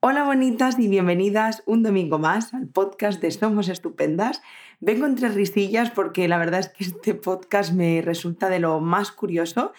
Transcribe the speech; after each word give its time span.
Hola 0.00 0.22
bonitas 0.22 0.78
y 0.78 0.86
bienvenidas 0.86 1.64
un 1.66 1.82
domingo 1.82 2.20
más 2.20 2.54
al 2.54 2.68
podcast 2.68 3.20
de 3.20 3.32
Somos 3.32 3.68
Estupendas. 3.68 4.40
Vengo 4.78 5.06
entre 5.06 5.28
risillas 5.28 5.90
porque 5.90 6.28
la 6.28 6.38
verdad 6.38 6.60
es 6.60 6.68
que 6.68 6.84
este 6.84 7.14
podcast 7.16 7.72
me 7.72 8.00
resulta 8.00 8.48
de 8.48 8.60
lo 8.60 8.78
más 8.78 9.10
curioso, 9.10 9.72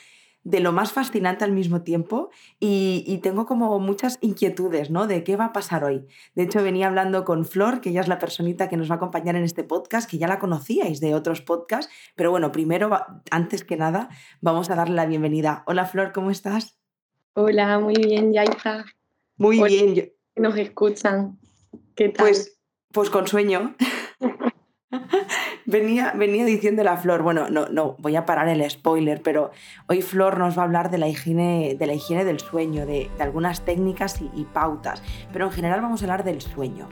de 0.43 0.59
lo 0.59 0.73
más 0.73 0.91
fascinante 0.91 1.45
al 1.45 1.53
mismo 1.53 1.83
tiempo 1.83 2.31
y, 2.59 3.17
tengo 3.23 3.45
como 3.45 3.79
muchas 3.79 4.17
inquietudes, 4.19 4.89
¿no? 4.89 5.07
De 5.07 5.23
qué 5.23 5.37
va 5.37 5.45
a 5.45 5.53
pasar 5.53 5.85
hoy. 5.85 6.05
De 6.35 6.43
hecho, 6.43 6.61
venía 6.61 6.87
hablando 6.87 7.23
con 7.23 7.45
Flor, 7.45 7.79
que 7.79 7.91
ella 7.91 8.01
es 8.01 8.09
la 8.09 8.19
personita 8.19 8.67
que 8.67 8.75
nos 8.75 8.89
va 8.89 8.95
a 8.95 8.97
acompañar 8.97 9.37
en 9.37 9.45
este 9.45 9.63
podcast, 9.63 10.09
que 10.09 10.17
ya 10.17 10.27
la 10.27 10.39
conocíais 10.39 10.99
de 10.99 11.15
otros 11.15 11.39
podcasts, 11.39 11.89
pero 12.17 12.29
bueno, 12.29 12.51
primero, 12.51 12.89
antes 13.31 13.63
que 13.63 13.77
nada, 13.77 14.09
vamos 14.41 14.69
a 14.69 14.75
darle 14.75 14.95
la 14.95 15.05
bienvenida. 15.05 15.63
Hola 15.65 15.85
Flor, 15.85 16.11
¿cómo 16.11 16.29
estás? 16.29 16.77
Hola, 17.35 17.79
muy 17.79 17.95
bien, 17.95 18.33
Yaisa. 18.33 18.83
Muy 19.39 19.63
bien. 19.63 20.11
Nos 20.35 20.57
escuchan. 20.57 21.39
¿Qué 21.95 22.09
tal? 22.09 22.27
Pues, 22.27 22.59
pues 22.91 23.09
con 23.09 23.25
sueño. 23.25 23.75
venía, 25.65 26.13
venía 26.15 26.45
diciendo 26.45 26.83
la 26.83 26.97
Flor, 26.97 27.23
bueno, 27.23 27.49
no, 27.49 27.67
no, 27.69 27.95
voy 27.99 28.15
a 28.17 28.25
parar 28.25 28.49
el 28.49 28.69
spoiler, 28.69 29.21
pero 29.21 29.51
hoy 29.87 30.01
Flor 30.01 30.37
nos 30.37 30.57
va 30.57 30.63
a 30.63 30.65
hablar 30.65 30.91
de 30.91 30.97
la 30.97 31.07
higiene, 31.07 31.75
de 31.79 31.87
la 31.87 31.93
higiene 31.93 32.25
del 32.25 32.39
sueño, 32.39 32.85
de, 32.85 33.09
algunas 33.19 33.63
técnicas 33.63 34.21
y, 34.21 34.43
pautas, 34.43 35.01
pero 35.31 35.45
en 35.45 35.51
general 35.51 35.81
vamos 35.81 36.01
a 36.01 36.05
hablar 36.05 36.23
del 36.23 36.41
sueño. 36.41 36.89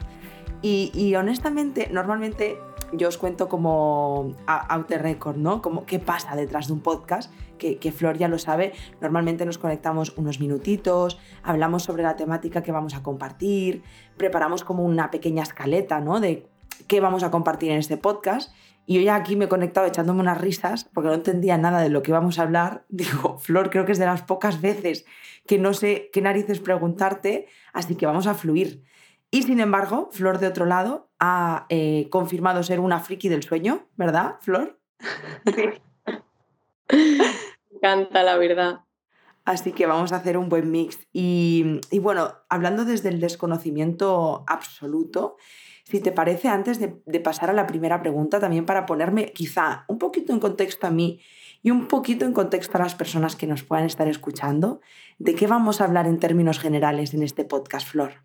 Y, 0.62 0.90
y 0.94 1.14
honestamente, 1.16 1.88
normalmente 1.92 2.58
yo 2.92 3.08
os 3.08 3.18
cuento 3.18 3.48
como 3.48 4.34
out 4.46 4.86
the 4.86 4.98
record, 4.98 5.36
¿no? 5.36 5.60
Como 5.60 5.84
qué 5.84 5.98
pasa 5.98 6.34
detrás 6.34 6.68
de 6.68 6.72
un 6.72 6.80
podcast, 6.80 7.30
que, 7.58 7.92
Flor 7.92 8.16
ya 8.16 8.28
lo 8.28 8.38
sabe. 8.38 8.72
Normalmente 9.00 9.44
nos 9.44 9.58
conectamos 9.58 10.16
unos 10.16 10.40
minutitos, 10.40 11.18
hablamos 11.42 11.82
sobre 11.82 12.02
la 12.02 12.16
temática 12.16 12.62
que 12.62 12.72
vamos 12.72 12.94
a 12.94 13.02
compartir, 13.02 13.82
preparamos 14.16 14.64
como 14.64 14.84
una 14.84 15.10
pequeña 15.10 15.42
escaleta, 15.42 16.00
¿no? 16.00 16.20
De 16.20 16.46
qué 16.86 17.00
vamos 17.00 17.22
a 17.22 17.30
compartir 17.30 17.70
en 17.70 17.78
este 17.78 17.96
podcast. 17.96 18.52
Y 18.86 18.94
yo 18.94 19.00
ya 19.02 19.16
aquí 19.16 19.36
me 19.36 19.44
he 19.44 19.48
conectado 19.48 19.86
echándome 19.86 20.20
unas 20.20 20.40
risas 20.40 20.84
porque 20.94 21.08
no 21.08 21.14
entendía 21.14 21.58
nada 21.58 21.82
de 21.82 21.90
lo 21.90 22.02
que 22.02 22.10
íbamos 22.10 22.38
a 22.38 22.42
hablar. 22.42 22.86
Digo, 22.88 23.38
Flor, 23.38 23.68
creo 23.68 23.84
que 23.84 23.92
es 23.92 23.98
de 23.98 24.06
las 24.06 24.22
pocas 24.22 24.62
veces 24.62 25.04
que 25.46 25.58
no 25.58 25.74
sé 25.74 26.08
qué 26.12 26.22
narices 26.22 26.60
preguntarte, 26.60 27.46
así 27.72 27.96
que 27.96 28.06
vamos 28.06 28.26
a 28.26 28.34
fluir. 28.34 28.82
Y 29.30 29.42
sin 29.42 29.60
embargo, 29.60 30.08
Flor 30.10 30.38
de 30.38 30.46
otro 30.46 30.64
lado 30.64 31.10
ha 31.18 31.66
eh, 31.68 32.08
confirmado 32.10 32.62
ser 32.62 32.80
una 32.80 33.00
friki 33.00 33.28
del 33.28 33.42
sueño, 33.42 33.86
¿verdad, 33.96 34.36
Flor? 34.40 34.78
Me 36.90 37.28
encanta, 37.78 38.22
la 38.22 38.36
verdad. 38.36 38.80
Así 39.44 39.72
que 39.72 39.86
vamos 39.86 40.12
a 40.12 40.16
hacer 40.16 40.36
un 40.36 40.48
buen 40.48 40.70
mix. 40.70 40.98
Y, 41.12 41.80
bueno, 42.00 42.34
hablando 42.48 42.84
desde 42.84 43.08
el 43.08 43.20
desconocimiento 43.20 44.44
absoluto, 44.46 45.36
si 45.84 46.00
te 46.00 46.12
parece, 46.12 46.48
antes 46.48 46.78
de, 46.78 47.00
de, 47.06 47.20
pasar 47.20 47.48
a 47.48 47.54
la 47.54 47.66
primera 47.66 48.00
pregunta, 48.00 48.40
también 48.40 48.66
para 48.66 48.84
ponerme 48.84 49.32
quizá 49.32 49.84
un 49.88 49.98
poquito 49.98 50.34
en 50.34 50.40
contexto 50.40 50.86
a 50.86 50.90
mí 50.90 51.20
y 51.62 51.70
un 51.70 51.88
poquito 51.88 52.24
en 52.24 52.34
contexto 52.34 52.76
a 52.76 52.82
las 52.82 52.94
personas 52.94 53.36
que 53.36 53.46
nos 53.46 53.62
puedan 53.62 53.86
estar 53.86 54.06
escuchando, 54.06 54.80
¿de 55.18 55.34
qué 55.34 55.46
vamos 55.46 55.80
a 55.80 55.84
hablar 55.84 56.06
en 56.06 56.18
términos 56.18 56.58
generales 56.58 57.14
en 57.14 57.22
este 57.22 57.44
podcast, 57.44 57.88
Flor? 57.88 58.22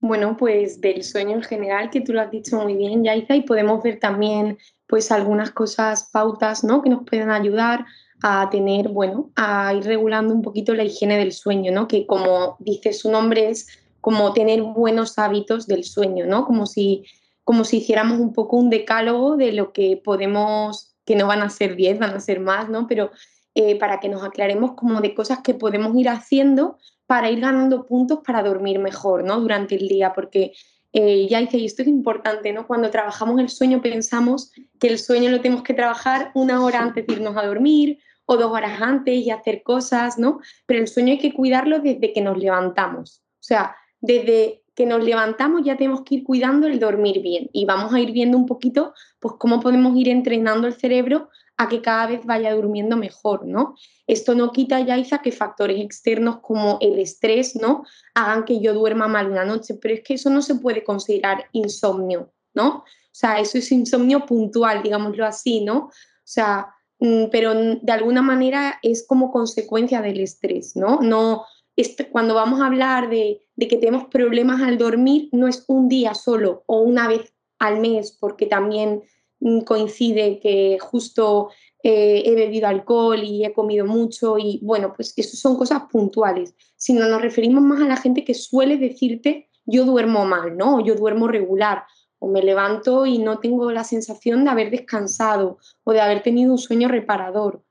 Bueno, 0.00 0.36
pues 0.36 0.80
del 0.80 1.02
sueño 1.02 1.36
en 1.36 1.42
general, 1.42 1.90
que 1.90 2.00
tú 2.00 2.12
lo 2.12 2.20
has 2.20 2.30
dicho 2.30 2.56
muy 2.62 2.76
bien, 2.76 3.02
Yaiza, 3.02 3.34
y 3.34 3.42
podemos 3.42 3.82
ver 3.82 3.98
también 3.98 4.58
pues 4.86 5.10
algunas 5.10 5.50
cosas, 5.50 6.08
pautas, 6.12 6.62
¿no? 6.62 6.82
Que 6.82 6.90
nos 6.90 7.04
pueden 7.04 7.30
ayudar 7.30 7.84
a 8.22 8.48
tener, 8.50 8.88
bueno, 8.88 9.30
a 9.36 9.72
ir 9.74 9.84
regulando 9.84 10.34
un 10.34 10.42
poquito 10.42 10.74
la 10.74 10.84
higiene 10.84 11.18
del 11.18 11.32
sueño, 11.32 11.72
¿no? 11.72 11.86
Que 11.86 12.06
como 12.06 12.56
dice 12.58 12.92
su 12.92 13.10
nombre 13.10 13.50
es 13.50 13.66
como 14.00 14.32
tener 14.32 14.62
buenos 14.62 15.18
hábitos 15.18 15.66
del 15.66 15.84
sueño, 15.84 16.26
¿no? 16.26 16.44
Como 16.44 16.66
si, 16.66 17.04
como 17.44 17.64
si 17.64 17.78
hiciéramos 17.78 18.18
un 18.18 18.32
poco 18.32 18.56
un 18.56 18.70
decálogo 18.70 19.36
de 19.36 19.52
lo 19.52 19.72
que 19.72 20.00
podemos, 20.02 20.94
que 21.04 21.16
no 21.16 21.26
van 21.26 21.42
a 21.42 21.50
ser 21.50 21.76
10, 21.76 21.98
van 21.98 22.14
a 22.14 22.20
ser 22.20 22.40
más, 22.40 22.68
¿no? 22.68 22.86
Pero 22.86 23.10
eh, 23.54 23.78
para 23.78 24.00
que 24.00 24.08
nos 24.08 24.24
aclaremos 24.24 24.72
como 24.72 25.00
de 25.00 25.14
cosas 25.14 25.40
que 25.42 25.54
podemos 25.54 25.96
ir 25.96 26.08
haciendo 26.08 26.78
para 27.06 27.30
ir 27.30 27.40
ganando 27.40 27.86
puntos 27.86 28.20
para 28.24 28.42
dormir 28.42 28.78
mejor, 28.78 29.24
¿no? 29.24 29.40
Durante 29.40 29.74
el 29.76 29.88
día, 29.88 30.12
porque 30.12 30.52
eh, 30.92 31.26
ya 31.28 31.40
dice, 31.40 31.58
y 31.58 31.64
esto 31.64 31.82
es 31.82 31.88
importante, 31.88 32.52
¿no? 32.52 32.66
Cuando 32.66 32.90
trabajamos 32.90 33.40
el 33.40 33.48
sueño 33.48 33.80
pensamos 33.80 34.52
que 34.78 34.88
el 34.88 34.98
sueño 34.98 35.30
lo 35.30 35.40
tenemos 35.40 35.62
que 35.62 35.74
trabajar 35.74 36.30
una 36.34 36.62
hora 36.64 36.80
antes 36.80 37.06
de 37.06 37.14
irnos 37.14 37.36
a 37.36 37.46
dormir 37.46 37.98
o 38.30 38.36
dos 38.36 38.52
horas 38.52 38.80
antes 38.82 39.16
y 39.16 39.30
hacer 39.30 39.62
cosas, 39.62 40.18
¿no? 40.18 40.40
Pero 40.66 40.80
el 40.80 40.86
sueño 40.86 41.12
hay 41.12 41.18
que 41.18 41.32
cuidarlo 41.32 41.80
desde 41.80 42.12
que 42.12 42.20
nos 42.20 42.36
levantamos. 42.36 43.22
O 43.34 43.42
sea, 43.42 43.74
desde 44.00 44.62
que 44.74 44.84
nos 44.84 45.02
levantamos 45.02 45.62
ya 45.64 45.76
tenemos 45.78 46.02
que 46.02 46.16
ir 46.16 46.24
cuidando 46.24 46.66
el 46.66 46.78
dormir 46.78 47.22
bien 47.22 47.48
y 47.54 47.64
vamos 47.64 47.92
a 47.94 48.00
ir 48.00 48.12
viendo 48.12 48.36
un 48.36 48.46
poquito 48.46 48.92
pues 49.18 49.34
cómo 49.38 49.60
podemos 49.60 49.96
ir 49.96 50.08
entrenando 50.08 50.66
el 50.66 50.74
cerebro 50.74 51.30
a 51.56 51.68
que 51.68 51.80
cada 51.80 52.06
vez 52.06 52.24
vaya 52.26 52.54
durmiendo 52.54 52.98
mejor, 52.98 53.46
¿no? 53.46 53.74
Esto 54.06 54.34
no 54.34 54.52
quita, 54.52 54.78
Yaiza, 54.80 55.22
que 55.22 55.32
factores 55.32 55.80
externos 55.80 56.40
como 56.40 56.76
el 56.82 56.98
estrés, 56.98 57.56
¿no? 57.56 57.84
Hagan 58.14 58.44
que 58.44 58.60
yo 58.60 58.74
duerma 58.74 59.08
mal 59.08 59.30
una 59.30 59.44
noche, 59.44 59.74
pero 59.80 59.94
es 59.94 60.02
que 60.02 60.14
eso 60.14 60.28
no 60.28 60.42
se 60.42 60.54
puede 60.56 60.84
considerar 60.84 61.46
insomnio, 61.52 62.30
¿no? 62.54 62.68
O 62.68 62.84
sea, 63.10 63.40
eso 63.40 63.56
es 63.58 63.72
insomnio 63.72 64.26
puntual, 64.26 64.82
digámoslo 64.82 65.26
así, 65.26 65.64
¿no? 65.64 65.78
O 65.86 65.92
sea, 66.22 66.68
pero 66.98 67.54
de 67.54 67.92
alguna 67.92 68.22
manera 68.22 68.78
es 68.82 69.06
como 69.06 69.30
consecuencia 69.30 70.02
del 70.02 70.20
estrés, 70.20 70.76
¿no? 70.76 71.00
No, 71.00 71.44
este, 71.76 72.08
cuando 72.08 72.34
vamos 72.34 72.60
a 72.60 72.66
hablar 72.66 73.08
de, 73.08 73.40
de 73.54 73.68
que 73.68 73.76
tenemos 73.76 74.06
problemas 74.06 74.62
al 74.62 74.78
dormir, 74.78 75.28
no 75.32 75.46
es 75.46 75.64
un 75.68 75.88
día 75.88 76.14
solo 76.14 76.64
o 76.66 76.80
una 76.80 77.06
vez 77.08 77.32
al 77.58 77.80
mes, 77.80 78.16
porque 78.20 78.46
también 78.46 79.02
Mm, 79.40 79.60
coincide 79.60 80.40
que 80.40 80.78
justo 80.80 81.50
eh, 81.82 82.22
he 82.26 82.34
bebido 82.34 82.66
alcohol 82.66 83.22
y 83.22 83.44
he 83.44 83.52
comido 83.52 83.86
mucho 83.86 84.36
y 84.36 84.58
bueno, 84.62 84.92
pues 84.94 85.14
eso 85.16 85.36
son 85.36 85.56
cosas 85.56 85.82
puntuales, 85.90 86.54
sino 86.76 87.06
nos 87.08 87.22
referimos 87.22 87.62
más 87.62 87.80
a 87.80 87.86
la 87.86 87.96
gente 87.96 88.24
que 88.24 88.34
suele 88.34 88.78
decirte 88.78 89.48
yo 89.64 89.84
duermo 89.84 90.24
mal, 90.24 90.56
¿no? 90.56 90.80
Yo 90.84 90.94
duermo 90.96 91.28
regular, 91.28 91.84
o 92.18 92.28
me 92.28 92.42
levanto 92.42 93.06
y 93.06 93.18
no 93.18 93.38
tengo 93.38 93.70
la 93.70 93.84
sensación 93.84 94.44
de 94.44 94.50
haber 94.50 94.70
descansado 94.70 95.58
o 95.84 95.92
de 95.92 96.00
haber 96.00 96.22
tenido 96.22 96.52
un 96.52 96.58
sueño 96.58 96.88
reparador, 96.88 97.62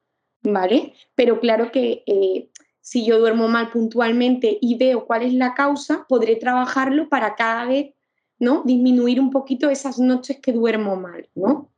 ¿vale? 0.42 0.94
Pero 1.16 1.40
claro 1.40 1.72
que 1.72 2.04
eh, 2.06 2.50
si 2.82 3.06
yo 3.06 3.20
duermo 3.20 3.48
mal 3.48 3.70
puntualmente 3.70 4.58
y 4.62 4.78
veo 4.78 5.06
cuál 5.06 5.24
es 5.24 5.34
la 5.34 5.54
causa, 5.54 6.06
podré 6.08 6.36
trabajarlo 6.36 7.10
para 7.10 7.36
cada 7.36 7.66
vez 7.66 7.94
¿no? 8.40 8.64
Disminuir 8.64 9.20
un 9.20 9.32
poquito 9.32 9.70
esas 9.70 10.00
noches 10.00 10.40
que 10.40 10.54
duermo 10.54 10.96
mal, 10.96 11.30
¿no? 11.36 11.72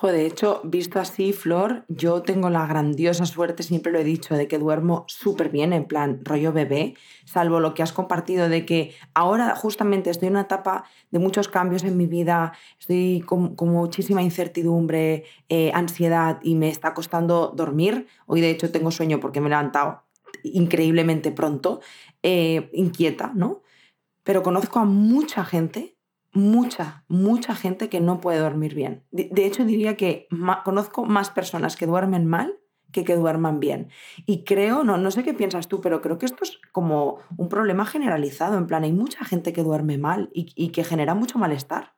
Joder, 0.00 0.14
de 0.14 0.26
hecho, 0.26 0.60
visto 0.62 1.00
así, 1.00 1.32
Flor, 1.32 1.84
yo 1.88 2.22
tengo 2.22 2.50
la 2.50 2.64
grandiosa 2.68 3.26
suerte, 3.26 3.64
siempre 3.64 3.90
lo 3.90 3.98
he 3.98 4.04
dicho, 4.04 4.36
de 4.36 4.46
que 4.46 4.56
duermo 4.56 5.04
súper 5.08 5.48
bien, 5.48 5.72
en 5.72 5.86
plan 5.86 6.20
rollo 6.24 6.52
bebé, 6.52 6.94
salvo 7.24 7.58
lo 7.58 7.74
que 7.74 7.82
has 7.82 7.92
compartido 7.92 8.48
de 8.48 8.64
que 8.64 8.94
ahora 9.12 9.56
justamente 9.56 10.10
estoy 10.10 10.28
en 10.28 10.34
una 10.34 10.42
etapa 10.42 10.84
de 11.10 11.18
muchos 11.18 11.48
cambios 11.48 11.82
en 11.82 11.96
mi 11.96 12.06
vida, 12.06 12.52
estoy 12.78 13.24
con, 13.26 13.56
muchísima 13.58 14.22
incertidumbre, 14.22 15.24
eh, 15.48 15.72
ansiedad 15.74 16.38
y 16.44 16.54
me 16.54 16.68
está 16.68 16.94
costando 16.94 17.52
dormir. 17.56 18.06
Hoy 18.26 18.40
de 18.40 18.50
hecho 18.50 18.70
tengo 18.70 18.92
sueño 18.92 19.18
porque 19.18 19.40
me 19.40 19.48
he 19.48 19.50
levantado 19.50 20.04
increíblemente 20.44 21.32
pronto, 21.32 21.80
eh, 22.22 22.70
inquieta, 22.72 23.32
¿no? 23.34 23.62
pero 24.28 24.42
conozco 24.42 24.78
a 24.78 24.84
mucha 24.84 25.42
gente, 25.42 25.96
mucha, 26.38 27.04
mucha 27.08 27.54
gente 27.54 27.88
que 27.88 28.00
no 28.00 28.20
puede 28.20 28.38
dormir 28.38 28.74
bien. 28.74 29.02
De, 29.10 29.44
hecho, 29.44 29.64
diría 29.64 29.96
que 29.96 30.28
conozco 30.64 31.04
más 31.04 31.30
personas 31.30 31.76
que 31.76 31.86
duermen 31.86 32.26
mal 32.26 32.58
que 32.92 33.04
que 33.04 33.16
duerman 33.16 33.60
bien. 33.60 33.88
Y 34.24 34.44
creo, 34.44 34.82
no, 34.82 34.96
no 34.96 35.10
sé 35.10 35.22
qué 35.22 35.34
piensas 35.34 35.68
tú, 35.68 35.82
pero 35.82 36.00
creo 36.00 36.16
que 36.16 36.24
esto 36.24 36.42
es 36.42 36.58
como 36.72 37.18
un 37.36 37.50
problema 37.50 37.84
generalizado. 37.84 38.56
En 38.56 38.66
plan, 38.66 38.82
hay 38.82 38.92
mucha 38.92 39.26
gente 39.26 39.52
que 39.52 39.62
duerme 39.62 39.98
mal 39.98 40.30
y, 40.32 40.68
que 40.68 40.84
genera 40.84 41.14
mucho 41.14 41.38
malestar. 41.38 41.92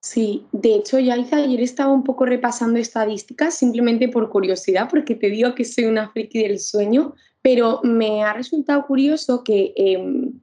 Sí, 0.00 0.46
de 0.52 0.76
hecho, 0.76 0.98
ya 0.98 1.14
ayer 1.14 1.60
estaba 1.60 1.92
un 1.92 2.04
poco 2.04 2.24
repasando 2.24 2.78
estadísticas 2.78 3.54
simplemente 3.54 4.08
por 4.08 4.30
curiosidad, 4.30 4.88
porque 4.88 5.14
te 5.14 5.28
digo 5.28 5.54
que 5.54 5.66
soy 5.66 5.84
una 5.84 6.10
friki 6.10 6.42
del 6.42 6.60
sueño, 6.60 7.14
pero 7.42 7.80
me 7.82 8.22
ha 8.22 8.32
resultado 8.32 8.86
curioso 8.86 9.44
que 9.44 9.74
em, 9.76 10.40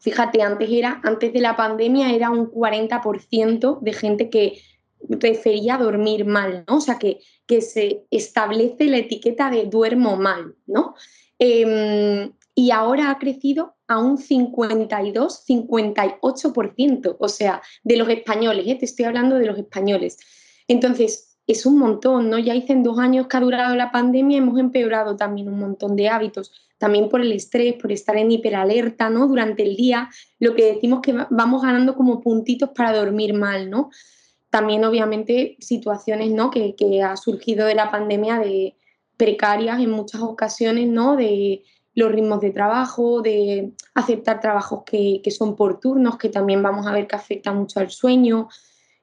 Fíjate, 0.00 0.42
antes, 0.42 0.68
era, 0.70 1.00
antes 1.04 1.32
de 1.32 1.40
la 1.40 1.56
pandemia 1.56 2.12
era 2.12 2.30
un 2.30 2.50
40% 2.50 3.80
de 3.80 3.92
gente 3.92 4.30
que 4.30 4.62
prefería 5.18 5.76
dormir 5.76 6.24
mal, 6.24 6.64
¿no? 6.66 6.78
O 6.78 6.80
sea, 6.80 6.98
que, 6.98 7.20
que 7.46 7.60
se 7.60 8.06
establece 8.10 8.86
la 8.86 8.98
etiqueta 8.98 9.50
de 9.50 9.66
duermo 9.66 10.16
mal, 10.16 10.54
¿no? 10.66 10.94
Em, 11.38 12.32
y 12.54 12.70
ahora 12.70 13.10
ha 13.10 13.18
crecido 13.18 13.74
a 13.88 13.98
un 13.98 14.18
52, 14.18 15.44
58%, 15.46 17.16
o 17.18 17.28
sea, 17.28 17.62
de 17.82 17.96
los 17.96 18.08
españoles, 18.08 18.66
¿eh? 18.68 18.76
te 18.76 18.84
estoy 18.84 19.04
hablando 19.06 19.36
de 19.36 19.46
los 19.46 19.58
españoles. 19.58 20.18
Entonces, 20.68 21.38
es 21.46 21.66
un 21.66 21.78
montón, 21.78 22.30
¿no? 22.30 22.38
Ya 22.38 22.54
hice 22.54 22.72
en 22.72 22.82
dos 22.82 22.98
años 22.98 23.26
que 23.26 23.36
ha 23.36 23.40
durado 23.40 23.74
la 23.74 23.90
pandemia, 23.90 24.38
hemos 24.38 24.58
empeorado 24.58 25.16
también 25.16 25.48
un 25.48 25.58
montón 25.58 25.96
de 25.96 26.08
hábitos, 26.08 26.69
también 26.80 27.10
por 27.10 27.20
el 27.20 27.30
estrés, 27.32 27.74
por 27.74 27.92
estar 27.92 28.16
en 28.16 28.30
hiperalerta, 28.30 29.10
¿no? 29.10 29.28
Durante 29.28 29.62
el 29.62 29.76
día, 29.76 30.08
lo 30.38 30.54
que 30.54 30.72
decimos 30.72 31.00
que 31.02 31.14
vamos 31.28 31.62
ganando 31.62 31.94
como 31.94 32.22
puntitos 32.22 32.70
para 32.70 32.96
dormir 32.96 33.34
mal, 33.34 33.68
¿no? 33.68 33.90
También, 34.48 34.82
obviamente, 34.86 35.56
situaciones, 35.60 36.30
¿no? 36.30 36.50
Que, 36.50 36.74
que 36.74 37.02
ha 37.02 37.18
surgido 37.18 37.66
de 37.66 37.74
la 37.74 37.90
pandemia 37.90 38.38
de 38.38 38.76
precarias 39.18 39.78
en 39.78 39.90
muchas 39.90 40.22
ocasiones, 40.22 40.88
¿no? 40.88 41.16
De 41.16 41.64
los 41.94 42.10
ritmos 42.10 42.40
de 42.40 42.50
trabajo, 42.50 43.20
de 43.20 43.74
aceptar 43.92 44.40
trabajos 44.40 44.82
que, 44.86 45.20
que 45.22 45.30
son 45.30 45.56
por 45.56 45.80
turnos, 45.80 46.16
que 46.16 46.30
también 46.30 46.62
vamos 46.62 46.86
a 46.86 46.92
ver 46.92 47.06
que 47.06 47.16
afecta 47.16 47.52
mucho 47.52 47.80
al 47.80 47.90
sueño, 47.90 48.48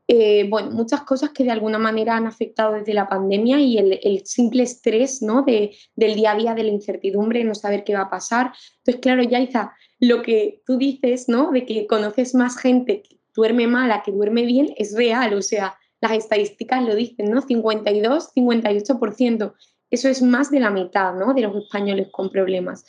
eh, 0.10 0.48
bueno, 0.50 0.72
muchas 0.72 1.02
cosas 1.02 1.32
que 1.32 1.44
de 1.44 1.52
alguna 1.52 1.78
manera 1.78 2.16
han 2.16 2.28
afectado 2.28 2.74
desde 2.74 2.94
la 2.94 3.10
pandemia 3.10 3.60
y 3.60 3.78
el, 3.78 4.26
simple 4.26 4.64
estrés 4.64 5.22
¿no? 5.22 5.42
de, 5.42 5.76
del 5.96 6.16
día 6.16 6.32
a 6.32 6.36
día, 6.36 6.54
de 6.54 6.64
la 6.64 6.72
incertidumbre, 6.72 7.44
no 7.44 7.54
saber 7.54 7.84
qué 7.84 7.94
va 7.94 8.04
a 8.04 8.10
pasar. 8.10 8.54
Entonces, 8.78 9.02
claro, 9.02 9.24
Yaiza, 9.24 9.74
lo 10.00 10.22
que 10.22 10.62
tú 10.66 10.78
dices, 10.78 11.28
¿no? 11.28 11.52
De 11.52 11.66
que 11.66 11.88
conoces 11.88 12.36
más 12.36 12.58
gente 12.58 13.02
que 13.02 13.18
duerme 13.36 13.68
mala 13.68 14.02
que 14.02 14.12
duerme 14.12 14.46
bien, 14.46 14.74
es 14.78 14.96
real, 14.96 15.34
o 15.34 15.42
sea, 15.42 15.78
las 16.02 16.14
estadísticas 16.14 16.84
lo 16.84 16.96
dicen, 16.96 17.30
¿no? 17.30 17.42
52, 17.42 18.34
58%. 18.34 19.54
Eso 19.90 20.10
es 20.10 20.22
más 20.22 20.52
de 20.52 20.60
la 20.60 20.70
mitad, 20.70 21.14
¿no? 21.16 21.34
De 21.34 21.42
los 21.42 21.56
españoles 21.56 22.08
con 22.12 22.30
problemas. 22.30 22.86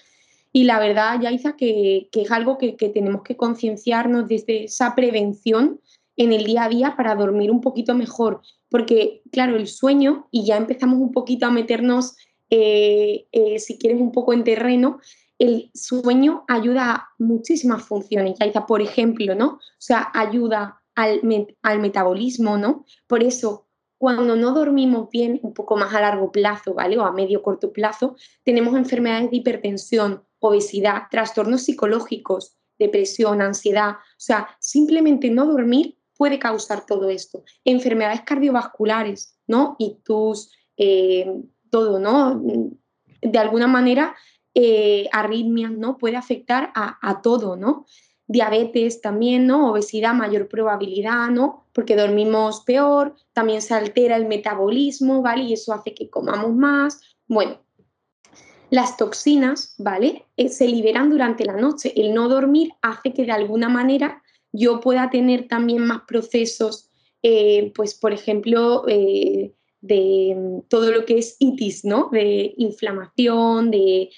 Y 0.52 0.64
la 0.64 0.78
verdad, 0.78 1.20
Yaiza, 1.20 1.56
que, 1.56 2.08
que 2.12 2.22
es 2.22 2.30
algo 2.30 2.58
que, 2.58 2.76
que 2.76 2.88
tenemos 2.88 3.22
que 3.22 3.36
concienciarnos 3.36 4.28
desde 4.28 4.64
esa 4.64 4.94
prevención 4.94 5.80
en 6.18 6.32
el 6.32 6.44
día 6.44 6.64
a 6.64 6.68
día 6.68 6.96
para 6.96 7.14
dormir 7.14 7.50
un 7.50 7.62
poquito 7.62 7.94
mejor. 7.94 8.42
Porque, 8.68 9.22
claro, 9.32 9.56
el 9.56 9.66
sueño, 9.68 10.28
y 10.30 10.44
ya 10.44 10.56
empezamos 10.56 10.98
un 10.98 11.12
poquito 11.12 11.46
a 11.46 11.50
meternos, 11.50 12.16
eh, 12.50 13.26
eh, 13.32 13.58
si 13.58 13.78
quieres, 13.78 14.00
un 14.00 14.12
poco 14.12 14.34
en 14.34 14.44
terreno, 14.44 14.98
el 15.38 15.70
sueño 15.72 16.44
ayuda 16.48 16.92
a 16.92 17.08
muchísimas 17.18 17.84
funciones. 17.84 18.36
Ya 18.38 18.66
por 18.66 18.82
ejemplo, 18.82 19.34
¿no? 19.34 19.46
O 19.46 19.60
sea, 19.78 20.10
ayuda 20.12 20.82
al, 20.96 21.20
al 21.62 21.78
metabolismo, 21.78 22.58
¿no? 22.58 22.84
Por 23.06 23.22
eso, 23.22 23.68
cuando 23.96 24.34
no 24.34 24.52
dormimos 24.52 25.08
bien 25.10 25.38
un 25.42 25.54
poco 25.54 25.76
más 25.76 25.94
a 25.94 26.00
largo 26.00 26.32
plazo, 26.32 26.74
¿vale? 26.74 26.98
O 26.98 27.04
a 27.04 27.12
medio 27.12 27.42
corto 27.42 27.72
plazo, 27.72 28.16
tenemos 28.42 28.76
enfermedades 28.76 29.30
de 29.30 29.36
hipertensión, 29.36 30.24
obesidad, 30.40 31.02
trastornos 31.10 31.62
psicológicos, 31.62 32.56
depresión, 32.78 33.40
ansiedad. 33.40 33.90
O 33.92 34.20
sea, 34.20 34.48
simplemente 34.60 35.30
no 35.30 35.46
dormir 35.46 35.97
puede 36.18 36.38
causar 36.38 36.84
todo 36.84 37.08
esto. 37.08 37.44
Enfermedades 37.64 38.20
cardiovasculares, 38.22 39.38
¿no? 39.46 39.76
Y 39.78 40.00
tus, 40.04 40.52
eh, 40.76 41.32
todo, 41.70 41.98
¿no? 41.98 42.42
De 43.22 43.38
alguna 43.38 43.68
manera, 43.68 44.14
eh, 44.54 45.08
arritmias, 45.12 45.70
¿no? 45.70 45.96
Puede 45.96 46.16
afectar 46.16 46.72
a, 46.74 47.22
todo, 47.22 47.56
¿no? 47.56 47.86
Diabetes 48.26 49.00
también, 49.00 49.46
¿no? 49.46 49.70
Obesidad, 49.70 50.12
mayor 50.12 50.48
probabilidad, 50.48 51.28
¿no? 51.28 51.68
Porque 51.72 51.96
dormimos 51.96 52.64
peor, 52.64 53.14
también 53.32 53.62
se 53.62 53.74
altera 53.74 54.16
el 54.16 54.26
metabolismo, 54.26 55.22
¿vale? 55.22 55.44
Y 55.44 55.52
eso 55.52 55.72
hace 55.72 55.94
que 55.94 56.10
comamos 56.10 56.54
más. 56.54 57.00
Bueno, 57.28 57.60
las 58.70 58.96
toxinas, 58.96 59.76
¿vale? 59.78 60.26
Eh, 60.36 60.48
se 60.48 60.66
liberan 60.66 61.10
durante 61.10 61.44
la 61.44 61.54
noche. 61.54 61.92
El 61.96 62.12
no 62.12 62.28
dormir 62.28 62.72
hace 62.82 63.14
que 63.14 63.24
de 63.24 63.32
alguna 63.32 63.68
manera 63.68 64.22
yo 64.52 64.80
pueda 64.80 65.10
tener 65.10 65.48
también 65.48 65.86
más 65.86 66.02
procesos, 66.06 66.90
eh, 67.22 67.72
pues 67.74 67.94
por 67.94 68.12
ejemplo, 68.12 68.84
eh, 68.88 69.52
de 69.80 70.34
mm, 70.36 70.68
todo 70.68 70.92
lo 70.92 71.04
que 71.04 71.18
es 71.18 71.36
itis, 71.38 71.84
¿no? 71.84 72.08
De 72.10 72.54
inflamación, 72.56 73.70
de, 73.70 74.10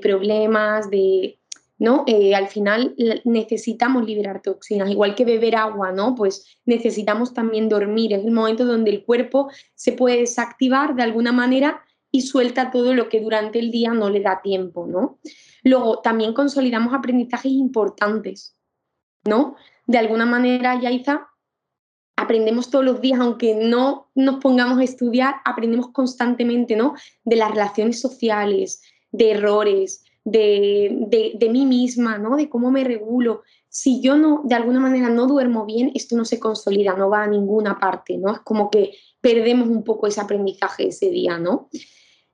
problemas, 0.00 0.90
de, 0.90 1.40
¿no? 1.78 2.04
Eh, 2.06 2.34
al 2.34 2.48
final 2.48 2.94
necesitamos 3.24 4.04
liberar 4.06 4.40
toxinas, 4.42 4.90
igual 4.90 5.14
que 5.14 5.24
beber 5.24 5.56
agua, 5.56 5.92
¿no? 5.92 6.14
Pues 6.14 6.58
necesitamos 6.64 7.34
también 7.34 7.68
dormir, 7.68 8.12
es 8.12 8.24
el 8.24 8.30
momento 8.30 8.64
donde 8.64 8.90
el 8.90 9.04
cuerpo 9.04 9.50
se 9.74 9.92
puede 9.92 10.20
desactivar 10.20 10.94
de 10.94 11.02
alguna 11.02 11.32
manera 11.32 11.82
y 12.14 12.20
suelta 12.20 12.70
todo 12.70 12.94
lo 12.94 13.08
que 13.08 13.20
durante 13.20 13.58
el 13.58 13.72
día 13.72 13.92
no 13.92 14.08
le 14.08 14.20
da 14.20 14.40
tiempo, 14.40 14.86
¿no? 14.86 15.18
Luego, 15.64 16.00
también 16.00 16.32
consolidamos 16.32 16.94
aprendizajes 16.94 17.50
importantes, 17.50 18.53
¿no? 19.24 19.56
De 19.86 19.98
alguna 19.98 20.26
manera, 20.26 20.80
Yaiza, 20.80 21.28
aprendemos 22.16 22.70
todos 22.70 22.84
los 22.84 23.00
días, 23.00 23.20
aunque 23.20 23.54
no 23.54 24.10
nos 24.14 24.36
pongamos 24.36 24.78
a 24.78 24.84
estudiar, 24.84 25.36
aprendemos 25.44 25.88
constantemente, 25.88 26.76
¿no? 26.76 26.94
De 27.24 27.36
las 27.36 27.50
relaciones 27.50 28.00
sociales, 28.00 28.82
de 29.10 29.32
errores, 29.32 30.04
de, 30.24 31.34
de, 31.38 31.48
mí 31.50 31.66
misma, 31.66 32.18
¿no? 32.18 32.36
De 32.36 32.48
cómo 32.48 32.70
me 32.70 32.84
regulo. 32.84 33.42
Si 33.68 34.00
yo 34.00 34.16
no, 34.16 34.42
de 34.44 34.54
alguna 34.54 34.80
manera 34.80 35.10
no 35.10 35.26
duermo 35.26 35.66
bien, 35.66 35.90
esto 35.94 36.16
no 36.16 36.24
se 36.24 36.38
consolida, 36.38 36.94
no 36.94 37.10
va 37.10 37.24
a 37.24 37.28
ninguna 37.28 37.78
parte, 37.78 38.16
¿no? 38.16 38.32
Es 38.32 38.40
como 38.40 38.70
que 38.70 38.94
perdemos 39.20 39.68
un 39.68 39.84
poco 39.84 40.06
ese 40.06 40.20
aprendizaje 40.20 40.88
ese 40.88 41.10
día, 41.10 41.38
¿no? 41.38 41.68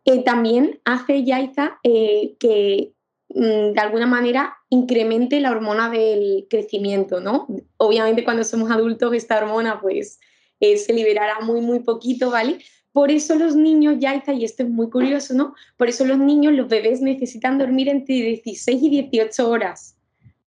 Eh, 0.05 0.23
también 0.23 0.81
hace 0.85 1.25
Yaiza 1.25 1.79
eh, 1.83 2.37
que 2.39 2.95
de 3.33 3.81
alguna 3.81 4.07
manera 4.07 4.57
incremente 4.71 5.41
la 5.41 5.53
hormona 5.53 5.89
del 5.89 6.47
crecimiento, 6.51 7.21
¿no? 7.21 7.47
Obviamente 7.77 8.25
cuando 8.25 8.43
somos 8.43 8.71
adultos 8.71 9.15
esta 9.15 9.39
hormona 9.39 9.81
pues 9.81 10.19
eh, 10.59 10.77
se 10.77 10.93
liberará 10.93 11.41
muy, 11.41 11.61
muy 11.61 11.81
poquito, 11.81 12.31
¿vale? 12.31 12.59
Por 12.93 13.11
eso 13.11 13.37
los 13.37 13.55
niños, 13.55 13.97
ya 14.01 14.15
está, 14.15 14.33
y 14.33 14.45
esto 14.45 14.65
es 14.65 14.69
muy 14.69 14.91
curioso, 14.91 15.33
¿no? 15.33 15.55
Por 15.77 15.89
eso 15.89 16.05
los 16.05 16.19
niños, 16.19 16.53
los 16.55 16.69
bebés 16.69 17.01
necesitan 17.01 17.57
dormir 17.57 17.89
entre 17.89 18.17
16 18.17 18.83
y 18.83 18.91
18 18.91 19.49
horas, 19.49 19.97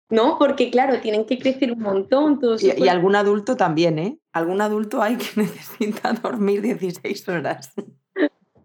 ¿no? 0.09 0.37
Porque 0.37 0.69
claro, 0.69 1.01
tienen 1.01 1.25
que 1.25 1.39
crecer 1.39 1.71
un 1.71 1.79
montón. 1.79 2.39
Y, 2.59 2.83
y 2.83 2.87
algún 2.89 3.15
adulto 3.15 3.57
también, 3.57 3.97
¿eh? 3.97 4.19
Algún 4.31 4.61
adulto 4.61 5.01
hay 5.01 5.15
que 5.15 5.25
necesita 5.41 6.13
dormir 6.13 6.61
16 6.61 7.27
horas. 7.27 7.73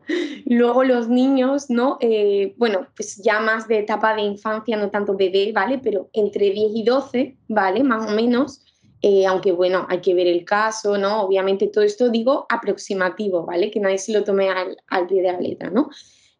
Luego 0.47 0.85
los 0.85 1.09
niños, 1.09 1.71
¿no? 1.71 1.99
Eh, 2.01 2.55
bueno, 2.57 2.87
pues 2.97 3.17
ya 3.23 3.41
más 3.41 3.69
de 3.69 3.79
etapa 3.79 4.15
de 4.15 4.23
infancia, 4.23 4.77
no 4.77 4.91
tanto 4.91 5.17
bebé, 5.17 5.53
¿vale? 5.53 5.79
Pero 5.79 6.09
entre 6.13 6.51
10 6.51 6.73
y 6.75 6.85
12, 6.85 7.37
¿vale? 7.49 7.83
Más 7.83 8.11
o 8.11 8.15
menos. 8.15 8.65
Eh, 9.05 9.27
aunque 9.27 9.51
bueno, 9.51 9.85
hay 9.89 10.01
que 10.01 10.15
ver 10.15 10.29
el 10.29 10.45
caso, 10.45 10.97
¿no? 10.97 11.23
Obviamente 11.23 11.67
todo 11.67 11.83
esto 11.83 12.09
digo 12.09 12.47
aproximativo, 12.49 13.45
¿vale? 13.45 13.71
Que 13.71 13.81
nadie 13.81 13.99
se 13.99 14.13
lo 14.13 14.23
tome 14.23 14.49
al, 14.49 15.07
pie 15.09 15.23
de 15.23 15.33
la 15.33 15.41
letra, 15.41 15.71
¿no? 15.71 15.91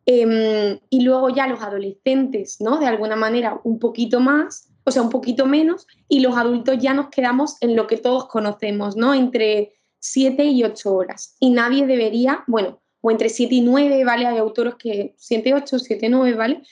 Em, 0.07 0.79
y 0.89 1.01
luego 1.03 1.29
ya 1.31 1.49
los 1.49 1.61
adolescentes, 1.61 2.61
¿no? 2.61 2.79
De 2.79 2.87
alguna 2.87 3.17
manera 3.17 3.61
un 3.65 3.81
poquito 3.81 4.21
más, 4.21 4.69
o 4.85 4.93
sea, 4.93 5.03
un 5.03 5.11
poquito 5.11 5.47
menos, 5.47 5.89
y 6.09 6.21
los 6.21 6.37
adultos 6.37 6.79
ya 6.79 6.95
nos 6.95 7.09
quedamos 7.09 7.57
en 7.61 7.75
lo 7.75 7.89
que 7.89 7.97
todos 7.97 8.27
conocemos, 8.27 8.97
¿no? 8.97 9.13
Entre 9.13 9.73
7 9.99 10.45
y 10.45 10.65
8 10.65 10.95
horas. 10.95 11.37
Y 11.41 11.51
nadie 11.51 11.87
debería, 11.87 12.45
bueno, 12.47 12.82
o 13.03 13.11
entre 13.11 13.29
7 13.29 13.55
y 13.55 13.61
9, 13.61 14.05
¿vale? 14.05 14.27
Hay 14.27 14.39
autores 14.39 14.77
que 14.77 15.13
7, 15.19 15.53
8, 15.55 15.79
7, 15.79 16.09
9, 16.09 16.35
¿vale? 16.35 16.63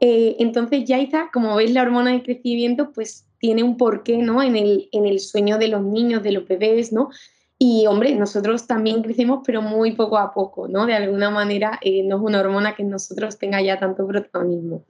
Eh, 0.00 0.36
entonces 0.40 0.84
ya 0.84 0.98
está, 0.98 1.30
como 1.32 1.54
veis, 1.54 1.72
la 1.72 1.82
hormona 1.82 2.10
de 2.10 2.22
crecimiento 2.22 2.90
pues 2.92 3.26
tiene 3.38 3.62
un 3.62 3.76
porqué, 3.76 4.16
¿no? 4.16 4.42
En 4.42 4.56
el, 4.56 4.88
en 4.90 5.06
el 5.06 5.20
sueño 5.20 5.58
de 5.58 5.68
los 5.68 5.82
niños, 5.82 6.22
de 6.22 6.32
los 6.32 6.48
bebés, 6.48 6.92
¿no? 6.92 7.10
Y 7.58 7.86
hombre, 7.86 8.14
nosotros 8.14 8.66
también 8.66 9.02
crecemos, 9.02 9.40
pero 9.46 9.62
muy 9.62 9.92
poco 9.92 10.18
a 10.18 10.32
poco, 10.32 10.66
¿no? 10.66 10.86
De 10.86 10.94
alguna 10.94 11.30
manera 11.30 11.78
eh, 11.82 12.02
no 12.02 12.16
es 12.16 12.22
una 12.22 12.40
hormona 12.40 12.74
que 12.74 12.82
en 12.82 12.90
nosotros 12.90 13.38
tenga 13.38 13.62
ya 13.62 13.78
tanto 13.78 14.06
protagonismo. 14.06 14.84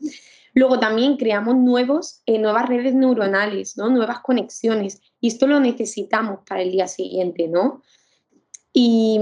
Luego 0.54 0.78
también 0.78 1.16
creamos 1.16 1.56
nuevos, 1.56 2.22
eh, 2.26 2.38
nuevas 2.38 2.68
redes 2.68 2.94
neuronales, 2.94 3.76
¿no? 3.76 3.90
Nuevas 3.90 4.20
conexiones. 4.20 5.02
Y 5.20 5.28
esto 5.28 5.46
lo 5.46 5.60
necesitamos 5.60 6.40
para 6.48 6.62
el 6.62 6.70
día 6.70 6.86
siguiente, 6.86 7.48
¿no? 7.48 7.82
Y, 8.76 9.21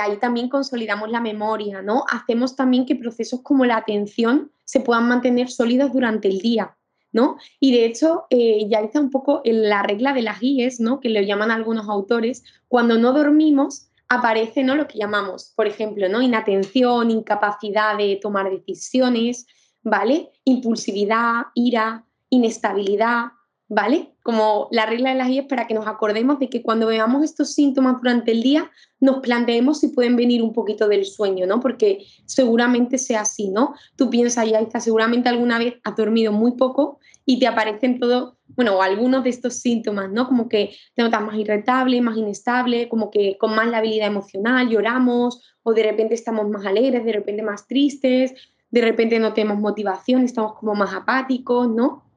ahí 0.00 0.16
también 0.16 0.48
consolidamos 0.48 1.08
la 1.08 1.20
memoria, 1.20 1.82
¿no? 1.82 2.04
Hacemos 2.10 2.56
también 2.56 2.84
que 2.84 2.96
procesos 2.96 3.42
como 3.42 3.64
la 3.64 3.76
atención 3.76 4.50
se 4.64 4.80
puedan 4.80 5.06
mantener 5.06 5.48
sólidos 5.50 5.92
durante 5.92 6.26
el 6.26 6.40
día, 6.40 6.76
¿no? 7.12 7.36
Y 7.60 7.70
de 7.70 7.84
hecho, 7.84 8.26
eh, 8.28 8.66
ya 8.68 8.80
está 8.80 8.98
un 8.98 9.10
poco 9.10 9.40
en 9.44 9.68
la 9.68 9.84
regla 9.84 10.12
de 10.12 10.22
las 10.22 10.40
guías, 10.40 10.80
¿no? 10.80 10.98
Que 10.98 11.10
lo 11.10 11.20
llaman 11.20 11.52
algunos 11.52 11.88
autores, 11.88 12.42
cuando 12.66 12.98
no 12.98 13.12
dormimos 13.12 13.88
aparece, 14.08 14.64
¿no? 14.64 14.74
Lo 14.74 14.88
que 14.88 14.98
llamamos, 14.98 15.52
por 15.54 15.68
ejemplo, 15.68 16.08
¿no? 16.08 16.20
Inatención, 16.20 17.12
incapacidad 17.12 17.96
de 17.96 18.18
tomar 18.20 18.50
decisiones, 18.50 19.46
¿vale? 19.84 20.32
Impulsividad, 20.44 21.46
ira, 21.54 22.04
inestabilidad, 22.30 23.26
¿vale? 23.68 24.12
Como 24.28 24.68
la 24.72 24.84
regla 24.84 25.08
de 25.08 25.16
las 25.16 25.28
guías 25.28 25.46
para 25.48 25.66
que 25.66 25.72
nos 25.72 25.86
acordemos 25.86 26.38
de 26.38 26.50
que 26.50 26.60
cuando 26.60 26.88
veamos 26.88 27.24
estos 27.24 27.54
síntomas 27.54 27.96
durante 27.96 28.32
el 28.32 28.42
día, 28.42 28.70
nos 29.00 29.20
planteemos 29.20 29.80
si 29.80 29.88
pueden 29.88 30.16
venir 30.16 30.42
un 30.42 30.52
poquito 30.52 30.86
del 30.86 31.06
sueño, 31.06 31.46
¿no? 31.46 31.60
Porque 31.60 32.04
seguramente 32.26 32.98
sea 32.98 33.22
así, 33.22 33.48
¿no? 33.48 33.72
Tú 33.96 34.10
piensas, 34.10 34.46
ya 34.46 34.58
está, 34.58 34.80
seguramente 34.80 35.30
alguna 35.30 35.58
vez 35.58 35.76
has 35.82 35.96
dormido 35.96 36.30
muy 36.30 36.52
poco 36.58 36.98
y 37.24 37.38
te 37.38 37.46
aparecen 37.46 37.98
todos, 37.98 38.34
bueno, 38.48 38.82
algunos 38.82 39.24
de 39.24 39.30
estos 39.30 39.60
síntomas, 39.60 40.10
¿no? 40.10 40.28
Como 40.28 40.46
que 40.46 40.76
te 40.94 41.02
notas 41.02 41.22
más 41.22 41.36
irritable, 41.36 41.98
más 42.02 42.18
inestable, 42.18 42.90
como 42.90 43.10
que 43.10 43.38
con 43.38 43.54
más 43.54 43.68
labilidad 43.68 44.08
emocional, 44.08 44.68
lloramos, 44.68 45.42
o 45.62 45.72
de 45.72 45.84
repente 45.84 46.14
estamos 46.14 46.46
más 46.50 46.66
alegres, 46.66 47.02
de 47.02 47.12
repente 47.12 47.42
más 47.42 47.66
tristes, 47.66 48.34
de 48.70 48.82
repente 48.82 49.18
no 49.20 49.32
tenemos 49.32 49.58
motivación, 49.58 50.24
estamos 50.24 50.52
como 50.52 50.74
más 50.74 50.92
apáticos, 50.92 51.66
¿no? 51.66 52.07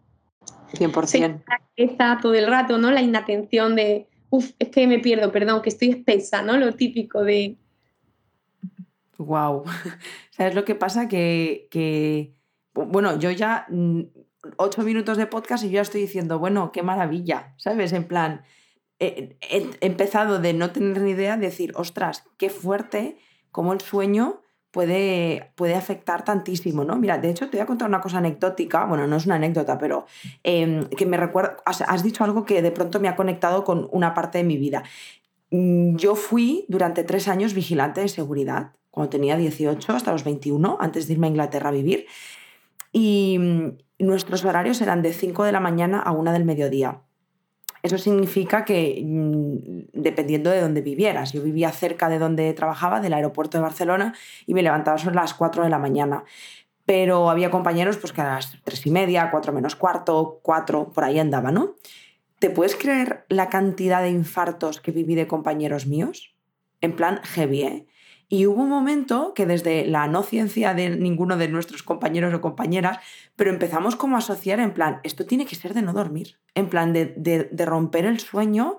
100%. 0.73 1.43
Está 1.75 2.19
todo 2.21 2.33
el 2.33 2.47
rato, 2.47 2.77
¿no? 2.77 2.91
La 2.91 3.01
inatención 3.01 3.75
de, 3.75 4.07
uff, 4.29 4.51
es 4.59 4.69
que 4.69 4.87
me 4.87 4.99
pierdo, 4.99 5.31
perdón, 5.31 5.61
que 5.61 5.69
estoy 5.69 5.89
espesa, 5.89 6.41
¿no? 6.41 6.57
Lo 6.57 6.73
típico 6.73 7.23
de... 7.23 7.57
Wow. 9.17 9.63
¿Sabes 10.31 10.55
lo 10.55 10.65
que 10.65 10.75
pasa? 10.75 11.07
Que, 11.07 11.67
que, 11.69 12.33
bueno, 12.73 13.19
yo 13.19 13.31
ya 13.31 13.65
mm, 13.69 14.01
ocho 14.57 14.81
minutos 14.81 15.17
de 15.17 15.27
podcast 15.27 15.63
y 15.63 15.67
yo 15.67 15.73
ya 15.73 15.81
estoy 15.81 16.01
diciendo, 16.01 16.39
bueno, 16.39 16.71
qué 16.71 16.83
maravilla, 16.83 17.53
¿sabes? 17.57 17.93
En 17.93 18.07
plan, 18.07 18.43
he, 18.99 19.35
empezado 19.81 20.39
de 20.39 20.53
no 20.53 20.71
tener 20.71 21.01
ni 21.01 21.11
idea, 21.11 21.37
de 21.37 21.47
decir, 21.47 21.73
ostras, 21.75 22.23
qué 22.37 22.49
fuerte, 22.49 23.17
cómo 23.51 23.73
el 23.73 23.81
sueño 23.81 24.41
puede, 24.71 25.51
puede 25.55 25.75
afectar 25.75 26.23
tantísimo, 26.23 26.83
¿no? 26.83 26.95
Mira, 26.95 27.17
de 27.17 27.29
hecho, 27.29 27.49
te 27.49 27.57
voy 27.57 27.63
a 27.63 27.65
contar 27.65 27.87
una 27.87 28.01
cosa 28.01 28.17
anecdótica, 28.17 28.85
bueno, 28.85 29.05
no 29.05 29.17
es 29.17 29.25
una 29.25 29.35
anécdota, 29.35 29.77
pero 29.77 30.05
em, 30.43 30.85
que 30.85 31.05
me 31.05 31.17
recuerda, 31.17 31.57
has, 31.65 32.03
dicho 32.03 32.23
algo 32.23 32.45
que 32.45 32.61
de 32.61 32.71
pronto 32.71 32.99
me 32.99 33.09
ha 33.09 33.15
conectado 33.15 33.63
con 33.63 33.87
una 33.91 34.13
parte 34.13 34.39
de 34.39 34.43
mi 34.45 34.57
vida. 34.57 34.83
Mm, 35.51 35.97
yo 35.97 36.15
fui 36.15 36.65
durante 36.69 37.03
tres 37.03 37.27
años 37.27 37.53
vigilante 37.53 38.01
de 38.01 38.07
seguridad, 38.07 38.71
cuando 38.89 39.09
tenía 39.09 39.37
18 39.37 39.93
hasta 39.93 40.11
los 40.11 40.23
21, 40.23 40.77
antes 40.79 41.07
de 41.07 41.13
irme 41.13 41.27
a 41.27 41.29
Inglaterra 41.29 41.69
a 41.69 41.73
vivir, 41.73 42.05
y 42.93 43.37
mm, 43.39 43.77
nuestros 43.99 44.43
horarios 44.45 44.81
eran 44.81 45.01
de 45.01 45.13
5 45.13 45.43
de 45.43 45.51
la 45.51 45.59
mañana 45.59 45.99
a 45.99 46.11
1 46.11 46.31
del 46.31 46.45
mediodía. 46.45 47.01
Eso 47.83 47.97
significa 47.97 48.63
que 48.63 49.01
mm, 49.03 49.89
dependiendo 49.93 50.49
de 50.49 50.61
dónde 50.61 50.81
vivieras, 50.81 51.33
yo 51.33 51.41
vivía 51.41 51.71
cerca 51.71 52.09
de 52.09 52.19
donde 52.19 52.53
trabajaba, 52.53 53.01
del 53.01 53.13
aeropuerto 53.13 53.57
de 53.57 53.63
Barcelona, 53.63 54.13
y 54.45 54.53
me 54.53 54.61
levantaba 54.61 54.97
a 55.01 55.11
las 55.11 55.33
4 55.33 55.63
de 55.63 55.69
la 55.69 55.79
mañana. 55.79 56.23
Pero 56.85 57.29
había 57.29 57.51
compañeros 57.51 57.97
pues, 57.97 58.13
que 58.13 58.21
a 58.21 58.35
las 58.35 58.57
3 58.63 58.85
y 58.87 58.91
media, 58.91 59.29
4 59.31 59.53
menos 59.53 59.75
cuarto, 59.75 60.39
4, 60.43 60.91
por 60.93 61.03
ahí 61.03 61.19
andaba, 61.19 61.51
¿no? 61.51 61.75
¿Te 62.39 62.49
puedes 62.49 62.75
creer 62.75 63.25
la 63.29 63.49
cantidad 63.49 64.01
de 64.01 64.09
infartos 64.09 64.81
que 64.81 64.91
viví 64.91 65.15
de 65.15 65.27
compañeros 65.27 65.85
míos? 65.85 66.35
En 66.81 66.95
plan 66.95 67.21
heavy, 67.23 67.61
¿eh? 67.61 67.85
Y 68.33 68.47
hubo 68.47 68.61
un 68.61 68.69
momento 68.69 69.33
que 69.35 69.45
desde 69.45 69.85
la 69.85 70.07
no 70.07 70.23
ciencia 70.23 70.73
de 70.73 70.89
ninguno 70.89 71.35
de 71.35 71.49
nuestros 71.49 71.83
compañeros 71.83 72.33
o 72.33 72.39
compañeras, 72.39 72.99
pero 73.41 73.49
empezamos 73.49 73.95
como 73.95 74.17
a 74.17 74.19
asociar 74.19 74.59
en 74.59 74.71
plan, 74.71 74.99
esto 75.01 75.25
tiene 75.25 75.47
que 75.47 75.55
ser 75.55 75.73
de 75.73 75.81
no 75.81 75.93
dormir, 75.93 76.37
en 76.53 76.69
plan 76.69 76.93
de, 76.93 77.49
romper 77.65 78.05
el 78.05 78.19
sueño 78.19 78.77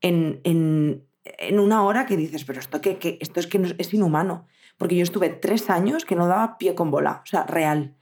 en, 0.00 1.06
una 1.52 1.84
hora 1.84 2.06
que 2.06 2.16
dices, 2.16 2.44
pero 2.44 2.58
esto, 2.58 2.80
que, 2.80 3.18
esto 3.20 3.38
es 3.38 3.46
que 3.46 3.76
es 3.78 3.94
inhumano, 3.94 4.48
porque 4.78 4.96
yo 4.96 5.04
estuve 5.04 5.28
tres 5.28 5.70
años 5.70 6.04
que 6.04 6.16
no 6.16 6.26
daba 6.26 6.58
pie 6.58 6.74
con 6.74 6.90
bola, 6.90 7.20
o 7.22 7.26
sea, 7.26 7.44
real. 7.44 7.94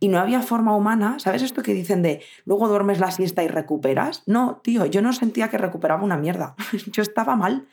Y 0.00 0.08
no 0.08 0.18
había 0.18 0.42
forma 0.42 0.74
humana, 0.74 1.20
¿sabes 1.20 1.42
esto 1.42 1.62
que 1.62 1.74
dicen 1.74 2.02
de 2.02 2.22
luego 2.44 2.66
duermes 2.66 2.98
la 2.98 3.12
siesta 3.12 3.44
y 3.44 3.46
recuperas? 3.46 4.24
No, 4.26 4.60
tío, 4.64 4.86
yo 4.86 5.00
no 5.00 5.12
sentía 5.12 5.48
que 5.48 5.58
recuperaba 5.58 6.02
una 6.02 6.16
mierda, 6.16 6.56
yo 6.90 7.02
estaba 7.02 7.36
mal 7.36 7.68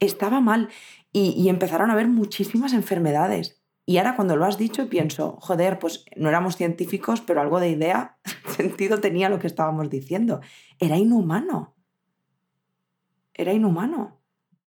estaba 0.00 0.40
mal 0.40 0.68
y, 1.12 1.48
empezaron 1.48 1.90
a 1.90 1.92
haber 1.92 2.08
muchísimas 2.08 2.72
enfermedades. 2.72 3.60
Y 3.86 3.98
ahora 3.98 4.16
cuando 4.16 4.36
lo 4.36 4.44
has 4.44 4.56
dicho 4.56 4.88
pienso, 4.88 5.36
joder, 5.40 5.78
pues 5.78 6.04
no 6.16 6.28
éramos 6.28 6.56
científicos, 6.56 7.20
pero 7.20 7.40
algo 7.40 7.60
de 7.60 7.70
idea, 7.70 8.16
sentido 8.56 9.00
tenía 9.00 9.28
lo 9.28 9.38
que 9.38 9.46
estábamos 9.46 9.90
diciendo. 9.90 10.40
Era 10.78 10.96
inhumano. 10.96 11.74
Era 13.34 13.52
inhumano. 13.52 14.20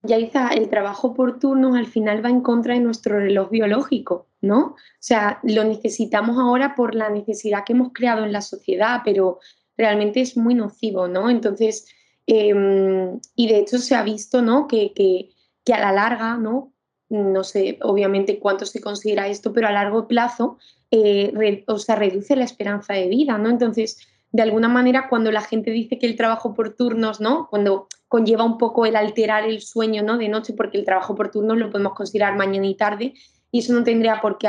Yaiza, 0.02 0.48
el 0.48 0.70
trabajo 0.70 1.12
por 1.12 1.38
turnos 1.38 1.76
al 1.76 1.86
final 1.86 2.24
va 2.24 2.30
en 2.30 2.40
contra 2.40 2.74
de 2.74 2.80
nuestro 2.80 3.18
reloj 3.18 3.50
biológico, 3.50 4.28
¿no? 4.40 4.58
O 4.60 4.76
sea, 4.98 5.40
lo 5.42 5.64
necesitamos 5.64 6.38
ahora 6.38 6.74
por 6.74 6.94
la 6.94 7.10
necesidad 7.10 7.64
que 7.64 7.74
hemos 7.74 7.92
creado 7.92 8.24
en 8.24 8.32
la 8.32 8.40
sociedad, 8.40 9.02
pero 9.04 9.40
realmente 9.76 10.20
es 10.20 10.38
muy 10.38 10.54
nocivo, 10.54 11.06
¿no? 11.06 11.28
Entonces, 11.28 11.86
em, 12.26 13.20
y 13.34 13.48
de 13.48 13.58
hecho 13.58 13.78
se 13.78 13.94
ha 13.94 14.02
visto, 14.02 14.40
¿no? 14.40 14.66
Que, 14.66 14.94
que 14.94 15.30
que 15.64 15.74
a 15.74 15.80
la 15.80 15.92
larga, 15.92 16.36
¿no? 16.36 16.72
No 17.10 17.44
sé 17.44 17.78
obviamente 17.82 18.38
cuánto 18.38 18.64
se 18.64 18.80
considera 18.80 19.28
esto, 19.28 19.52
pero 19.52 19.68
a 19.68 19.72
largo 19.72 20.08
plazo, 20.08 20.58
eh, 20.90 21.64
o 21.66 21.78
sea, 21.78 21.96
reduce 21.96 22.36
la 22.36 22.44
esperanza 22.44 22.94
de 22.94 23.08
vida, 23.08 23.36
¿no? 23.36 23.50
Entonces, 23.50 23.98
de 24.32 24.42
alguna 24.42 24.68
manera, 24.68 25.08
cuando 25.08 25.32
la 25.32 25.42
gente 25.42 25.72
dice 25.72 25.98
que 25.98 26.06
el 26.06 26.16
trabajo 26.16 26.54
por 26.54 26.76
turnos, 26.76 27.20
¿no? 27.20 27.48
Cuando 27.50 27.88
conlleva 28.08 28.44
un 28.44 28.58
poco 28.58 28.86
el 28.86 28.96
alterar 28.96 29.44
el 29.44 29.60
sueño, 29.60 30.02
¿no? 30.02 30.18
De 30.18 30.28
noche, 30.28 30.52
porque 30.52 30.78
el 30.78 30.84
trabajo 30.84 31.14
por 31.14 31.30
turnos 31.30 31.58
lo 31.58 31.70
podemos 31.70 31.94
considerar 31.94 32.36
mañana 32.36 32.66
y 32.66 32.76
tarde, 32.76 33.14
y 33.50 33.58
eso 33.58 33.72
no 33.72 33.82
tendría 33.82 34.20
por 34.20 34.38
qué 34.38 34.48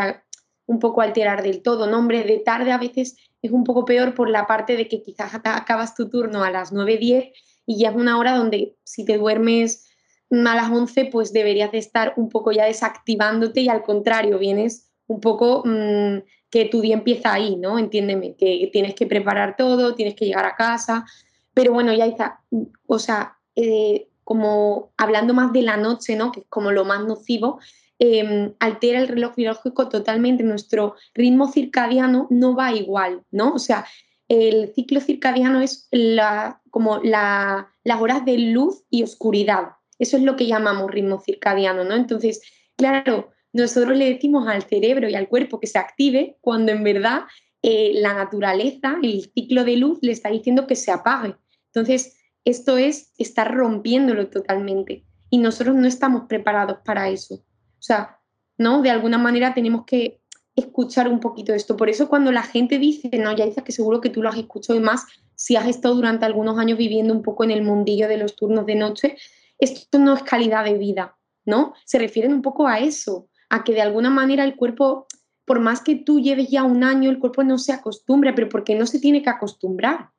un 0.67 0.79
poco 0.79 1.01
alterar 1.01 1.43
del 1.43 1.61
todo, 1.63 1.87
¿no? 1.87 1.97
Hombre, 1.97 2.23
de 2.23 2.37
tarde 2.37 2.71
a 2.71 2.77
veces 2.77 3.17
es 3.41 3.51
un 3.51 3.63
poco 3.63 3.85
peor 3.85 4.13
por 4.13 4.29
la 4.29 4.45
parte 4.45 4.77
de 4.77 4.87
que 4.87 5.01
quizás 5.01 5.33
acabas 5.33 5.95
tu 5.95 6.09
turno 6.09 6.43
a 6.43 6.51
las 6.51 6.71
9, 6.71 6.97
10 6.97 7.33
y 7.65 7.79
ya 7.79 7.89
es 7.89 7.95
una 7.95 8.17
hora 8.17 8.35
donde 8.37 8.75
si 8.83 9.03
te 9.03 9.17
duermes 9.17 9.90
a 10.31 10.55
las 10.55 10.71
11 10.71 11.05
pues 11.05 11.33
deberías 11.33 11.71
de 11.71 11.77
estar 11.77 12.13
un 12.15 12.29
poco 12.29 12.51
ya 12.51 12.65
desactivándote 12.65 13.61
y 13.61 13.69
al 13.69 13.83
contrario, 13.83 14.39
vienes 14.39 14.91
un 15.07 15.19
poco 15.19 15.63
mm, 15.65 16.19
que 16.49 16.65
tu 16.65 16.81
día 16.81 16.95
empieza 16.95 17.33
ahí, 17.33 17.55
¿no? 17.57 17.77
Entiéndeme, 17.77 18.35
que 18.35 18.69
tienes 18.71 18.95
que 18.95 19.07
preparar 19.07 19.55
todo, 19.57 19.95
tienes 19.95 20.15
que 20.15 20.25
llegar 20.25 20.45
a 20.45 20.55
casa, 20.55 21.05
pero 21.53 21.73
bueno, 21.73 21.93
ya 21.93 22.05
está, 22.05 22.41
o 22.87 22.99
sea, 22.99 23.37
eh, 23.55 24.07
como 24.23 24.93
hablando 24.97 25.33
más 25.33 25.51
de 25.51 25.63
la 25.63 25.77
noche, 25.77 26.15
¿no? 26.15 26.31
Que 26.31 26.41
es 26.41 26.45
como 26.47 26.71
lo 26.71 26.85
más 26.85 27.03
nocivo, 27.05 27.59
em, 27.99 28.53
altera 28.59 28.99
el 28.99 29.07
reloj 29.09 29.35
biológico 29.35 29.89
totalmente, 29.89 30.43
nuestro 30.43 30.95
ritmo 31.13 31.51
circadiano 31.51 32.27
no 32.29 32.55
va 32.55 32.73
igual, 32.73 33.23
¿no? 33.31 33.53
O 33.53 33.59
sea, 33.59 33.85
el 34.29 34.73
ciclo 34.73 35.01
circadiano 35.01 35.59
es 35.61 35.89
la, 35.91 36.61
como 36.69 36.99
las 37.03 37.65
horas 37.99 38.23
de 38.23 38.37
luz 38.37 38.83
y 38.89 39.03
oscuridad, 39.03 39.73
eso 40.01 40.17
es 40.17 40.23
lo 40.23 40.35
que 40.35 40.47
llamamos 40.47 40.89
ritmo 40.89 41.21
circadiano, 41.21 41.83
¿no? 41.83 41.95
Entonces, 41.95 42.41
claro, 42.75 43.29
nosotros 43.53 43.95
le 43.95 44.11
decimos 44.11 44.47
al 44.47 44.63
cerebro 44.63 45.07
y 45.07 45.13
al 45.13 45.27
cuerpo 45.27 45.59
que 45.59 45.67
se 45.67 45.77
active 45.77 46.37
cuando 46.41 46.71
en 46.71 46.83
verdad 46.83 47.21
eh, 47.61 47.91
la 47.93 48.15
naturaleza, 48.15 48.97
el 49.03 49.31
ciclo 49.31 49.63
de 49.63 49.77
luz, 49.77 49.99
le 50.01 50.11
está 50.11 50.29
diciendo 50.29 50.65
que 50.65 50.75
se 50.75 50.91
apague. 50.91 51.35
Entonces, 51.67 52.17
esto 52.45 52.77
es 52.77 53.13
estar 53.19 53.53
rompiéndolo 53.53 54.27
totalmente. 54.27 55.05
Y 55.29 55.37
nosotros 55.37 55.75
no 55.75 55.87
estamos 55.87 56.23
preparados 56.27 56.79
para 56.83 57.07
eso. 57.09 57.35
O 57.35 57.83
sea, 57.83 58.19
¿no? 58.57 58.81
De 58.81 58.89
alguna 58.89 59.19
manera 59.19 59.53
tenemos 59.53 59.85
que 59.85 60.19
escuchar 60.55 61.07
un 61.07 61.19
poquito 61.19 61.53
esto. 61.53 61.77
Por 61.77 61.91
eso 61.91 62.09
cuando 62.09 62.31
la 62.31 62.41
gente 62.41 62.79
dice, 62.79 63.11
no, 63.19 63.35
ya 63.35 63.45
dices 63.45 63.63
que 63.63 63.71
seguro 63.71 64.01
que 64.01 64.09
tú 64.09 64.23
lo 64.23 64.29
has 64.29 64.37
escuchado 64.37 64.79
y 64.79 64.81
más 64.81 65.05
si 65.35 65.55
has 65.55 65.67
estado 65.67 65.93
durante 65.93 66.25
algunos 66.25 66.57
años 66.57 66.79
viviendo 66.79 67.13
un 67.13 67.21
poco 67.21 67.43
en 67.43 67.51
el 67.51 67.61
mundillo 67.61 68.07
de 68.07 68.17
los 68.17 68.35
turnos 68.35 68.65
de 68.65 68.75
noche, 68.75 69.17
esto 69.61 69.99
no 69.99 70.15
es 70.15 70.23
calidad 70.23 70.65
de 70.65 70.77
vida, 70.77 71.17
¿no? 71.45 71.73
Se 71.85 71.99
refieren 71.99 72.33
un 72.33 72.41
poco 72.41 72.67
a 72.67 72.79
eso, 72.79 73.29
a 73.49 73.63
que 73.63 73.73
de 73.73 73.81
alguna 73.81 74.09
manera 74.09 74.43
el 74.43 74.55
cuerpo, 74.55 75.07
por 75.45 75.59
más 75.59 75.81
que 75.81 75.95
tú 75.95 76.19
lleves 76.19 76.49
ya 76.49 76.63
un 76.63 76.83
año, 76.83 77.09
el 77.09 77.19
cuerpo 77.19 77.43
no 77.43 77.57
se 77.57 77.71
acostumbra, 77.71 78.35
pero 78.35 78.49
porque 78.49 78.75
no 78.75 78.85
se 78.85 78.99
tiene 78.99 79.21
que 79.21 79.29
acostumbrar. 79.29 80.09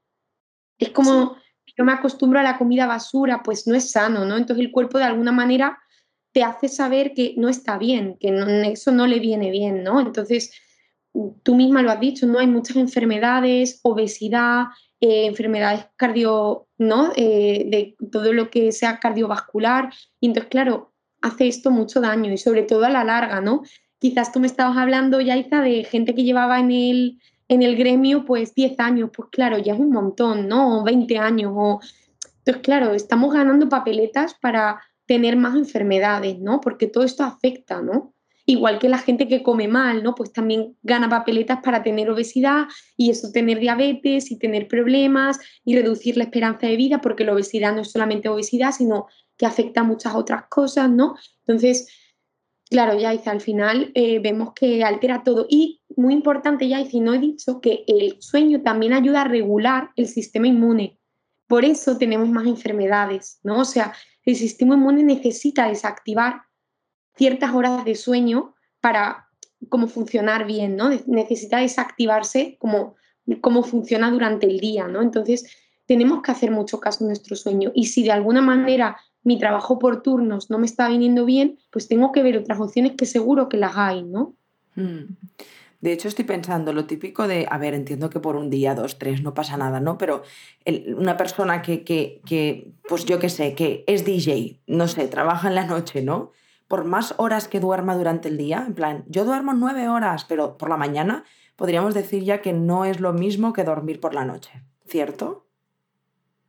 Es 0.79 0.91
como, 0.91 1.37
yo 1.77 1.85
me 1.85 1.93
acostumbro 1.93 2.39
a 2.39 2.43
la 2.43 2.57
comida 2.57 2.87
basura, 2.87 3.43
pues 3.43 3.67
no 3.67 3.75
es 3.75 3.91
sano, 3.91 4.25
¿no? 4.25 4.37
Entonces 4.37 4.65
el 4.65 4.73
cuerpo 4.73 4.99
de 4.99 5.05
alguna 5.05 5.33
manera 5.33 5.79
te 6.33 6.45
hace 6.45 6.69
saber 6.69 7.13
que 7.15 7.35
no 7.37 7.49
está 7.49 7.79
bien, 7.79 8.17
que 8.19 8.33
eso 8.73 8.91
no 8.93 9.07
le 9.07 9.19
viene 9.19 9.51
bien, 9.51 9.83
¿no? 9.83 10.01
Entonces, 10.01 10.53
tú 11.43 11.55
misma 11.57 11.83
lo 11.83 11.91
has 11.91 12.01
dicho, 12.01 12.27
¿no? 12.27 12.39
Hay 12.39 12.47
muchas 12.47 12.77
enfermedades, 12.77 13.81
obesidad, 13.83 14.67
eh, 15.03 15.27
enfermedades 15.27 15.89
cardio, 15.97 16.69
¿no? 16.79 17.11
Eh, 17.17 17.65
de 17.67 17.97
todo 18.13 18.33
lo 18.33 18.51
que 18.51 18.71
sea 18.71 19.01
cardiovascular. 19.01 19.93
Y 20.21 20.29
entonces, 20.29 20.49
claro, 20.49 20.93
hace 21.21 21.49
esto 21.49 21.73
mucho 21.73 22.01
daño 22.01 22.31
y 22.33 22.39
sobre 22.39 22.63
todo 22.63 22.85
a 22.85 22.89
la 22.89 23.03
larga, 23.03 23.41
¿no? 23.41 23.63
Quizás 23.99 24.31
tú 24.31 24.39
me 24.39 24.47
estabas 24.47 24.77
hablando, 24.77 25.21
Yaiza, 25.21 25.61
de 25.61 25.83
gente 25.83 26.15
que 26.15 26.23
llevaba 26.23 26.61
en 26.61 26.71
el, 26.71 27.21
en 27.49 27.63
el 27.63 27.77
gremio 27.77 28.25
pues 28.25 28.55
10 28.55 28.79
años, 28.79 29.11
pues 29.13 29.29
claro, 29.33 29.59
ya 29.59 29.75
es 29.75 29.81
un 29.81 29.91
montón, 29.91 30.47
¿no? 30.47 30.83
O 30.83 30.85
20 30.85 31.19
años. 31.19 31.53
O... 31.53 31.81
Entonces, 32.39 32.63
claro, 32.63 32.95
estamos 32.95 33.35
ganando 33.35 33.69
papeletas 33.69 34.35
para 34.35 34.81
tener 35.07 35.37
más 35.37 35.57
enfermedades, 35.57 36.39
¿no? 36.39 36.61
Porque 36.61 36.87
todo 36.87 37.03
esto 37.03 37.25
afecta, 37.25 37.83
¿no? 37.83 38.15
Igual 38.45 38.81
que 38.81 38.89
la 38.89 38.99
gente 38.99 39.29
que 39.29 39.43
come 39.43 39.69
mal, 39.69 40.03
¿no? 40.03 40.15
Pues 40.15 40.33
también 40.33 40.77
gana 40.83 41.09
papeletas 41.09 41.61
para 41.63 41.83
tener 41.83 42.11
obesidad 42.11 42.65
y 42.97 43.11
eso 43.11 43.31
tener 43.31 43.61
diabetes 43.61 44.33
y 44.33 44.39
tener 44.39 44.67
problemas 44.67 45.39
y 45.65 45.77
reducir 45.77 46.17
la 46.17 46.25
esperanza 46.25 46.67
de 46.67 46.77
vida, 46.77 47.01
porque 47.01 47.25
la 47.25 47.35
obesidad 47.35 47.73
no 47.75 47.83
es 47.83 47.93
solamente 47.93 48.29
obesidad, 48.29 48.73
sino 48.73 49.07
que 49.37 49.47
afecta 49.47 49.83
a 49.83 49.85
muchas 49.85 50.15
otras 50.15 50.45
cosas, 50.49 50.91
¿no? 50.91 51.15
Entonces, 51.47 51.89
claro, 52.69 52.99
ya 52.99 53.11
al 53.11 53.41
final 53.41 53.93
eh, 53.95 54.19
vemos 54.19 54.55
que 54.55 54.83
altera 54.83 55.23
todo. 55.23 55.47
Y 55.49 55.83
muy 55.97 56.13
importante, 56.13 56.69
ya 56.69 56.81
y 56.81 57.01
no 57.01 57.15
he 57.15 57.19
dicho 57.19 57.61
que 57.61 57.85
el 57.87 58.21
sueño 58.21 58.63
también 58.63 58.93
ayuda 58.93 59.23
a 59.23 59.29
regular 59.29 59.91
el 59.95 60.09
sistema 60.09 60.49
inmune. 60.49 60.99
Por 61.47 61.65
eso 61.65 61.97
tenemos 61.97 62.29
más 62.29 62.47
enfermedades, 62.47 63.39
¿no? 63.45 63.61
O 63.61 63.65
sea, 63.65 63.93
el 64.25 64.37
sistema 64.37 64.75
inmune 64.75 65.03
necesita 65.03 65.69
desactivar 65.69 66.43
ciertas 67.23 67.55
horas 67.55 67.85
de 67.85 67.95
sueño 67.95 68.53
para 68.81 69.29
como 69.69 69.87
funcionar 69.87 70.45
bien, 70.45 70.75
¿no? 70.75 70.91
Necesita 71.07 71.59
desactivarse 71.59 72.57
como, 72.59 72.97
como 73.41 73.63
funciona 73.63 74.11
durante 74.11 74.49
el 74.49 74.59
día, 74.59 74.89
¿no? 74.89 75.03
Entonces, 75.03 75.47
tenemos 75.87 76.21
que 76.21 76.33
hacer 76.33 76.51
mucho 76.51 76.81
caso 76.81 77.05
a 77.05 77.07
nuestro 77.07 77.37
sueño. 77.37 77.71
Y 77.77 77.87
si 77.87 78.03
de 78.03 78.11
alguna 78.11 78.43
manera 78.43 78.97
mi 79.23 79.39
trabajo 79.39 79.79
por 79.79 80.03
turnos 80.03 80.51
no 80.51 80.59
me 80.59 80.67
está 80.67 80.89
viniendo 80.89 81.25
bien, 81.25 81.61
pues 81.71 81.87
tengo 81.87 82.11
que 82.11 82.25
ver 82.25 82.37
otras 82.37 82.59
opciones 82.59 82.95
que 82.97 83.07
seguro 83.07 83.49
que 83.49 83.57
las 83.57 83.77
hay, 83.77 84.03
¿no? 84.03 84.35
Mm. 84.75 85.15
De 85.81 85.93
hecho, 85.93 86.09
estoy 86.09 86.25
pensando 86.25 86.73
lo 86.73 86.87
típico 86.87 87.29
de, 87.29 87.47
a 87.49 87.57
ver, 87.57 87.75
entiendo 87.75 88.11
que 88.11 88.19
por 88.19 88.35
un 88.35 88.51
día, 88.51 88.75
dos, 88.75 88.99
tres, 88.99 89.23
no 89.23 89.33
pasa 89.33 89.57
nada, 89.57 89.79
¿no? 89.79 89.97
Pero 89.97 90.25
una 90.97 91.17
persona 91.17 91.63
que, 91.63 91.85
que, 91.85 92.21
que, 92.27 92.73
pues 92.89 93.05
yo 93.05 93.21
qué 93.21 93.29
sé, 93.29 93.55
que 93.55 93.85
es 93.87 94.05
DJ, 94.05 94.59
no 94.67 94.89
sé, 94.89 95.07
trabaja 95.07 95.47
en 95.47 95.55
la 95.55 95.67
noche, 95.67 96.03
¿no? 96.03 96.33
Por 96.73 96.85
más 96.85 97.13
horas 97.19 97.49
que 97.49 97.61
duerma 97.61 97.95
durante 97.95 98.31
el 98.31 98.39
día, 98.39 98.65
en 98.67 98.73
plan, 98.73 99.05
yo 99.07 99.27
duermo 99.27 99.53
nueve 99.53 99.91
horas, 99.91 100.25
pero 100.25 100.57
por 100.57 100.71
la 100.71 100.79
mañana 100.79 101.23
podríamos 101.55 101.93
decir 101.93 102.25
ya 102.25 102.41
que 102.41 102.55
no 102.55 102.87
es 102.87 102.99
lo 102.99 103.13
mismo 103.13 103.53
que 103.53 103.63
dormir 103.63 104.01
por 104.01 104.15
la 104.15 104.25
noche, 104.25 104.63
¿cierto? 104.87 105.45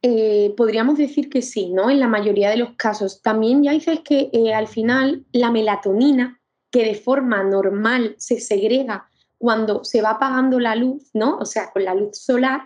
Eh, 0.02 0.54
podríamos 0.56 0.98
decir 0.98 1.30
que 1.30 1.42
sí, 1.42 1.72
¿no? 1.72 1.90
En 1.90 2.00
la 2.00 2.08
mayoría 2.08 2.50
de 2.50 2.56
los 2.56 2.70
casos. 2.78 3.22
También 3.22 3.64
ya 3.64 3.74
dices 3.74 4.00
que 4.00 4.30
eh, 4.32 4.54
al 4.54 4.70
final 4.70 5.26
la 5.34 5.52
melatonina, 5.52 6.40
que 6.72 6.86
de 6.86 6.96
forma 6.96 7.44
normal 7.44 8.16
se 8.18 8.40
segrega 8.40 9.10
cuando 9.38 9.84
se 9.84 10.02
va 10.02 10.12
apagando 10.12 10.58
la 10.58 10.78
luz, 10.78 11.10
¿no? 11.14 11.36
O 11.38 11.46
sea, 11.46 11.70
con 11.74 11.84
la 11.84 11.96
luz 11.96 12.18
solar, 12.18 12.62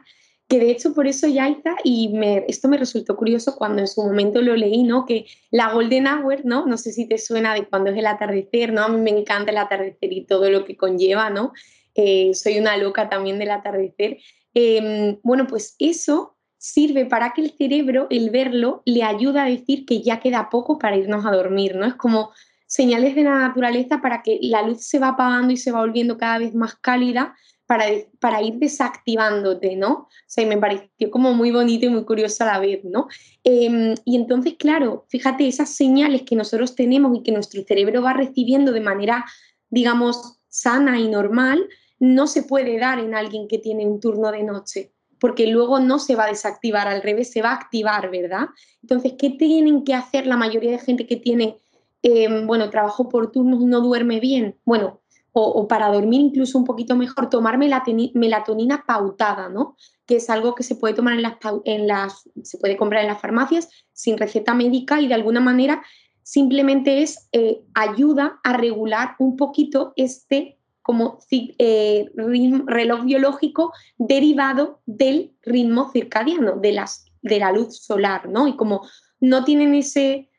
que 0.47 0.59
de 0.59 0.71
hecho 0.71 0.93
por 0.93 1.07
eso 1.07 1.27
Yaiza, 1.27 1.75
y 1.83 2.09
me, 2.09 2.45
esto 2.47 2.69
me 2.69 2.77
resultó 2.77 3.17
curioso 3.17 3.55
cuando 3.55 3.81
en 3.81 3.87
su 3.87 4.01
momento 4.01 4.41
lo 4.41 4.55
leí, 4.55 4.83
¿no? 4.83 5.05
Que 5.05 5.25
la 5.51 5.73
Golden 5.73 6.07
Hour, 6.07 6.45
¿no? 6.45 6.65
No 6.65 6.77
sé 6.77 6.93
si 6.93 7.05
te 7.05 7.17
suena 7.17 7.53
de 7.53 7.67
cuando 7.67 7.91
es 7.91 7.97
el 7.97 8.05
atardecer, 8.05 8.71
¿no? 8.71 8.83
A 8.83 8.87
mí 8.87 9.01
me 9.01 9.09
encanta 9.09 9.51
el 9.51 9.57
atardecer 9.57 10.13
y 10.13 10.25
todo 10.25 10.49
lo 10.49 10.63
que 10.63 10.77
conlleva, 10.77 11.29
¿no? 11.29 11.51
Eh, 11.95 12.33
soy 12.33 12.59
una 12.59 12.77
loca 12.77 13.09
también 13.09 13.39
del 13.39 13.51
atardecer. 13.51 14.19
Em, 14.53 15.19
bueno, 15.21 15.47
pues 15.47 15.75
eso 15.79 16.37
sirve 16.57 17.05
para 17.05 17.33
que 17.33 17.41
el 17.41 17.51
cerebro, 17.51 18.07
el 18.09 18.29
verlo, 18.29 18.83
le 18.85 19.03
ayuda 19.03 19.43
a 19.43 19.49
decir 19.49 19.85
que 19.85 20.01
ya 20.01 20.19
queda 20.21 20.49
poco 20.49 20.79
para 20.79 20.95
irnos 20.95 21.25
a 21.25 21.31
dormir, 21.31 21.75
¿no? 21.75 21.85
Es 21.85 21.95
como 21.95 22.31
señales 22.65 23.15
de 23.15 23.23
la 23.23 23.37
naturaleza 23.37 24.01
para 24.01 24.21
que 24.21 24.39
la 24.41 24.61
luz 24.61 24.85
se 24.85 24.99
va 24.99 25.09
apagando 25.09 25.51
y 25.51 25.57
se 25.57 25.71
va 25.71 25.81
volviendo 25.81 26.17
cada 26.17 26.37
vez 26.39 26.53
más 26.53 26.75
cálida 26.75 27.35
para, 27.67 28.41
ir 28.41 28.53
desactivándote, 28.55 29.75
¿no? 29.75 29.91
O 29.91 30.09
sea, 30.25 30.47
me 30.47 30.57
pareció 30.57 31.11
como 31.11 31.33
muy 31.33 31.51
bonito 31.51 31.85
y 31.85 31.89
muy 31.89 32.05
curioso 32.05 32.43
a 32.43 32.47
la 32.47 32.59
vez, 32.59 32.83
¿no? 32.85 33.07
Em, 33.43 33.93
y 34.05 34.15
entonces, 34.15 34.55
claro, 34.57 35.05
fíjate, 35.09 35.47
esas 35.47 35.75
señales 35.75 36.23
que 36.23 36.35
nosotros 36.35 36.75
tenemos 36.75 37.15
y 37.17 37.23
que 37.23 37.33
nuestro 37.33 37.61
cerebro 37.63 38.01
va 38.01 38.13
recibiendo 38.13 38.71
de 38.71 38.81
manera, 38.81 39.25
digamos, 39.69 40.39
sana 40.47 40.99
y 40.99 41.09
normal, 41.09 41.67
no 41.99 42.27
se 42.27 42.43
puede 42.43 42.79
dar 42.79 42.99
en 42.99 43.13
alguien 43.13 43.47
que 43.47 43.57
tiene 43.59 43.85
un 43.85 43.99
turno 43.99 44.31
de 44.31 44.43
noche 44.43 44.93
porque 45.19 45.47
luego 45.47 45.79
no 45.79 45.97
se 45.97 46.15
va 46.15 46.25
a 46.25 46.29
desactivar, 46.29 46.87
al 46.87 47.01
revés, 47.01 47.31
se 47.31 47.41
va 47.41 47.49
a 47.49 47.55
activar, 47.55 48.11
¿verdad? 48.11 48.49
Entonces, 48.83 49.13
¿qué 49.17 49.31
tienen 49.31 49.83
que 49.83 49.95
hacer 49.95 50.27
la 50.27 50.37
mayoría 50.37 50.71
de 50.71 50.77
gente 50.77 51.07
que 51.07 51.15
tiene, 51.15 51.57
em, 52.03 52.45
bueno, 52.45 52.69
trabajo 52.69 53.09
por 53.09 53.31
turnos 53.31 53.61
y 53.61 53.65
no 53.65 53.81
duerme 53.81 54.19
bien? 54.19 54.59
Bueno, 54.63 55.01
o, 55.39 55.67
para 55.67 55.89
dormir 55.89 56.21
incluso 56.21 56.57
un 56.57 56.65
poquito 56.65 56.95
mejor, 56.95 57.29
tomar 57.29 57.57
melatonina 57.59 58.83
pautada, 58.87 59.49
¿no? 59.49 59.75
Que 60.07 60.15
es 60.15 60.29
algo 60.31 60.55
que 60.55 60.63
se 60.63 60.75
puede 60.75 60.95
tomar 60.95 61.13
en 61.13 61.21
las, 61.21 61.35
en 61.65 61.87
las, 61.87 62.29
se 62.41 62.57
puede 62.57 62.75
comprar 62.75 63.03
en 63.03 63.09
las 63.09 63.21
farmacias 63.21 63.69
sin 63.93 64.17
receta 64.17 64.55
médica 64.55 64.99
y 64.99 65.07
de 65.07 65.13
alguna 65.13 65.39
manera 65.39 65.83
simplemente 66.23 67.03
es 67.03 67.29
eh, 67.33 67.61
ayuda 67.75 68.39
a 68.43 68.53
regular 68.53 69.15
un 69.19 69.37
poquito 69.37 69.93
este 69.95 70.57
como 70.81 71.19
eh, 71.29 72.05
reloj 72.15 73.03
biológico 73.03 73.73
derivado 73.97 74.79
del 74.85 75.33
ritmo 75.43 75.91
circadiano, 75.91 76.55
de, 76.55 76.71
las, 76.71 77.05
de 77.21 77.39
la 77.39 77.51
luz 77.51 77.77
solar, 77.77 78.29
¿no? 78.29 78.47
Y 78.47 78.55
como 78.55 78.87
no 79.19 79.43
tienen 79.43 79.75
ese, 79.75 80.29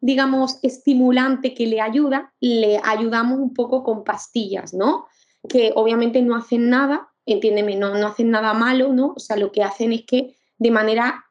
digamos, 0.00 0.58
estimulante 0.62 1.54
que 1.54 1.66
le 1.66 1.80
ayuda, 1.80 2.32
le 2.40 2.80
ayudamos 2.84 3.38
un 3.38 3.54
poco 3.54 3.82
con 3.82 4.04
pastillas, 4.04 4.74
¿no? 4.74 5.06
Que 5.48 5.72
obviamente 5.74 6.22
no 6.22 6.36
hacen 6.36 6.68
nada, 6.68 7.08
entiéndeme, 7.24 7.76
no, 7.76 7.94
no 7.94 8.08
hacen 8.08 8.30
nada 8.30 8.52
malo, 8.54 8.92
¿no? 8.92 9.14
O 9.16 9.20
sea, 9.20 9.36
lo 9.36 9.52
que 9.52 9.62
hacen 9.62 9.92
es 9.92 10.04
que 10.06 10.36
de 10.58 10.70
manera 10.70 11.24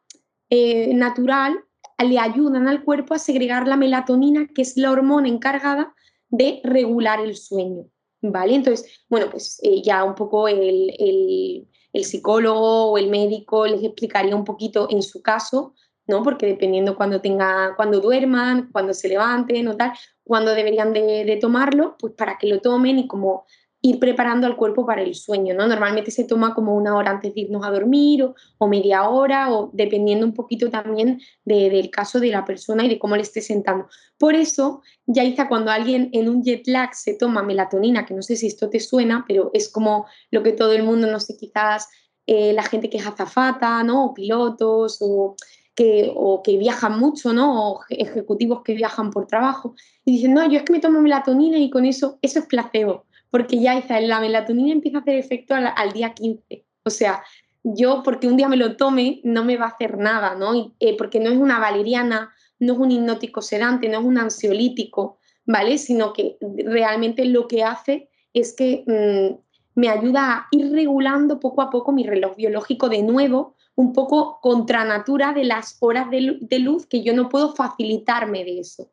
eh, 0.49 0.93
natural 0.93 1.59
le 2.03 2.19
ayudan 2.19 2.67
al 2.67 2.83
cuerpo 2.83 3.13
a 3.13 3.19
segregar 3.19 3.67
la 3.67 3.77
melatonina, 3.77 4.47
que 4.53 4.61
es 4.61 4.77
la 4.77 4.91
hormona 4.91 5.27
encargada 5.27 5.93
de 6.29 6.61
regular 6.63 7.19
el 7.19 7.35
sueño. 7.35 7.85
¿vale? 8.31 8.55
Entonces, 8.55 9.03
bueno, 9.09 9.29
pues 9.29 9.59
eh, 9.63 9.81
ya 9.81 10.03
un 10.03 10.15
poco 10.15 10.47
el, 10.47 11.67
psicólogo 11.93 12.91
o 12.91 12.97
el 12.97 13.09
médico 13.09 13.65
les 13.65 13.81
explicaría 13.81 14.35
un 14.35 14.43
poquito 14.43 14.87
en 14.89 15.01
su 15.01 15.21
caso, 15.21 15.73
¿no? 16.07 16.23
Porque 16.23 16.45
dependiendo 16.45 16.95
cuando 16.95 17.21
tenga, 17.21 17.73
cuando 17.75 17.99
duerman, 17.99 18.69
cuando 18.71 18.93
se 18.93 19.07
levanten 19.07 19.67
o 19.67 19.75
tal, 19.75 19.93
cuando 20.23 20.53
deberían 20.53 20.93
de, 20.93 21.37
tomarlo, 21.41 21.95
pues 21.99 22.13
para 22.13 22.37
que 22.37 22.47
lo 22.47 22.59
tomen 22.59 22.99
y 22.99 23.07
como 23.07 23.45
ir 23.81 23.99
preparando 23.99 24.47
al 24.47 24.55
cuerpo 24.55 24.83
para 24.83 25.03
el 25.03 25.13
sueño, 25.13 25.53
¿no? 25.53 25.67
Normalmente 25.67 26.09
se 26.09 26.23
toma 26.23 26.55
como 26.55 26.73
una 26.73 26.95
hora 26.95 27.11
antes 27.11 27.35
de 27.35 27.41
irnos 27.41 27.63
a 27.63 27.69
dormir 27.69 28.25
o, 28.57 28.67
media 28.67 29.07
hora 29.07 29.53
o 29.53 29.69
dependiendo 29.73 30.25
un 30.25 30.33
poquito 30.33 30.71
también 30.71 31.21
del 31.43 31.91
caso 31.91 32.19
de 32.19 32.29
la 32.29 32.43
persona 32.43 32.83
y 32.83 32.89
de 32.89 32.97
cómo 32.97 33.15
le 33.15 33.21
esté 33.21 33.41
sentando. 33.41 33.87
Por 34.17 34.33
eso, 34.33 34.81
ya 35.05 35.21
Yaiza, 35.21 35.47
cuando 35.47 35.69
alguien 35.69 36.09
en 36.13 36.29
un 36.29 36.41
jet 36.43 36.65
lag 36.65 36.95
se 36.95 37.13
toma 37.13 37.43
melatonina, 37.43 38.07
que 38.07 38.15
no 38.15 38.23
sé 38.23 38.35
si 38.37 38.47
esto 38.47 38.71
te 38.71 38.79
suena, 38.79 39.23
pero 39.27 39.51
es 39.53 39.69
como 39.69 40.07
lo 40.31 40.41
que 40.41 40.53
todo 40.53 40.71
el 40.71 40.81
mundo, 40.81 41.05
no 41.05 41.19
sé, 41.19 41.37
quizás 41.37 41.87
eh, 42.25 42.53
la 42.53 42.63
gente 42.63 42.89
que 42.89 42.97
es 42.97 43.05
azafata, 43.05 43.83
¿no? 43.83 44.05
O 44.05 44.13
pilotos 44.15 44.97
o 44.99 45.35
que, 45.75 46.11
o 46.15 46.41
que 46.41 46.57
viajan 46.57 46.97
mucho, 46.99 47.33
¿no? 47.33 47.71
O 47.71 47.79
ejecutivos 47.89 48.63
que 48.63 48.73
viajan 48.73 49.11
por 49.11 49.27
trabajo 49.27 49.75
y 50.05 50.13
dicen, 50.13 50.33
no, 50.33 50.49
yo 50.49 50.57
es 50.57 50.63
que 50.63 50.73
me 50.73 50.79
tomo 50.79 51.01
melatonina 51.01 51.57
y 51.57 51.69
con 51.69 51.85
eso, 51.85 52.17
eso 52.21 52.39
es 52.39 52.45
placebo 52.45 53.05
porque 53.35 53.59
ya 53.59 53.83
la 53.99 54.21
melatonina 54.21 54.71
empieza 54.71 54.99
a 54.99 55.01
hacer 55.01 55.15
efecto 55.15 55.55
al, 55.55 55.91
día 55.91 56.13
15. 56.13 56.63
O 56.85 56.89
sea, 56.89 57.21
yo 57.63 58.01
porque 58.01 58.27
un 58.27 58.37
día 58.37 58.47
me 58.47 58.55
lo 58.55 58.77
tome 58.77 59.19
no 59.25 59.43
me 59.43 59.57
va 59.57 59.65
a 59.65 59.69
hacer 59.71 59.97
nada, 59.97 60.35
¿no? 60.35 60.73
Eh, 60.79 60.95
porque 60.97 61.19
no 61.19 61.29
es 61.29 61.37
una 61.37 61.59
valeriana, 61.59 62.33
no 62.59 62.73
es 62.73 62.79
un 62.79 62.91
hipnótico 62.91 63.41
sedante, 63.41 63.89
no 63.89 63.99
es 63.99 64.05
un 64.05 64.19
ansiolítico, 64.19 65.17
¿vale? 65.45 65.77
Sino 65.79 66.13
que 66.13 66.37
realmente 66.39 67.25
lo 67.25 67.49
que 67.49 67.65
hace 67.65 68.09
es 68.33 68.53
que 68.53 68.85
mm, 68.87 69.81
me 69.81 69.89
ayuda 69.89 70.33
a 70.33 70.47
ir 70.51 70.71
regulando 70.71 71.41
poco 71.41 71.61
a 71.61 71.69
poco 71.69 71.91
mi 71.91 72.03
reloj 72.03 72.37
biológico 72.37 72.87
de 72.87 73.03
nuevo, 73.03 73.54
un 73.75 73.93
poco 73.93 74.39
contra 74.41 74.85
natura 74.85 75.33
de 75.33 75.43
las 75.43 75.77
horas 75.81 76.07
de 76.09 76.59
luz 76.59 76.85
que 76.85 77.03
yo 77.03 77.13
no 77.13 77.29
puedo 77.29 77.53
facilitarme 77.53 78.43
de 78.43 78.59
eso. 78.59 78.89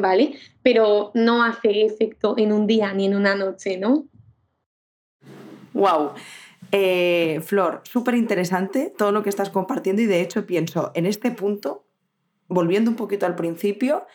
¿vale? 0.00 0.38
Pero 0.62 1.10
no 1.14 1.42
hace 1.42 1.84
efecto 1.84 2.34
en 2.36 2.52
un 2.52 2.66
día 2.66 2.92
ni 2.92 3.06
en 3.06 3.14
una 3.14 3.34
noche, 3.34 3.78
¿no? 3.78 4.06
Wow. 5.72 6.10
Eh, 6.72 7.40
Flor, 7.42 7.82
súper 7.84 8.14
interesante 8.14 8.92
todo 8.96 9.12
lo 9.12 9.22
que 9.22 9.28
estás 9.28 9.50
compartiendo 9.50 10.02
y 10.02 10.06
de 10.06 10.20
hecho 10.20 10.46
pienso 10.46 10.90
en 10.94 11.06
este 11.06 11.30
punto, 11.30 11.86
volviendo 12.48 12.90
un 12.90 12.96
poquito 12.96 13.26
al 13.26 13.36
principio, 13.36 14.06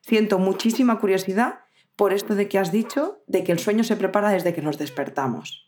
siento 0.00 0.38
muchísima 0.38 0.98
curiosidad 0.98 1.60
por 1.96 2.12
esto 2.12 2.34
de 2.34 2.48
que 2.48 2.58
has 2.58 2.72
dicho, 2.72 3.22
de 3.26 3.44
que 3.44 3.52
el 3.52 3.58
sueño 3.58 3.84
se 3.84 3.96
prepara 3.96 4.30
desde 4.30 4.54
que 4.54 4.62
nos 4.62 4.78
despertamos. 4.78 5.67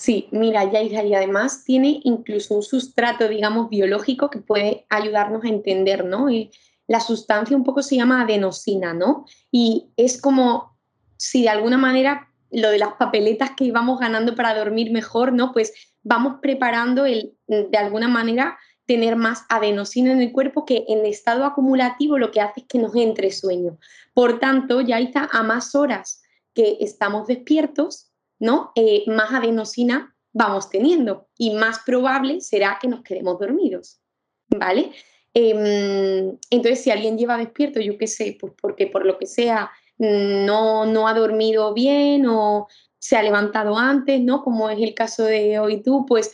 Sí, 0.00 0.28
mira, 0.30 0.64
Yaira, 0.64 1.04
y 1.04 1.14
además 1.14 1.62
tiene 1.62 2.00
incluso 2.04 2.54
un 2.54 2.62
sustrato, 2.62 3.28
digamos, 3.28 3.68
biológico 3.68 4.30
que 4.30 4.38
puede 4.38 4.86
ayudarnos 4.88 5.44
a 5.44 5.48
entender, 5.48 6.06
¿no? 6.06 6.30
Y 6.30 6.50
la 6.86 7.00
sustancia 7.00 7.54
un 7.54 7.64
poco 7.64 7.82
se 7.82 7.96
llama 7.96 8.22
adenosina, 8.22 8.94
¿no? 8.94 9.26
Y 9.52 9.90
es 9.98 10.18
como 10.18 10.78
si 11.18 11.42
de 11.42 11.50
alguna 11.50 11.76
manera 11.76 12.30
lo 12.50 12.70
de 12.70 12.78
las 12.78 12.94
papeletas 12.94 13.50
que 13.54 13.64
íbamos 13.64 14.00
ganando 14.00 14.34
para 14.34 14.54
dormir 14.54 14.90
mejor, 14.90 15.34
¿no? 15.34 15.52
Pues 15.52 15.74
vamos 16.02 16.36
preparando 16.40 17.04
el, 17.04 17.34
de 17.46 17.76
alguna 17.76 18.08
manera, 18.08 18.58
tener 18.86 19.16
más 19.16 19.44
adenosina 19.50 20.12
en 20.12 20.22
el 20.22 20.32
cuerpo 20.32 20.64
que 20.64 20.86
en 20.88 21.04
estado 21.04 21.44
acumulativo 21.44 22.16
lo 22.16 22.30
que 22.30 22.40
hace 22.40 22.60
es 22.60 22.66
que 22.66 22.78
nos 22.78 22.96
entre 22.96 23.30
sueño. 23.32 23.76
Por 24.14 24.40
tanto, 24.40 24.80
ya 24.80 24.98
está 24.98 25.28
a 25.30 25.42
más 25.42 25.74
horas 25.74 26.22
que 26.54 26.78
estamos 26.80 27.26
despiertos, 27.26 28.09
¿no? 28.40 28.72
Eh, 28.74 29.04
más 29.06 29.32
adenosina 29.32 30.16
vamos 30.32 30.70
teniendo 30.70 31.28
y 31.36 31.54
más 31.54 31.80
probable 31.80 32.40
será 32.40 32.78
que 32.80 32.88
nos 32.88 33.02
quedemos 33.02 33.38
dormidos, 33.38 34.00
¿vale? 34.48 34.92
Em, 35.34 36.36
entonces, 36.50 36.82
si 36.82 36.90
alguien 36.90 37.16
lleva 37.16 37.36
despierto, 37.36 37.80
yo 37.80 37.96
qué 37.96 38.06
sé, 38.06 38.36
pues 38.40 38.52
porque 38.60 38.88
por 38.88 39.06
lo 39.06 39.18
que 39.18 39.26
sea 39.26 39.70
no, 39.98 40.86
no 40.86 41.06
ha 41.06 41.14
dormido 41.14 41.72
bien 41.74 42.26
o 42.26 42.66
se 42.98 43.16
ha 43.16 43.22
levantado 43.22 43.76
antes, 43.78 44.20
¿no? 44.20 44.42
Como 44.42 44.70
es 44.70 44.80
el 44.80 44.94
caso 44.94 45.24
de 45.24 45.58
hoy 45.58 45.82
tú, 45.82 46.04
pues 46.06 46.32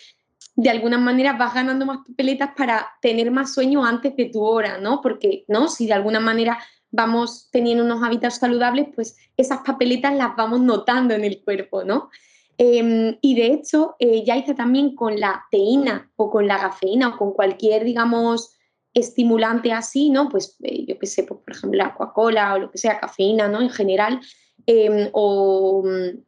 de 0.54 0.70
alguna 0.70 0.98
manera 0.98 1.34
vas 1.34 1.54
ganando 1.54 1.84
más 1.84 1.98
papeletas 2.06 2.50
para 2.56 2.86
tener 3.02 3.30
más 3.30 3.52
sueño 3.52 3.84
antes 3.84 4.16
de 4.16 4.26
tu 4.26 4.42
hora, 4.42 4.78
¿no? 4.78 5.00
Porque, 5.02 5.44
¿no? 5.48 5.68
Si 5.68 5.86
de 5.86 5.92
alguna 5.92 6.20
manera 6.20 6.58
vamos 6.96 7.48
teniendo 7.52 7.84
unos 7.84 8.02
hábitos 8.02 8.34
saludables, 8.34 8.88
pues 8.94 9.16
esas 9.36 9.60
papeletas 9.60 10.16
las 10.16 10.34
vamos 10.34 10.60
notando 10.60 11.14
en 11.14 11.24
el 11.24 11.44
cuerpo, 11.44 11.84
¿no? 11.84 12.10
Em, 12.58 13.18
y 13.20 13.34
de 13.34 13.46
hecho, 13.48 13.96
eh, 13.98 14.24
ya 14.24 14.36
hice 14.36 14.54
también 14.54 14.94
con 14.94 15.20
la 15.20 15.44
teína 15.50 16.10
o 16.16 16.30
con 16.30 16.46
la 16.46 16.58
cafeína 16.58 17.08
o 17.08 17.16
con 17.18 17.32
cualquier, 17.32 17.84
digamos, 17.84 18.56
estimulante 18.94 19.72
así, 19.72 20.08
¿no? 20.08 20.30
Pues 20.30 20.56
eh, 20.62 20.86
yo 20.86 20.98
qué 20.98 21.06
sé, 21.06 21.24
pues, 21.24 21.40
por 21.40 21.54
ejemplo, 21.54 21.76
la 21.78 21.94
Coca-Cola 21.94 22.54
o 22.54 22.58
lo 22.58 22.70
que 22.70 22.78
sea, 22.78 22.98
cafeína, 22.98 23.46
¿no? 23.48 23.60
En 23.60 23.68
general, 23.68 24.20
em, 24.66 25.10
o 25.12 25.84
mm, 25.84 26.18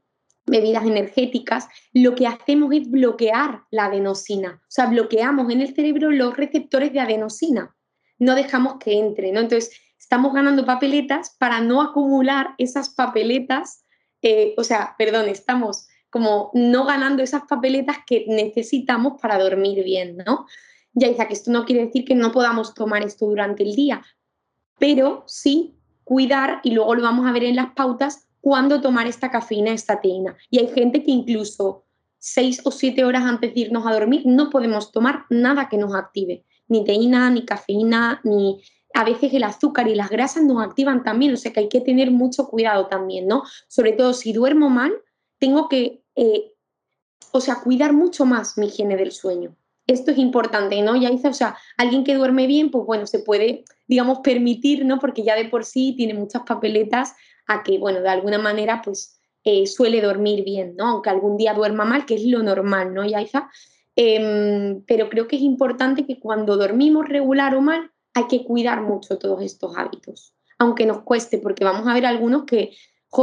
bebidas 0.51 0.85
energéticas, 0.85 1.69
lo 1.95 2.15
que 2.15 2.27
hacemos 2.27 2.73
es 2.75 2.91
bloquear 2.91 3.63
la 3.71 3.87
adenosina. 3.87 4.61
O 4.63 4.71
sea, 4.71 4.87
bloqueamos 4.87 5.51
en 5.51 5.63
el 5.63 5.75
cerebro 5.75 6.11
los 6.11 6.37
receptores 6.37 6.93
de 6.93 7.01
adenosina. 7.01 7.75
No 8.19 8.35
dejamos 8.35 8.77
que 8.79 8.99
entre, 8.99 9.33
¿no? 9.33 9.41
Entonces, 9.41 9.71
estamos 9.99 10.33
ganando 10.33 10.65
papeletas 10.65 11.35
para 11.39 11.61
no 11.61 11.83
acumular 11.83 12.55
esas 12.59 12.91
papeletas, 12.91 13.85
eh, 14.23 14.55
o 14.57 14.65
sea, 14.65 14.95
perdón, 14.99 15.29
estamos 15.29 15.89
como 16.11 16.51
no 16.55 16.85
ganando 16.85 17.23
esas 17.23 17.43
papeletas 17.43 17.99
que 18.07 18.25
necesitamos 18.29 19.21
para 19.21 19.39
dormir 19.39 19.85
bien, 19.85 20.17
¿no? 20.25 20.47
Ya 20.95 21.09
dice 21.09 21.27
que 21.27 21.35
esto 21.35 21.51
no 21.51 21.65
quiere 21.65 21.87
decir 21.87 22.05
que 22.05 22.15
no 22.15 22.33
podamos 22.33 22.75
tomar 22.75 23.03
esto 23.03 23.27
durante 23.27 23.63
el 23.63 23.75
día, 23.75 24.03
pero 24.79 25.25
sí 25.27 25.75
cuidar, 26.05 26.61
y 26.63 26.71
luego 26.71 26.95
lo 26.95 27.03
vamos 27.03 27.27
a 27.27 27.33
ver 27.33 27.45
en 27.45 27.57
las 27.57 27.73
pautas, 27.75 28.29
cuándo 28.41 28.81
tomar 28.81 29.07
esta 29.07 29.31
cafeína, 29.31 29.73
esta 29.73 30.01
teína. 30.01 30.37
Y 30.49 30.59
hay 30.59 30.69
gente 30.69 31.03
que 31.03 31.11
incluso 31.11 31.85
seis 32.19 32.63
o 32.65 32.71
siete 32.71 33.05
horas 33.05 33.25
antes 33.25 33.55
de 33.55 33.61
irnos 33.61 33.87
a 33.87 33.93
dormir 33.93 34.23
no 34.25 34.51
podemos 34.51 34.91
tomar 34.91 35.25
nada 35.29 35.69
que 35.69 35.77
nos 35.77 35.95
active, 35.95 36.45
ni 36.67 36.85
teína, 36.85 37.31
ni 37.31 37.45
cafeína, 37.45 38.21
ni 38.25 38.63
a 38.99 39.05
veces 39.05 39.33
el 39.33 39.45
azúcar 39.45 39.87
y 39.87 39.95
las 39.95 40.11
grasas 40.11 40.43
nos 40.43 40.61
activan 40.61 41.05
también, 41.05 41.33
o 41.33 41.37
sea 41.37 41.53
que 41.53 41.61
hay 41.61 41.69
que 41.69 41.81
tener 41.81 42.11
mucho 42.11 42.49
cuidado 42.49 42.89
también, 42.89 43.29
¿no? 43.29 43.45
Sobre 43.69 43.93
todo 43.93 44.13
si 44.13 44.33
duermo 44.33 44.71
mal, 44.71 44.93
tengo 45.39 45.69
que, 45.69 46.03
eh, 46.17 46.53
o 47.31 47.41
sea, 47.41 47.61
cuidar 47.63 47.93
mucho 47.93 48.27
más 48.27 48.59
mi 48.59 48.67
higiene 48.67 48.97
del 48.97 49.13
sueño. 49.13 49.55
Esto 49.87 50.11
es 50.11 50.19
importante, 50.19 50.83
¿no? 50.83 50.97
Ya 50.97 51.11
dice, 51.11 51.29
o 51.29 51.33
sea, 51.33 51.57
alguien 51.77 52.03
que 52.03 52.17
duerme 52.17 52.49
bien, 52.49 52.73
pues 52.73 52.85
bueno, 52.87 53.07
se 53.07 53.21
puede, 53.21 53.63
digamos, 53.87 54.19
permitir, 54.19 54.85
¿no? 54.85 54.99
Porque 54.99 55.23
ya 55.23 55.37
de 55.37 55.45
por 55.45 55.65
sí 55.65 55.95
tiene 55.97 56.15
muchas 56.15 56.43
papeletas 56.43 57.15
a 57.47 57.63
que, 57.63 57.79
bueno, 57.79 58.01
de 58.01 58.09
alguna 58.09 58.39
manera, 58.39 58.83
pues 58.83 59.21
eh, 59.45 59.69
suele 59.69 60.01
dormir 60.01 60.43
bien, 60.43 60.75
¿no? 60.75 60.89
Aunque 60.89 61.11
algún 61.11 61.37
día 61.37 61.55
duerma 61.55 61.85
mal, 61.85 62.05
que 62.05 62.17
es 62.17 62.25
lo 62.25 62.43
normal, 62.43 62.93
¿no, 62.93 63.07
Yaiza? 63.07 63.49
Em, 63.95 64.83
pero 64.89 65.09
creo 65.09 65.29
que 65.29 65.37
es 65.37 65.43
importante 65.43 66.05
que 66.05 66.19
cuando 66.19 66.57
dormimos 66.57 67.09
regular 67.09 67.55
o 67.55 67.61
mal, 67.61 67.93
hay 68.15 68.27
que 68.27 68.45
cuidar 68.45 68.83
mucho 68.83 69.19
todos 69.19 69.43
estos 69.43 69.77
hábitos, 69.77 70.35
aunque 70.59 70.87
nos 70.87 71.03
cueste, 71.03 71.39
porque 71.39 71.65
vamos 71.65 71.87
a 71.87 71.95
ver 71.95 72.07
algunos 72.07 72.45
que 72.45 72.73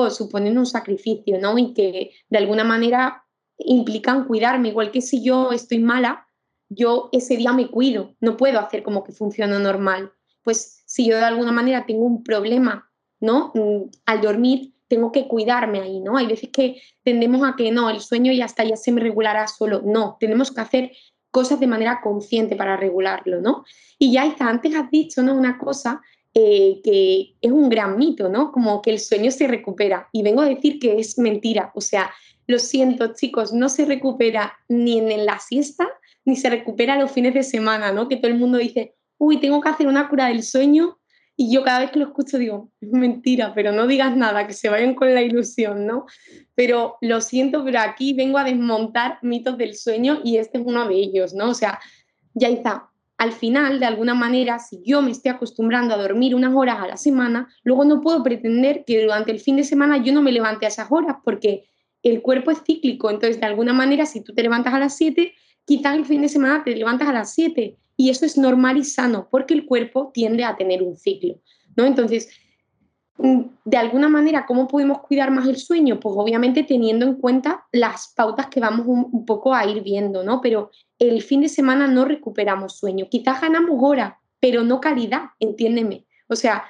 suponen 0.10 0.58
un 0.58 0.65
sacrificio, 0.65 1.39
¿no? 1.39 1.58
Y 1.58 1.74
que 1.74 2.12
de 2.30 2.38
alguna 2.38 2.63
manera 2.63 3.26
implican 3.58 4.26
cuidarme, 4.26 4.69
igual 4.69 4.91
que 4.91 5.02
si 5.02 5.24
yo 5.24 5.52
estoy 5.52 5.80
mala, 5.80 6.28
yo 6.69 7.10
ese 7.12 7.38
día 7.38 7.54
me 7.54 7.69
cuido, 7.69 8.15
no 8.19 8.38
puedo 8.38 8.60
hacer 8.60 8.84
como 8.84 9.04
que 9.04 9.12
funciona 9.12 9.60
normal. 9.60 10.12
Pues 10.43 10.84
si 10.86 11.08
yo 11.08 11.17
de 11.17 11.24
alguna 11.24 11.52
manera 11.52 11.86
tengo 11.86 12.06
un 12.06 12.24
problema, 12.24 12.91
¿no? 13.19 13.52
Mm, 13.54 13.89
al 14.06 14.21
dormir, 14.21 14.74
tengo 14.88 15.12
que 15.12 15.28
cuidarme 15.28 15.80
ahí, 15.82 16.00
¿no? 16.00 16.17
Hay 16.17 16.28
veces 16.28 16.50
que 16.52 16.82
tendemos 17.04 17.48
a 17.48 17.56
que 17.56 17.71
no, 17.71 17.89
el 17.89 18.02
sueño 18.02 18.32
ya 18.32 18.45
está, 18.45 18.63
ya 18.63 18.76
se 18.76 18.91
me 18.91 19.02
regulará 19.02 19.48
solo. 19.48 19.82
No, 19.84 20.17
tenemos 20.19 20.52
que 20.52 20.62
hacer 20.62 20.91
cosas 21.36 21.60
de 21.60 21.67
manera 21.67 22.00
consciente 22.02 22.56
para 22.56 22.78
regularlo, 22.78 23.41
¿no? 23.41 23.65
Y 24.00 24.13
ya 24.13 24.26
está, 24.26 24.48
antes 24.48 24.74
has 24.74 24.89
dicho, 24.89 25.21
¿no? 25.21 25.36
Una 25.36 25.58
cosa 25.58 26.02
eh, 26.34 26.80
que 26.82 27.36
es 27.41 27.52
un 27.52 27.67
gran 27.67 27.98
mito, 27.98 28.30
¿no? 28.30 28.54
Como 28.54 28.82
que 28.82 28.91
el 28.91 29.02
sueño 29.02 29.30
se 29.32 29.45
recupera. 29.45 30.08
Y 30.13 30.24
vengo 30.24 30.39
a 30.39 30.48
decir 30.48 30.80
que 30.80 30.98
es 30.98 31.17
mentira. 31.17 31.74
O 31.76 31.82
sea, 31.82 32.10
lo 32.48 32.58
siento, 32.58 33.13
chicos, 33.13 33.52
no 33.52 33.67
se 33.67 33.84
recupera 33.84 34.54
ni 34.69 34.98
en 34.98 35.26
la 35.26 35.39
siesta, 35.39 35.89
ni 36.24 36.38
se 36.38 36.50
recupera 36.50 36.98
los 36.98 37.12
fines 37.12 37.34
de 37.34 37.43
semana, 37.43 37.91
¿no? 37.91 38.08
Que 38.08 38.15
todo 38.15 38.32
el 38.32 38.39
mundo 38.39 38.58
dice, 38.58 38.95
uy, 39.17 39.41
tengo 39.41 39.60
que 39.60 39.67
hacer 39.67 39.88
una 39.88 40.08
cura 40.08 40.28
del 40.28 40.41
sueño. 40.41 41.00
Y 41.38 41.52
yo 41.52 41.63
cada 41.63 41.80
vez 41.80 41.91
que 41.91 42.00
lo 42.00 42.06
escucho 42.06 42.38
digo, 42.38 42.71
es 42.82 42.89
mentira, 42.91 43.54
pero 43.54 43.71
no 43.71 43.88
digas 43.88 44.15
nada, 44.15 44.48
que 44.48 44.54
se 44.54 44.69
vayan 44.69 44.95
con 44.95 45.13
la 45.13 45.21
ilusión, 45.21 45.86
¿no? 45.86 46.06
Pero 46.56 46.98
lo 47.02 47.21
siento, 47.21 47.63
pero 47.63 47.80
aquí 47.80 48.13
vengo 48.13 48.38
a 48.38 48.43
desmontar 48.43 49.19
mitos 49.21 49.58
del 49.58 49.76
sueño 49.76 50.21
y 50.24 50.38
este 50.38 50.60
es 50.60 50.63
uno 50.65 50.88
de 50.88 50.95
ellos, 50.95 51.34
¿no? 51.34 51.50
O 51.50 51.54
sea, 51.54 51.80
ya 52.34 52.50
está, 52.50 52.89
al 53.17 53.32
final, 53.32 53.80
de 53.80 53.86
alguna 53.86 54.13
manera, 54.13 54.60
si 54.60 54.82
yo 54.84 55.02
me 55.02 55.12
estoy 55.12 55.32
acostumbrando 55.32 55.93
a 55.93 55.98
dormir 55.98 56.36
unas 56.36 56.54
horas 56.54 56.82
a 56.82 56.88
la 56.88 56.98
semana, 56.98 57.48
luego 57.63 57.86
no 57.86 58.02
puedo 58.02 58.21
pretender 58.24 58.84
que 58.86 59.04
durante 59.04 59.32
el 59.32 59.39
fin 59.39 59.56
de 59.56 59.63
semana 59.63 59.98
yo 60.04 60.12
no 60.12 60.21
me 60.21 60.34
levante 60.34 60.65
a 60.65 60.69
esas 60.69 60.91
horas, 60.91 61.17
porque 61.24 61.63
el 62.04 62.21
cuerpo 62.21 62.52
es 62.52 62.62
cíclico. 62.63 63.10
Entonces, 63.10 63.39
de 63.39 63.45
alguna 63.45 63.71
manera, 63.71 64.06
si 64.06 64.21
tú 64.21 64.34
te 64.34 64.43
levantas 64.43 64.74
a 64.74 64.80
las 64.80 64.98
7, 64.98 65.34
quizás 65.63 65.95
el 65.95 66.06
fin 66.06 66.21
de 66.21 66.30
semana 66.30 66.63
te 66.63 66.76
levantas 66.76 67.08
a 67.08 67.13
las 67.13 67.34
7. 67.34 67.78
Y 67.97 68.10
eso 68.10 68.25
es 68.25 68.38
normal 68.38 68.77
y 68.77 68.84
sano, 68.84 69.27
porque 69.31 69.53
el 69.53 69.65
cuerpo 69.65 70.12
tiende 70.13 70.43
a 70.43 70.58
tener 70.58 70.84
un 70.84 70.95
ciclo. 70.95 71.39
¿no? 71.75 71.86
Entonces, 71.86 72.29
mm, 73.17 73.41
de 73.65 73.77
alguna 73.77 74.10
manera, 74.10 74.45
¿cómo 74.45 74.67
podemos 74.67 74.99
cuidar 74.99 75.31
más 75.31 75.47
el 75.47 75.58
sueño? 75.58 75.99
Pues 75.99 76.15
obviamente 76.17 76.63
teniendo 76.63 77.05
en 77.05 77.15
cuenta 77.15 77.65
las 77.71 78.13
pautas 78.15 78.47
que 78.47 78.60
vamos 78.60 78.86
un, 78.88 79.25
poco 79.25 79.53
a 79.53 79.65
ir 79.65 79.81
viendo, 79.84 80.23
¿no? 80.23 80.41
Pero 80.41 80.71
el 80.99 81.21
fin 81.21 81.41
de 81.41 81.49
semana 81.49 81.88
no 81.88 82.05
recuperamos 82.05 82.77
sueño. 82.77 83.08
Quizás 83.10 83.41
ganamos 83.41 83.77
horas, 83.81 84.13
pero 84.39 84.63
no 84.63 84.79
calidad, 84.79 85.29
entiéndeme. 85.39 86.05
O 86.27 86.36
sea, 86.36 86.65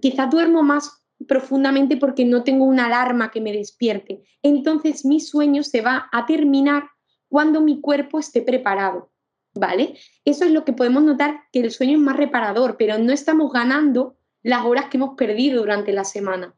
quizás 0.00 0.30
duermo 0.30 0.62
más 0.62 1.04
profundamente 1.28 1.96
porque 1.96 2.24
no 2.24 2.42
tengo 2.42 2.64
una 2.64 2.86
alarma 2.86 3.30
que 3.30 3.40
me 3.40 3.52
despierte. 3.52 4.24
Entonces 4.42 5.04
mi 5.04 5.20
sueño 5.20 5.62
se 5.62 5.80
va 5.80 6.08
a 6.12 6.26
terminar 6.26 6.84
cuando 7.28 7.60
mi 7.60 7.80
cuerpo 7.80 8.18
esté 8.18 8.42
preparado. 8.42 9.10
¿Vale? 9.54 9.94
Eso 10.24 10.44
es 10.44 10.50
lo 10.50 10.64
que 10.64 10.72
podemos 10.72 11.02
notar 11.02 11.42
que 11.52 11.60
el 11.60 11.70
sueño 11.70 11.96
es 11.96 12.02
más 12.02 12.16
reparador, 12.16 12.76
pero 12.76 12.98
no 12.98 13.12
estamos 13.12 13.52
ganando 13.52 14.16
las 14.42 14.64
horas 14.64 14.86
que 14.86 14.96
hemos 14.96 15.16
perdido 15.16 15.60
durante 15.60 15.92
la 15.92 16.04
semana. 16.04 16.54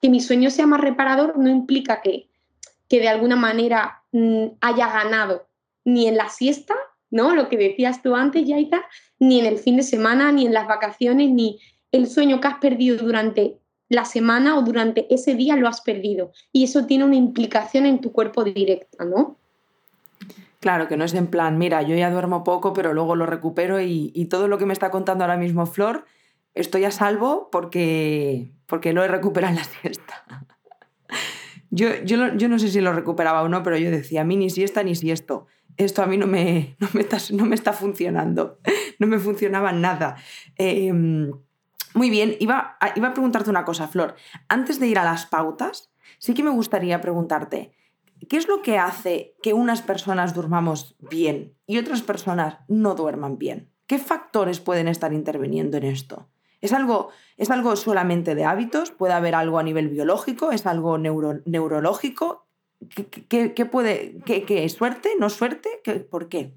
Que 0.00 0.10
mi 0.10 0.20
sueño 0.20 0.50
sea 0.50 0.66
más 0.66 0.80
reparador 0.80 1.38
no 1.38 1.48
implica 1.48 2.02
que, 2.02 2.28
que 2.88 3.00
de 3.00 3.08
alguna 3.08 3.36
manera 3.36 4.02
mm, 4.12 4.46
haya 4.60 4.88
ganado 4.88 5.48
ni 5.84 6.06
en 6.06 6.16
la 6.16 6.28
siesta, 6.28 6.74
¿no? 7.10 7.34
Lo 7.34 7.48
que 7.48 7.56
decías 7.56 8.02
tú 8.02 8.14
antes, 8.14 8.46
Yaita, 8.46 8.84
ni 9.18 9.40
en 9.40 9.46
el 9.46 9.58
fin 9.58 9.76
de 9.76 9.82
semana, 9.82 10.32
ni 10.32 10.46
en 10.46 10.54
las 10.54 10.66
vacaciones, 10.66 11.30
ni 11.30 11.60
el 11.92 12.08
sueño 12.08 12.40
que 12.40 12.48
has 12.48 12.58
perdido 12.58 12.96
durante 12.96 13.58
la 13.88 14.04
semana 14.04 14.58
o 14.58 14.62
durante 14.62 15.12
ese 15.14 15.34
día 15.34 15.56
lo 15.56 15.68
has 15.68 15.80
perdido. 15.80 16.32
Y 16.52 16.64
eso 16.64 16.86
tiene 16.86 17.04
una 17.04 17.16
implicación 17.16 17.86
en 17.86 18.00
tu 18.00 18.12
cuerpo 18.12 18.44
directa, 18.44 19.04
¿no? 19.04 19.38
Claro, 20.64 20.88
que 20.88 20.96
no 20.96 21.04
es 21.04 21.12
en 21.12 21.26
plan, 21.26 21.58
mira, 21.58 21.82
yo 21.82 21.94
ya 21.94 22.10
duermo 22.10 22.42
poco, 22.42 22.72
pero 22.72 22.94
luego 22.94 23.16
lo 23.16 23.26
recupero 23.26 23.82
y, 23.82 24.26
todo 24.30 24.48
lo 24.48 24.56
que 24.56 24.64
me 24.64 24.72
está 24.72 24.90
contando 24.90 25.22
ahora 25.22 25.36
mismo 25.36 25.66
Flor, 25.66 26.06
estoy 26.54 26.86
a 26.86 26.90
salvo 26.90 27.50
porque, 27.52 28.50
porque 28.64 28.94
lo 28.94 29.04
he 29.04 29.08
recuperado 29.08 29.50
en 29.52 29.58
la 29.58 29.64
siesta. 29.64 30.24
yo, 31.70 31.88
yo, 32.06 32.34
yo 32.34 32.48
no 32.48 32.58
sé 32.58 32.70
si 32.70 32.80
lo 32.80 32.94
recuperaba 32.94 33.42
o 33.42 33.48
no, 33.50 33.62
pero 33.62 33.76
yo 33.76 33.90
decía, 33.90 34.22
a 34.22 34.24
mí 34.24 34.38
ni 34.38 34.48
siesta 34.48 34.82
ni 34.82 34.92
esto 34.92 35.48
esto 35.76 36.02
a 36.02 36.06
mí 36.06 36.16
no 36.16 36.26
me, 36.26 36.76
no 36.80 36.88
me, 36.94 37.02
está, 37.02 37.18
no 37.34 37.44
me 37.44 37.56
está 37.56 37.74
funcionando, 37.74 38.58
no 38.98 39.06
me 39.06 39.18
funcionaba 39.18 39.70
nada. 39.70 40.16
Em, 40.56 41.30
muy 41.92 42.08
bien, 42.08 42.36
iba 42.40 42.78
iba 42.96 43.08
a 43.08 43.12
preguntarte 43.12 43.50
una 43.50 43.66
cosa, 43.66 43.86
Flor. 43.86 44.14
Antes 44.48 44.80
de 44.80 44.86
ir 44.86 44.98
a 44.98 45.04
las 45.04 45.26
pautas, 45.26 45.92
sí 46.16 46.32
que 46.32 46.42
me 46.42 46.48
gustaría 46.48 47.02
preguntarte, 47.02 47.72
¿qué 48.28 48.36
es 48.36 48.48
lo 48.48 48.62
que 48.62 48.78
hace 48.78 49.36
que 49.42 49.52
unas 49.52 49.82
personas 49.82 50.34
durmamos 50.34 50.96
bien 50.98 51.54
y 51.66 51.78
otras 51.78 52.02
personas 52.02 52.58
no 52.68 52.94
duerman 52.94 53.38
bien? 53.38 53.70
¿Qué 53.86 53.98
factores 53.98 54.60
pueden 54.60 54.88
estar 54.88 55.12
interviniendo 55.12 55.76
en 55.76 55.84
esto? 55.84 56.28
¿Es 56.60 56.72
algo, 56.72 57.10
¿Es 57.36 57.50
algo 57.50 57.76
solamente 57.76 58.34
de 58.34 58.44
hábitos? 58.44 58.90
¿Puede 58.90 59.12
haber 59.12 59.34
algo 59.34 59.58
a 59.58 59.62
nivel 59.62 59.88
biológico? 59.88 60.50
¿Es 60.50 60.64
algo 60.66 60.96
neurológico? 60.96 62.46
¿Qué, 63.28 63.66
puede, 63.70 64.20
qué, 64.24 64.68
suerte, 64.70 65.10
no 65.18 65.28
suerte? 65.28 65.68
¿Por 66.10 66.28
qué? 66.28 66.54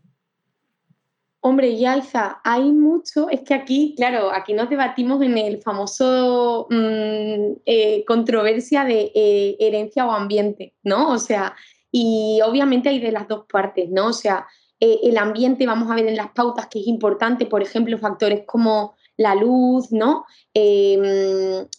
Hombre, 1.48 1.78
Yalza, 1.78 2.42
hay 2.44 2.74
mucho, 2.74 3.30
es 3.30 3.40
que 3.40 3.54
aquí, 3.54 3.94
claro, 3.96 4.34
aquí 4.34 4.52
nos 4.52 4.70
debatimos 4.70 5.22
en 5.22 5.38
el 5.38 5.62
famoso 5.62 6.68
mm, 6.70 7.62
eh, 7.66 8.04
controversia 8.06 8.84
de 8.84 9.14
eh, 9.16 9.56
herencia 9.58 10.06
o 10.06 10.12
ambiente, 10.12 10.76
¿no? 10.84 11.10
O 11.12 11.18
sea, 11.18 11.56
y 11.90 12.42
obviamente 12.46 12.90
hay 12.90 13.00
de 13.00 13.14
las 13.14 13.30
dos 13.30 13.46
partes, 13.50 13.90
¿no? 13.90 14.08
O 14.08 14.14
sea, 14.14 14.46
eh, 14.82 15.00
el 15.04 15.18
ambiente, 15.18 15.66
vamos 15.66 15.90
a 15.90 15.96
ver 15.96 16.08
en 16.08 16.18
las 16.18 16.32
pautas 16.32 16.68
que 16.68 16.82
es 16.82 16.88
importante, 16.88 17.46
por 17.46 17.62
ejemplo, 17.62 17.98
factores 17.98 18.44
como 18.46 18.98
la 19.16 19.34
luz, 19.34 19.90
¿no? 19.94 20.26
Em, 20.54 21.02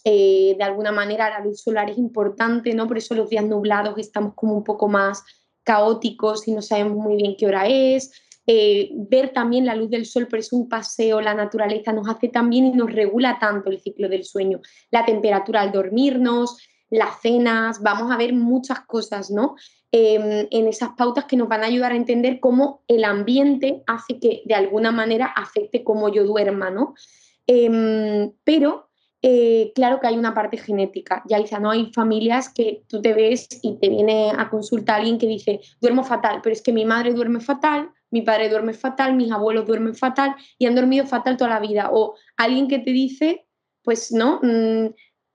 de 0.03 0.63
alguna 0.63 0.91
manera 0.91 1.29
la 1.29 1.45
luz 1.45 1.61
solar 1.61 1.91
es 1.91 1.99
importante, 1.99 2.73
¿no? 2.73 2.87
Por 2.87 2.97
eso 2.97 3.13
los 3.13 3.29
días 3.29 3.45
nublados 3.45 3.99
estamos 3.99 4.33
como 4.33 4.55
un 4.55 4.63
poco 4.63 4.87
más 4.87 5.23
caóticos 5.63 6.47
y 6.47 6.53
no 6.53 6.63
sabemos 6.63 6.97
muy 6.97 7.17
bien 7.17 7.35
qué 7.37 7.45
hora 7.45 7.67
es. 7.67 8.11
Eh, 8.47 8.89
ver 8.93 9.29
también 9.33 9.65
la 9.65 9.75
luz 9.75 9.89
del 9.89 10.05
sol, 10.05 10.27
pero 10.29 10.39
es 10.39 10.51
un 10.51 10.67
paseo, 10.67 11.21
la 11.21 11.33
naturaleza 11.33 11.93
nos 11.93 12.07
hace 12.07 12.29
también 12.29 12.65
y 12.65 12.71
nos 12.71 12.91
regula 12.91 13.37
tanto 13.39 13.69
el 13.69 13.79
ciclo 13.79 14.09
del 14.09 14.23
sueño, 14.23 14.61
la 14.91 15.05
temperatura 15.05 15.61
al 15.61 15.71
dormirnos, 15.71 16.57
las 16.89 17.21
cenas, 17.21 17.81
vamos 17.81 18.11
a 18.11 18.17
ver 18.17 18.33
muchas 18.33 18.81
cosas, 18.81 19.29
¿no? 19.29 19.55
Em, 19.91 20.47
en 20.51 20.67
esas 20.67 20.89
pautas 20.97 21.25
que 21.25 21.37
nos 21.37 21.47
van 21.47 21.63
a 21.63 21.67
ayudar 21.67 21.91
a 21.91 21.95
entender 21.95 22.39
cómo 22.39 22.83
el 22.87 23.03
ambiente 23.03 23.83
hace 23.87 24.19
que 24.19 24.43
de 24.45 24.55
alguna 24.55 24.91
manera 24.91 25.27
afecte 25.27 25.83
cómo 25.83 26.09
yo 26.09 26.23
duerma, 26.23 26.69
¿no? 26.69 26.93
Em, 27.47 28.31
pero 28.43 28.89
eh, 29.21 29.71
claro 29.75 29.99
que 29.99 30.07
hay 30.07 30.17
una 30.17 30.33
parte 30.33 30.57
genética. 30.57 31.23
Ya 31.27 31.39
dice, 31.39 31.59
no 31.59 31.71
hay 31.71 31.91
familias 31.93 32.49
que 32.53 32.83
tú 32.87 33.01
te 33.01 33.13
ves 33.13 33.47
y 33.61 33.77
te 33.77 33.89
viene 33.89 34.31
a 34.37 34.49
consultar 34.49 34.99
alguien 34.99 35.17
que 35.17 35.27
dice, 35.27 35.59
duermo 35.81 36.03
fatal, 36.03 36.39
pero 36.43 36.53
es 36.53 36.61
que 36.61 36.71
mi 36.71 36.85
madre 36.85 37.13
duerme 37.13 37.39
fatal, 37.39 37.89
mi 38.11 38.21
padre 38.21 38.49
duerme 38.49 38.73
fatal, 38.73 39.15
mis 39.15 39.31
abuelos 39.31 39.65
duermen 39.65 39.95
fatal 39.95 40.35
y 40.57 40.65
han 40.65 40.75
dormido 40.75 41.05
fatal 41.05 41.37
toda 41.37 41.51
la 41.51 41.59
vida. 41.59 41.89
O 41.91 42.15
alguien 42.37 42.67
que 42.67 42.79
te 42.79 42.91
dice, 42.91 43.45
pues 43.83 44.11
no, 44.11 44.39
mm, 44.41 44.87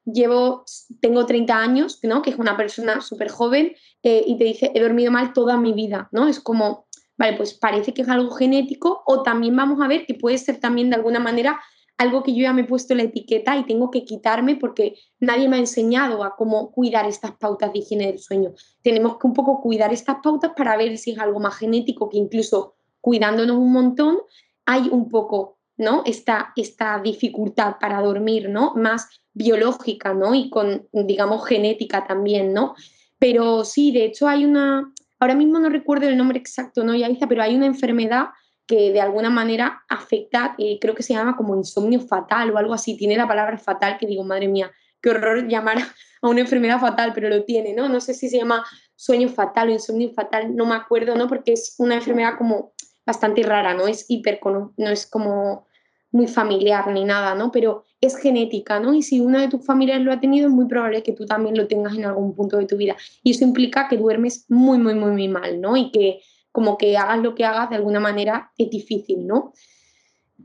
llevo, 0.04 0.64
tengo 1.00 1.26
30 1.26 1.56
años, 1.56 1.98
¿no? 2.02 2.22
que 2.22 2.30
es 2.30 2.36
una 2.36 2.56
persona 2.56 3.00
súper 3.00 3.30
joven, 3.30 3.74
eh, 4.02 4.24
y 4.26 4.36
te 4.38 4.44
dice, 4.44 4.72
he 4.74 4.80
dormido 4.80 5.10
mal 5.10 5.32
toda 5.32 5.56
mi 5.56 5.72
vida, 5.72 6.08
¿no? 6.12 6.28
Es 6.28 6.40
como, 6.40 6.86
vale, 7.16 7.36
pues 7.36 7.54
parece 7.54 7.94
que 7.94 8.02
es 8.02 8.08
algo 8.08 8.30
genético 8.32 9.02
o 9.06 9.22
también 9.22 9.56
vamos 9.56 9.80
a 9.80 9.88
ver 9.88 10.04
que 10.06 10.14
puede 10.14 10.38
ser 10.38 10.60
también 10.60 10.90
de 10.90 10.96
alguna 10.96 11.20
manera 11.20 11.60
algo 11.96 12.22
que 12.22 12.34
yo 12.34 12.42
ya 12.42 12.52
me 12.52 12.62
he 12.62 12.66
puesto 12.66 12.94
la 12.94 13.04
etiqueta 13.04 13.56
y 13.56 13.64
tengo 13.64 13.90
que 13.90 14.04
quitarme 14.04 14.56
porque 14.56 14.96
nadie 15.20 15.48
me 15.48 15.56
ha 15.56 15.60
enseñado 15.60 16.24
a 16.24 16.34
cómo 16.36 16.72
cuidar 16.72 17.06
estas 17.06 17.32
pautas 17.32 17.72
de 17.72 17.80
higiene 17.80 18.06
del 18.06 18.18
sueño. 18.18 18.52
Tenemos 18.82 19.18
que 19.18 19.26
un 19.26 19.32
poco 19.32 19.60
cuidar 19.60 19.92
estas 19.92 20.16
pautas 20.22 20.52
para 20.56 20.76
ver 20.76 20.98
si 20.98 21.12
es 21.12 21.18
algo 21.18 21.40
más 21.40 21.56
genético 21.56 22.08
que 22.08 22.18
incluso 22.18 22.74
cuidándonos 23.00 23.56
un 23.56 23.72
montón 23.72 24.18
hay 24.66 24.88
un 24.90 25.08
poco, 25.08 25.58
¿no? 25.76 26.02
Esta, 26.06 26.52
esta 26.56 26.98
dificultad 27.00 27.76
para 27.78 28.00
dormir, 28.00 28.48
¿no? 28.48 28.74
Más 28.74 29.08
biológica, 29.32 30.14
¿no? 30.14 30.34
Y 30.34 30.50
con, 30.50 30.88
digamos, 30.92 31.46
genética 31.46 32.06
también, 32.06 32.52
¿no? 32.52 32.74
Pero 33.18 33.64
sí, 33.64 33.92
de 33.92 34.06
hecho 34.06 34.26
hay 34.26 34.44
una, 34.44 34.92
ahora 35.20 35.34
mismo 35.34 35.58
no 35.58 35.68
recuerdo 35.68 36.08
el 36.08 36.16
nombre 36.16 36.38
exacto, 36.38 36.82
¿no, 36.82 36.94
Yaiza? 36.94 37.28
Pero 37.28 37.42
hay 37.42 37.54
una 37.54 37.66
enfermedad 37.66 38.28
que 38.66 38.92
de 38.92 39.00
alguna 39.00 39.30
manera 39.30 39.84
afecta, 39.88 40.54
eh, 40.58 40.78
creo 40.80 40.94
que 40.94 41.02
se 41.02 41.14
llama 41.14 41.36
como 41.36 41.56
insomnio 41.56 42.00
fatal 42.00 42.50
o 42.50 42.58
algo 42.58 42.74
así, 42.74 42.96
tiene 42.96 43.16
la 43.16 43.28
palabra 43.28 43.58
fatal 43.58 43.98
que 43.98 44.06
digo, 44.06 44.24
madre 44.24 44.48
mía, 44.48 44.72
qué 45.02 45.10
horror 45.10 45.46
llamar 45.48 45.78
a 46.22 46.28
una 46.28 46.40
enfermedad 46.40 46.80
fatal, 46.80 47.12
pero 47.14 47.28
lo 47.28 47.44
tiene, 47.44 47.74
¿no? 47.74 47.88
No 47.88 48.00
sé 48.00 48.14
si 48.14 48.28
se 48.28 48.38
llama 48.38 48.64
sueño 48.96 49.28
fatal 49.28 49.68
o 49.68 49.72
insomnio 49.72 50.10
fatal, 50.12 50.54
no 50.56 50.66
me 50.66 50.74
acuerdo, 50.74 51.14
¿no? 51.14 51.28
Porque 51.28 51.52
es 51.52 51.74
una 51.78 51.96
enfermedad 51.96 52.38
como 52.38 52.72
bastante 53.04 53.42
rara, 53.42 53.74
no 53.74 53.86
es 53.86 54.06
hiper, 54.08 54.40
no 54.44 54.88
es 54.90 55.06
como 55.06 55.66
muy 56.14 56.28
familiar 56.28 56.86
ni 56.92 57.04
nada, 57.04 57.34
¿no? 57.34 57.50
Pero 57.50 57.82
es 58.00 58.16
genética, 58.16 58.78
¿no? 58.78 58.94
Y 58.94 59.02
si 59.02 59.20
una 59.20 59.40
de 59.40 59.48
tus 59.48 59.66
familiares 59.66 60.04
lo 60.04 60.12
ha 60.12 60.20
tenido, 60.20 60.46
es 60.46 60.52
muy 60.52 60.66
probable 60.66 61.02
que 61.02 61.12
tú 61.12 61.26
también 61.26 61.56
lo 61.56 61.66
tengas 61.66 61.94
en 61.94 62.04
algún 62.04 62.36
punto 62.36 62.56
de 62.56 62.66
tu 62.66 62.76
vida. 62.76 62.96
Y 63.24 63.32
eso 63.32 63.44
implica 63.44 63.88
que 63.88 63.96
duermes 63.96 64.46
muy, 64.48 64.78
muy, 64.78 64.94
muy, 64.94 65.10
muy 65.10 65.28
mal, 65.28 65.60
¿no? 65.60 65.76
Y 65.76 65.90
que 65.90 66.20
como 66.54 66.78
que 66.78 66.96
hagas 66.96 67.18
lo 67.18 67.34
que 67.34 67.44
hagas, 67.44 67.68
de 67.68 67.74
alguna 67.74 67.98
manera 67.98 68.52
es 68.56 68.70
difícil, 68.70 69.26
¿no? 69.26 69.52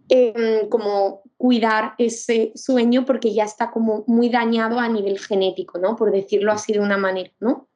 Em, 0.10 0.68
como 0.68 1.22
cuidar 1.38 1.94
ese 2.00 2.52
sueño 2.56 3.06
porque 3.06 3.32
ya 3.32 3.44
está 3.44 3.70
como 3.70 4.06
muy 4.08 4.28
dañado 4.30 4.80
a 4.80 4.90
nivel 4.90 5.20
genético, 5.20 5.78
¿no? 5.78 5.96
Por 5.96 6.12
decirlo 6.12 6.52
así 6.52 6.74
de 6.74 6.80
una 6.80 6.98
manera, 6.98 7.30
¿no? 7.40 7.70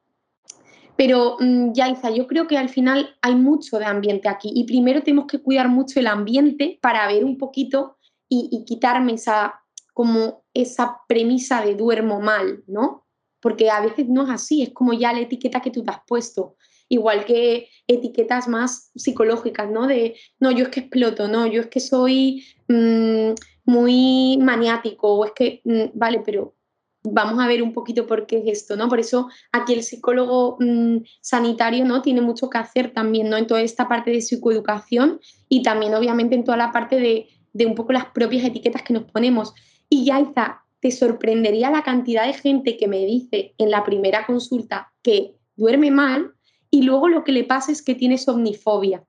Pero 0.96 1.38
mm, 1.40 1.74
Yaiza, 1.74 2.10
yo 2.10 2.26
creo 2.26 2.48
que 2.48 2.58
al 2.58 2.70
final 2.70 3.16
hay 3.22 3.36
mucho 3.36 3.78
de 3.78 3.86
ambiente 3.86 4.28
aquí 4.28 4.52
y 4.52 4.64
primero 4.64 5.04
tenemos 5.04 5.28
que 5.28 5.40
cuidar 5.40 5.70
mucho 5.70 6.00
el 6.00 6.08
ambiente 6.08 6.80
para 6.82 7.06
ver 7.06 7.24
un 7.24 7.38
poquito 7.38 7.98
y, 8.28 8.66
quitarme 8.66 9.14
esa, 9.14 9.62
como 9.94 10.44
esa 10.56 11.02
premisa 11.08 11.64
de 11.64 11.76
duermo 11.76 12.20
mal, 12.20 12.64
¿no? 12.66 13.06
Porque 13.40 13.70
a 13.70 13.80
veces 13.80 14.10
no 14.10 14.24
es 14.24 14.32
así, 14.32 14.64
es 14.64 14.72
como 14.72 14.94
ya 14.94 15.14
la 15.14 15.20
etiqueta 15.20 15.62
que 15.62 15.70
tú 15.70 15.84
te 15.84 15.92
has 15.92 16.02
puesto 16.08 16.56
igual 16.90 17.26
que 17.26 17.70
etiquetas 17.88 18.48
más 18.48 18.92
psicológicas, 18.96 19.70
¿no? 19.70 19.88
De, 19.88 20.16
no, 20.40 20.52
yo 20.52 20.66
es 20.66 20.70
que 20.70 20.82
exploto, 20.82 21.28
no, 21.28 21.48
yo 21.48 21.62
es 21.62 21.68
que 21.68 21.80
soy 21.80 22.46
mm, 22.68 23.32
muy 23.66 24.38
maniático, 24.42 25.14
o 25.14 25.26
es 25.26 25.32
que, 25.32 25.62
mm, 25.64 25.98
vale, 25.98 26.22
pero 26.26 26.56
vamos 27.04 27.40
a 27.44 27.48
ver 27.48 27.62
un 27.62 27.74
poquito 27.74 28.08
por 28.08 28.26
qué 28.26 28.38
es 28.38 28.62
esto, 28.62 28.76
¿no? 28.76 28.88
Por 28.88 29.00
eso 29.00 29.30
aquí 29.52 29.74
el 29.74 29.84
psicólogo 29.84 30.58
mm, 30.60 30.98
sanitario, 31.22 31.86
¿no? 31.86 32.02
Tiene 32.02 32.22
mucho 32.22 32.50
que 32.50 32.58
hacer 32.58 32.94
también, 32.94 33.30
¿no? 33.30 33.38
En 33.38 33.48
toda 33.48 33.62
esta 33.62 33.88
parte 33.88 34.12
de 34.12 34.22
psicoeducación 34.22 35.20
y 35.50 35.64
también, 35.64 35.94
obviamente, 35.94 36.36
en 36.36 36.44
toda 36.44 36.58
la 36.58 36.72
parte 36.72 37.00
de, 37.00 37.28
de 37.54 37.66
un 37.66 37.76
poco 37.76 37.94
las 37.94 38.06
propias 38.06 38.46
etiquetas 38.46 38.84
que 38.84 38.94
nos 38.94 39.04
ponemos. 39.04 39.54
Y 39.90 40.06
ya 40.06 40.20
está, 40.20 40.64
te 40.80 40.92
sorprendería 40.92 41.70
la 41.72 41.84
cantidad 41.84 42.26
de 42.26 42.34
gente 42.34 42.78
que 42.78 42.88
me 42.88 43.06
dice 43.06 43.54
en 43.58 43.72
la 43.72 43.84
primera 43.84 44.26
consulta 44.26 44.92
que 45.02 45.36
duerme 45.56 45.92
mal 45.92 46.34
y 46.74 46.82
luego 46.82 47.08
lo 47.08 47.24
que 47.24 47.32
le 47.32 47.44
pasa 47.44 47.72
es 47.72 47.84
que 47.84 47.94
tiene 47.94 48.18
somnifobia, 48.18 49.06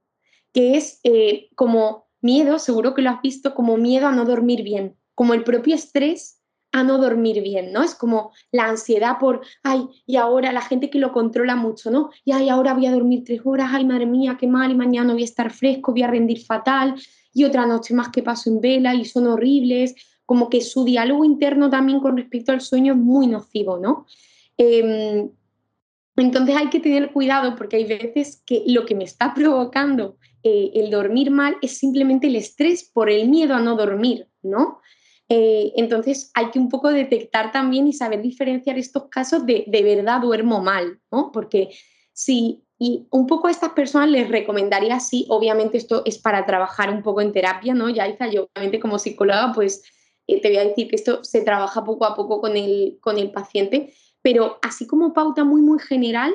que 0.52 0.76
es 0.76 1.00
eh, 1.02 1.48
como 1.54 2.08
miedo, 2.20 2.58
seguro 2.58 2.92
que 2.92 3.00
lo 3.00 3.08
has 3.08 3.22
visto, 3.22 3.54
como 3.54 3.78
miedo 3.78 4.06
a 4.06 4.12
no 4.12 4.26
dormir 4.26 4.62
bien, 4.62 4.98
como 5.14 5.32
el 5.32 5.44
propio 5.44 5.74
estrés 5.74 6.42
a 6.72 6.82
no 6.82 6.98
dormir 6.98 7.42
bien, 7.42 7.72
¿no? 7.72 7.82
Es 7.82 7.94
como 7.94 8.32
la 8.52 8.64
ansiedad 8.64 9.16
por, 9.18 9.40
ay, 9.62 9.88
y 10.04 10.16
ahora 10.16 10.52
la 10.52 10.60
gente 10.60 10.90
que 10.90 10.98
lo 10.98 11.10
controla 11.10 11.56
mucho, 11.56 11.90
¿no? 11.90 12.10
Y 12.26 12.32
ay, 12.32 12.50
ahora 12.50 12.74
voy 12.74 12.84
a 12.84 12.92
dormir 12.92 13.22
tres 13.24 13.40
horas, 13.46 13.70
ay, 13.72 13.86
madre 13.86 14.04
mía, 14.04 14.36
qué 14.38 14.46
mal, 14.46 14.70
y 14.70 14.74
mañana 14.74 15.14
voy 15.14 15.22
a 15.22 15.24
estar 15.24 15.50
fresco, 15.50 15.92
voy 15.92 16.02
a 16.02 16.08
rendir 16.08 16.44
fatal, 16.44 16.96
y 17.32 17.44
otra 17.44 17.64
noche 17.64 17.94
más 17.94 18.10
que 18.10 18.22
paso 18.22 18.50
en 18.50 18.60
vela 18.60 18.94
y 18.94 19.06
son 19.06 19.26
horribles, 19.26 19.94
como 20.26 20.50
que 20.50 20.60
su 20.60 20.84
diálogo 20.84 21.24
interno 21.24 21.70
también 21.70 22.00
con 22.00 22.18
respecto 22.18 22.52
al 22.52 22.60
sueño 22.60 22.92
es 22.92 22.98
muy 22.98 23.26
nocivo, 23.26 23.78
¿no? 23.78 24.04
Em, 24.58 25.30
entonces 26.16 26.56
hay 26.56 26.70
que 26.70 26.80
tener 26.80 27.12
cuidado 27.12 27.56
porque 27.56 27.76
hay 27.76 27.84
veces 27.84 28.42
que 28.46 28.62
lo 28.66 28.86
que 28.86 28.94
me 28.94 29.04
está 29.04 29.34
provocando 29.34 30.16
eh, 30.42 30.70
el 30.74 30.90
dormir 30.90 31.30
mal 31.30 31.56
es 31.62 31.78
simplemente 31.78 32.26
el 32.28 32.36
estrés 32.36 32.84
por 32.84 33.10
el 33.10 33.28
miedo 33.28 33.54
a 33.54 33.60
no 33.60 33.76
dormir, 33.76 34.28
¿no? 34.42 34.80
Eh, 35.28 35.72
entonces 35.76 36.30
hay 36.34 36.50
que 36.50 36.58
un 36.58 36.68
poco 36.68 36.90
detectar 36.90 37.50
también 37.50 37.88
y 37.88 37.92
saber 37.94 38.20
diferenciar 38.20 38.78
estos 38.78 39.08
casos 39.08 39.46
de 39.46 39.64
de 39.66 39.82
verdad 39.82 40.20
duermo 40.20 40.60
mal, 40.60 41.00
¿no? 41.10 41.32
Porque 41.32 41.70
si, 42.12 42.64
y 42.78 43.06
un 43.10 43.26
poco 43.26 43.48
a 43.48 43.50
estas 43.50 43.70
personas 43.70 44.10
les 44.10 44.28
recomendaría, 44.28 45.00
sí, 45.00 45.26
obviamente 45.30 45.78
esto 45.78 46.02
es 46.04 46.18
para 46.18 46.44
trabajar 46.44 46.90
un 46.90 47.02
poco 47.02 47.22
en 47.22 47.32
terapia, 47.32 47.74
¿no? 47.74 47.88
Ya 47.88 48.06
hice 48.06 48.30
yo 48.30 48.48
obviamente 48.54 48.80
como 48.80 48.98
psicóloga, 48.98 49.52
pues 49.54 49.82
eh, 50.26 50.40
te 50.40 50.48
voy 50.48 50.58
a 50.58 50.64
decir 50.64 50.88
que 50.88 50.96
esto 50.96 51.24
se 51.24 51.42
trabaja 51.42 51.84
poco 51.84 52.04
a 52.04 52.14
poco 52.14 52.40
con 52.40 52.56
el, 52.56 52.98
con 53.00 53.18
el 53.18 53.30
paciente, 53.32 53.94
pero 54.24 54.58
así 54.62 54.86
como 54.86 55.12
pauta 55.12 55.44
muy, 55.44 55.60
muy 55.60 55.78
general, 55.78 56.32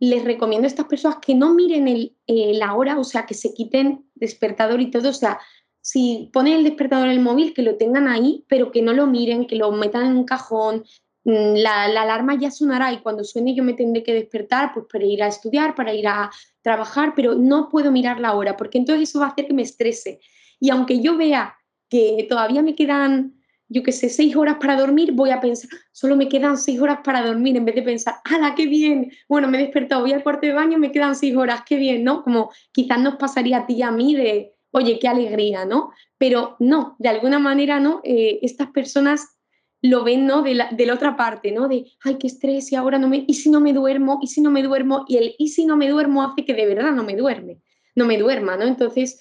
les 0.00 0.24
recomiendo 0.24 0.66
a 0.66 0.68
estas 0.68 0.86
personas 0.86 1.18
que 1.24 1.32
no 1.32 1.54
miren 1.54 1.86
el, 1.86 2.16
eh, 2.26 2.54
la 2.54 2.74
hora, 2.74 2.98
o 2.98 3.04
sea, 3.04 3.24
que 3.24 3.34
se 3.34 3.54
quiten 3.54 4.04
despertador 4.16 4.80
y 4.80 4.90
todo, 4.90 5.10
o 5.10 5.12
sea, 5.12 5.38
si 5.80 6.28
ponen 6.32 6.54
el 6.54 6.64
despertador 6.64 7.06
en 7.06 7.12
el 7.12 7.20
móvil, 7.20 7.54
que 7.54 7.62
lo 7.62 7.76
tengan 7.76 8.08
ahí, 8.08 8.44
pero 8.48 8.72
que 8.72 8.82
no 8.82 8.92
lo 8.92 9.06
miren, 9.06 9.46
que 9.46 9.54
lo 9.54 9.70
metan 9.70 10.06
en 10.06 10.16
un 10.16 10.24
cajón, 10.24 10.82
mm, 11.22 11.54
la, 11.54 11.86
la, 11.86 12.02
alarma 12.02 12.34
ya 12.34 12.50
sonará 12.50 12.92
y 12.92 12.98
cuando 12.98 13.22
suene 13.22 13.54
yo 13.54 13.62
me 13.62 13.74
tendré 13.74 14.02
que 14.02 14.12
despertar 14.12 14.72
pues 14.74 14.86
para 14.90 15.04
ir 15.04 15.22
a 15.22 15.28
estudiar, 15.28 15.76
para 15.76 15.94
ir 15.94 16.08
a 16.08 16.32
trabajar, 16.62 17.12
pero 17.14 17.36
no 17.36 17.68
puedo 17.68 17.92
mirar 17.92 18.18
la 18.18 18.34
hora 18.34 18.56
porque 18.56 18.78
entonces 18.78 19.08
eso 19.08 19.20
va 19.20 19.26
a 19.26 19.28
hacer 19.28 19.46
que 19.46 19.54
me 19.54 19.62
estrese. 19.62 20.18
Y 20.58 20.70
aunque 20.70 21.00
yo 21.00 21.16
vea 21.16 21.54
que 21.88 22.26
todavía 22.28 22.62
me 22.62 22.74
quedan 22.74 23.39
yo 23.70 23.84
qué 23.84 23.92
sé, 23.92 24.08
seis 24.08 24.34
horas 24.34 24.56
para 24.60 24.76
dormir, 24.76 25.12
voy 25.12 25.30
a 25.30 25.40
pensar, 25.40 25.70
solo 25.92 26.16
me 26.16 26.28
quedan 26.28 26.58
seis 26.58 26.80
horas 26.80 26.98
para 27.04 27.22
dormir, 27.24 27.56
en 27.56 27.64
vez 27.64 27.76
de 27.76 27.82
pensar, 27.82 28.16
¡hala, 28.24 28.54
qué 28.56 28.66
bien! 28.66 29.12
Bueno, 29.28 29.46
me 29.46 29.58
he 29.58 29.62
despertado, 29.62 30.02
voy 30.02 30.12
al 30.12 30.24
cuarto 30.24 30.46
de 30.46 30.52
baño, 30.52 30.76
me 30.76 30.90
quedan 30.90 31.14
seis 31.14 31.36
horas, 31.36 31.62
qué 31.64 31.76
bien, 31.76 32.02
¿no? 32.02 32.24
Como 32.24 32.50
quizás 32.72 32.98
nos 32.98 33.14
pasaría 33.14 33.58
a 33.58 33.66
ti 33.66 33.74
y 33.74 33.82
a 33.82 33.92
mí 33.92 34.16
de, 34.16 34.54
oye, 34.72 34.98
qué 34.98 35.06
alegría, 35.06 35.64
¿no? 35.64 35.92
Pero 36.18 36.56
no, 36.58 36.96
de 36.98 37.10
alguna 37.10 37.38
manera, 37.38 37.78
¿no? 37.78 38.00
Eh, 38.02 38.40
estas 38.42 38.70
personas 38.72 39.38
lo 39.82 40.02
ven, 40.02 40.26
¿no? 40.26 40.42
De 40.42 40.54
la, 40.54 40.70
de 40.72 40.86
la, 40.86 40.94
otra 40.94 41.16
parte, 41.16 41.52
¿no? 41.52 41.68
De, 41.68 41.86
ay, 42.02 42.16
qué 42.18 42.26
estrés, 42.26 42.72
y 42.72 42.74
ahora 42.74 42.98
no 42.98 43.06
me, 43.06 43.24
y 43.24 43.34
si 43.34 43.50
no 43.50 43.60
me 43.60 43.72
duermo, 43.72 44.18
y 44.20 44.26
si 44.26 44.40
no 44.40 44.50
me 44.50 44.64
duermo, 44.64 45.04
y 45.06 45.16
el 45.16 45.36
y 45.38 45.48
si 45.48 45.64
no 45.64 45.76
me 45.76 45.88
duermo 45.88 46.24
hace 46.24 46.44
que 46.44 46.54
de 46.54 46.66
verdad 46.66 46.90
no 46.90 47.04
me 47.04 47.14
duerme, 47.14 47.60
no 47.94 48.04
me 48.04 48.18
duerma, 48.18 48.56
¿no? 48.56 48.64
Entonces, 48.64 49.20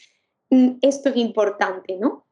mm, 0.49 0.79
esto 0.81 1.09
es 1.09 1.17
importante, 1.17 1.97
¿no? 1.97 2.28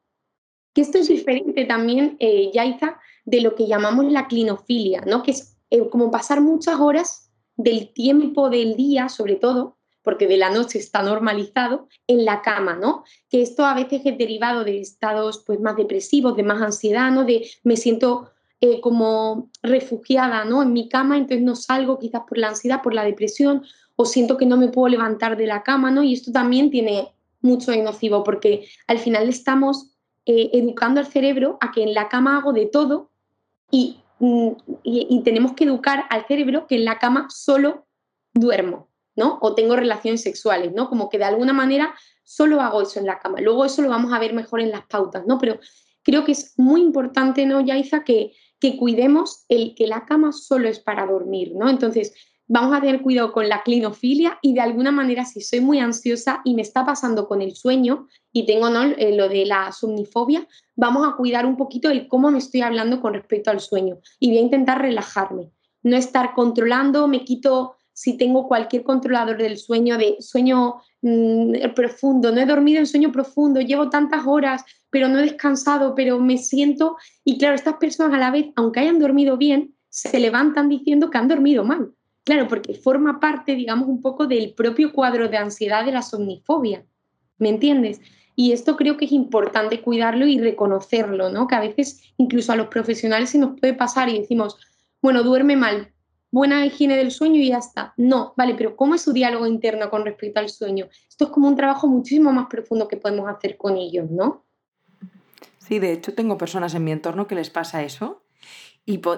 Que 0.78 0.82
esto 0.82 0.98
es 0.98 1.08
diferente 1.08 1.64
también, 1.64 2.16
eh, 2.20 2.52
Yaiza, 2.54 3.00
de 3.24 3.40
lo 3.40 3.56
que 3.56 3.66
llamamos 3.66 4.12
la 4.12 4.28
clinofilia, 4.28 5.00
¿no? 5.00 5.24
que 5.24 5.32
es 5.32 5.56
eh, 5.70 5.88
como 5.88 6.12
pasar 6.12 6.40
muchas 6.40 6.78
horas 6.78 7.32
del 7.56 7.92
tiempo 7.92 8.48
del 8.48 8.76
día, 8.76 9.08
sobre 9.08 9.34
todo, 9.34 9.76
porque 10.04 10.28
de 10.28 10.36
la 10.36 10.50
noche 10.50 10.78
está 10.78 11.02
normalizado, 11.02 11.88
en 12.06 12.24
la 12.24 12.42
cama, 12.42 12.76
¿no? 12.76 13.02
Que 13.28 13.42
esto 13.42 13.64
a 13.64 13.74
veces 13.74 14.02
es 14.04 14.16
derivado 14.18 14.62
de 14.62 14.78
estados 14.80 15.42
pues, 15.44 15.58
más 15.58 15.74
depresivos, 15.74 16.36
de 16.36 16.44
más 16.44 16.62
ansiedad, 16.62 17.10
¿no? 17.10 17.24
De 17.24 17.50
me 17.64 17.76
siento 17.76 18.30
eh, 18.60 18.80
como 18.80 19.50
refugiada, 19.64 20.44
¿no? 20.44 20.62
En 20.62 20.72
mi 20.72 20.88
cama, 20.88 21.16
entonces 21.16 21.44
no 21.44 21.56
salgo 21.56 21.98
quizás 21.98 22.22
por 22.28 22.38
la 22.38 22.50
ansiedad, 22.50 22.82
por 22.84 22.94
la 22.94 23.02
depresión, 23.02 23.64
o 23.96 24.04
siento 24.04 24.36
que 24.36 24.46
no 24.46 24.56
me 24.56 24.68
puedo 24.68 24.86
levantar 24.86 25.36
de 25.36 25.48
la 25.48 25.64
cama, 25.64 25.90
¿no? 25.90 26.04
Y 26.04 26.12
esto 26.12 26.30
también 26.30 26.70
tiene 26.70 27.08
mucho 27.40 27.72
y 27.72 27.82
nocivo, 27.82 28.22
porque 28.22 28.68
al 28.86 29.00
final 29.00 29.28
estamos 29.28 29.97
eh, 30.30 30.50
educando 30.52 31.00
al 31.00 31.06
cerebro 31.06 31.56
a 31.58 31.72
que 31.72 31.82
en 31.82 31.94
la 31.94 32.10
cama 32.10 32.36
hago 32.36 32.52
de 32.52 32.66
todo 32.66 33.10
mm, 33.72 34.50
y, 34.82 35.06
y, 35.10 35.22
tenemos 35.22 35.54
que 35.54 35.64
educar 35.64 36.04
al 36.10 36.26
cerebro 36.26 36.66
que 36.66 36.74
en 36.74 36.84
la 36.84 36.98
cama 36.98 37.28
solo 37.30 37.86
duermo, 38.34 38.90
¿no? 39.16 39.38
O 39.40 39.54
tengo 39.54 39.74
relaciones 39.74 40.20
sexuales, 40.20 40.74
¿no? 40.74 40.90
Como 40.90 41.08
que 41.08 41.16
de 41.16 41.24
alguna 41.24 41.54
manera 41.54 41.94
solo 42.24 42.60
hago 42.60 42.82
eso 42.82 43.00
en 43.00 43.06
la 43.06 43.18
cama. 43.20 43.40
Luego 43.40 43.64
eso 43.64 43.80
lo 43.80 43.88
vamos 43.88 44.12
a 44.12 44.18
ver 44.18 44.34
mejor 44.34 44.60
en 44.60 44.70
las 44.70 44.84
pautas, 44.84 45.26
¿no? 45.26 45.38
Pero 45.38 45.60
creo 46.02 46.26
que 46.26 46.32
es 46.32 46.52
muy 46.58 46.82
importante, 46.82 47.46
¿no, 47.46 47.62
Yaiza, 47.62 48.04
que, 48.04 48.34
que 48.60 48.76
cuidemos 48.76 49.46
el 49.48 49.74
que 49.74 49.86
la 49.86 50.04
cama 50.04 50.32
solo 50.32 50.68
es 50.68 50.78
para 50.78 51.06
dormir, 51.06 51.52
¿no? 51.54 51.70
Entonces, 51.70 52.12
vamos 52.48 52.76
a 52.76 52.80
tener 52.80 53.02
cuidado 53.02 53.32
con 53.32 53.48
la 53.48 53.62
clinofilia 53.62 54.38
y 54.42 54.54
de 54.54 54.60
alguna 54.60 54.90
manera 54.90 55.24
si 55.24 55.42
soy 55.42 55.60
muy 55.60 55.78
ansiosa 55.78 56.40
y 56.44 56.54
me 56.54 56.62
está 56.62 56.84
pasando 56.84 57.28
con 57.28 57.42
el 57.42 57.54
sueño 57.54 58.08
y 58.32 58.46
tengo 58.46 58.70
¿no? 58.70 58.82
Eh, 58.84 59.14
lo 59.14 59.28
de 59.28 59.44
la 59.44 59.70
somnifobia, 59.70 60.48
vamos 60.74 61.06
a 61.06 61.16
cuidar 61.16 61.46
un 61.46 61.56
poquito 61.56 61.90
el 61.90 62.08
cómo 62.08 62.30
me 62.30 62.38
estoy 62.38 62.62
hablando 62.62 63.00
con 63.00 63.14
respecto 63.14 63.50
al 63.50 63.60
sueño 63.60 63.98
y 64.18 64.30
voy 64.30 64.38
a 64.38 64.42
intentar 64.42 64.80
relajarme, 64.80 65.50
no 65.82 65.96
estar 65.96 66.34
controlando, 66.34 67.06
me 67.06 67.24
quito 67.24 67.76
si 67.92 68.16
tengo 68.16 68.46
cualquier 68.46 68.84
controlador 68.84 69.38
del 69.38 69.58
sueño, 69.58 69.98
de 69.98 70.16
sueño 70.20 70.76
mm, 71.02 71.74
profundo, 71.74 72.32
no 72.32 72.40
he 72.40 72.46
dormido 72.46 72.78
en 72.78 72.86
sueño 72.86 73.12
profundo, 73.12 73.60
llevo 73.60 73.90
tantas 73.90 74.24
horas, 74.24 74.64
pero 74.88 75.08
no 75.08 75.18
he 75.18 75.22
descansado, 75.22 75.94
pero 75.96 76.20
me 76.20 76.38
siento, 76.38 76.96
y 77.24 77.38
claro, 77.38 77.56
estas 77.56 77.74
personas 77.74 78.14
a 78.14 78.18
la 78.18 78.30
vez, 78.30 78.46
aunque 78.54 78.80
hayan 78.80 79.00
dormido 79.00 79.36
bien, 79.36 79.74
se 79.90 80.20
levantan 80.20 80.68
diciendo 80.68 81.10
que 81.10 81.18
han 81.18 81.26
dormido 81.26 81.64
mal 81.64 81.92
Claro, 82.28 82.46
porque 82.46 82.74
forma 82.74 83.20
parte, 83.20 83.54
digamos, 83.54 83.88
un 83.88 84.02
poco 84.02 84.26
del 84.26 84.52
propio 84.52 84.92
cuadro 84.92 85.30
de 85.30 85.38
ansiedad 85.38 85.86
de 85.86 85.92
la 85.92 86.02
somnifobia. 86.02 86.84
¿Me 87.38 87.48
entiendes? 87.48 88.02
Y 88.36 88.52
esto 88.52 88.76
creo 88.76 88.98
que 88.98 89.06
es 89.06 89.12
importante 89.12 89.80
cuidarlo 89.80 90.26
y 90.26 90.38
reconocerlo, 90.38 91.30
¿no? 91.30 91.46
Que 91.46 91.54
a 91.54 91.60
veces 91.60 92.02
incluso 92.18 92.52
a 92.52 92.56
los 92.56 92.66
profesionales 92.66 93.30
se 93.30 93.38
nos 93.38 93.58
puede 93.58 93.72
pasar 93.72 94.10
y 94.10 94.18
decimos, 94.18 94.58
bueno, 95.00 95.22
duerme 95.22 95.56
mal, 95.56 95.94
buena 96.30 96.66
higiene 96.66 96.98
del 96.98 97.12
sueño 97.12 97.40
y 97.40 97.48
ya 97.48 97.56
está. 97.56 97.94
No, 97.96 98.34
vale, 98.36 98.54
pero 98.54 98.76
¿cómo 98.76 98.94
es 98.94 99.00
su 99.00 99.14
diálogo 99.14 99.46
interno 99.46 99.88
con 99.88 100.04
respecto 100.04 100.38
al 100.38 100.50
sueño? 100.50 100.86
Esto 101.08 101.24
es 101.24 101.30
como 101.30 101.48
un 101.48 101.56
trabajo 101.56 101.88
muchísimo 101.88 102.30
más 102.30 102.48
profundo 102.48 102.88
que 102.88 102.98
podemos 102.98 103.26
hacer 103.26 103.56
con 103.56 103.78
ellos, 103.78 104.10
¿no? 104.10 104.44
Sí, 105.60 105.78
de 105.78 105.92
hecho 105.92 106.12
tengo 106.12 106.36
personas 106.36 106.74
en 106.74 106.84
mi 106.84 106.92
entorno 106.92 107.26
que 107.26 107.36
les 107.36 107.48
pasa 107.48 107.82
eso 107.82 108.22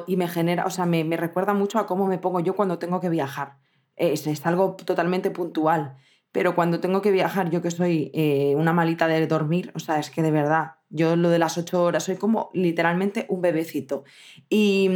y, 0.07 0.17
me 0.17 0.27
genera, 0.27 0.67
o 0.67 0.71
sea, 0.71 0.85
me, 0.85 1.05
recuerda 1.17 1.55
mucho 1.55 1.79
a 1.79 1.87
cómo 1.87 2.09
me 2.09 2.19
pongo 2.19 2.41
yo 2.41 2.57
cuando 2.57 2.81
tengo 2.81 2.99
que 2.99 3.09
viajar. 3.09 3.59
Es, 3.95 4.27
es 4.27 4.45
algo 4.45 4.75
totalmente 4.75 5.31
puntual, 5.31 5.97
pero 6.33 6.57
cuando 6.57 6.81
tengo 6.81 7.01
que 7.03 7.13
viajar, 7.13 7.51
yo 7.51 7.63
que 7.63 7.71
soy 7.71 8.11
eh, 8.13 8.55
una 8.57 8.73
malita 8.73 9.07
de 9.07 9.25
dormir, 9.29 9.71
o 9.77 9.79
sea, 9.79 10.01
es 10.01 10.11
que 10.11 10.23
de 10.23 10.33
verdad, 10.33 10.73
yo 10.89 11.15
lo 11.15 11.31
de 11.31 11.39
las 11.39 11.57
ocho 11.57 11.85
horas 11.85 12.03
soy 12.03 12.17
como 12.17 12.51
literalmente 12.53 13.27
un 13.29 13.43
bebecito. 13.43 14.03
Y, 14.49 14.91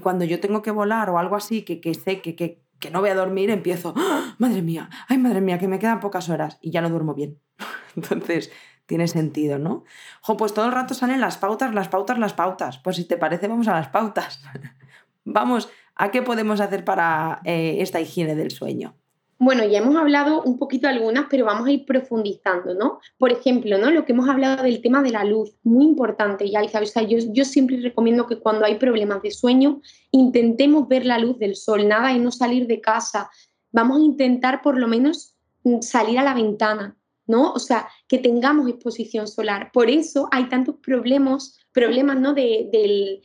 cuando 0.00 0.24
yo 0.24 0.38
tengo 0.38 0.62
que 0.62 0.70
volar 0.70 1.10
o 1.10 1.18
algo 1.18 1.34
así, 1.34 1.62
que, 1.62 1.80
que 1.80 1.94
sé 1.94 2.20
que, 2.20 2.36
que, 2.36 2.62
que, 2.78 2.90
no 2.92 3.00
voy 3.00 3.10
a 3.10 3.16
dormir, 3.16 3.50
empiezo, 3.50 3.94
¡Ah! 3.96 4.36
madre 4.38 4.62
mía, 4.62 4.90
ay, 5.08 5.18
madre 5.18 5.40
mía, 5.40 5.58
que 5.58 5.66
me 5.66 5.80
quedan 5.80 5.98
pocas 5.98 6.28
horas 6.28 6.58
y 6.60 6.70
ya 6.70 6.82
no 6.82 6.88
duermo 6.88 7.14
bien. 7.14 7.40
Entonces, 7.96 8.52
tiene 8.90 9.06
sentido, 9.06 9.60
¿no? 9.60 9.84
Jo, 10.20 10.36
pues 10.36 10.52
todo 10.52 10.66
el 10.66 10.72
rato 10.72 10.94
salen 10.94 11.20
las 11.20 11.38
pautas, 11.38 11.72
las 11.72 11.86
pautas, 11.86 12.18
las 12.18 12.32
pautas. 12.32 12.78
Pues 12.78 12.96
si 12.96 13.04
te 13.04 13.16
parece, 13.16 13.46
vamos 13.46 13.68
a 13.68 13.74
las 13.74 13.86
pautas. 13.86 14.40
vamos, 15.24 15.68
¿a 15.94 16.10
qué 16.10 16.22
podemos 16.22 16.60
hacer 16.60 16.84
para 16.84 17.40
eh, 17.44 17.76
esta 17.78 18.00
higiene 18.00 18.34
del 18.34 18.50
sueño? 18.50 18.96
Bueno, 19.38 19.64
ya 19.64 19.78
hemos 19.78 19.94
hablado 19.94 20.42
un 20.42 20.58
poquito 20.58 20.88
algunas, 20.88 21.26
pero 21.30 21.44
vamos 21.44 21.68
a 21.68 21.70
ir 21.70 21.86
profundizando, 21.86 22.74
¿no? 22.74 22.98
Por 23.16 23.30
ejemplo, 23.30 23.78
¿no? 23.78 23.92
Lo 23.92 24.04
que 24.04 24.10
hemos 24.10 24.28
hablado 24.28 24.64
del 24.64 24.82
tema 24.82 25.04
de 25.04 25.10
la 25.10 25.22
luz, 25.22 25.54
muy 25.62 25.84
importante, 25.84 26.50
ya, 26.50 26.60
o 26.60 27.00
yo, 27.02 27.18
yo 27.28 27.44
siempre 27.44 27.80
recomiendo 27.80 28.26
que 28.26 28.40
cuando 28.40 28.64
hay 28.64 28.74
problemas 28.74 29.22
de 29.22 29.30
sueño, 29.30 29.82
intentemos 30.10 30.88
ver 30.88 31.06
la 31.06 31.20
luz 31.20 31.38
del 31.38 31.54
sol, 31.54 31.86
nada 31.86 32.12
de 32.12 32.18
no 32.18 32.32
salir 32.32 32.66
de 32.66 32.80
casa. 32.80 33.30
Vamos 33.70 33.98
a 33.98 34.04
intentar 34.04 34.62
por 34.62 34.76
lo 34.76 34.88
menos 34.88 35.36
mm, 35.62 35.80
salir 35.80 36.18
a 36.18 36.24
la 36.24 36.34
ventana, 36.34 36.96
¿no? 37.30 37.52
O 37.52 37.58
sea, 37.58 37.88
que 38.08 38.18
tengamos 38.18 38.68
exposición 38.68 39.28
solar. 39.28 39.70
Por 39.72 39.88
eso 39.88 40.28
hay 40.32 40.48
tantos 40.48 40.76
problemas, 40.82 41.58
problemas, 41.72 42.18
¿no? 42.18 42.34
De, 42.34 42.68
del, 42.72 43.22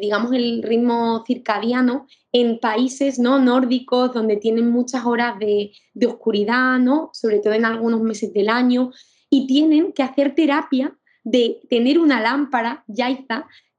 digamos, 0.00 0.32
el 0.32 0.62
ritmo 0.62 1.24
circadiano 1.26 2.06
en 2.32 2.58
países 2.58 3.18
¿no? 3.18 3.38
nórdicos 3.38 4.12
donde 4.12 4.36
tienen 4.36 4.70
muchas 4.70 5.04
horas 5.04 5.38
de, 5.38 5.72
oscuridad, 6.06 6.78
¿no? 6.78 7.10
Sobre 7.12 7.38
todo 7.40 7.52
en 7.52 7.64
algunos 7.64 8.00
meses 8.00 8.32
del 8.32 8.48
año, 8.48 8.90
y 9.30 9.46
tienen 9.46 9.92
que 9.92 10.02
hacer 10.02 10.34
terapia 10.34 10.96
de 11.22 11.60
tener 11.68 11.98
una 11.98 12.20
lámpara, 12.20 12.84
ya 12.86 13.10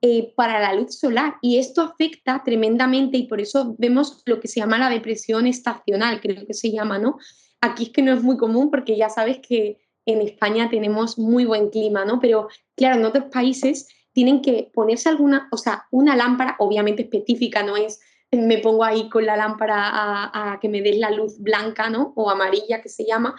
eh, 0.01 0.33
para 0.35 0.59
la 0.59 0.73
luz 0.75 0.99
solar. 0.99 1.37
Y 1.41 1.57
esto 1.57 1.81
afecta 1.81 2.43
tremendamente 2.45 3.17
y 3.17 3.27
por 3.27 3.41
eso 3.41 3.75
vemos 3.79 4.21
lo 4.25 4.39
que 4.39 4.47
se 4.47 4.59
llama 4.59 4.77
la 4.77 4.89
depresión 4.89 5.47
estacional, 5.47 6.21
creo 6.21 6.45
que 6.45 6.53
se 6.53 6.71
llama, 6.71 6.99
¿no? 6.99 7.17
Aquí 7.61 7.83
es 7.83 7.89
que 7.89 8.01
no 8.01 8.13
es 8.13 8.23
muy 8.23 8.37
común 8.37 8.71
porque 8.71 8.95
ya 8.97 9.09
sabes 9.09 9.39
que 9.39 9.79
en 10.05 10.21
España 10.21 10.69
tenemos 10.69 11.17
muy 11.17 11.45
buen 11.45 11.69
clima, 11.69 12.05
¿no? 12.05 12.19
Pero 12.19 12.47
claro, 12.75 12.97
en 12.97 13.05
otros 13.05 13.25
países 13.25 13.87
tienen 14.13 14.41
que 14.41 14.71
ponerse 14.73 15.09
alguna, 15.09 15.47
o 15.51 15.57
sea, 15.57 15.85
una 15.91 16.15
lámpara 16.15 16.55
obviamente 16.59 17.03
específica, 17.03 17.63
no 17.63 17.77
es 17.77 17.99
me 18.31 18.59
pongo 18.59 18.83
ahí 18.83 19.09
con 19.09 19.25
la 19.25 19.35
lámpara 19.35 19.75
a, 19.81 20.59
que 20.61 20.69
me 20.69 20.81
des 20.81 20.97
la 20.97 21.11
luz 21.11 21.39
blanca, 21.39 21.89
¿no? 21.89 22.13
O 22.15 22.29
amarilla 22.29 22.81
que 22.81 22.89
se 22.89 23.05
llama, 23.05 23.35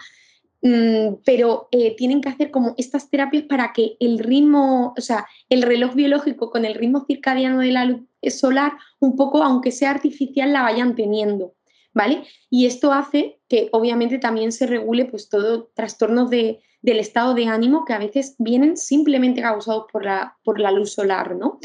mm, 0.61 1.15
pero 1.25 1.69
eh, 1.71 1.95
tienen 1.95 2.21
que 2.21 2.29
hacer 2.29 2.51
como 2.51 2.75
estas 2.77 3.09
terapias 3.09 3.43
para 3.43 3.71
que 3.73 3.95
el 3.99 4.19
ritmo, 4.19 4.93
o 4.97 5.01
sea, 5.01 5.27
el 5.49 5.61
reloj 5.61 5.93
biológico 5.93 6.51
con 6.51 6.65
el 6.65 6.75
ritmo 6.75 7.05
circadiano 7.05 7.59
de 7.59 7.71
la 7.71 7.85
luz 7.85 8.01
solar, 8.29 8.73
un 8.99 9.15
poco, 9.15 9.43
aunque 9.43 9.71
sea 9.71 9.91
artificial, 9.91 10.51
la 10.51 10.63
vayan 10.63 10.95
teniendo. 10.95 11.53
¿Vale? 11.93 12.23
Y 12.49 12.65
esto 12.65 12.93
hace 12.93 13.39
que 13.47 13.69
obviamente 13.71 14.17
también 14.17 14.51
se 14.51 14.67
regule 14.67 15.05
pues 15.05 15.29
todo 15.29 15.71
trastornos 15.73 16.29
de, 16.29 16.61
del 16.81 16.99
estado 16.99 17.33
de 17.33 17.47
ánimo 17.47 17.85
que 17.85 17.93
a 17.93 17.99
veces 17.99 18.35
vienen 18.39 18.77
simplemente 18.77 19.41
causados 19.41 19.85
por 19.91 20.05
la, 20.05 20.37
por 20.43 20.59
la 20.59 20.71
luz 20.71 20.93
solar, 20.93 21.35
¿no? 21.35 21.59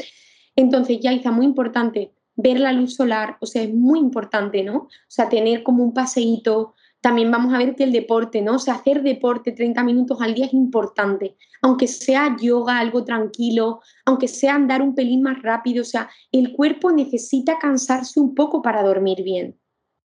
Entonces, 0.55 0.99
ya 0.99 1.13
está 1.13 1.31
muy 1.31 1.45
importante 1.45 2.13
ver 2.35 2.59
la 2.59 2.71
luz 2.71 2.95
solar, 2.95 3.37
o 3.41 3.45
sea, 3.45 3.63
es 3.63 3.73
muy 3.73 3.99
importante, 3.99 4.63
¿no? 4.63 4.75
O 4.77 4.89
sea, 5.07 5.27
tener 5.27 5.63
como 5.63 5.83
un 5.83 5.93
paseíto, 5.93 6.75
también 7.01 7.31
vamos 7.31 7.53
a 7.53 7.57
ver 7.57 7.75
que 7.75 7.83
el 7.83 7.91
deporte, 7.91 8.41
¿no? 8.41 8.55
O 8.55 8.59
sea, 8.59 8.75
hacer 8.75 9.01
deporte 9.01 9.51
30 9.51 9.83
minutos 9.83 10.21
al 10.21 10.33
día 10.33 10.45
es 10.45 10.53
importante, 10.53 11.35
aunque 11.61 11.87
sea 11.87 12.35
yoga, 12.39 12.79
algo 12.79 13.03
tranquilo, 13.03 13.81
aunque 14.05 14.27
sea 14.27 14.55
andar 14.55 14.81
un 14.81 14.93
pelín 14.93 15.23
más 15.23 15.41
rápido, 15.41 15.81
o 15.81 15.85
sea, 15.85 16.09
el 16.31 16.53
cuerpo 16.53 16.91
necesita 16.91 17.57
cansarse 17.59 18.19
un 18.19 18.35
poco 18.35 18.61
para 18.61 18.83
dormir 18.83 19.23
bien. 19.23 19.57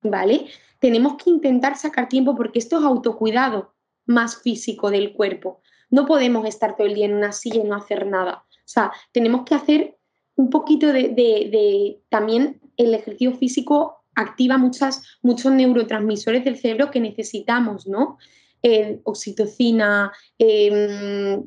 ¿Vale? 0.02 0.46
Tenemos 0.78 1.16
que 1.16 1.30
intentar 1.30 1.76
sacar 1.76 2.08
tiempo 2.08 2.34
porque 2.34 2.58
esto 2.58 2.78
es 2.78 2.84
autocuidado 2.84 3.74
más 4.06 4.42
físico 4.42 4.90
del 4.90 5.12
cuerpo. 5.12 5.60
No 5.90 6.06
podemos 6.06 6.46
estar 6.46 6.76
todo 6.76 6.86
el 6.86 6.94
día 6.94 7.06
en 7.06 7.14
una 7.14 7.32
silla 7.32 7.60
y 7.60 7.64
no 7.64 7.76
hacer 7.76 8.06
nada. 8.06 8.44
O 8.50 8.68
sea, 8.68 8.92
tenemos 9.12 9.44
que 9.44 9.54
hacer 9.54 9.98
un 10.36 10.50
poquito 10.50 10.92
de, 10.92 12.00
también 12.08 12.60
el 12.76 12.94
ejercicio 12.94 13.36
físico 13.36 14.04
activa 14.14 14.58
muchas, 14.58 15.02
muchos 15.22 15.52
neurotransmisores 15.52 16.44
del 16.44 16.58
cerebro 16.58 16.90
que 16.90 17.00
necesitamos, 17.00 17.86
¿no? 17.86 18.18
Eh, 18.62 19.00
oxitocina, 19.04 20.12
em, 20.38 21.42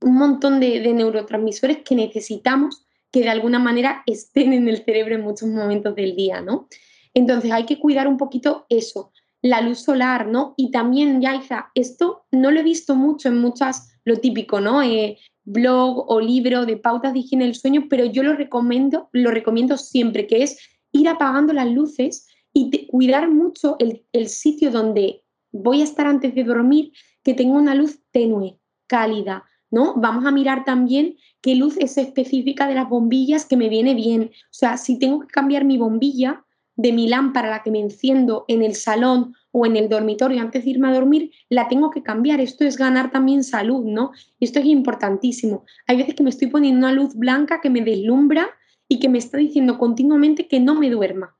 un 0.00 0.14
montón 0.14 0.58
de, 0.60 0.80
de, 0.80 0.92
neurotransmisores 0.92 1.78
que 1.84 1.94
necesitamos 1.94 2.86
que 3.10 3.20
de 3.20 3.28
alguna 3.28 3.58
manera 3.58 4.02
estén 4.06 4.52
en 4.52 4.68
el 4.68 4.84
cerebro 4.84 5.14
en 5.14 5.20
muchos 5.22 5.48
momentos 5.48 5.94
del 5.94 6.16
día, 6.16 6.40
¿no? 6.40 6.68
Entonces 7.14 7.52
hay 7.52 7.66
que 7.66 7.78
cuidar 7.78 8.08
un 8.08 8.16
poquito 8.16 8.66
eso, 8.68 9.12
la 9.42 9.60
luz 9.60 9.80
solar, 9.80 10.28
¿no? 10.28 10.54
Y 10.56 10.70
también, 10.70 11.20
Yaiza, 11.20 11.70
esto 11.74 12.24
no 12.30 12.50
lo 12.50 12.60
he 12.60 12.62
visto 12.62 12.94
mucho 12.94 13.28
en 13.28 13.40
muchas, 13.40 13.98
lo 14.04 14.16
típico, 14.16 14.60
¿no? 14.60 14.82
Eh, 14.82 15.18
blog 15.44 16.04
o 16.08 16.20
libro 16.20 16.64
de 16.64 16.76
pautas 16.76 17.12
de 17.12 17.20
higiene 17.20 17.44
del 17.44 17.54
sueño, 17.54 17.86
pero 17.90 18.04
yo 18.04 18.22
lo 18.22 18.34
recomiendo, 18.34 19.08
lo 19.12 19.30
recomiendo 19.30 19.76
siempre, 19.76 20.26
que 20.26 20.44
es 20.44 20.58
ir 20.92 21.08
apagando 21.08 21.52
las 21.52 21.70
luces 21.70 22.28
y 22.52 22.86
cuidar 22.86 23.30
mucho 23.30 23.76
el, 23.78 24.04
el 24.12 24.28
sitio 24.28 24.70
donde 24.70 25.24
voy 25.50 25.80
a 25.80 25.84
estar 25.84 26.06
antes 26.06 26.34
de 26.34 26.44
dormir, 26.44 26.92
que 27.24 27.34
tenga 27.34 27.56
una 27.56 27.74
luz 27.74 28.00
tenue, 28.10 28.58
cálida, 28.86 29.44
¿no? 29.70 29.94
Vamos 29.96 30.26
a 30.26 30.30
mirar 30.30 30.64
también 30.64 31.16
qué 31.40 31.54
luz 31.56 31.76
es 31.78 31.98
específica 31.98 32.66
de 32.66 32.74
las 32.74 32.88
bombillas 32.88 33.46
que 33.46 33.56
me 33.56 33.68
viene 33.68 33.94
bien. 33.94 34.24
O 34.24 34.52
sea, 34.52 34.76
si 34.76 34.98
tengo 34.98 35.20
que 35.20 35.28
cambiar 35.28 35.64
mi 35.64 35.78
bombilla, 35.78 36.44
de 36.76 36.92
mi 36.92 37.08
lámpara, 37.08 37.50
la 37.50 37.62
que 37.62 37.70
me 37.70 37.80
enciendo 37.80 38.44
en 38.48 38.62
el 38.62 38.74
salón 38.74 39.34
o 39.50 39.66
en 39.66 39.76
el 39.76 39.88
dormitorio 39.88 40.40
antes 40.40 40.64
de 40.64 40.70
irme 40.70 40.88
a 40.88 40.94
dormir, 40.94 41.30
la 41.48 41.68
tengo 41.68 41.90
que 41.90 42.02
cambiar. 42.02 42.40
Esto 42.40 42.64
es 42.64 42.76
ganar 42.76 43.10
también 43.10 43.44
salud, 43.44 43.84
¿no? 43.84 44.12
Y 44.38 44.46
esto 44.46 44.58
es 44.58 44.66
importantísimo. 44.66 45.64
Hay 45.86 45.98
veces 45.98 46.14
que 46.14 46.22
me 46.22 46.30
estoy 46.30 46.48
poniendo 46.48 46.86
una 46.86 46.94
luz 46.94 47.14
blanca 47.14 47.60
que 47.60 47.70
me 47.70 47.82
deslumbra 47.82 48.48
y 48.88 48.98
que 49.00 49.08
me 49.08 49.18
está 49.18 49.38
diciendo 49.38 49.78
continuamente 49.78 50.48
que 50.48 50.60
no 50.60 50.74
me 50.74 50.90
duerma. 50.90 51.36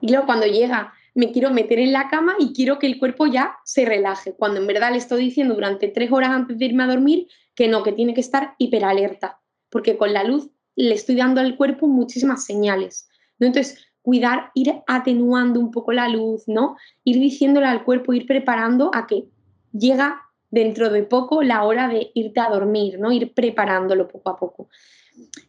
Y 0.00 0.10
luego 0.10 0.26
cuando 0.26 0.46
llega 0.46 0.92
me 1.18 1.32
quiero 1.32 1.50
meter 1.50 1.80
en 1.80 1.92
la 1.92 2.08
cama 2.08 2.36
y 2.38 2.52
quiero 2.52 2.78
que 2.78 2.86
el 2.86 3.00
cuerpo 3.00 3.26
ya 3.26 3.56
se 3.64 3.84
relaje, 3.84 4.34
cuando 4.34 4.60
en 4.60 4.68
verdad 4.68 4.92
le 4.92 4.98
estoy 4.98 5.24
diciendo 5.24 5.54
durante 5.54 5.88
tres 5.88 6.12
horas 6.12 6.30
antes 6.30 6.56
de 6.58 6.64
irme 6.66 6.84
a 6.84 6.86
dormir 6.86 7.26
que 7.56 7.66
no, 7.66 7.82
que 7.82 7.90
tiene 7.90 8.14
que 8.14 8.20
estar 8.20 8.54
hiperalerta, 8.58 9.40
porque 9.68 9.96
con 9.96 10.12
la 10.12 10.22
luz 10.22 10.48
le 10.76 10.94
estoy 10.94 11.16
dando 11.16 11.40
al 11.40 11.56
cuerpo 11.56 11.88
muchísimas 11.88 12.44
señales. 12.44 13.08
¿no? 13.40 13.48
Entonces, 13.48 13.87
cuidar, 14.08 14.52
ir 14.54 14.74
atenuando 14.86 15.60
un 15.60 15.70
poco 15.70 15.92
la 15.92 16.08
luz, 16.08 16.44
¿no? 16.46 16.78
Ir 17.04 17.20
diciéndole 17.20 17.66
al 17.66 17.84
cuerpo, 17.84 18.14
ir 18.14 18.26
preparando 18.26 18.90
a 18.94 19.06
que 19.06 19.26
llega 19.70 20.22
dentro 20.50 20.88
de 20.88 21.02
poco 21.02 21.42
la 21.42 21.62
hora 21.64 21.88
de 21.88 22.10
irte 22.14 22.40
a 22.40 22.48
dormir, 22.48 22.98
¿no? 22.98 23.12
Ir 23.12 23.34
preparándolo 23.34 24.08
poco 24.08 24.30
a 24.30 24.38
poco. 24.38 24.68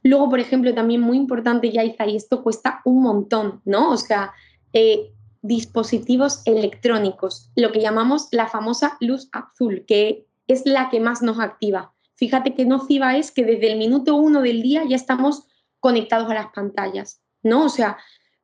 Luego, 0.03 0.29
por 0.29 0.41
ejemplo, 0.41 0.73
también 0.73 0.99
muy 0.99 1.15
importante, 1.15 1.71
Yaiza, 1.71 2.05
y 2.05 2.17
esto 2.17 2.43
cuesta 2.43 2.81
un 2.83 3.01
montón, 3.01 3.61
¿no? 3.63 3.91
O 3.91 3.95
sea, 3.95 4.33
eh, 4.73 5.09
dispositivos 5.41 6.41
electrónicos, 6.43 7.51
lo 7.55 7.71
que 7.71 7.79
llamamos 7.79 8.27
la 8.33 8.47
famosa 8.47 8.97
luz 8.99 9.29
azul, 9.31 9.85
que 9.87 10.25
es 10.47 10.65
la 10.65 10.89
que 10.89 10.99
más 10.99 11.21
nos 11.21 11.39
activa. 11.39 11.93
Fíjate 12.15 12.55
qué 12.55 12.65
nociva 12.65 13.15
es 13.15 13.31
que 13.31 13.45
desde 13.45 13.71
el 13.71 13.77
minuto 13.77 14.17
uno 14.17 14.41
del 14.41 14.61
día 14.61 14.83
ya 14.85 14.97
estamos 14.97 15.47
conectados 15.79 16.29
a 16.29 16.33
las 16.33 16.47
pantallas, 16.53 17.21
¿no? 17.41 17.63
O 17.63 17.69
sea, 17.69 17.97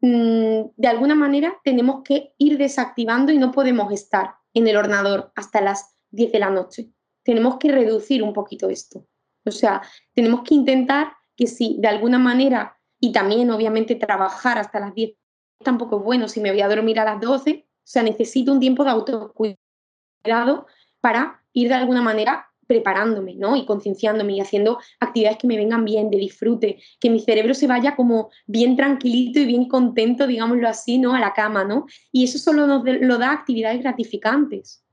de 0.05 0.87
alguna 0.87 1.15
manera 1.15 1.57
tenemos 1.63 2.03
que 2.03 2.33
ir 2.37 2.57
desactivando 2.57 3.31
y 3.31 3.37
no 3.37 3.51
podemos 3.51 3.91
estar 3.91 4.35
en 4.53 4.67
el 4.67 4.77
ordenador 4.77 5.31
hasta 5.35 5.61
las 5.61 5.95
10 6.11 6.31
de 6.31 6.39
la 6.39 6.49
noche. 6.49 6.91
Tenemos 7.23 7.57
que 7.57 7.71
reducir 7.71 8.21
un 8.21 8.33
poquito 8.33 8.69
esto. 8.69 9.07
O 9.45 9.51
sea, 9.51 9.81
tenemos 10.13 10.41
que 10.43 10.53
intentar 10.53 11.13
que 11.35 11.47
si 11.47 11.77
de 11.79 11.87
alguna 11.87 12.19
manera, 12.19 12.77
y 12.99 13.11
también 13.11 13.49
obviamente 13.49 13.95
trabajar 13.95 14.57
hasta 14.57 14.79
las 14.79 14.93
10 14.93 15.17
tampoco 15.63 15.97
es 15.97 16.03
bueno, 16.03 16.27
si 16.27 16.39
me 16.39 16.51
voy 16.51 16.61
a 16.61 16.67
dormir 16.67 16.99
a 16.99 17.05
las 17.05 17.19
12, 17.19 17.65
o 17.67 17.81
sea, 17.83 18.03
necesito 18.03 18.51
un 18.51 18.59
tiempo 18.59 18.83
de 18.83 18.91
autocuidado 18.91 20.67
para 21.01 21.43
ir 21.53 21.69
de 21.69 21.75
alguna 21.75 22.01
manera 22.01 22.47
preparándome, 22.67 23.35
¿no? 23.35 23.55
Y 23.55 23.65
concienciándome 23.65 24.33
y 24.33 24.41
haciendo 24.41 24.79
actividades 24.99 25.37
que 25.37 25.47
me 25.47 25.57
vengan 25.57 25.85
bien, 25.85 26.09
de 26.09 26.17
disfrute, 26.17 26.79
que 26.99 27.09
mi 27.09 27.19
cerebro 27.19 27.53
se 27.53 27.67
vaya 27.67 27.95
como 27.95 28.29
bien 28.45 28.75
tranquilito 28.75 29.39
y 29.39 29.45
bien 29.45 29.67
contento, 29.67 30.27
digámoslo 30.27 30.67
así, 30.67 30.97
¿no? 30.97 31.13
A 31.15 31.19
la 31.19 31.33
cama, 31.33 31.63
¿no? 31.63 31.85
Y 32.11 32.23
eso 32.23 32.37
solo 32.37 32.67
nos 32.67 32.83
lo 32.85 33.17
da 33.17 33.31
actividades 33.31 33.81
gratificantes, 33.81 34.83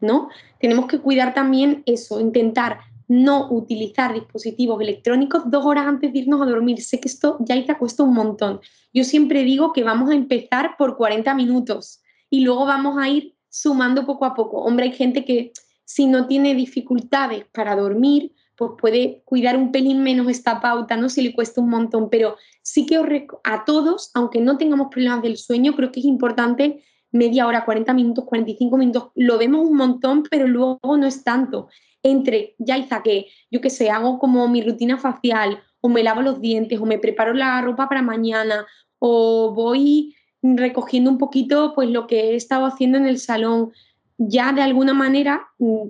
¿no? 0.00 0.28
Tenemos 0.58 0.86
que 0.86 0.98
cuidar 0.98 1.34
también 1.34 1.82
eso, 1.86 2.20
intentar 2.20 2.80
no 3.10 3.50
utilizar 3.50 4.14
dispositivos 4.14 4.80
electrónicos 4.80 5.42
dos 5.50 5.66
horas 5.66 5.84
antes 5.88 6.12
de 6.12 6.20
irnos 6.20 6.40
a 6.40 6.44
dormir. 6.44 6.80
Sé 6.80 7.00
que 7.00 7.08
esto 7.08 7.38
ya 7.40 7.56
te 7.66 7.76
cuesta 7.76 8.04
un 8.04 8.14
montón. 8.14 8.60
Yo 8.94 9.02
siempre 9.02 9.42
digo 9.42 9.72
que 9.72 9.82
vamos 9.82 10.10
a 10.10 10.14
empezar 10.14 10.76
por 10.78 10.96
40 10.96 11.34
minutos 11.34 12.02
y 12.30 12.42
luego 12.42 12.66
vamos 12.66 12.98
a 12.98 13.08
ir 13.08 13.34
sumando 13.48 14.06
poco 14.06 14.26
a 14.26 14.34
poco. 14.34 14.62
Hombre, 14.62 14.86
hay 14.86 14.92
gente 14.92 15.24
que 15.24 15.52
si 15.92 16.06
no 16.06 16.28
tiene 16.28 16.54
dificultades 16.54 17.46
para 17.52 17.74
dormir, 17.74 18.32
pues 18.54 18.70
puede 18.78 19.22
cuidar 19.24 19.56
un 19.56 19.72
pelín 19.72 20.04
menos 20.04 20.28
esta 20.28 20.60
pauta, 20.60 20.96
¿no? 20.96 21.08
Si 21.08 21.20
le 21.20 21.34
cuesta 21.34 21.60
un 21.60 21.68
montón, 21.68 22.10
pero 22.10 22.36
sí 22.62 22.86
que 22.86 22.96
a 23.42 23.64
todos, 23.64 24.12
aunque 24.14 24.40
no 24.40 24.56
tengamos 24.56 24.86
problemas 24.88 25.20
del 25.20 25.36
sueño, 25.36 25.74
creo 25.74 25.90
que 25.90 25.98
es 25.98 26.06
importante 26.06 26.84
media 27.10 27.44
hora, 27.44 27.64
40 27.64 27.92
minutos, 27.92 28.24
45 28.24 28.76
minutos, 28.76 29.08
lo 29.16 29.36
vemos 29.36 29.66
un 29.66 29.76
montón, 29.76 30.22
pero 30.30 30.46
luego 30.46 30.78
no 30.84 31.08
es 31.08 31.24
tanto. 31.24 31.66
Entre, 32.04 32.54
ya 32.58 32.78
hice 32.78 32.94
que 33.02 33.26
yo 33.50 33.60
qué 33.60 33.68
sé, 33.68 33.90
hago 33.90 34.20
como 34.20 34.46
mi 34.46 34.62
rutina 34.62 34.96
facial, 34.96 35.60
o 35.80 35.88
me 35.88 36.04
lavo 36.04 36.22
los 36.22 36.40
dientes, 36.40 36.78
o 36.78 36.86
me 36.86 36.98
preparo 36.98 37.34
la 37.34 37.60
ropa 37.62 37.88
para 37.88 38.00
mañana, 38.00 38.64
o 39.00 39.52
voy 39.52 40.14
recogiendo 40.40 41.10
un 41.10 41.18
poquito 41.18 41.72
pues 41.74 41.90
lo 41.90 42.06
que 42.06 42.30
he 42.30 42.36
estado 42.36 42.64
haciendo 42.64 42.96
en 42.96 43.06
el 43.06 43.18
salón, 43.18 43.72
ya 44.20 44.52
de 44.52 44.60
alguna 44.60 44.92
manera 44.92 45.48
mm, 45.58 45.88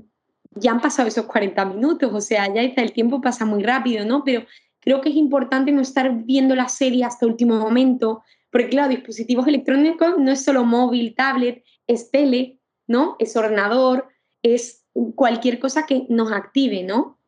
ya 0.55 0.71
han 0.71 0.81
pasado 0.81 1.09
esos 1.09 1.27
40 1.27 1.65
minutos, 1.65 2.13
o 2.13 2.21
sea, 2.21 2.53
ya 2.53 2.63
el 2.63 2.93
tiempo 2.93 3.21
pasa 3.21 3.45
muy 3.45 3.63
rápido, 3.63 4.05
¿no? 4.05 4.23
Pero 4.25 4.45
creo 4.81 5.01
que 5.01 5.09
es 5.09 5.17
importante 5.17 5.73
no 5.73 5.81
estar 5.81 6.25
viendo 6.25 6.55
la 6.55 6.69
serie 6.69 7.05
hasta 7.05 7.27
último 7.27 7.59
momento, 7.59 8.23
porque 8.51 8.69
claro, 8.69 8.89
dispositivos 8.89 9.47
electrónicos 9.47 10.15
no 10.19 10.31
es 10.31 10.45
solo 10.45 10.65
móvil, 10.65 11.15
tablet, 11.15 11.65
es 11.87 12.11
tele, 12.11 12.59
¿no? 12.87 13.17
Es 13.19 13.37
ordenador, 13.37 14.09
es 14.43 14.87
cualquier 15.15 15.59
cosa 15.59 15.87
que 15.87 16.07
nos 16.09 16.33
active, 16.33 16.83
¿no? 16.85 17.19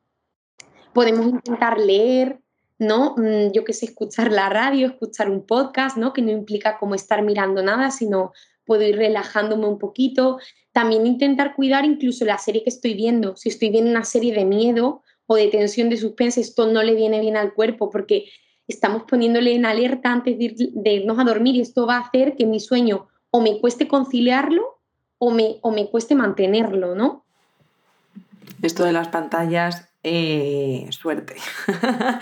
Podemos 0.92 1.26
intentar 1.26 1.78
leer, 1.78 2.40
¿no? 2.78 3.14
Mm, 3.16 3.52
yo 3.52 3.64
qué 3.64 3.72
sé, 3.72 3.86
escuchar 3.86 4.30
la 4.30 4.48
radio, 4.48 4.86
escuchar 4.86 5.30
un 5.30 5.46
podcast, 5.46 5.96
¿no? 5.96 6.12
Que 6.12 6.22
no 6.22 6.30
implica 6.30 6.78
como 6.78 6.94
estar 6.94 7.22
mirando 7.22 7.62
nada, 7.62 7.90
sino 7.90 8.32
puedo 8.64 8.82
ir 8.82 8.96
relajándome 8.96 9.66
un 9.66 9.78
poquito. 9.78 10.38
También 10.72 11.06
intentar 11.06 11.54
cuidar 11.54 11.84
incluso 11.84 12.24
la 12.24 12.38
serie 12.38 12.62
que 12.62 12.70
estoy 12.70 12.94
viendo. 12.94 13.36
Si 13.36 13.48
estoy 13.48 13.70
viendo 13.70 13.90
una 13.90 14.04
serie 14.04 14.34
de 14.34 14.44
miedo 14.44 15.02
o 15.26 15.36
de 15.36 15.48
tensión 15.48 15.88
de 15.88 15.96
suspense, 15.96 16.40
esto 16.40 16.66
no 16.66 16.82
le 16.82 16.94
viene 16.94 17.20
bien 17.20 17.36
al 17.36 17.54
cuerpo 17.54 17.90
porque 17.90 18.26
estamos 18.66 19.02
poniéndole 19.04 19.54
en 19.54 19.66
alerta 19.66 20.12
antes 20.12 20.38
de, 20.38 20.92
irnos 20.92 21.18
a 21.18 21.24
dormir 21.24 21.56
y 21.56 21.60
esto 21.60 21.86
va 21.86 21.96
a 21.96 22.00
hacer 22.00 22.36
que 22.36 22.46
mi 22.46 22.60
sueño 22.60 23.08
o 23.30 23.40
me 23.40 23.60
cueste 23.60 23.88
conciliarlo 23.88 24.80
o 25.18 25.30
me, 25.30 25.56
o 25.62 25.70
me 25.70 25.88
cueste 25.88 26.14
mantenerlo, 26.14 26.94
¿no? 26.94 27.24
Esto 28.60 28.84
de 28.84 28.92
las 28.92 29.08
pantallas, 29.08 29.88
eh, 30.02 30.86
suerte. 30.90 31.36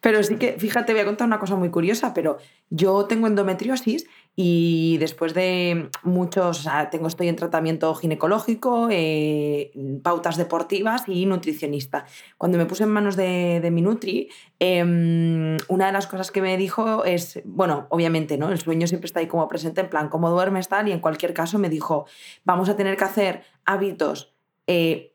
Pero 0.00 0.22
sí 0.22 0.36
que, 0.36 0.52
fíjate, 0.52 0.92
voy 0.92 1.02
a 1.02 1.04
contar 1.04 1.26
una 1.26 1.40
cosa 1.40 1.56
muy 1.56 1.70
curiosa, 1.70 2.14
pero 2.14 2.38
yo 2.70 3.06
tengo 3.06 3.26
endometriosis 3.26 4.06
y 4.40 4.98
después 4.98 5.34
de 5.34 5.90
muchos, 6.04 6.60
o 6.60 6.62
sea, 6.62 6.90
tengo, 6.90 7.08
estoy 7.08 7.26
en 7.26 7.34
tratamiento 7.34 7.92
ginecológico, 7.96 8.86
eh, 8.88 9.72
pautas 10.04 10.36
deportivas 10.36 11.02
y 11.08 11.26
nutricionista. 11.26 12.04
Cuando 12.36 12.56
me 12.56 12.64
puse 12.64 12.84
en 12.84 12.90
manos 12.90 13.16
de, 13.16 13.58
de 13.60 13.70
mi 13.72 13.82
Nutri, 13.82 14.28
em, 14.60 15.56
una 15.66 15.86
de 15.86 15.92
las 15.92 16.06
cosas 16.06 16.30
que 16.30 16.40
me 16.40 16.56
dijo 16.56 17.04
es, 17.04 17.40
bueno, 17.44 17.88
obviamente, 17.90 18.38
¿no? 18.38 18.52
El 18.52 18.60
sueño 18.60 18.86
siempre 18.86 19.06
está 19.06 19.18
ahí 19.18 19.26
como 19.26 19.48
presente, 19.48 19.80
en 19.80 19.90
plan, 19.90 20.08
¿cómo 20.08 20.30
duermes 20.30 20.68
tal? 20.68 20.86
Y 20.86 20.92
en 20.92 21.00
cualquier 21.00 21.34
caso 21.34 21.58
me 21.58 21.68
dijo, 21.68 22.06
vamos 22.44 22.68
a 22.68 22.76
tener 22.76 22.96
que 22.96 23.04
hacer 23.04 23.42
hábitos. 23.64 24.32
Eh, 24.68 25.14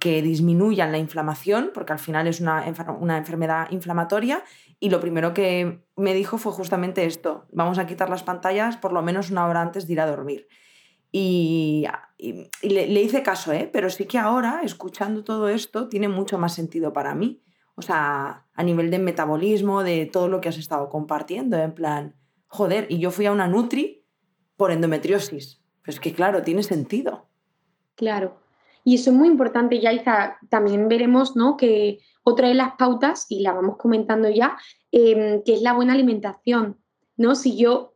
que 0.00 0.20
disminuyan 0.20 0.90
la 0.90 0.98
inflamación, 0.98 1.70
porque 1.72 1.92
al 1.92 2.00
final 2.00 2.26
es 2.26 2.40
una, 2.40 2.64
una, 2.98 3.18
enfermedad 3.18 3.70
inflamatoria. 3.70 4.42
Y 4.84 4.90
lo 4.90 5.00
primero 5.00 5.32
que 5.32 5.82
me 5.96 6.12
dijo 6.12 6.36
fue 6.36 6.52
justamente 6.52 7.06
esto, 7.06 7.46
vamos 7.50 7.78
a 7.78 7.86
quitar 7.86 8.10
las 8.10 8.22
pantallas 8.22 8.76
por 8.76 8.92
lo 8.92 9.00
menos 9.00 9.30
una 9.30 9.46
hora 9.46 9.62
antes 9.62 9.86
de 9.86 9.94
ir 9.94 10.00
a 10.02 10.06
dormir. 10.06 10.46
Y, 11.10 11.86
le, 12.60 13.00
hice 13.00 13.22
caso, 13.22 13.54
¿eh? 13.54 13.70
pero 13.72 13.88
sí 13.88 14.04
que 14.04 14.18
ahora, 14.18 14.60
escuchando 14.62 15.24
todo 15.24 15.48
esto, 15.48 15.88
tiene 15.88 16.08
mucho 16.08 16.36
más 16.36 16.52
sentido 16.52 16.92
para 16.92 17.14
mí. 17.14 17.42
O 17.76 17.80
sea, 17.80 18.44
a 18.52 18.62
nivel 18.62 18.90
de 18.90 18.98
metabolismo, 18.98 19.82
de 19.82 20.04
todo 20.04 20.28
lo 20.28 20.42
que 20.42 20.50
has 20.50 20.58
estado 20.58 20.90
compartiendo, 20.90 21.56
en 21.56 21.72
plan, 21.72 22.16
joder, 22.46 22.86
y 22.90 22.98
yo 22.98 23.10
fui 23.10 23.24
a 23.24 23.32
una 23.32 23.48
Nutri 23.48 24.04
por 24.58 24.70
endometriosis. 24.70 25.62
Pues 25.82 25.98
que 25.98 26.12
claro, 26.12 26.42
tiene 26.42 26.62
sentido. 26.62 27.30
Claro, 27.94 28.36
y 28.84 28.96
eso 28.96 29.10
es 29.10 29.16
muy 29.16 29.28
importante, 29.28 29.80
Yaiza. 29.80 30.36
También 30.50 30.88
veremos 30.88 31.36
¿no? 31.36 31.56
que 31.56 32.00
otra 32.24 32.48
de 32.48 32.54
las 32.54 32.72
pautas, 32.76 33.26
y 33.28 33.40
la 33.40 33.52
vamos 33.52 33.76
comentando 33.76 34.28
ya, 34.28 34.56
em, 34.90 35.42
que 35.44 35.54
es 35.54 35.62
la 35.62 35.74
buena 35.74 35.92
alimentación. 35.92 36.78
¿no? 37.16 37.34
Si 37.34 37.56
yo 37.56 37.94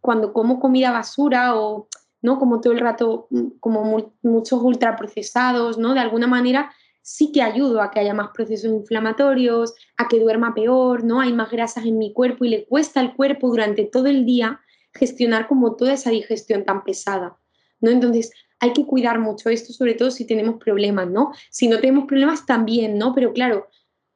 cuando 0.00 0.32
como 0.32 0.58
comida 0.58 0.90
basura 0.90 1.56
o 1.56 1.88
¿no? 2.22 2.38
como 2.38 2.60
todo 2.60 2.72
el 2.72 2.80
rato, 2.80 3.28
mm, 3.30 3.58
como 3.60 4.10
muchos 4.22 4.60
ultraprocesados, 4.62 5.78
¿no? 5.78 5.94
de 5.94 6.00
alguna 6.00 6.26
manera 6.26 6.72
sí 7.02 7.32
que 7.32 7.40
ayudo 7.42 7.80
a 7.80 7.90
que 7.90 8.00
haya 8.00 8.12
más 8.12 8.30
procesos 8.34 8.70
inflamatorios, 8.70 9.74
a 9.96 10.08
que 10.08 10.20
duerma 10.20 10.54
peor, 10.54 11.04
¿no? 11.04 11.22
Hay 11.22 11.32
más 11.32 11.50
grasas 11.50 11.86
en 11.86 11.96
mi 11.96 12.12
cuerpo 12.12 12.44
y 12.44 12.50
le 12.50 12.66
cuesta 12.66 13.00
al 13.00 13.16
cuerpo 13.16 13.48
durante 13.48 13.86
todo 13.86 14.08
el 14.08 14.26
día 14.26 14.60
gestionar 14.92 15.48
como 15.48 15.74
toda 15.74 15.94
esa 15.94 16.10
digestión 16.10 16.66
tan 16.66 16.84
pesada, 16.84 17.38
¿no? 17.80 17.90
Entonces, 17.90 18.30
hay 18.60 18.72
que 18.72 18.84
cuidar 18.84 19.18
mucho 19.18 19.50
esto, 19.50 19.72
sobre 19.72 19.94
todo 19.94 20.10
si 20.10 20.26
tenemos 20.26 20.56
problemas, 20.56 21.08
¿no? 21.08 21.32
Si 21.50 21.68
no 21.68 21.78
tenemos 21.78 22.06
problemas 22.06 22.46
también, 22.46 22.98
¿no? 22.98 23.14
Pero 23.14 23.32
claro, 23.32 23.68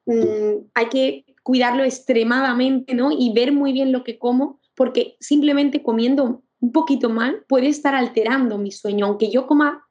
mm, 0.07 0.67
hay 0.75 0.87
que 0.87 1.25
cuidarlo 1.43 1.85
extremadamente, 1.85 2.95
¿no? 2.95 3.11
Y 3.13 3.33
ver 3.33 3.53
muy 3.53 3.73
bien 3.73 3.93
lo 3.93 4.05
que 4.05 4.19
como, 4.19 4.61
porque 4.75 5.17
simplemente 5.21 5.83
comiendo 5.83 6.43
un 6.61 6.73
poquito 6.73 7.11
mal 7.11 7.45
puede 7.49 7.69
estar 7.69 7.95
alterando 7.95 8.59
mi 8.59 8.71
sueño, 8.71 9.07
aunque 9.07 9.31
yo 9.31 9.47
coma 9.47 9.87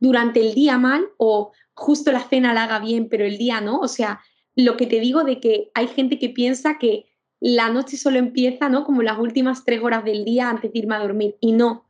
durante 0.00 0.40
el 0.40 0.54
día 0.54 0.78
mal 0.78 1.06
o 1.16 1.52
justo 1.74 2.12
la 2.12 2.20
cena 2.20 2.54
la 2.54 2.64
haga 2.64 2.80
bien, 2.80 3.08
pero 3.08 3.24
el 3.24 3.38
día 3.38 3.60
no. 3.60 3.78
O 3.78 3.88
sea, 3.88 4.20
lo 4.54 4.76
que 4.76 4.86
te 4.86 5.00
digo 5.00 5.24
de 5.24 5.40
que 5.40 5.70
hay 5.74 5.86
gente 5.88 6.18
que 6.18 6.28
piensa 6.28 6.78
que 6.78 7.06
la 7.40 7.70
noche 7.70 7.96
solo 7.96 8.18
empieza, 8.18 8.68
¿no? 8.68 8.84
Como 8.84 9.02
las 9.02 9.18
últimas 9.18 9.64
tres 9.64 9.82
horas 9.82 10.04
del 10.04 10.24
día 10.24 10.50
antes 10.50 10.72
de 10.72 10.78
irme 10.78 10.96
a 10.96 11.00
dormir. 11.00 11.36
Y 11.40 11.52
no, 11.52 11.87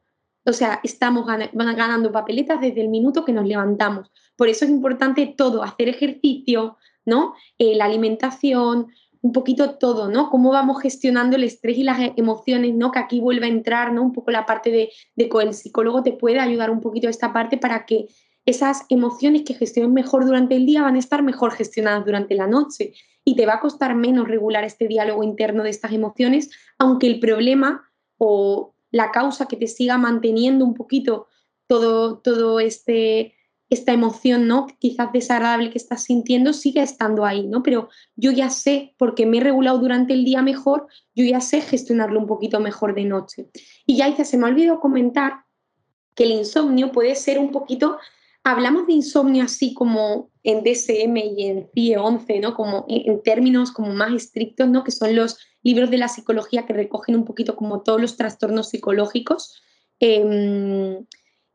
o 0.48 0.52
sea, 0.52 0.80
estamos 0.82 1.26
ganando 1.26 2.10
papeletas 2.10 2.60
desde 2.60 2.80
el 2.80 2.88
minuto 2.88 3.24
que 3.24 3.32
nos 3.32 3.46
levantamos. 3.46 4.10
Por 4.34 4.48
eso 4.48 4.64
es 4.64 4.70
importante 4.70 5.34
todo, 5.36 5.62
hacer 5.62 5.88
ejercicio, 5.88 6.78
¿no? 7.04 7.34
Eh, 7.58 7.74
la 7.74 7.84
alimentación, 7.84 8.86
un 9.20 9.32
poquito 9.32 9.74
todo, 9.78 10.08
¿no? 10.08 10.30
Cómo 10.30 10.50
vamos 10.50 10.80
gestionando 10.80 11.36
el 11.36 11.44
estrés 11.44 11.76
y 11.76 11.82
las 11.82 11.98
emociones, 12.16 12.74
¿no? 12.74 12.92
Que 12.92 12.98
aquí 12.98 13.20
vuelve 13.20 13.46
a 13.46 13.50
entrar, 13.50 13.92
¿no? 13.92 14.02
Un 14.02 14.12
poco 14.12 14.30
la 14.30 14.46
parte 14.46 14.70
de, 14.70 14.90
de 15.16 15.28
el 15.42 15.52
psicólogo 15.52 16.02
te 16.02 16.12
puede 16.12 16.40
ayudar 16.40 16.70
un 16.70 16.80
poquito 16.80 17.08
esta 17.08 17.32
parte 17.32 17.58
para 17.58 17.84
que 17.84 18.06
esas 18.46 18.86
emociones 18.88 19.42
que 19.42 19.52
gestiones 19.52 19.92
mejor 19.92 20.24
durante 20.24 20.56
el 20.56 20.64
día 20.64 20.80
van 20.80 20.96
a 20.96 21.00
estar 21.00 21.22
mejor 21.22 21.52
gestionadas 21.52 22.06
durante 22.06 22.34
la 22.34 22.46
noche 22.46 22.94
y 23.22 23.36
te 23.36 23.44
va 23.44 23.56
a 23.56 23.60
costar 23.60 23.94
menos 23.94 24.26
regular 24.26 24.64
este 24.64 24.88
diálogo 24.88 25.22
interno 25.22 25.62
de 25.62 25.70
estas 25.70 25.92
emociones, 25.92 26.48
aunque 26.78 27.06
el 27.06 27.20
problema 27.20 27.84
o 28.16 28.74
la 28.90 29.10
causa 29.10 29.46
que 29.46 29.56
te 29.56 29.66
siga 29.66 29.98
manteniendo 29.98 30.64
un 30.64 30.74
poquito 30.74 31.28
todo, 31.66 32.18
todo 32.18 32.60
este 32.60 33.34
esta 33.70 33.92
emoción, 33.92 34.48
¿no? 34.48 34.66
Quizás 34.78 35.12
desagradable 35.12 35.70
que 35.70 35.76
estás 35.76 36.04
sintiendo 36.04 36.54
sigue 36.54 36.80
estando 36.80 37.26
ahí, 37.26 37.46
¿no? 37.46 37.62
Pero 37.62 37.90
yo 38.16 38.32
ya 38.32 38.48
sé, 38.48 38.94
porque 38.96 39.26
me 39.26 39.36
he 39.36 39.40
regulado 39.40 39.78
durante 39.78 40.14
el 40.14 40.24
día 40.24 40.40
mejor, 40.40 40.86
yo 41.14 41.26
ya 41.26 41.42
sé 41.42 41.60
gestionarlo 41.60 42.18
un 42.18 42.26
poquito 42.26 42.60
mejor 42.60 42.94
de 42.94 43.04
noche. 43.04 43.50
Y 43.84 43.96
ya 43.96 44.24
se 44.24 44.38
me 44.38 44.46
ha 44.46 44.50
olvidado 44.50 44.80
comentar 44.80 45.44
que 46.14 46.24
el 46.24 46.30
insomnio 46.30 46.92
puede 46.92 47.14
ser 47.14 47.38
un 47.38 47.52
poquito 47.52 47.98
hablamos 48.50 48.86
de 48.86 48.94
insomnio 48.94 49.44
así 49.44 49.74
como 49.74 50.30
en 50.42 50.62
DSM 50.62 51.16
y 51.16 51.46
en 51.46 51.68
CIE 51.74 51.98
11, 51.98 52.40
¿no? 52.40 52.54
Como 52.54 52.86
en 52.88 53.22
términos 53.22 53.70
como 53.72 53.92
más 53.92 54.12
estrictos, 54.12 54.68
¿no? 54.68 54.84
Que 54.84 54.90
son 54.90 55.14
los 55.14 55.38
libros 55.68 55.90
de 55.90 55.98
la 55.98 56.08
psicología 56.08 56.64
que 56.64 56.72
recogen 56.72 57.14
un 57.14 57.26
poquito 57.26 57.54
como 57.54 57.82
todos 57.82 58.00
los 58.00 58.16
trastornos 58.16 58.70
psicológicos. 58.70 59.62
Em, 60.00 61.04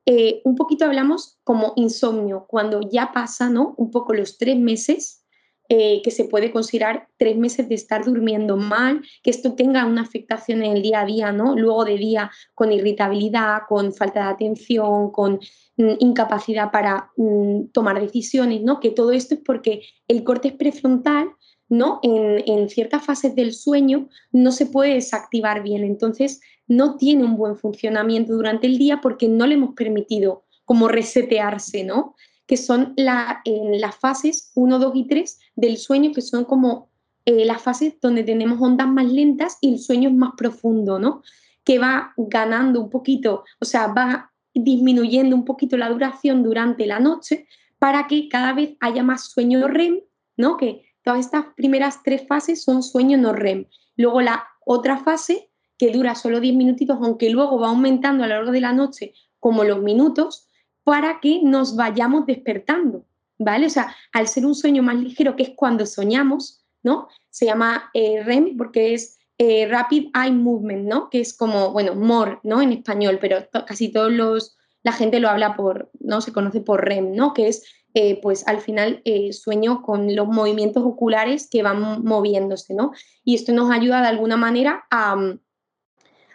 eh, 0.05 0.41
un 0.43 0.55
poquito 0.55 0.85
hablamos 0.85 1.39
como 1.43 1.73
insomnio, 1.77 2.45
cuando 2.47 2.81
ya 2.81 3.11
pasa, 3.11 3.49
¿no? 3.49 3.73
Un 3.77 3.89
poco 3.89 4.13
los 4.13 4.37
tres 4.37 4.57
meses 4.59 5.23
eh, 5.69 6.01
que 6.03 6.11
se 6.11 6.25
puede 6.25 6.51
considerar 6.51 7.07
tres 7.17 7.37
meses 7.37 7.67
de 7.69 7.75
estar 7.75 8.03
durmiendo 8.05 8.55
mal, 8.57 9.01
que 9.23 9.31
esto 9.31 9.55
tenga 9.55 9.85
una 9.85 10.01
afectación 10.01 10.61
en 10.61 10.73
el 10.73 10.81
día 10.83 11.01
a 11.01 11.05
día, 11.05 11.31
¿no? 11.31 11.55
Luego 11.55 11.85
de 11.85 11.97
día 11.97 12.29
con 12.53 12.71
irritabilidad, 12.71 13.61
con 13.67 13.93
falta 13.93 14.25
de 14.25 14.33
atención, 14.33 15.11
con 15.11 15.39
mm, 15.77 15.93
incapacidad 15.99 16.69
para 16.69 17.11
mm, 17.17 17.71
tomar 17.71 17.99
decisiones, 17.99 18.61
¿no? 18.61 18.79
Que 18.79 18.91
todo 18.91 19.11
esto 19.13 19.33
es 19.35 19.41
porque 19.43 19.81
el 20.07 20.23
corte 20.23 20.51
prefrontal, 20.51 21.29
¿no? 21.73 21.99
En, 22.03 22.69
ciertas 22.69 23.03
fases 23.03 23.35
del 23.35 23.53
sueño 23.53 24.07
no 24.31 24.51
se 24.51 24.67
puede 24.67 24.93
desactivar 24.93 25.63
bien, 25.63 25.83
entonces 25.83 26.39
no 26.67 26.97
tiene 26.97 27.23
un 27.23 27.35
buen 27.35 27.57
funcionamiento 27.57 28.33
durante 28.33 28.67
el 28.67 28.77
día 28.77 29.01
porque 29.01 29.27
no 29.27 29.47
le 29.47 29.55
hemos 29.55 29.73
permitido 29.73 30.45
como 30.65 30.87
resetearse, 30.87 31.83
¿no? 31.83 32.15
que 32.45 32.57
son 32.57 32.93
la, 32.97 33.41
en 33.45 33.79
las 33.79 33.95
fases 33.95 34.51
1, 34.55 34.79
2 34.79 34.95
y 34.95 35.07
3 35.07 35.39
del 35.55 35.77
sueño, 35.77 36.11
que 36.13 36.21
son 36.21 36.45
como 36.45 36.89
eh, 37.25 37.45
las 37.45 37.61
fases 37.61 37.95
donde 38.01 38.23
tenemos 38.23 38.61
ondas 38.61 38.87
más 38.87 39.11
lentas 39.11 39.57
y 39.61 39.73
el 39.73 39.79
sueño 39.79 40.09
es 40.09 40.15
más 40.15 40.33
profundo, 40.37 40.99
¿no? 40.99 41.23
Que 41.63 41.79
va 41.79 42.13
ganando 42.17 42.81
un 42.81 42.89
poquito, 42.89 43.45
o 43.59 43.65
sea, 43.65 43.87
va 43.87 44.31
disminuyendo 44.53 45.35
un 45.35 45.45
poquito 45.45 45.77
la 45.77 45.89
duración 45.89 46.43
durante 46.43 46.85
la 46.85 46.99
noche 46.99 47.47
para 47.79 48.07
que 48.07 48.27
cada 48.27 48.53
vez 48.53 48.75
haya 48.81 49.03
más 49.03 49.31
sueño 49.31 49.67
REM, 49.67 50.01
¿no? 50.37 50.57
Que 50.57 50.83
todas 51.03 51.19
estas 51.19 51.45
primeras 51.55 52.01
tres 52.03 52.25
fases 52.27 52.63
son 52.63 52.83
sueño 52.83 53.17
no 53.17 53.33
REM. 53.33 53.67
Luego 53.95 54.21
la 54.21 54.47
otra 54.65 54.97
fase, 54.97 55.49
que 55.77 55.91
dura 55.91 56.15
solo 56.15 56.39
10 56.39 56.55
minutitos, 56.55 56.97
aunque 57.01 57.29
luego 57.29 57.59
va 57.59 57.67
aumentando 57.67 58.23
a 58.23 58.27
lo 58.27 58.35
largo 58.35 58.51
de 58.51 58.61
la 58.61 58.73
noche 58.73 59.13
como 59.39 59.63
los 59.63 59.81
minutos, 59.81 60.47
para 60.83 61.19
que 61.19 61.41
nos 61.43 61.75
vayamos 61.75 62.25
despertando, 62.25 63.05
¿vale? 63.37 63.65
O 63.65 63.69
sea, 63.69 63.95
al 64.11 64.27
ser 64.27 64.45
un 64.45 64.55
sueño 64.55 64.83
más 64.83 64.95
ligero, 64.95 65.35
que 65.35 65.43
es 65.43 65.51
cuando 65.55 65.85
soñamos, 65.85 66.63
¿no? 66.83 67.07
Se 67.29 67.45
llama 67.45 67.89
eh, 67.93 68.23
REM 68.23 68.57
porque 68.57 68.93
es 68.93 69.17
eh, 69.37 69.67
Rapid 69.67 70.09
Eye 70.13 70.31
Movement, 70.31 70.87
¿no? 70.87 71.09
Que 71.09 71.21
es 71.21 71.35
como, 71.35 71.71
bueno, 71.71 71.95
MOR, 71.95 72.39
¿no? 72.43 72.61
En 72.61 72.71
español, 72.71 73.17
pero 73.19 73.37
casi 73.65 73.91
todos 73.91 74.11
los, 74.11 74.55
la 74.83 74.91
gente 74.91 75.19
lo 75.19 75.29
habla 75.29 75.55
por, 75.55 75.89
¿no? 75.99 76.21
Se 76.21 76.33
conoce 76.33 76.61
por 76.61 76.85
REM, 76.85 77.13
¿no? 77.15 77.33
Que 77.33 77.47
es, 77.47 77.63
eh, 77.93 78.19
pues 78.21 78.47
al 78.47 78.59
final, 78.59 79.01
sueño 79.31 79.81
con 79.81 80.15
los 80.15 80.27
movimientos 80.27 80.83
oculares 80.83 81.47
que 81.49 81.63
van 81.63 82.03
moviéndose, 82.03 82.73
¿no? 82.73 82.91
Y 83.23 83.35
esto 83.35 83.53
nos 83.53 83.71
ayuda 83.71 84.01
de 84.01 84.07
alguna 84.07 84.37
manera 84.37 84.85
a 84.89 85.35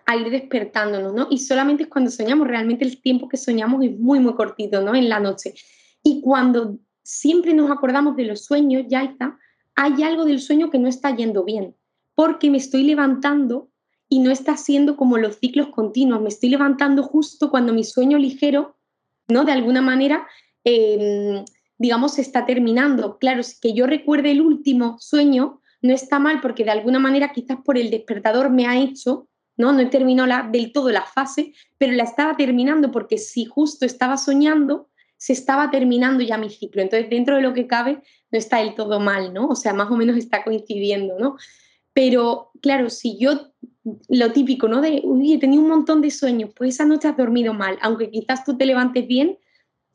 a 0.09 0.17
ir 0.17 0.31
despertándonos, 0.31 1.13
¿no? 1.13 1.27
Y 1.31 1.37
solamente 1.37 1.83
es 1.83 1.91
cuando 1.91 2.11
soñamos, 2.11 2.49
realmente 2.49 2.83
el 2.83 3.03
tiempo 3.03 3.29
que 3.29 3.37
soñamos 3.37 3.85
es 3.85 3.99
muy, 3.99 4.19
muy 4.21 4.35
cortito, 4.35 4.81
¿no? 4.81 4.95
En 4.95 5.11
la 5.11 5.21
noche. 5.21 5.53
Y 6.03 6.23
cuando 6.23 6.79
siempre 7.03 7.53
nos 7.53 7.71
acordamos 7.71 8.17
de 8.17 8.25
los 8.25 8.43
sueños, 8.47 8.87
ya 8.89 9.03
está, 9.03 9.39
hay 9.75 10.03
algo 10.03 10.25
del 10.25 10.41
sueño 10.41 10.71
que 10.71 10.79
no 10.79 10.89
está 10.89 11.15
yendo 11.15 11.45
bien, 11.45 11.77
porque 12.15 12.51
me 12.51 12.57
estoy 12.57 12.85
levantando 12.85 13.69
y 14.09 14.21
no 14.21 14.31
está 14.31 14.57
siendo 14.57 14.97
como 14.97 15.19
los 15.19 15.37
ciclos 15.37 15.69
continuos, 15.69 16.23
me 16.23 16.31
estoy 16.31 16.49
levantando 16.49 17.03
justo 17.03 17.51
cuando 17.51 17.75
mi 17.75 17.85
sueño 17.85 18.17
ligero, 18.17 18.79
¿no? 19.29 19.45
De 19.45 19.53
alguna 19.53 19.83
manera, 19.83 20.27
em, 20.65 21.45
digamos, 21.79 22.15
se 22.15 22.23
está 22.23 22.47
terminando. 22.47 23.19
Claro, 23.19 23.43
si 23.43 23.59
que 23.61 23.73
yo 23.73 23.87
recuerde 23.87 24.31
el 24.31 24.41
último 24.41 24.97
sueño, 25.01 25.61
no 25.83 25.93
está 25.93 26.19
mal 26.19 26.41
porque 26.41 26.65
de 26.65 26.71
alguna 26.71 26.99
manera 26.99 27.33
quizás 27.33 27.59
por 27.65 27.79
el 27.79 27.91
despertador 27.91 28.51
me 28.51 28.67
ha 28.67 28.79
hecho 28.79 29.29
¿no? 29.59 29.73
No 29.73 29.91
terminó 29.91 30.27
la, 30.27 30.49
del 30.51 30.73
todo 30.73 30.91
la 30.91 31.03
fase, 31.03 31.53
pero 31.77 31.93
la 31.93 32.05
estaba 32.05 32.37
terminando 32.37 32.91
porque 32.91 33.19
si 33.19 33.45
justo 33.45 33.85
estaba 33.85 34.17
soñando, 34.17 34.89
se 35.19 35.33
estaba 35.33 35.71
terminando 35.71 36.23
ya 36.23 36.39
mi 36.39 36.49
ciclo. 36.49 36.81
Entonces, 36.81 37.11
dentro 37.11 37.37
de 37.37 37.43
lo 37.43 37.53
que 37.53 37.67
cabe, 37.67 38.01
no 38.31 38.39
está 38.39 38.59
del 38.59 38.77
todo 38.77 39.01
mal, 39.01 39.35
¿no? 39.35 39.49
O 39.49 39.57
sea, 39.57 39.75
más 39.75 39.91
o 39.91 39.97
menos 39.97 40.17
está 40.17 40.45
coincidiendo, 40.45 41.19
¿no? 41.19 41.37
Pero, 41.93 42.53
claro, 42.63 42.89
si 42.89 43.19
yo, 43.19 43.53
lo 44.09 44.33
típico, 44.33 44.69
¿no? 44.69 44.81
De, 44.81 45.03
uy, 45.03 45.35
he 45.35 45.39
tenido 45.39 45.63
un 45.63 45.69
montón 45.69 46.01
de 46.03 46.13
sueños, 46.13 46.51
pues 46.55 46.75
esa 46.75 46.85
noche 46.85 47.09
has 47.09 47.17
dormido 47.17 47.53
mal, 47.53 47.79
aunque 47.83 48.11
quizás 48.11 48.45
tú 48.45 48.57
te 48.57 48.65
levantes 48.65 49.09
bien, 49.09 49.39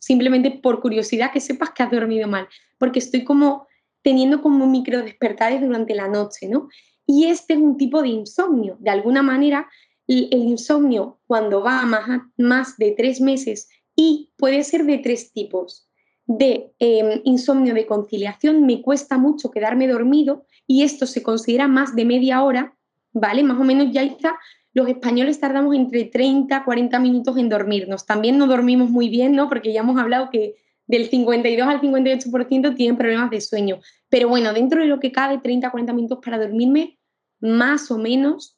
simplemente 0.04 0.52
por 0.52 0.82
curiosidad 0.82 1.32
que 1.32 1.40
sepas 1.40 1.72
que 1.72 1.82
has 1.82 1.90
dormido 1.90 2.28
mal, 2.28 2.50
porque 2.78 3.00
estoy 3.00 3.24
como 3.24 3.68
teniendo 4.02 4.42
como 4.42 4.68
micro 4.68 5.02
despertares 5.02 5.62
durante 5.62 5.96
la 5.96 6.10
noche, 6.10 6.50
¿no? 6.50 6.68
Y 7.08 7.26
este 7.26 7.54
es 7.54 7.60
un 7.60 7.78
tipo 7.78 8.02
de 8.02 8.10
insomnio. 8.10 8.76
De 8.82 8.90
alguna 8.90 9.24
manera, 9.24 9.70
el, 10.08 10.28
insomnio 10.34 11.20
cuando 11.26 11.64
va 11.64 11.80
a 11.80 11.86
más, 11.86 12.22
más, 12.38 12.78
de 12.78 12.92
tres 12.92 13.22
meses 13.22 13.70
y 13.96 14.32
puede 14.36 14.66
ser 14.66 14.84
de 14.84 14.98
tres 14.98 15.32
tipos. 15.32 15.88
De 16.26 16.74
em, 16.80 17.22
insomnio 17.24 17.74
de 17.74 17.86
conciliación, 17.86 18.66
me 18.66 18.82
cuesta 18.82 19.18
mucho 19.18 19.52
quedarme 19.52 19.88
dormido 19.88 20.46
y 20.68 20.84
esto 20.84 21.06
se 21.06 21.24
considera 21.24 21.70
más 21.70 21.96
de 21.96 22.04
media 22.04 22.44
hora, 22.44 22.76
¿vale? 23.14 23.42
Más 23.44 23.58
o 23.58 23.64
menos 23.64 23.88
ya 23.94 24.04
está, 24.04 24.38
los 24.74 24.88
españoles 24.88 25.40
tardamos 25.40 25.76
entre 25.76 26.06
30 26.06 26.56
a 26.56 26.66
40 26.66 27.00
minutos 27.00 27.38
en 27.38 27.50
dormirnos. 27.50 28.06
También 28.06 28.38
no 28.38 28.48
dormimos 28.48 28.90
muy 28.90 29.10
bien, 29.10 29.36
¿no? 29.36 29.48
Porque 29.48 29.72
ya 29.72 29.82
hemos 29.82 30.00
hablado 30.00 30.30
que 30.32 30.56
del 30.88 31.10
52 31.10 31.68
al 31.68 31.82
58% 31.82 32.76
tienen 32.76 32.98
problemas 32.98 33.30
de 33.30 33.42
sueño. 33.42 33.80
Pero 34.10 34.30
bueno, 34.30 34.54
dentro 34.54 34.82
de 34.82 34.88
lo 34.88 35.00
que 35.00 35.12
cabe, 35.12 35.38
30 35.38 35.68
a 35.68 35.72
40 35.72 35.94
minutos 35.94 36.20
para 36.24 36.40
dormirme, 36.40 36.98
más 37.40 37.92
o 37.92 37.98
menos 37.98 38.58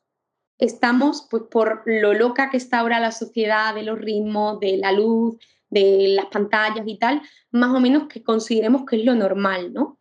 estamos 0.58 1.28
pues 1.30 1.44
por 1.52 1.84
lo 1.86 2.14
loca 2.14 2.50
que 2.50 2.58
está 2.58 2.80
ahora 2.80 3.00
la 3.00 3.12
sociedad 3.12 3.76
de 3.76 3.84
los 3.84 4.00
ritmos, 4.00 4.60
de 4.60 4.78
la 4.78 4.92
luz, 4.92 5.38
de 5.70 6.14
las 6.16 6.28
pantallas 6.28 6.88
y 6.88 6.98
tal, 6.98 7.22
más 7.52 7.76
o 7.76 7.80
menos 7.80 8.08
que 8.08 8.24
consideremos 8.24 8.86
que 8.86 8.98
es 8.98 9.06
lo 9.06 9.16
normal, 9.16 9.74
¿no? 9.74 10.00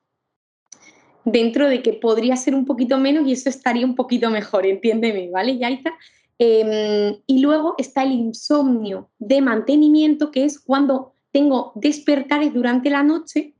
Dentro 1.24 1.68
de 1.68 1.82
que 1.82 1.94
podría 1.94 2.36
ser 2.36 2.54
un 2.54 2.66
poquito 2.66 2.98
menos 2.98 3.26
y 3.26 3.32
eso 3.32 3.48
estaría 3.48 3.86
un 3.86 3.94
poquito 3.94 4.30
mejor, 4.30 4.66
entiéndeme, 4.66 5.30
¿vale, 5.30 5.56
Yaita? 5.56 5.94
Eh, 6.38 7.18
y 7.26 7.38
luego 7.38 7.74
está 7.78 8.02
el 8.02 8.12
insomnio 8.12 9.10
de 9.18 9.40
mantenimiento, 9.40 10.30
que 10.30 10.44
es 10.44 10.58
cuando 10.58 11.12
tengo 11.32 11.72
despertares 11.76 12.52
durante 12.52 12.90
la 12.90 13.02
noche, 13.02 13.54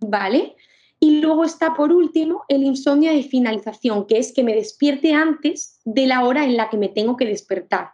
¿vale? 0.00 0.56
Y 0.98 1.20
luego 1.20 1.44
está 1.44 1.74
por 1.74 1.92
último 1.92 2.44
el 2.48 2.62
insomnio 2.62 3.12
de 3.12 3.22
finalización, 3.22 4.06
que 4.06 4.18
es 4.18 4.32
que 4.32 4.42
me 4.42 4.54
despierte 4.54 5.12
antes 5.12 5.80
de 5.84 6.06
la 6.06 6.24
hora 6.24 6.44
en 6.44 6.56
la 6.56 6.70
que 6.70 6.78
me 6.78 6.88
tengo 6.88 7.16
que 7.16 7.26
despertar. 7.26 7.90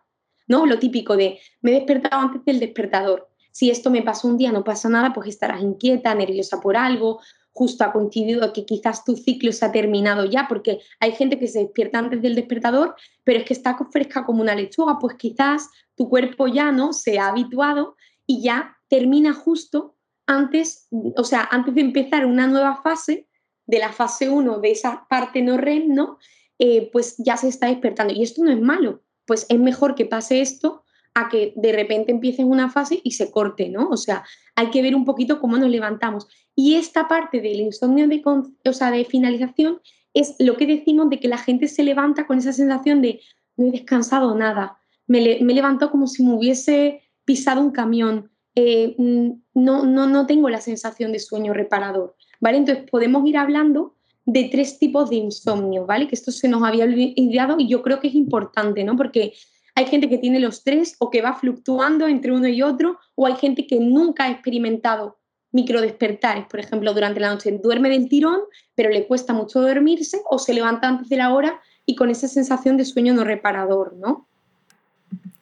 ¿No? 0.49 0.66
Lo 0.66 0.79
típico 0.79 1.16
de 1.16 1.39
me 1.61 1.70
he 1.70 1.75
despertado 1.75 2.20
antes 2.20 2.45
del 2.45 2.61
despertador. 2.61 3.29
Si 3.53 3.70
esto 3.70 3.91
me 3.91 4.03
pasó 4.03 4.29
un 4.29 4.37
día, 4.37 4.51
no 4.51 4.64
pasa 4.64 4.89
nada, 4.89 5.12
pues 5.12 5.29
estarás 5.29 5.62
inquieta, 5.62 6.14
nerviosa 6.14 6.61
por 6.61 6.77
algo, 6.77 7.20
justo 7.53 7.85
ha 7.85 7.93
coincidido 7.93 8.53
que 8.53 8.65
quizás 8.65 9.05
tu 9.05 9.17
ciclo 9.17 9.53
se 9.53 9.65
ha 9.65 9.73
terminado 9.73 10.25
ya, 10.25 10.47
porque 10.49 10.81
hay 11.01 11.13
gente 11.13 11.39
que 11.39 11.49
se 11.49 11.61
despierta 11.61 11.99
antes 11.99 12.23
del 12.23 12.35
despertador, 12.35 12.95
pero 13.25 13.41
es 13.41 13.45
que 13.45 13.55
está 13.55 13.77
fresca 13.91 14.25
como 14.25 14.43
una 14.43 14.55
lechuga, 14.55 14.99
pues 14.99 15.17
quizás 15.17 15.69
tu 15.95 16.09
cuerpo 16.09 16.49
ya 16.49 16.73
no 16.73 16.93
se 16.93 17.19
ha 17.19 17.29
habituado 17.29 17.97
y 18.27 18.43
ya 18.43 18.77
termina 18.89 19.35
justo 19.35 19.97
antes, 20.27 20.89
o 20.91 21.25
sea, 21.25 21.49
antes 21.51 21.75
de 21.75 21.83
empezar 21.83 22.25
una 22.25 22.47
nueva 22.47 22.81
fase, 22.83 23.29
de 23.67 23.79
la 23.79 23.93
fase 23.93 24.29
1 24.29 24.59
de 24.59 24.71
esa 24.71 25.07
parte 25.09 25.41
no 25.43 25.57
REM, 25.57 25.95
¿no? 25.95 26.19
Eh, 26.59 26.91
pues 26.93 27.17
ya 27.19 27.37
se 27.37 27.49
está 27.49 27.69
despertando. 27.69 28.13
Y 28.13 28.23
esto 28.23 28.43
no 28.45 28.51
es 28.51 28.61
malo, 28.61 29.03
pues 29.27 29.47
es 29.49 29.59
mejor 29.59 29.95
que 29.95 30.07
pase 30.07 30.41
esto 30.41 30.85
a 31.15 31.29
que 31.29 31.53
de 31.57 31.73
repente 31.73 32.13
empiece 32.13 32.45
una 32.45 32.71
fase 32.71 33.01
y 33.05 33.13
se 33.13 33.31
corte, 33.31 33.69
¿no? 33.69 33.89
O 33.89 33.97
sea, 33.97 34.25
hay 34.55 34.71
que 34.71 34.83
ver 34.83 34.95
un 34.95 35.05
poquito 35.05 35.41
cómo 35.41 35.59
nos 35.59 35.69
levantamos. 35.69 36.27
Y 36.55 36.75
esta 36.75 37.09
parte 37.09 37.41
del 37.41 37.61
insomnio 37.61 38.09
de, 38.09 38.23
o 38.25 38.73
sea, 38.73 38.91
de 38.91 39.05
finalización 39.05 39.81
es 40.15 40.35
lo 40.39 40.57
que 40.57 40.67
decimos 40.67 41.11
de 41.11 41.21
que 41.21 41.29
la 41.29 41.39
gente 41.39 41.69
se 41.69 41.83
levanta 41.83 42.27
con 42.27 42.39
esa 42.39 42.53
sensación 42.53 43.03
de 43.03 43.21
no 43.57 43.67
he 43.67 43.71
descansado 43.71 44.35
nada, 44.35 44.79
me, 45.07 45.39
me 45.43 45.55
levanto 45.55 45.91
como 45.91 46.07
si 46.07 46.25
me 46.25 46.35
hubiese 46.35 47.03
pisado 47.25 47.61
un 47.61 47.71
camión, 47.71 48.31
eh, 48.55 48.95
mm, 48.99 49.31
no, 49.55 49.85
no, 49.85 50.07
no 50.07 50.27
tengo 50.27 50.49
la 50.49 50.61
sensación 50.61 51.13
de 51.13 51.19
sueño 51.19 51.53
reparador, 51.53 52.15
¿vale? 52.41 52.59
Entonces 52.59 52.85
podemos 52.91 53.27
ir 53.27 53.37
hablando 53.37 53.95
de 54.25 54.45
tres 54.45 54.79
tipos 54.79 55.11
de 55.11 55.17
insomnio, 55.17 55.87
¿vale? 55.87 56.09
Que 56.09 56.15
esto 56.15 56.31
se 56.31 56.49
nos 56.49 56.63
había 56.63 56.85
olvidado 56.85 57.57
y 57.59 57.69
yo 57.69 57.83
creo 57.83 58.01
que 58.01 58.09
es 58.09 58.15
importante, 58.15 58.85
¿no? 58.85 58.97
Porque 58.97 59.33
hay 59.75 59.87
gente 59.87 60.09
que 60.09 60.18
tiene 60.18 60.41
los 60.41 60.64
tres 60.64 60.97
o 60.99 61.11
que 61.11 61.23
va 61.23 61.35
fluctuando 61.35 62.07
entre 62.07 62.33
uno 62.33 62.49
y 62.49 62.62
otro, 62.62 62.99
o 63.14 63.27
hay 63.27 63.37
gente 63.37 63.66
que 63.66 63.81
nunca 63.81 64.25
ha 64.25 64.31
experimentado 64.31 65.18
microdespertares, 65.53 66.47
por 66.47 66.61
ejemplo, 66.61 66.93
durante 66.95 67.20
la 67.20 67.31
noche. 67.31 67.59
Duerme 67.62 67.91
del 67.91 68.09
tirón, 68.09 68.41
pero 68.75 68.91
le 68.91 69.07
cuesta 69.07 69.33
mucho 69.33 69.61
dormirse 69.61 70.20
o 70.29 70.39
se 70.39 70.55
levanta 70.55 70.89
antes 70.89 71.09
de 71.09 71.16
la 71.16 71.33
hora 71.33 71.61
y 71.87 71.95
con 71.95 72.11
esa 72.11 72.29
sensación 72.29 72.77
de 72.77 72.85
sueño 72.85 73.14
no 73.14 73.25
reparador, 73.25 73.95
¿no? 73.95 74.27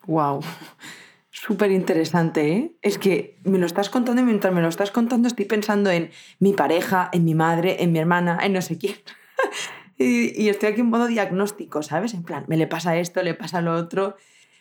Wow. 0.06 0.40
Súper 1.30 1.70
interesante, 1.70 2.52
¿eh? 2.52 2.72
Es 2.82 2.98
que 2.98 3.38
me 3.44 3.58
lo 3.58 3.66
estás 3.66 3.88
contando 3.88 4.20
y 4.20 4.24
mientras 4.24 4.52
me 4.52 4.60
lo 4.60 4.68
estás 4.68 4.90
contando 4.90 5.28
estoy 5.28 5.46
pensando 5.46 5.90
en 5.90 6.10
mi 6.38 6.52
pareja, 6.52 7.08
en 7.12 7.24
mi 7.24 7.34
madre, 7.34 7.82
en 7.82 7.92
mi 7.92 7.98
hermana, 7.98 8.38
en 8.42 8.52
no 8.52 8.62
sé 8.62 8.78
quién. 8.78 8.96
y, 10.02 10.48
estoy 10.48 10.70
aquí 10.70 10.80
en 10.80 10.88
modo 10.88 11.06
diagnóstico, 11.06 11.82
¿sabes? 11.82 12.14
En 12.14 12.22
plan, 12.22 12.44
me 12.48 12.56
le 12.56 12.66
pasa 12.66 12.96
esto, 12.96 13.22
le 13.22 13.34
pasa 13.34 13.60
lo 13.60 13.74
otro. 13.74 14.16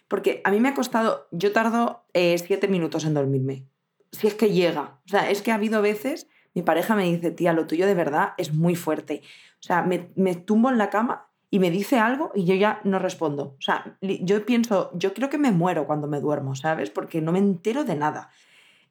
Porque 0.10 0.42
a 0.44 0.52
mí 0.52 0.60
me 0.60 0.70
ha 0.70 0.74
costado, 0.74 1.28
yo 1.32 1.54
tardo 1.54 2.04
eh, 2.14 2.38
siete 2.38 2.68
minutos 2.68 3.06
en 3.06 3.14
dormirme. 3.14 3.66
Si 4.12 4.28
es 4.28 4.34
que 4.34 4.52
llega. 4.52 5.00
O 5.06 5.08
sea, 5.08 5.30
es 5.30 5.42
que 5.42 5.52
ha 5.52 5.56
habido 5.56 5.82
veces, 5.82 6.28
mi 6.54 6.62
pareja 6.62 6.94
me 6.96 7.06
dice, 7.06 7.32
tía, 7.32 7.54
lo 7.54 7.68
tuyo 7.68 7.88
de 7.88 7.94
verdad 7.94 8.34
es 8.38 8.54
muy 8.54 8.76
fuerte. 8.76 9.22
O 9.54 9.64
sea, 9.64 9.82
me, 9.82 10.10
me 10.16 10.36
tumbo 10.36 10.70
en 10.70 10.78
la 10.78 10.90
cama 10.90 11.30
y 11.50 11.60
me 11.60 11.72
dice 11.72 12.00
algo 12.00 12.32
y 12.36 12.44
yo 12.44 12.56
ya 12.56 12.82
no 12.84 13.00
respondo. 13.00 13.56
O 13.58 13.62
sea, 13.62 13.98
yo 14.02 14.46
pienso, 14.46 14.92
yo 14.94 15.14
creo 15.14 15.30
que 15.30 15.38
me 15.38 15.52
muero 15.52 15.88
cuando 15.88 16.08
me 16.08 16.20
duermo, 16.20 16.56
¿sabes? 16.56 16.90
Porque 16.90 17.22
no 17.22 17.32
me 17.32 17.40
entero 17.40 17.86
de 17.86 17.96
nada. 17.96 18.30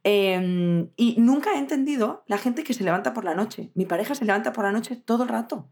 Em, 0.02 0.88
y 0.96 1.16
nunca 1.18 1.52
he 1.54 1.58
entendido 1.58 2.24
la 2.26 2.38
gente 2.38 2.64
que 2.64 2.72
se 2.72 2.84
levanta 2.84 3.12
por 3.12 3.24
la 3.24 3.34
noche. 3.34 3.70
Mi 3.74 3.84
pareja 3.84 4.14
se 4.14 4.24
levanta 4.24 4.54
por 4.54 4.64
la 4.64 4.72
noche 4.72 4.96
todo 4.96 5.24
el 5.24 5.28
rato. 5.28 5.68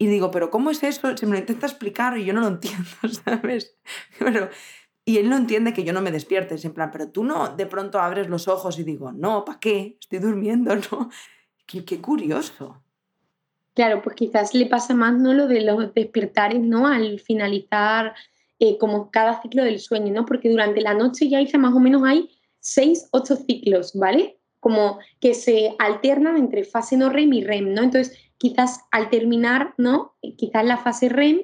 Y 0.00 0.06
digo, 0.06 0.30
pero 0.30 0.48
¿cómo 0.48 0.70
es 0.70 0.82
eso? 0.82 1.14
Se 1.14 1.26
me 1.26 1.32
lo 1.32 1.40
intenta 1.40 1.66
explicar 1.66 2.16
y 2.16 2.24
yo 2.24 2.32
no 2.32 2.40
lo 2.40 2.48
entiendo, 2.48 2.88
¿sabes? 3.24 3.76
Pero, 4.18 4.48
y 5.04 5.18
él 5.18 5.28
no 5.28 5.36
entiende 5.36 5.74
que 5.74 5.84
yo 5.84 5.92
no 5.92 6.00
me 6.00 6.10
despierte. 6.10 6.54
Es 6.54 6.64
en 6.64 6.72
plan, 6.72 6.90
pero 6.90 7.10
tú 7.10 7.22
no 7.22 7.54
de 7.54 7.66
pronto 7.66 8.00
abres 8.00 8.26
los 8.30 8.48
ojos 8.48 8.78
y 8.78 8.82
digo, 8.82 9.12
no, 9.12 9.44
¿para 9.44 9.60
qué? 9.60 9.98
Estoy 10.00 10.20
durmiendo, 10.20 10.74
¿no? 10.90 11.10
Qué, 11.66 11.84
qué 11.84 12.00
curioso. 12.00 12.82
Claro, 13.74 14.00
pues 14.00 14.16
quizás 14.16 14.54
le 14.54 14.64
pasa 14.64 14.94
más 14.94 15.18
¿no? 15.18 15.34
lo 15.34 15.46
de 15.46 15.60
los 15.60 15.92
despertares, 15.92 16.62
¿no? 16.62 16.86
Al 16.86 17.20
finalizar 17.20 18.14
eh, 18.58 18.78
como 18.78 19.10
cada 19.10 19.42
ciclo 19.42 19.64
del 19.64 19.80
sueño, 19.80 20.14
¿no? 20.14 20.24
Porque 20.24 20.48
durante 20.48 20.80
la 20.80 20.94
noche 20.94 21.28
ya 21.28 21.42
hice 21.42 21.58
más 21.58 21.74
o 21.74 21.78
menos 21.78 22.04
hay 22.04 22.30
seis, 22.58 23.06
ocho 23.12 23.36
ciclos, 23.36 23.92
¿vale? 23.94 24.38
Como 24.60 24.98
que 25.20 25.34
se 25.34 25.74
alternan 25.78 26.38
entre 26.38 26.64
fase 26.64 26.96
no 26.96 27.10
REM 27.10 27.34
y 27.34 27.44
REM, 27.44 27.74
¿no? 27.74 27.82
Entonces, 27.82 28.16
quizás 28.40 28.80
al 28.90 29.10
terminar, 29.10 29.74
¿no? 29.76 30.16
Quizás 30.38 30.64
la 30.64 30.78
fase 30.78 31.10
REM, 31.10 31.42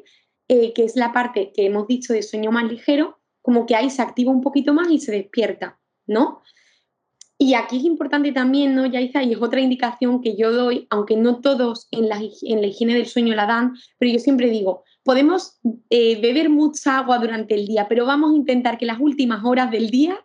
eh, 0.48 0.72
que 0.72 0.82
es 0.82 0.96
la 0.96 1.12
parte 1.12 1.52
que 1.54 1.66
hemos 1.66 1.86
dicho 1.86 2.14
de 2.14 2.22
sueño 2.22 2.50
más 2.50 2.64
ligero, 2.64 3.20
como 3.42 3.66
que 3.66 3.76
ahí 3.76 3.90
se 3.90 4.00
activa 4.00 4.32
un 4.32 4.40
poquito 4.40 4.72
más 4.72 4.90
y 4.90 4.98
se 4.98 5.12
despierta, 5.12 5.78
¿no? 6.06 6.40
Y 7.38 7.52
aquí 7.52 7.76
es 7.76 7.84
importante 7.84 8.32
también, 8.32 8.74
¿no, 8.74 8.86
Yaiza? 8.86 9.22
Y 9.22 9.34
es 9.34 9.42
otra 9.42 9.60
indicación 9.60 10.22
que 10.22 10.36
yo 10.36 10.50
doy, 10.50 10.86
aunque 10.88 11.16
no 11.16 11.42
todos 11.42 11.86
en 11.90 12.08
la, 12.08 12.18
en 12.18 12.62
la 12.62 12.66
higiene 12.66 12.94
del 12.94 13.04
sueño 13.04 13.34
la 13.34 13.44
dan, 13.44 13.74
pero 13.98 14.10
yo 14.10 14.18
siempre 14.18 14.48
digo, 14.48 14.82
podemos 15.04 15.60
eh, 15.90 16.18
beber 16.22 16.48
mucha 16.48 16.96
agua 16.96 17.18
durante 17.18 17.54
el 17.54 17.66
día, 17.66 17.88
pero 17.88 18.06
vamos 18.06 18.32
a 18.32 18.36
intentar 18.36 18.78
que 18.78 18.86
las 18.86 18.98
últimas 18.98 19.44
horas 19.44 19.70
del 19.70 19.90
día, 19.90 20.18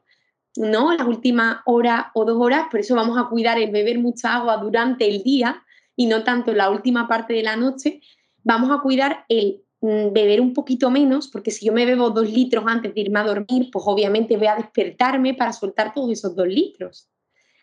¿no? 0.56 0.94
Las 0.94 1.06
últimas 1.06 1.58
horas 1.66 2.06
o 2.14 2.24
dos 2.24 2.38
horas, 2.40 2.68
por 2.72 2.80
eso 2.80 2.96
vamos 2.96 3.18
a 3.18 3.28
cuidar 3.28 3.60
el 3.60 3.72
beber 3.72 4.00
mucha 4.00 4.36
agua 4.36 4.56
durante 4.56 5.06
el 5.10 5.22
día 5.22 5.62
y 6.02 6.08
no 6.08 6.24
tanto 6.24 6.52
la 6.52 6.72
última 6.72 7.08
parte 7.08 7.32
de 7.32 7.44
la 7.44 7.56
noche, 7.56 8.02
vamos 8.44 8.72
a 8.72 8.82
cuidar 8.82 9.24
el 9.30 9.62
mm, 9.82 10.12
beber 10.12 10.42
un 10.42 10.52
poquito 10.52 10.90
menos, 10.90 11.28
porque 11.28 11.52
si 11.52 11.68
yo 11.68 11.74
me 11.74 11.86
bebo 11.86 12.10
dos 12.10 12.28
litros 12.28 12.64
antes 12.66 12.96
de 12.96 13.02
irme 13.02 13.20
a 13.20 13.24
dormir, 13.24 13.70
pues 13.72 13.86
obviamente 13.86 14.36
voy 14.36 14.48
a 14.48 14.56
despertarme 14.56 15.36
para 15.36 15.54
soltar 15.54 15.94
todos 15.94 16.12
esos 16.12 16.36
dos 16.36 16.48
litros. 16.48 17.08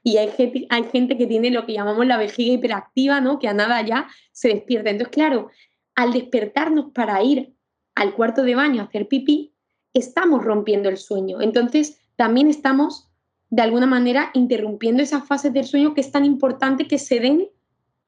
Y 0.05 0.19
hay 0.19 0.29
gente, 0.29 0.69
hay 0.71 0.85
gente 0.85 1.19
que 1.19 1.27
tiene 1.27 1.51
lo 1.51 1.67
que 1.67 1.73
llamamos 1.73 2.07
la 2.07 2.17
vejiga 2.17 2.53
hiperactiva, 2.55 3.21
¿no? 3.21 3.41
Que 3.41 3.49
a 3.49 3.55
nada 3.55 3.83
ya 3.83 4.07
se 4.31 4.51
despierta. 4.51 4.91
Entonces, 4.91 5.13
claro, 5.13 5.51
al 5.97 6.13
despertarnos 6.13 6.93
para 6.95 7.21
ir 7.25 7.57
al 7.97 8.15
cuarto 8.15 8.45
de 8.45 8.55
baño 8.55 8.83
a 8.83 8.85
hacer 8.85 9.09
pipí, 9.09 9.53
estamos 9.95 10.45
rompiendo 10.45 10.89
el 10.89 10.97
sueño. 10.97 11.43
Entonces, 11.43 11.99
también 12.15 12.47
estamos, 12.47 13.09
de 13.51 13.63
alguna 13.63 13.87
manera, 13.87 14.31
interrumpiendo 14.33 15.03
esas 15.03 15.27
fases 15.27 15.53
del 15.53 15.65
sueño 15.65 15.93
que 15.93 16.03
es 16.03 16.13
tan 16.13 16.25
importante 16.25 16.87
que 16.87 17.01
se 17.01 17.19
den 17.19 17.49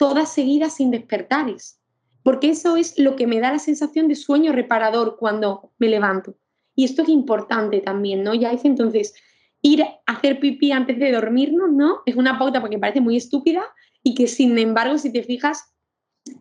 todas 0.00 0.32
seguidas 0.32 0.76
sin 0.76 0.90
despertares. 0.90 1.78
Porque 2.22 2.48
eso 2.48 2.76
es 2.76 2.98
lo 2.98 3.16
que 3.16 3.26
me 3.26 3.38
da 3.38 3.52
la 3.52 3.58
sensación 3.58 4.08
de 4.08 4.14
sueño 4.14 4.50
reparador 4.52 5.18
cuando 5.18 5.72
me 5.78 5.88
levanto. 5.88 6.36
Y 6.74 6.84
esto 6.84 7.02
es 7.02 7.10
importante 7.10 7.80
también, 7.80 8.24
¿no? 8.24 8.34
Ya 8.34 8.50
es 8.50 8.64
entonces, 8.64 9.14
ir 9.60 9.82
a 9.82 10.00
hacer 10.06 10.40
pipí 10.40 10.72
antes 10.72 10.98
de 10.98 11.12
dormirnos, 11.12 11.70
¿no? 11.70 12.00
Es 12.06 12.16
una 12.16 12.38
pauta 12.38 12.62
porque 12.62 12.78
parece 12.78 13.02
muy 13.02 13.18
estúpida 13.18 13.62
y 14.02 14.14
que 14.14 14.26
sin 14.26 14.56
embargo, 14.58 14.96
si 14.96 15.12
te 15.12 15.22
fijas, 15.22 15.74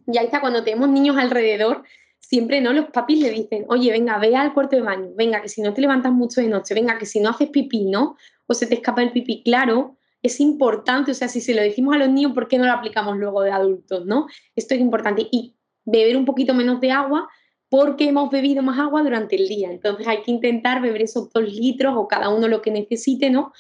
ya 0.05 0.21
está, 0.21 0.39
cuando 0.39 0.63
tenemos 0.63 0.87
niños 0.87 1.17
alrededor, 1.17 1.83
siempre, 2.19 2.61
¿no? 2.61 2.71
Los 2.71 2.85
papis 2.91 3.19
le 3.19 3.31
dicen, 3.31 3.65
oye, 3.67 3.91
venga, 3.91 4.17
ve 4.19 4.37
al 4.37 4.53
cuarto 4.53 4.77
de 4.77 4.83
baño, 4.83 5.09
venga, 5.17 5.41
que 5.41 5.49
si 5.49 5.61
no 5.61 5.73
te 5.73 5.81
levantas 5.81 6.13
mucho 6.13 6.39
de 6.39 6.47
noche, 6.47 6.73
venga, 6.73 6.97
que 6.97 7.05
si 7.05 7.19
no 7.19 7.31
haces 7.31 7.49
pipí, 7.49 7.85
¿no? 7.85 8.15
O 8.47 8.53
se 8.53 8.67
te 8.67 8.75
escapa 8.75 9.03
el 9.03 9.11
pipí, 9.11 9.43
claro, 9.43 9.97
es 10.21 10.39
importante, 10.39 11.11
o 11.11 11.13
sea, 11.13 11.27
si 11.27 11.41
se 11.41 11.53
lo 11.53 11.61
decimos 11.61 11.95
a 11.95 11.99
los 11.99 12.09
niños, 12.09 12.33
¿por 12.33 12.47
qué 12.47 12.57
no 12.57 12.65
lo 12.65 12.73
aplicamos 12.73 13.17
luego 13.17 13.41
de 13.41 13.51
adultos, 13.51 14.05
¿no? 14.05 14.27
Esto 14.55 14.73
es 14.73 14.81
importante. 14.81 15.27
Y 15.31 15.55
beber 15.85 16.17
un 16.17 16.25
poquito 16.25 16.53
menos 16.53 16.81
de 16.81 16.91
agua 16.91 17.29
porque 17.69 18.09
hemos 18.09 18.29
bebido 18.29 18.63
más 18.63 18.79
agua 18.79 19.03
durante 19.03 19.35
el 19.35 19.47
día. 19.47 19.71
Entonces 19.71 20.07
hay 20.07 20.23
que 20.23 20.31
intentar 20.31 20.81
beber 20.81 21.03
esos 21.03 21.31
dos 21.31 21.43
litros 21.43 21.93
o 21.95 22.07
cada 22.07 22.29
uno 22.29 22.47
lo 22.47 22.61
que 22.61 22.71
necesite, 22.71 23.29
¿no? 23.29 23.53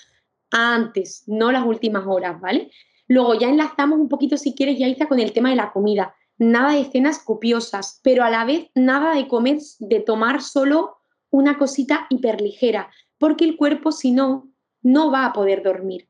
Antes, 0.51 1.23
no 1.27 1.51
las 1.51 1.65
últimas 1.65 2.05
horas, 2.07 2.41
¿vale? 2.41 2.71
Luego 3.07 3.35
ya 3.35 3.49
enlazamos 3.49 3.99
un 3.99 4.09
poquito, 4.09 4.35
si 4.37 4.53
quieres, 4.53 4.79
Yaiza, 4.79 5.07
con 5.07 5.19
el 5.19 5.31
tema 5.31 5.49
de 5.49 5.55
la 5.55 5.71
comida. 5.71 6.15
Nada 6.37 6.73
de 6.73 6.85
cenas 6.85 7.19
copiosas, 7.19 7.99
pero 8.03 8.23
a 8.23 8.29
la 8.29 8.45
vez 8.45 8.69
nada 8.73 9.13
de 9.13 9.27
comer, 9.27 9.59
de 9.79 9.99
tomar 9.99 10.41
solo 10.41 10.97
una 11.29 11.57
cosita 11.57 12.07
hiperligera, 12.09 12.89
porque 13.17 13.45
el 13.45 13.57
cuerpo, 13.57 13.91
si 13.91 14.11
no, 14.11 14.51
no 14.81 15.11
va 15.11 15.25
a 15.25 15.33
poder 15.33 15.61
dormir. 15.63 16.08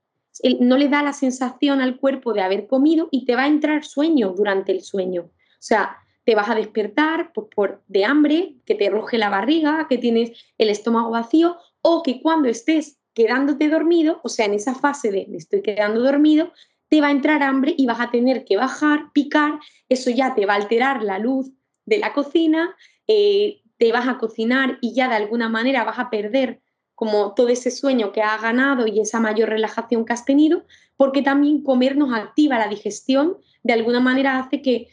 No 0.60 0.78
le 0.78 0.90
da 0.90 1.04
la 1.04 1.14
sensación 1.14 1.82
al 1.82 1.98
cuerpo 1.98 2.34
de 2.34 2.42
haber 2.42 2.68
comido 2.68 3.10
y 3.12 3.26
te 3.26 3.36
va 3.36 3.44
a 3.44 3.48
entrar 3.48 3.84
sueño 3.84 4.34
durante 4.36 4.72
el 4.72 4.82
sueño. 4.82 5.24
O 5.24 5.62
sea, 5.62 5.98
te 6.24 6.36
vas 6.36 6.50
a 6.50 6.56
despertar 6.56 7.34
por, 7.34 7.84
de 7.88 8.06
hambre, 8.06 8.56
que 8.66 8.76
te 8.76 8.90
roje 8.90 9.18
la 9.18 9.30
barriga, 9.30 9.88
que 9.90 9.98
tienes 9.98 10.32
el 10.58 10.70
estómago 10.70 11.10
vacío 11.10 11.58
o 11.82 12.04
que 12.04 12.22
cuando 12.22 12.50
estés 12.50 13.00
quedándote 13.14 13.68
dormido, 13.68 14.20
o 14.24 14.30
sea, 14.30 14.46
en 14.46 14.54
esa 14.54 14.76
fase 14.76 15.12
de 15.12 15.26
me 15.28 15.38
estoy 15.38 15.62
quedando 15.62 16.02
dormido, 16.02 16.52
te 16.88 17.02
va 17.02 17.08
a 17.08 17.12
entrar 17.12 17.44
hambre 17.44 17.74
y 17.78 17.86
vas 17.86 18.00
a 18.00 18.12
tener 18.12 18.46
que 18.46 18.58
bajar, 18.58 19.12
picar, 19.14 19.60
eso 19.90 20.10
ya 20.10 20.36
te 20.36 20.46
va 20.46 20.54
a 20.54 20.58
alterar 20.58 21.04
la 21.04 21.20
luz 21.20 21.52
de 21.86 21.98
la 21.98 22.14
cocina, 22.14 22.76
eh, 23.08 23.62
te 23.78 23.92
vas 23.92 24.08
a 24.08 24.18
cocinar 24.18 24.78
y 24.82 24.94
ya 24.94 25.10
de 25.10 25.16
alguna 25.16 25.50
manera 25.50 25.84
vas 25.84 26.00
a 26.00 26.10
perder 26.10 26.62
como 27.00 27.34
todo 27.34 27.48
ese 27.48 27.72
sueño 27.72 28.12
que 28.12 28.22
has 28.22 28.42
ganado 28.42 28.86
y 28.86 29.00
esa 29.00 29.22
mayor 29.22 29.50
relajación 29.50 30.06
que 30.06 30.14
has 30.14 30.26
tenido, 30.26 30.66
porque 30.98 31.22
también 31.22 31.64
comer 31.64 31.96
nos 31.96 32.14
activa 32.14 32.60
la 32.60 32.68
digestión, 32.68 33.38
de 33.64 33.74
alguna 33.74 34.02
manera 34.02 34.38
hace 34.38 34.62
que 34.62 34.90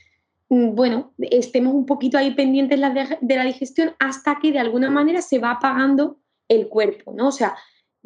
Mm, 0.49 0.75
bueno, 0.75 1.13
estemos 1.19 1.75
un 1.75 1.87
poquito 1.87 2.19
ahí 2.19 2.35
pendientes 2.35 2.81
de 3.21 3.37
la 3.37 3.45
digestión 3.45 3.95
hasta 3.99 4.39
que 4.41 4.53
de 4.53 4.59
alguna 4.61 4.91
manera 4.91 5.21
se 5.23 5.39
va 5.39 5.53
apagando 5.53 6.19
el 6.49 6.69
cuerpo, 6.69 7.13
¿no? 7.13 7.29
O 7.29 7.33
sea, 7.33 7.57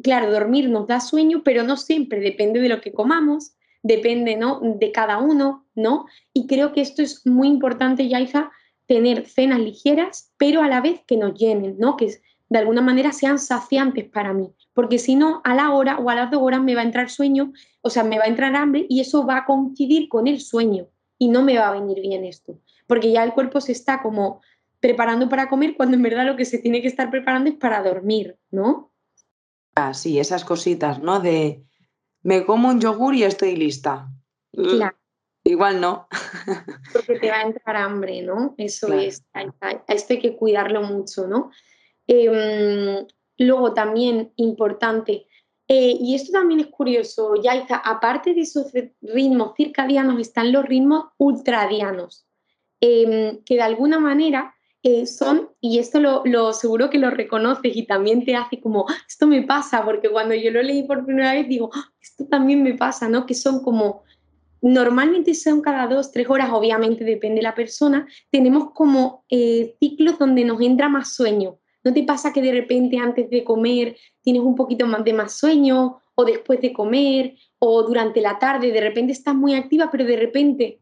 claro, 0.01 0.31
dormir 0.31 0.69
nos 0.69 0.87
da 0.87 0.99
sueño, 0.99 1.43
pero 1.43 1.63
no 1.63 1.77
siempre, 1.77 2.19
depende 2.19 2.59
de 2.59 2.69
lo 2.69 2.81
que 2.81 2.93
comamos, 2.93 3.53
depende, 3.83 4.35
¿no? 4.35 4.59
De 4.61 4.91
cada 4.91 5.19
uno, 5.19 5.67
¿no? 5.75 6.07
Y 6.33 6.47
creo 6.47 6.73
que 6.73 6.81
esto 6.81 7.03
es 7.03 7.25
muy 7.27 7.47
importante, 7.47 8.07
Yaiza, 8.07 8.51
tener 8.87 9.27
cenas 9.27 9.59
ligeras, 9.59 10.33
pero 10.37 10.63
a 10.63 10.67
la 10.67 10.81
vez 10.81 11.01
que 11.05 11.17
nos 11.17 11.35
llenen, 11.35 11.77
¿no? 11.77 11.95
Que 11.95 12.05
de 12.51 12.59
alguna 12.59 12.81
manera 12.81 13.13
sean 13.13 13.39
saciantes 13.39 14.09
para 14.09 14.33
mí, 14.33 14.53
porque 14.73 14.99
si 14.99 15.15
no, 15.15 15.39
a 15.45 15.55
la 15.55 15.71
hora 15.71 15.97
o 15.99 16.09
a 16.09 16.15
las 16.15 16.29
dos 16.29 16.41
horas 16.41 16.61
me 16.61 16.75
va 16.75 16.81
a 16.81 16.83
entrar 16.83 17.09
sueño, 17.09 17.53
o 17.79 17.89
sea, 17.89 18.03
me 18.03 18.17
va 18.17 18.25
a 18.25 18.27
entrar 18.27 18.53
hambre 18.57 18.85
y 18.89 18.99
eso 18.99 19.25
va 19.25 19.37
a 19.37 19.45
coincidir 19.45 20.09
con 20.09 20.27
el 20.27 20.41
sueño 20.41 20.89
y 21.17 21.29
no 21.29 21.43
me 21.43 21.57
va 21.57 21.69
a 21.69 21.71
venir 21.71 22.01
bien 22.01 22.25
esto, 22.25 22.59
porque 22.87 23.09
ya 23.09 23.23
el 23.23 23.31
cuerpo 23.31 23.61
se 23.61 23.71
está 23.71 24.01
como 24.01 24.41
preparando 24.81 25.29
para 25.29 25.47
comer 25.47 25.77
cuando 25.77 25.95
en 25.95 26.03
verdad 26.03 26.25
lo 26.25 26.35
que 26.35 26.43
se 26.43 26.57
tiene 26.57 26.81
que 26.81 26.89
estar 26.89 27.09
preparando 27.09 27.49
es 27.49 27.55
para 27.55 27.81
dormir, 27.81 28.37
¿no? 28.49 28.91
Ah, 29.73 29.93
sí, 29.93 30.19
esas 30.19 30.43
cositas, 30.43 31.01
¿no? 31.01 31.21
De 31.21 31.63
me 32.21 32.45
como 32.45 32.67
un 32.67 32.81
yogur 32.81 33.15
y 33.15 33.23
estoy 33.23 33.55
lista. 33.55 34.09
Claro. 34.51 34.97
Igual 35.45 35.79
no. 35.79 36.09
Porque 36.91 37.17
te 37.17 37.31
va 37.31 37.37
a 37.37 37.41
entrar 37.43 37.77
hambre, 37.77 38.21
¿no? 38.23 38.55
Eso 38.57 38.91
es, 38.91 39.23
a 39.31 39.43
esto 39.87 40.13
hay 40.13 40.19
que 40.19 40.35
cuidarlo 40.35 40.81
mucho, 40.81 41.27
¿no? 41.27 41.49
Em, 42.07 43.05
luego 43.37 43.73
también 43.73 44.31
importante, 44.35 45.27
eh, 45.67 45.95
y 45.99 46.15
esto 46.15 46.33
también 46.33 46.59
es 46.59 46.67
curioso, 46.67 47.35
Yaiza, 47.41 47.77
aparte 47.77 48.33
de 48.33 48.41
esos 48.41 48.73
ritmos 49.01 49.53
circadianos 49.55 50.19
están 50.19 50.51
los 50.51 50.65
ritmos 50.65 51.05
ultradianos, 51.17 52.25
em, 52.81 53.41
que 53.45 53.55
de 53.55 53.61
alguna 53.61 53.97
manera 53.99 54.53
eh, 54.83 55.05
son, 55.05 55.49
y 55.61 55.77
esto 55.77 55.99
lo, 55.99 56.23
lo, 56.25 56.53
seguro 56.53 56.89
que 56.89 56.97
lo 56.97 57.11
reconoces 57.11 57.75
y 57.75 57.85
también 57.85 58.25
te 58.25 58.35
hace 58.35 58.59
como, 58.59 58.85
ah, 58.89 58.97
esto 59.07 59.27
me 59.27 59.43
pasa, 59.43 59.85
porque 59.85 60.09
cuando 60.09 60.33
yo 60.35 60.51
lo 60.51 60.61
leí 60.61 60.83
por 60.83 61.05
primera 61.05 61.33
vez 61.33 61.47
digo, 61.47 61.69
ah, 61.73 61.89
esto 62.01 62.25
también 62.25 62.63
me 62.63 62.73
pasa, 62.73 63.07
¿no? 63.07 63.27
Que 63.27 63.35
son 63.35 63.61
como, 63.63 64.03
normalmente 64.61 65.35
son 65.35 65.61
cada 65.61 65.87
dos, 65.87 66.11
tres 66.11 66.29
horas, 66.29 66.49
obviamente 66.51 67.03
depende 67.03 67.37
de 67.37 67.43
la 67.43 67.55
persona, 67.55 68.07
tenemos 68.31 68.71
como 68.73 69.23
eh, 69.29 69.75
ciclos 69.79 70.19
donde 70.19 70.43
nos 70.43 70.59
entra 70.59 70.89
más 70.89 71.15
sueño. 71.15 71.60
¿No 71.83 71.93
te 71.93 72.03
pasa 72.03 72.31
que 72.31 72.41
de 72.41 72.51
repente 72.51 72.97
antes 72.97 73.29
de 73.29 73.43
comer 73.43 73.97
tienes 74.21 74.41
un 74.41 74.55
poquito 74.55 74.85
más 74.85 75.03
de 75.03 75.13
más 75.13 75.37
sueño 75.37 75.99
o 76.15 76.25
después 76.25 76.61
de 76.61 76.73
comer 76.73 77.35
o 77.59 77.83
durante 77.83 78.21
la 78.21 78.37
tarde 78.37 78.71
de 78.71 78.81
repente 78.81 79.13
estás 79.13 79.35
muy 79.35 79.55
activa, 79.55 79.89
pero 79.91 80.05
de 80.05 80.17
repente 80.17 80.81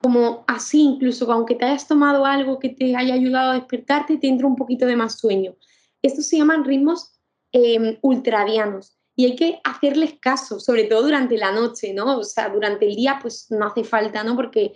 como 0.00 0.44
así, 0.46 0.82
incluso 0.82 1.30
aunque 1.30 1.54
te 1.54 1.66
hayas 1.66 1.86
tomado 1.86 2.24
algo 2.24 2.58
que 2.58 2.70
te 2.70 2.96
haya 2.96 3.14
ayudado 3.14 3.50
a 3.50 3.54
despertarte, 3.54 4.16
te 4.16 4.28
entra 4.28 4.46
un 4.46 4.56
poquito 4.56 4.86
de 4.86 4.96
más 4.96 5.18
sueño. 5.18 5.54
Estos 6.02 6.26
se 6.26 6.38
llaman 6.38 6.64
ritmos 6.64 7.12
em, 7.52 7.98
ultradianos 8.00 8.96
y 9.14 9.26
hay 9.26 9.36
que 9.36 9.60
hacerles 9.62 10.14
caso, 10.18 10.58
sobre 10.58 10.84
todo 10.84 11.02
durante 11.02 11.36
la 11.36 11.52
noche, 11.52 11.92
¿no? 11.92 12.18
O 12.18 12.24
sea, 12.24 12.48
durante 12.48 12.86
el 12.86 12.96
día 12.96 13.18
pues 13.20 13.48
no 13.50 13.66
hace 13.66 13.84
falta, 13.84 14.24
¿no? 14.24 14.34
Porque 14.36 14.72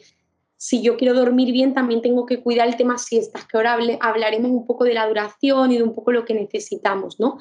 si 0.64 0.80
yo 0.80 0.96
quiero 0.96 1.12
dormir 1.12 1.52
bien 1.52 1.74
también 1.74 2.00
tengo 2.00 2.24
que 2.24 2.40
cuidar 2.40 2.66
el 2.66 2.76
tema 2.78 2.96
siestas, 2.96 3.46
que 3.46 3.58
ahora 3.58 3.76
hablaremos 4.00 4.50
un 4.50 4.66
poco 4.66 4.84
de 4.84 4.94
la 4.94 5.06
duración 5.06 5.70
y 5.70 5.76
de 5.76 5.82
un 5.82 5.94
poco 5.94 6.10
lo 6.10 6.24
que 6.24 6.32
necesitamos, 6.32 7.20
¿no? 7.20 7.36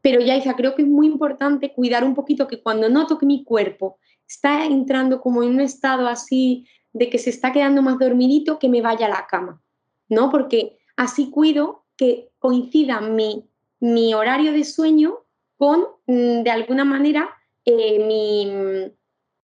Pero 0.00 0.20
ya, 0.20 0.36
Isa, 0.36 0.56
creo 0.56 0.74
que 0.74 0.82
es 0.82 0.88
muy 0.88 1.06
importante 1.06 1.72
cuidar 1.72 2.02
un 2.02 2.16
poquito 2.16 2.48
que 2.48 2.60
cuando 2.60 2.88
noto 2.88 3.16
que 3.16 3.26
mi 3.26 3.44
cuerpo 3.44 4.00
está 4.26 4.66
entrando 4.66 5.20
como 5.20 5.44
en 5.44 5.50
un 5.50 5.60
estado 5.60 6.08
así 6.08 6.66
de 6.92 7.08
que 7.10 7.18
se 7.18 7.30
está 7.30 7.52
quedando 7.52 7.80
más 7.80 7.96
dormidito, 7.96 8.58
que 8.58 8.68
me 8.68 8.82
vaya 8.82 9.06
a 9.06 9.10
la 9.10 9.28
cama, 9.28 9.62
¿no? 10.08 10.28
Porque 10.28 10.76
así 10.96 11.30
cuido 11.30 11.84
que 11.96 12.32
coincida 12.40 13.00
mi, 13.00 13.44
mi 13.78 14.14
horario 14.14 14.50
de 14.50 14.64
sueño 14.64 15.20
con, 15.56 15.84
mm, 16.08 16.42
de 16.42 16.50
alguna 16.50 16.84
manera, 16.84 17.30
eh, 17.64 18.04
mi, 18.04 18.92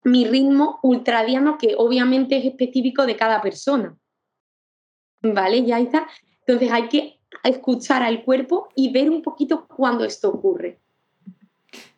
mi 0.05 0.26
ritmo 0.26 0.78
ultradiano, 0.82 1.59
que 1.59 1.74
obviamente 1.76 2.38
es 2.38 2.44
específico 2.44 3.07
de 3.07 3.16
cada 3.16 3.40
persona. 3.40 3.96
¿Vale, 5.22 5.64
Yaisa? 5.64 6.07
Entonces 6.40 6.70
hay 6.72 6.88
que 6.88 7.20
escuchar 7.44 8.03
al 8.03 8.24
cuerpo 8.24 8.68
y 8.74 8.92
ver 8.92 9.11
un 9.11 9.22
poquito 9.22 9.66
cuándo 9.66 10.05
esto 10.05 10.30
ocurre. 10.30 10.78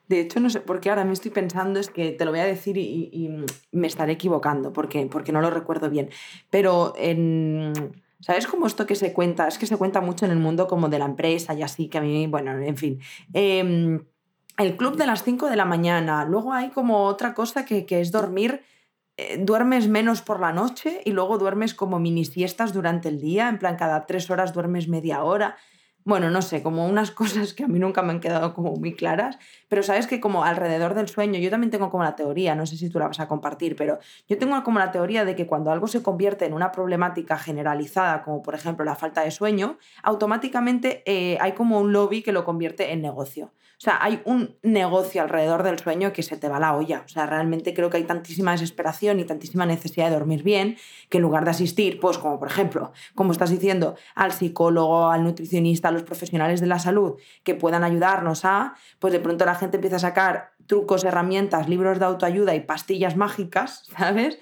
De 0.09 0.21
hecho, 0.21 0.41
no 0.41 0.51
sé 0.51 0.61
por 0.61 0.81
qué 0.81 0.91
ahora 0.91 1.05
me 1.05 1.13
estoy 1.13 1.31
pensando, 1.31 1.79
es 1.79 1.89
que 1.89 2.11
te 2.11 2.25
lo 2.25 2.33
voy 2.33 2.41
a 2.41 2.45
decir 2.45 2.77
y, 2.77 3.31
me 3.71 3.87
estaré 3.87 4.15
equivocando 4.15 4.73
porque, 4.73 5.07
porque 5.07 5.31
no 5.31 5.41
lo 5.41 5.51
recuerdo 5.51 5.89
bien. 5.89 6.11
Pero 6.51 6.95
en, 6.97 7.73
¿Sabes 8.21 8.47
cómo 8.47 8.67
esto 8.67 8.87
que 8.87 8.97
se 8.97 9.13
cuenta? 9.13 9.49
Es 9.49 9.57
que 9.57 9.67
se 9.67 9.79
cuenta 9.79 10.01
mucho 10.01 10.27
en 10.27 10.31
el 10.31 10.39
mundo 10.39 10.67
como 10.67 10.89
de 10.89 10.99
la 10.99 11.07
empresa 11.07 11.55
y 11.55 11.63
así, 11.63 11.89
que 11.89 11.99
a 11.99 12.01
mí, 12.03 12.27
bueno, 12.27 12.53
en 12.59 12.77
fin. 12.77 13.01
Em, 13.33 14.05
el 14.63 14.77
club 14.77 14.97
de 14.97 15.07
las 15.07 15.23
5 15.23 15.49
de 15.49 15.57
la 15.57 15.65
mañana. 15.65 16.25
Luego 16.25 16.53
hay 16.53 16.71
como 16.71 17.05
otra 17.05 17.35
cosa 17.35 17.65
que, 17.65 17.87
es 17.89 18.13
dormir. 18.13 18.63
Eh, 19.17 19.39
duermes 19.39 19.89
menos 19.89 20.23
por 20.23 20.41
la 20.41 20.53
noche 20.53 21.03
y 21.05 21.13
luego 21.13 21.39
duermes 21.39 21.75
como 21.75 21.99
mini 21.99 22.25
siestas 22.25 22.73
durante 22.73 23.09
el 23.09 23.21
día. 23.21 23.49
En 23.49 23.59
plan, 23.59 23.77
cada 23.77 24.07
tres 24.07 24.31
horas 24.31 24.53
duermes 24.53 24.89
media 24.89 25.23
hora 25.25 25.57
bueno, 26.05 26.31
no 26.31 26.41
sé, 26.43 26.63
como 26.63 26.87
unas 26.87 27.11
cosas 27.21 27.55
que 27.55 27.65
a 27.65 27.69
mí 27.69 27.79
nunca 27.79 28.03
me 28.03 28.13
han 28.13 28.21
quedado 28.21 28.55
como 28.55 28.73
muy 28.75 28.95
claras, 28.95 29.39
pero 29.69 29.83
sabes 29.83 30.07
que 30.07 30.21
como 30.21 30.45
alrededor 30.45 30.95
del 30.95 31.09
sueño, 31.09 31.39
yo 31.39 31.51
también 31.51 31.71
tengo 31.71 31.91
como 31.91 32.05
la 32.05 32.17
teoría, 32.17 32.55
no 32.55 32.67
sé 32.67 32.77
si 32.77 32.89
tú 32.91 32.99
la 32.99 33.09
vas 33.09 33.21
a 33.21 33.29
compartir, 33.29 33.77
pero 33.77 33.99
yo 34.29 34.39
tengo 34.39 34.63
como 34.63 34.79
la 34.79 34.91
teoría 34.91 35.25
de 35.25 35.37
que 35.37 35.47
cuando 35.47 35.71
algo 35.71 35.87
se 35.87 36.03
convierte 36.03 36.47
en 36.47 36.53
una 36.53 36.73
problemática 36.73 37.39
generalizada, 37.39 38.23
como 38.23 38.43
por 38.43 38.55
ejemplo 38.55 38.85
la 38.85 38.97
falta 38.97 39.23
de 39.23 39.31
sueño, 39.31 39.79
automáticamente 40.03 41.03
eh, 41.07 41.37
hay 41.41 41.53
como 41.53 41.81
un 41.81 41.93
lobby 41.93 42.23
que 42.23 42.33
lo 42.33 42.45
convierte 42.45 42.93
en 42.93 43.03
negocio. 43.03 43.53
O 43.81 43.83
sea, 43.83 43.99
hay 44.03 44.21
un 44.27 44.59
negocio 44.63 45.23
alrededor 45.23 45.63
del 45.63 45.79
sueño 45.79 46.13
que 46.13 46.23
se 46.23 46.37
te 46.37 46.51
va 46.51 46.61
la 46.61 46.75
olla. 46.75 47.03
O 47.07 47.09
sea, 47.09 47.25
realmente 47.25 47.73
creo 47.73 47.89
que 47.89 47.97
hay 47.97 48.05
tantísima 48.05 48.53
desesperación 48.53 49.21
y 49.21 49.25
tantísima 49.25 49.65
necesidad 49.65 50.11
de 50.11 50.17
dormir 50.17 50.43
bien 50.43 50.77
que 51.09 51.17
en 51.17 51.23
lugar 51.23 51.47
de 51.47 51.53
asistir, 51.53 51.99
pues 51.99 52.19
como 52.19 52.39
por 52.39 52.49
ejemplo, 52.49 52.93
como 53.15 53.33
estás 53.33 53.49
diciendo, 53.49 53.97
al 54.15 54.33
psicólogo, 54.33 55.09
al 55.09 55.25
nutricionista, 55.25 55.89
a 55.89 55.93
los 55.93 56.03
profesionales 56.03 56.61
de 56.61 56.67
la 56.67 56.79
salud 56.79 57.19
que 57.43 57.55
puedan 57.55 57.83
ayudarnos 57.83 58.45
a, 58.45 58.75
pues 58.99 59.15
de 59.15 59.21
pronto 59.21 59.47
la 59.47 59.55
gente 59.55 59.79
empieza 59.79 59.97
a 59.97 60.01
sacar 60.01 60.51
trucos, 60.67 61.03
herramientas, 61.05 61.67
libros 61.67 61.99
de 61.99 62.05
autoayuda 62.05 62.55
y 62.55 62.61
pastillas 62.61 63.17
mágicas, 63.17 63.85
¿sabes? 63.97 64.39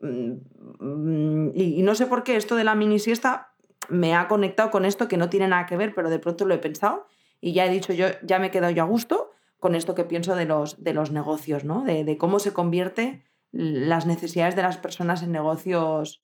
Mm, 0.00 1.50
y, 1.54 1.82
no 1.82 1.94
sé 1.94 2.06
por 2.06 2.24
qué 2.24 2.34
esto 2.34 2.56
de 2.56 2.64
la 2.64 2.74
mini 2.74 2.98
siesta 2.98 3.52
me 3.88 4.16
ha 4.16 4.26
conectado 4.26 4.72
con 4.72 4.84
esto 4.84 5.06
que 5.06 5.18
no 5.18 5.28
tiene 5.28 5.46
nada 5.46 5.66
que 5.66 5.76
ver, 5.76 5.94
pero 5.94 6.10
de 6.10 6.18
pronto 6.18 6.46
lo 6.46 6.54
he 6.54 6.58
pensado 6.58 7.06
y 7.42 7.52
ya 7.52 7.66
he 7.66 7.70
dicho 7.70 7.92
yo, 7.92 8.06
ya 8.22 8.38
me 8.38 8.46
he 8.46 8.50
quedado 8.50 8.72
yo 8.72 8.84
a 8.84 8.86
gusto 8.86 9.32
con 9.58 9.74
esto 9.74 9.94
que 9.94 10.04
pienso 10.04 10.34
de 10.34 10.46
los, 10.46 10.82
de 10.82 10.94
los 10.94 11.10
negocios, 11.10 11.64
¿no? 11.64 11.84
De, 11.84 12.16
cómo 12.16 12.38
se 12.38 12.52
convierte 12.52 13.22
las 13.52 14.06
necesidades 14.06 14.56
de 14.56 14.62
las 14.62 14.78
personas 14.78 15.22
en 15.22 15.32
negocios 15.32 16.22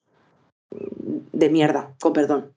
de 0.70 1.50
mierda, 1.50 1.94
con 2.00 2.12
perdón. 2.12 2.54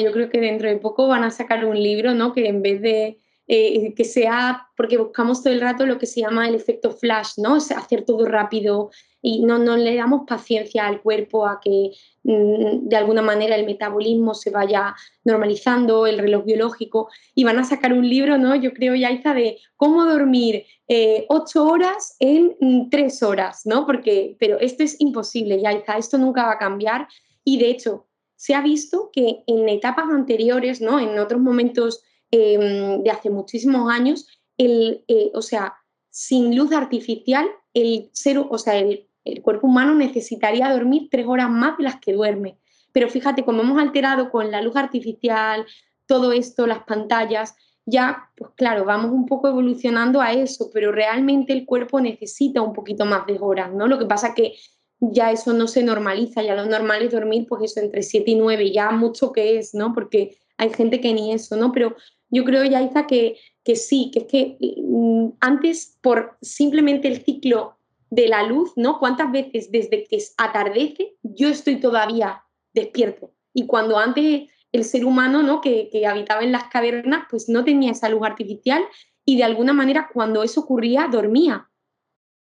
yo 0.00 0.12
creo 0.12 0.30
que 0.30 0.40
dentro 0.40 0.68
de 0.68 0.76
poco 0.76 1.06
van 1.06 1.24
a 1.24 1.30
sacar 1.30 1.64
un 1.64 1.80
libro, 1.80 2.14
¿no? 2.14 2.32
Que 2.32 2.48
en 2.48 2.62
vez 2.62 2.80
de 2.80 3.18
eh, 3.46 3.94
que 3.94 4.04
sea, 4.04 4.68
porque 4.76 4.98
buscamos 4.98 5.42
todo 5.42 5.52
el 5.52 5.60
rato 5.60 5.86
lo 5.86 5.98
que 5.98 6.06
se 6.06 6.20
llama 6.20 6.48
el 6.48 6.54
efecto 6.54 6.90
flash, 6.90 7.34
¿no? 7.36 7.56
hacer 7.56 8.04
todo 8.04 8.26
rápido 8.26 8.90
y 9.26 9.42
no, 9.42 9.58
no 9.58 9.76
le 9.76 9.96
damos 9.96 10.22
paciencia 10.26 10.86
al 10.86 11.02
cuerpo 11.02 11.46
a 11.46 11.60
que 11.60 11.90
mm, 12.22 12.88
de 12.88 12.96
alguna 12.96 13.22
manera 13.22 13.56
el 13.56 13.66
metabolismo 13.66 14.34
se 14.34 14.50
vaya 14.50 14.94
normalizando, 15.24 16.06
el 16.06 16.18
reloj 16.18 16.44
biológico, 16.44 17.08
y 17.34 17.44
van 17.44 17.58
a 17.58 17.64
sacar 17.64 17.92
un 17.92 18.08
libro, 18.08 18.38
¿no? 18.38 18.54
Yo 18.54 18.72
creo, 18.72 18.94
Yaiza, 18.94 19.34
de 19.34 19.58
cómo 19.76 20.04
dormir 20.04 20.64
eh, 20.88 21.26
ocho 21.28 21.66
horas 21.66 22.16
en 22.20 22.56
mm, 22.60 22.90
tres 22.90 23.22
horas, 23.22 23.62
¿no? 23.64 23.86
Porque, 23.86 24.36
pero 24.38 24.60
esto 24.60 24.82
es 24.84 25.00
imposible, 25.00 25.60
Yaiza, 25.60 25.98
esto 25.98 26.18
nunca 26.18 26.46
va 26.46 26.52
a 26.52 26.58
cambiar 26.58 27.08
y 27.44 27.58
de 27.58 27.70
hecho 27.70 28.06
se 28.36 28.54
ha 28.54 28.60
visto 28.60 29.10
que 29.12 29.42
en 29.46 29.68
etapas 29.68 30.06
anteriores, 30.10 30.80
¿no? 30.80 31.00
En 31.00 31.18
otros 31.18 31.40
momentos 31.40 32.02
Em, 32.32 33.02
de 33.02 33.10
hace 33.10 33.30
muchísimos 33.30 33.90
años, 33.90 34.26
el, 34.58 35.04
eh, 35.06 35.30
o 35.34 35.42
sea, 35.42 35.74
sin 36.10 36.56
luz 36.56 36.72
artificial, 36.72 37.46
el, 37.72 38.10
ser, 38.12 38.38
o 38.38 38.58
sea, 38.58 38.76
el, 38.76 39.05
cuerpo 39.42 39.66
humano 39.66 39.94
necesitaría 39.94 40.72
dormir 40.72 41.08
tres 41.10 41.26
horas 41.26 41.50
más 41.50 41.76
de 41.78 41.84
las 41.84 42.00
que 42.00 42.12
duerme. 42.12 42.58
Pero 42.92 43.08
fíjate, 43.08 43.44
como 43.44 43.62
hemos 43.62 43.78
alterado 43.78 44.30
con 44.30 44.50
la 44.50 44.62
luz 44.62 44.76
artificial, 44.76 45.66
todo 46.06 46.32
esto, 46.32 46.66
las 46.66 46.84
pantallas, 46.84 47.54
ya, 47.84 48.30
pues 48.36 48.50
claro, 48.56 48.84
vamos 48.84 49.12
un 49.12 49.26
poco 49.26 49.48
evolucionando 49.48 50.20
a 50.20 50.32
eso, 50.32 50.70
pero 50.72 50.92
realmente 50.92 51.52
el 51.52 51.66
cuerpo 51.66 52.00
necesita 52.00 52.62
un 52.62 52.72
poquito 52.72 53.04
más 53.04 53.26
de 53.26 53.38
horas, 53.38 53.72
¿no? 53.72 53.86
Lo 53.86 53.98
que 53.98 54.06
pasa 54.06 54.34
que 54.34 54.54
ya 54.98 55.30
eso 55.30 55.52
no 55.52 55.68
se 55.68 55.82
normaliza, 55.82 56.42
ya 56.42 56.54
lo 56.54 56.66
normal 56.66 57.02
es 57.02 57.12
dormir, 57.12 57.46
pues 57.48 57.70
eso, 57.70 57.80
entre 57.80 58.02
7 58.02 58.30
y 58.30 58.34
9, 58.34 58.72
ya 58.72 58.90
mucho 58.90 59.32
que 59.32 59.58
es, 59.58 59.74
¿no? 59.74 59.92
Porque 59.92 60.36
hay 60.56 60.70
gente 60.70 61.00
que 61.00 61.12
ni 61.12 61.32
eso, 61.32 61.56
¿no? 61.56 61.70
Pero 61.72 61.94
yo 62.30 62.44
creo, 62.44 62.64
Yaiza, 62.64 63.06
que, 63.06 63.36
que 63.62 63.76
sí, 63.76 64.10
que 64.12 64.20
es 64.20 64.26
que 64.26 64.56
mm, 64.82 65.28
antes 65.40 65.98
por 66.00 66.36
simplemente 66.40 67.08
el 67.08 67.22
ciclo 67.22 67.75
de 68.10 68.28
la 68.28 68.42
luz, 68.42 68.72
¿no? 68.76 68.98
¿Cuántas 68.98 69.30
veces 69.32 69.70
desde 69.70 70.04
que 70.04 70.18
atardece 70.36 71.16
yo 71.22 71.48
estoy 71.48 71.76
todavía 71.76 72.44
despierto? 72.72 73.32
Y 73.52 73.66
cuando 73.66 73.98
antes 73.98 74.50
el 74.72 74.84
ser 74.84 75.04
humano, 75.04 75.42
¿no? 75.42 75.60
Que, 75.60 75.88
que 75.90 76.06
habitaba 76.06 76.42
en 76.42 76.52
las 76.52 76.64
cavernas, 76.64 77.26
pues 77.30 77.48
no 77.48 77.64
tenía 77.64 77.92
esa 77.92 78.08
luz 78.08 78.22
artificial 78.24 78.82
y 79.24 79.36
de 79.36 79.44
alguna 79.44 79.72
manera 79.72 80.08
cuando 80.12 80.42
eso 80.42 80.60
ocurría 80.60 81.08
dormía, 81.10 81.68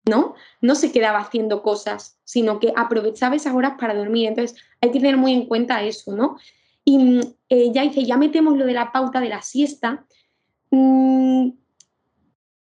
¿no? 0.05 0.35
No 0.61 0.75
se 0.75 0.91
quedaba 0.91 1.19
haciendo 1.21 1.63
cosas, 1.63 2.19
sino 2.25 2.59
que 2.59 2.73
aprovechaba 2.77 3.37
esas 3.37 3.55
horas 3.55 3.75
para 3.79 3.95
dormir. 3.95 4.29
Entonces 4.29 4.59
hay 4.81 4.91
que 4.91 4.99
tener 4.99 5.17
muy 5.17 5.33
en 5.33 5.47
cuenta 5.47 5.83
eso, 5.83 6.15
¿no? 6.15 6.37
Y 6.85 6.99
mm, 6.99 7.21
eh, 7.49 7.73
ya 7.73 7.83
dice, 7.83 8.05
ya 8.05 8.17
metemos 8.17 8.57
lo 8.57 8.67
de 8.67 8.73
la 8.73 8.93
pauta 8.93 9.21
de 9.21 9.29
la 9.29 9.43
siesta. 9.43 10.05
Mm, 10.71 11.51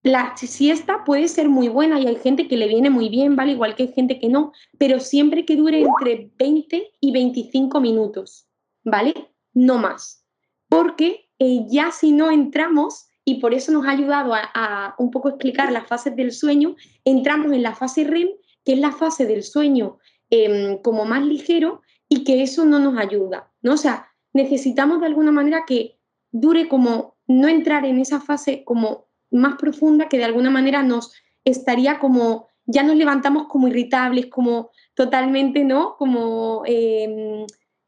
la 0.03 0.37
siesta 0.37 1.05
puede 1.05 1.29
ser 1.29 1.49
muy 1.49 1.69
buena 1.69 2.01
y 2.01 2.07
hay 2.07 2.17
gente 2.17 2.49
que 2.49 2.57
le 2.57 2.67
viene 2.67 2.91
muy 2.91 3.09
bien, 3.09 3.37
¿vale? 3.37 3.53
Igual 3.53 3.77
que 3.77 3.85
hay 3.85 3.93
gente 3.93 4.19
que 4.19 4.29
no, 4.29 4.53
pero 4.79 4.99
siempre 4.99 5.45
que 5.45 5.57
dure 5.57 5.81
entre 5.81 6.31
20 6.39 6.93
y 7.01 7.13
25 7.13 7.81
minutos, 7.81 8.49
¿vale? 8.85 9.15
No 9.55 9.79
más. 9.79 10.27
Porque 10.69 11.29
eh, 11.39 11.67
ya 11.69 11.93
si 11.93 12.13
no 12.13 12.31
entramos, 12.31 13.07
y 13.25 13.37
por 13.41 13.55
eso 13.55 13.71
nos 13.71 13.87
ha 13.87 13.91
ayudado 13.91 14.35
a, 14.35 14.95
un 14.99 15.11
poco 15.11 15.29
explicar 15.29 15.71
las 15.71 15.87
fases 15.87 16.17
del 16.17 16.33
sueño, 16.33 16.75
entramos 17.05 17.53
en 17.53 17.63
la 17.63 17.75
fase 17.75 18.05
REM, 18.05 18.29
que 18.65 18.73
es 18.73 18.79
la 18.79 18.93
fase 18.93 19.27
del 19.27 19.43
sueño 19.43 19.99
em, 20.31 20.81
como 20.83 21.05
más 21.05 21.25
ligero 21.25 21.83
y 22.09 22.25
que 22.25 22.43
eso 22.43 22.65
no 22.65 22.79
nos 22.79 22.99
ayuda, 22.99 23.53
¿no? 23.63 23.75
O 23.75 23.77
sea, 23.77 24.09
necesitamos 24.33 25.01
de 25.01 25.07
alguna 25.07 25.31
manera 25.31 25.65
que 25.67 25.99
dure 26.33 26.69
como 26.69 27.17
no 27.27 27.49
entrar 27.49 27.85
en 27.85 28.01
esa 28.01 28.21
fase 28.21 28.65
como 28.65 29.07
más 29.33 29.57
profunda 29.57 30.09
que 30.09 30.19
de 30.19 30.25
alguna 30.25 30.51
manera 30.51 30.83
nos 30.83 31.13
estaría 31.45 31.99
como, 31.99 32.49
ya 32.67 32.83
nos 32.83 32.97
levantamos 32.97 33.49
como 33.49 33.69
irritables, 33.69 34.27
como 34.27 34.71
totalmente, 34.95 35.65
¿no? 35.65 35.97
Como 35.97 36.63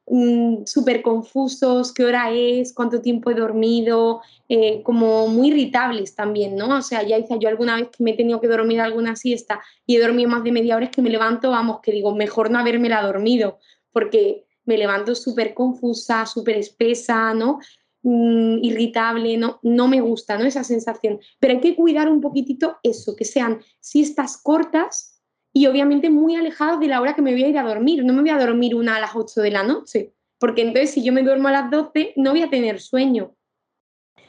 mm, 0.06 0.64
súper 0.66 1.02
confusos, 1.02 1.92
qué 1.92 2.04
hora 2.04 2.30
es, 2.32 2.74
cuánto 2.74 3.00
tiempo 3.00 3.30
he 3.30 3.34
dormido, 3.34 4.20
eh, 4.48 4.82
como 4.82 5.28
muy 5.28 5.48
irritables 5.48 6.14
también, 6.14 6.56
¿no? 6.56 6.76
O 6.78 6.82
sea, 6.82 7.02
ya 7.02 7.18
hice 7.18 7.38
yo 7.38 7.48
alguna 7.48 7.76
vez 7.76 7.88
que 7.96 8.02
me 8.02 8.12
he 8.12 8.16
tenido 8.16 8.40
que 8.40 8.48
dormir 8.48 8.80
alguna 8.80 9.16
siesta 9.16 9.60
y 9.86 9.96
he 9.96 10.00
dormido 10.00 10.28
más 10.30 10.44
de 10.44 10.52
media 10.52 10.76
hora, 10.76 10.86
es 10.86 10.90
que 10.90 11.02
me 11.02 11.10
levanto, 11.10 11.50
vamos, 11.50 11.80
que 11.82 11.92
digo, 11.92 12.14
mejor 12.14 12.50
no 12.50 12.58
haberme 12.58 12.88
la 12.88 13.02
dormido, 13.02 13.58
porque 13.92 14.44
me 14.64 14.78
levanto 14.78 15.14
súper 15.14 15.54
confusa, 15.54 16.26
súper 16.26 16.56
espesa, 16.56 17.34
¿no? 17.34 17.60
Mm, 18.06 18.62
irritable, 18.62 19.38
no, 19.38 19.60
no 19.62 19.88
me 19.88 20.02
gusta 20.02 20.36
¿no? 20.36 20.44
esa 20.44 20.62
sensación. 20.62 21.20
Pero 21.40 21.54
hay 21.54 21.60
que 21.60 21.74
cuidar 21.74 22.10
un 22.10 22.20
poquitito 22.20 22.76
eso, 22.82 23.16
que 23.16 23.24
sean 23.24 23.60
siestas 23.80 24.36
cortas 24.36 25.22
y 25.54 25.66
obviamente 25.68 26.10
muy 26.10 26.36
alejadas 26.36 26.80
de 26.80 26.88
la 26.88 27.00
hora 27.00 27.14
que 27.14 27.22
me 27.22 27.32
voy 27.32 27.44
a 27.44 27.48
ir 27.48 27.56
a 27.56 27.62
dormir. 27.62 28.04
No 28.04 28.12
me 28.12 28.20
voy 28.20 28.28
a 28.28 28.38
dormir 28.38 28.74
una 28.74 28.96
a 28.96 29.00
las 29.00 29.16
8 29.16 29.40
de 29.40 29.50
la 29.50 29.62
noche, 29.62 30.12
porque 30.38 30.60
entonces 30.60 30.90
si 30.90 31.02
yo 31.02 31.14
me 31.14 31.22
duermo 31.22 31.48
a 31.48 31.52
las 31.52 31.70
12 31.70 32.12
no 32.16 32.32
voy 32.32 32.42
a 32.42 32.50
tener 32.50 32.78
sueño. 32.78 33.34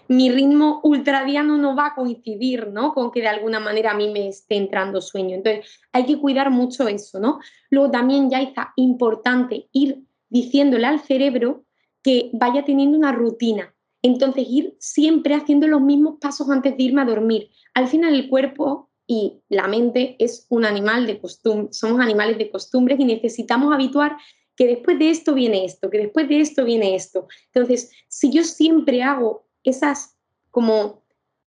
Mi 0.07 0.31
ritmo 0.31 0.79
ultradiano 0.83 1.57
no 1.57 1.75
va 1.75 1.87
a 1.87 1.95
coincidir 1.95 2.67
¿no? 2.67 2.93
con 2.93 3.11
que 3.11 3.19
de 3.19 3.27
alguna 3.27 3.59
manera 3.59 3.91
a 3.91 3.97
mí 3.97 4.09
me 4.09 4.29
esté 4.29 4.55
entrando 4.55 5.01
sueño. 5.01 5.35
Entonces 5.35 5.81
hay 5.91 6.05
que 6.05 6.17
cuidar 6.17 6.49
mucho 6.49 6.87
eso. 6.87 7.19
¿no? 7.19 7.39
Luego 7.69 7.91
también 7.91 8.29
ya 8.29 8.41
está 8.41 8.71
importante 8.77 9.67
ir 9.73 10.05
diciéndole 10.29 10.87
al 10.87 11.01
cerebro 11.01 11.65
que 12.05 12.29
vaya 12.33 12.63
teniendo 12.63 12.95
una 12.95 13.11
rutina. 13.11 13.73
Entonces, 14.03 14.45
ir 14.47 14.75
siempre 14.77 15.33
haciendo 15.33 15.65
los 15.65 15.81
mismos 15.81 16.19
pasos 16.21 16.47
antes 16.51 16.77
de 16.77 16.83
irme 16.83 17.01
a 17.01 17.05
dormir. 17.05 17.49
Al 17.73 17.87
final, 17.87 18.13
el 18.13 18.29
cuerpo 18.29 18.91
y 19.07 19.41
la 19.49 19.67
mente 19.67 20.15
es 20.19 20.45
un 20.49 20.65
animal 20.65 21.07
de 21.07 21.19
costumbre, 21.19 21.73
somos 21.73 21.99
animales 21.99 22.37
de 22.37 22.51
costumbres 22.51 22.99
y 22.99 23.05
necesitamos 23.05 23.73
habituar 23.73 24.17
que 24.55 24.67
después 24.67 24.99
de 24.99 25.09
esto 25.09 25.33
viene 25.33 25.65
esto, 25.65 25.89
que 25.89 25.97
después 25.97 26.29
de 26.29 26.41
esto 26.41 26.63
viene 26.63 26.93
esto. 26.93 27.27
Entonces, 27.51 27.89
si 28.07 28.31
yo 28.31 28.43
siempre 28.43 29.01
hago 29.01 29.47
esas 29.63 30.15
como 30.51 31.01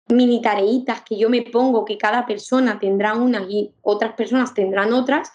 mini 0.09 0.41
tareitas 0.41 1.03
que 1.03 1.19
yo 1.19 1.29
me 1.29 1.43
pongo, 1.43 1.85
que 1.85 1.99
cada 1.99 2.25
persona 2.25 2.79
tendrá 2.79 3.13
unas 3.13 3.47
y 3.51 3.75
otras 3.83 4.15
personas 4.15 4.55
tendrán 4.55 4.95
otras, 4.95 5.31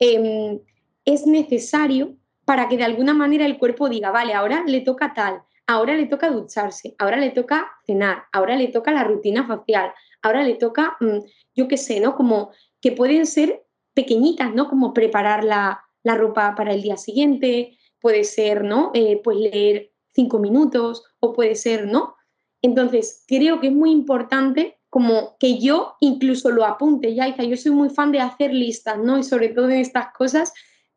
em, 0.00 0.58
es 1.04 1.28
necesario 1.28 2.16
para 2.44 2.68
que 2.68 2.76
de 2.76 2.84
alguna 2.84 3.14
manera 3.14 3.46
el 3.46 3.58
cuerpo 3.58 3.88
diga, 3.88 4.10
vale, 4.10 4.34
ahora 4.34 4.64
le 4.66 4.80
toca 4.80 5.14
tal, 5.14 5.42
ahora 5.66 5.94
le 5.94 6.06
toca 6.06 6.30
ducharse, 6.30 6.94
ahora 6.98 7.16
le 7.16 7.30
toca 7.30 7.70
cenar, 7.86 8.24
ahora 8.32 8.56
le 8.56 8.68
toca 8.68 8.92
la 8.92 9.04
rutina 9.04 9.46
facial, 9.46 9.92
ahora 10.22 10.42
le 10.42 10.54
toca, 10.54 10.96
mm, 11.00 11.18
yo 11.54 11.68
qué 11.68 11.76
sé, 11.76 12.00
¿no? 12.00 12.14
Como 12.14 12.50
que 12.80 12.92
pueden 12.92 13.26
ser 13.26 13.64
pequeñitas, 13.94 14.52
¿no? 14.54 14.68
Como 14.68 14.92
preparar 14.92 15.44
la, 15.44 15.80
ropa 16.04 16.54
para 16.54 16.74
el 16.74 16.82
día 16.82 16.98
siguiente, 16.98 17.78
puede 17.98 18.24
ser, 18.24 18.62
¿no? 18.62 18.90
Eh, 18.92 19.22
pues 19.24 19.38
leer 19.38 19.90
cinco 20.12 20.38
minutos 20.38 21.02
o 21.18 21.32
puede 21.32 21.54
ser, 21.54 21.86
¿no? 21.86 22.14
Entonces, 22.60 23.24
creo 23.26 23.60
que 23.60 23.68
es 23.68 23.72
muy 23.72 23.90
importante 23.90 24.78
como 24.90 25.36
que 25.40 25.58
yo 25.58 25.96
incluso 26.00 26.50
lo 26.50 26.64
apunte, 26.64 27.14
ya, 27.14 27.34
yo 27.36 27.56
soy 27.56 27.72
muy 27.72 27.90
fan 27.90 28.12
de 28.12 28.20
hacer 28.20 28.52
listas, 28.52 28.98
¿no? 28.98 29.18
Y 29.18 29.24
sobre 29.24 29.48
todo 29.48 29.70
en 29.70 29.78
estas 29.78 30.12
cosas, 30.12 30.52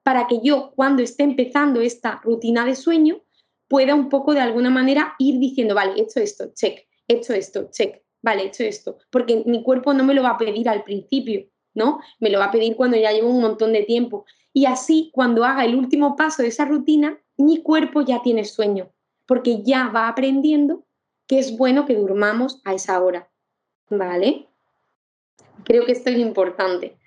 para 0.07 0.25
que 0.25 0.39
yo 0.41 0.71
cuando 0.73 1.03
esté 1.03 1.23
empezando 1.23 1.81
esta 1.81 2.21
rutina 2.23 2.63
de 2.63 2.77
sueño 2.77 3.23
pueda 3.67 3.93
un 3.93 4.07
poco 4.07 4.33
de 4.33 4.39
alguna 4.39 4.69
manera 4.69 5.15
ir 5.19 5.37
diciendo, 5.37 5.75
vale, 5.75 5.95
he 5.97 6.03
hecho 6.03 6.21
esto, 6.21 6.53
check, 6.53 6.87
he 7.09 7.15
hecho 7.15 7.33
esto, 7.33 7.67
check, 7.71 8.01
vale, 8.21 8.43
he 8.43 8.45
hecho 8.45 8.63
esto, 8.63 8.99
porque 9.09 9.43
mi 9.45 9.61
cuerpo 9.63 9.93
no 9.93 10.05
me 10.05 10.13
lo 10.13 10.23
va 10.23 10.29
a 10.29 10.37
pedir 10.37 10.69
al 10.69 10.85
principio, 10.85 11.49
¿no? 11.73 11.99
Me 12.21 12.29
lo 12.29 12.39
va 12.39 12.45
a 12.45 12.51
pedir 12.51 12.77
cuando 12.77 12.95
ya 12.95 13.11
llevo 13.11 13.29
un 13.29 13.41
montón 13.41 13.73
de 13.73 13.83
tiempo. 13.83 14.25
Y 14.53 14.65
así, 14.65 15.11
cuando 15.13 15.43
haga 15.43 15.65
el 15.65 15.75
último 15.75 16.15
paso 16.15 16.41
de 16.41 16.47
esa 16.47 16.63
rutina, 16.63 17.19
mi 17.35 17.61
cuerpo 17.61 17.99
ya 17.99 18.21
tiene 18.21 18.45
sueño, 18.45 18.93
porque 19.25 19.61
ya 19.61 19.89
va 19.89 20.07
aprendiendo 20.07 20.85
que 21.27 21.37
es 21.37 21.57
bueno 21.57 21.85
que 21.85 21.95
durmamos 21.95 22.61
a 22.63 22.73
esa 22.73 23.03
hora, 23.03 23.29
¿vale? 23.89 24.47
Creo 25.65 25.85
que 25.85 25.91
esto 25.91 26.11
es 26.11 26.17
importante. 26.17 26.97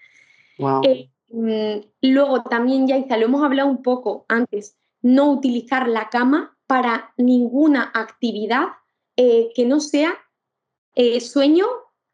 Wow. 0.59 0.83
Luego 1.31 2.43
también, 2.43 2.87
Yaiza, 2.87 3.17
lo 3.17 3.27
hemos 3.27 3.43
hablado 3.43 3.69
un 3.69 3.83
poco 3.83 4.25
antes, 4.29 4.77
no 5.03 5.31
utilizar 5.31 5.89
la 5.89 6.09
cama 6.09 6.57
para 6.67 7.13
ninguna 7.17 7.91
actividad 7.95 8.67
eh, 9.17 9.51
que 9.55 9.65
no 9.65 9.81
sea 9.81 10.15
eh, 10.95 11.21
sueño 11.21 11.67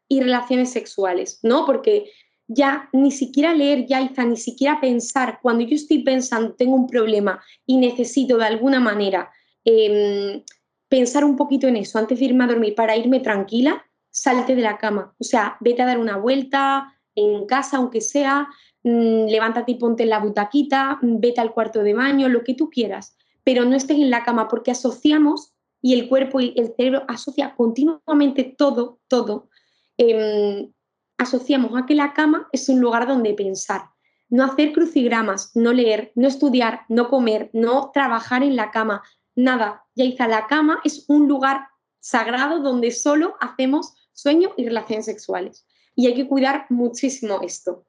y 0.07 0.21
relaciones 0.21 0.71
sexuales, 0.71 1.39
¿no? 1.43 1.65
Porque 1.65 2.11
ya 2.47 2.89
ni 2.93 3.11
siquiera 3.11 3.53
leer 3.53 3.87
Yaiza, 3.87 4.23
ni 4.23 4.37
siquiera 4.37 4.79
pensar, 4.79 5.39
cuando 5.41 5.65
yo 5.65 5.75
estoy 5.75 6.03
pensando, 6.03 6.53
tengo 6.53 6.75
un 6.75 6.87
problema 6.87 7.43
y 7.65 7.77
necesito 7.77 8.37
de 8.37 8.45
alguna 8.45 8.79
manera 8.79 9.29
em, 9.65 10.43
pensar 10.87 11.25
un 11.25 11.35
poquito 11.35 11.67
en 11.67 11.75
eso 11.75 11.99
antes 11.99 12.19
de 12.19 12.25
irme 12.25 12.45
a 12.45 12.47
dormir 12.47 12.73
para 12.73 12.95
irme 12.95 13.19
tranquila, 13.19 13.85
salte 14.09 14.55
de 14.55 14.61
la 14.61 14.77
cama. 14.77 15.13
O 15.19 15.23
sea, 15.23 15.57
vete 15.59 15.81
a 15.81 15.87
dar 15.87 15.99
una 15.99 16.17
vuelta 16.17 16.93
en 17.15 17.45
casa, 17.45 17.77
aunque 17.77 17.99
sea, 17.99 18.47
Mm, 18.47 18.66
levántate 18.83 19.73
y 19.73 19.75
ponte 19.75 20.03
en 20.03 20.09
la 20.09 20.19
butaquita, 20.19 20.99
mm, 21.01 21.19
vete 21.19 21.41
al 21.41 21.53
cuarto 21.53 21.83
de 21.83 21.93
baño, 21.93 22.29
lo 22.29 22.43
que 22.43 22.53
tú 22.53 22.69
quieras, 22.69 23.17
pero 23.43 23.65
no 23.65 23.75
estés 23.75 23.97
en 23.97 24.09
la 24.09 24.23
cama 24.23 24.47
porque 24.47 24.71
asociamos 24.71 25.53
y 25.81 25.93
el 25.93 26.09
cuerpo 26.09 26.39
y 26.39 26.53
el 26.57 26.73
cerebro 26.75 27.03
asocia 27.07 27.55
continuamente 27.55 28.43
todo, 28.43 28.99
todo. 29.07 29.49
Em, 29.97 30.71
asociamos 31.17 31.71
a 31.75 31.85
que 31.85 31.95
la 31.95 32.13
cama 32.13 32.47
es 32.51 32.69
un 32.69 32.79
lugar 32.79 33.07
donde 33.07 33.33
pensar. 33.33 33.89
No 34.29 34.43
hacer 34.43 34.73
crucigramas, 34.73 35.51
no 35.55 35.73
leer, 35.73 36.11
no 36.15 36.27
estudiar, 36.27 36.81
no 36.89 37.09
comer, 37.09 37.49
no 37.53 37.91
trabajar 37.93 38.43
en 38.43 38.55
la 38.55 38.71
cama, 38.71 39.03
nada. 39.35 39.85
Ya 39.95 40.03
hice 40.03 40.27
la 40.27 40.47
cama 40.47 40.79
es 40.83 41.05
un 41.07 41.27
lugar 41.27 41.67
sagrado 41.99 42.59
donde 42.59 42.91
solo 42.91 43.35
hacemos 43.39 43.93
sueño 44.13 44.51
y 44.57 44.65
relaciones 44.65 45.05
sexuales. 45.05 45.65
Y 45.95 46.07
hay 46.07 46.15
que 46.15 46.27
cuidar 46.27 46.65
muchísimo 46.69 47.39
esto. 47.41 47.85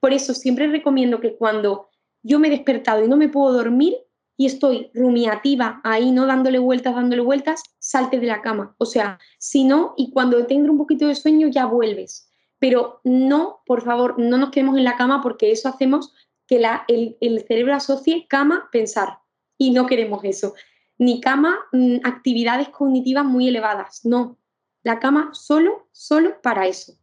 Por 0.00 0.12
eso 0.12 0.34
siempre 0.34 0.68
recomiendo 0.68 1.20
que 1.20 1.36
cuando 1.36 1.88
yo 2.22 2.38
me 2.38 2.48
he 2.48 2.50
despertado 2.50 3.04
y 3.04 3.08
no 3.08 3.16
me 3.16 3.28
puedo 3.28 3.52
dormir 3.52 3.96
y 4.36 4.46
estoy 4.46 4.90
rumiativa 4.94 5.80
ahí, 5.82 6.12
¿no? 6.12 6.26
Dándole 6.26 6.58
vueltas, 6.58 6.94
dándole 6.94 7.22
vueltas, 7.22 7.62
salte 7.80 8.20
de 8.20 8.26
la 8.26 8.40
cama. 8.40 8.74
O 8.78 8.86
sea, 8.86 9.18
si 9.38 9.64
no, 9.64 9.94
y 9.96 10.12
cuando 10.12 10.46
tenga 10.46 10.70
un 10.70 10.78
poquito 10.78 11.08
de 11.08 11.16
sueño 11.16 11.48
ya 11.48 11.66
vuelves. 11.66 12.30
Pero 12.60 13.00
no, 13.04 13.62
por 13.66 13.82
favor, 13.82 14.18
no 14.18 14.36
nos 14.38 14.50
quedemos 14.50 14.76
en 14.76 14.84
la 14.84 14.96
cama 14.96 15.22
porque 15.22 15.50
eso 15.50 15.68
hacemos 15.68 16.12
que 16.46 16.64
el, 16.88 17.44
cerebro 17.46 17.74
asocie 17.74 18.26
cama, 18.28 18.68
pensar. 18.72 19.18
Y 19.58 19.70
no 19.72 19.86
queremos 19.86 20.20
eso. 20.24 20.54
Ni 20.98 21.20
cama, 21.20 21.58
mm, 21.72 21.98
actividades 22.04 22.68
cognitivas 22.70 23.24
muy 23.24 23.48
elevadas. 23.48 24.04
No. 24.04 24.38
La 24.82 24.98
cama 24.98 25.30
solo, 25.32 25.88
solo 25.92 26.40
para 26.42 26.66
eso. 26.66 26.97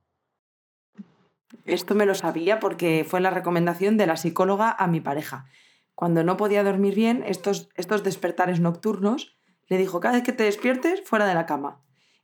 Esto 1.66 1.96
me 1.96 2.06
lo 2.06 2.16
sabía 2.16 2.60
porque 2.60 3.06
fue 3.08 3.22
la 3.22 3.32
recomendación 3.32 3.98
de 3.98 4.08
la 4.08 4.18
psicóloga 4.18 4.72
a 4.72 4.88
mi 4.88 5.02
pareja. 5.02 5.46
Cuando 5.96 6.24
no 6.24 6.38
podía 6.38 6.64
dormir 6.64 6.96
bien, 6.96 7.24
estos, 7.26 7.70
estos 7.76 8.04
despertares 8.04 8.60
nocturnos, 8.60 9.38
le 9.68 9.78
dijo, 9.78 10.00
cada 10.00 10.16
vez 10.16 10.24
que 10.24 10.34
te 10.34 10.44
despiertes, 10.44 11.02
fuera 11.02 11.26
de 11.26 11.34
la 11.34 11.46
cama. 11.46 11.82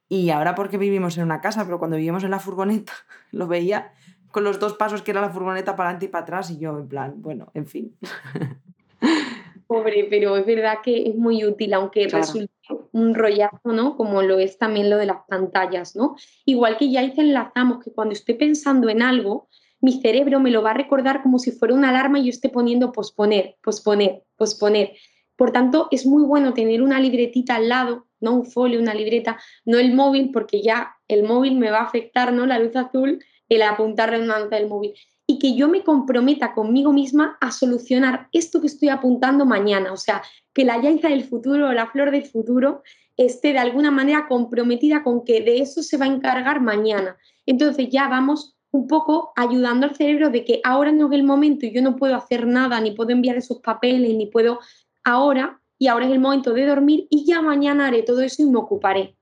Y 0.08 0.30
ahora 0.30 0.56
porque 0.56 0.78
vivimos 0.78 1.18
en 1.18 1.24
una 1.24 1.42
casa, 1.42 1.66
pero 1.66 1.80
cuando 1.80 1.98
vivimos 1.98 2.24
en 2.24 2.32
la 2.32 2.40
furgoneta, 2.40 2.94
lo 3.32 3.48
veía 3.48 3.94
con 4.32 4.44
los 4.44 4.60
dos 4.60 4.74
pasos 4.74 5.02
que 5.02 5.12
era 5.12 5.22
la 5.22 5.30
furgoneta 5.30 5.76
para 5.76 5.90
adelante 5.90 6.06
y 6.06 6.10
para 6.10 6.24
atrás 6.24 6.52
y 6.52 6.60
yo 6.60 6.78
en 6.78 6.88
plan, 6.88 7.14
bueno, 7.18 7.52
en 7.54 7.66
fin. 7.66 7.98
Pobre, 9.68 10.08
pero 10.10 10.36
es 10.36 10.46
verdad 10.46 10.80
que 10.84 11.10
es 11.10 11.16
muy 11.16 11.46
útil, 11.46 11.74
aunque 11.74 12.08
resulte 12.08 12.52
un 12.92 13.16
rollazo, 13.16 13.72
¿no? 13.74 13.96
Como 13.96 14.22
lo 14.22 14.40
es 14.40 14.58
también 14.58 14.90
lo 14.90 14.98
de 14.98 15.06
las 15.06 15.20
pantallas, 15.28 15.96
¿no? 15.96 16.16
Igual 16.46 16.78
que 16.78 16.92
ya 16.92 17.04
hice 17.04 17.22
enlazamos 17.22 17.84
que 17.84 17.92
cuando 17.92 18.14
estoy 18.14 18.36
pensando 18.36 18.90
en 18.90 19.02
algo, 19.02 19.48
mi 19.80 20.02
cerebro 20.02 20.40
me 20.40 20.52
lo 20.52 20.62
va 20.62 20.72
a 20.72 20.76
recordar 20.76 21.24
como 21.24 21.40
si 21.40 21.52
fuera 21.52 21.74
una 21.74 21.90
alarma 21.90 22.20
y 22.20 22.26
yo 22.26 22.30
esté 22.30 22.50
poniendo 22.50 22.92
posponer, 22.92 23.58
posponer, 23.64 24.24
posponer. 24.36 24.94
Por 25.36 25.52
tanto, 25.52 25.88
es 25.92 26.06
muy 26.06 26.24
bueno 26.24 26.54
tener 26.54 26.84
una 26.84 27.00
libretita 27.00 27.56
al 27.56 27.70
lado, 27.70 28.08
no 28.20 28.34
un 28.34 28.46
folio, 28.46 28.80
una 28.80 28.94
libreta, 28.94 29.40
no 29.66 29.80
el 29.80 29.94
móvil, 29.94 30.32
porque 30.32 30.62
ya 30.62 30.96
el 31.08 31.24
móvil 31.24 31.58
me 31.58 31.72
va 31.72 31.80
a 31.80 31.86
afectar, 31.86 32.32
¿no? 32.32 32.46
La 32.46 32.60
luz 32.60 32.76
azul, 32.76 33.24
el 33.50 33.62
apuntar 33.64 34.14
en 34.14 34.28
del 34.50 34.68
móvil 34.68 34.94
y 35.32 35.40
que 35.40 35.56
yo 35.56 35.70
me 35.70 35.82
comprometa 35.82 36.54
conmigo 36.54 36.92
misma 36.92 37.38
a 37.40 37.52
solucionar 37.52 38.28
esto 38.34 38.60
que 38.60 38.68
estoy 38.68 38.90
apuntando 38.90 39.46
mañana. 39.46 39.94
O 39.94 39.98
sea, 39.98 40.22
que 40.54 40.66
la 40.66 40.82
yaiza 40.82 41.08
del 41.08 41.24
futuro 41.24 41.70
o 41.70 41.74
la 41.74 41.88
flor 41.88 42.12
del 42.12 42.26
futuro 42.26 42.84
esté 43.16 43.54
de 43.54 43.60
alguna 43.60 43.92
manera 43.92 44.28
comprometida 44.28 45.04
con 45.04 45.24
que 45.24 45.42
de 45.42 45.60
eso 45.60 45.84
se 45.84 45.98
va 45.98 46.04
a 46.04 46.10
encargar 46.10 46.60
mañana. 46.60 47.16
Entonces 47.46 47.88
ya 47.90 48.10
vamos 48.10 48.58
un 48.72 48.88
poco 48.88 49.32
ayudando 49.38 49.86
al 49.86 49.96
cerebro 49.96 50.30
de 50.30 50.44
que 50.44 50.60
ahora 50.66 50.92
no 50.92 51.08
es 51.08 51.14
el 51.14 51.24
momento 51.24 51.66
y 51.66 51.74
yo 51.74 51.82
no 51.82 51.96
puedo 51.96 52.16
hacer 52.16 52.46
nada, 52.46 52.82
ni 52.82 52.92
puedo 52.92 53.12
enviar 53.12 53.38
esos 53.38 53.60
papeles, 53.60 54.14
ni 54.14 54.26
puedo 54.26 54.60
ahora, 55.06 55.62
y 55.80 55.88
ahora 55.88 56.08
es 56.08 56.12
el 56.12 56.20
momento 56.20 56.52
de 56.52 56.66
dormir 56.66 57.08
y 57.10 57.26
ya 57.26 57.42
mañana 57.42 57.88
haré 57.88 58.04
todo 58.04 58.22
eso 58.22 58.44
y 58.44 58.48
me 58.48 58.60
ocuparé. 58.60 59.16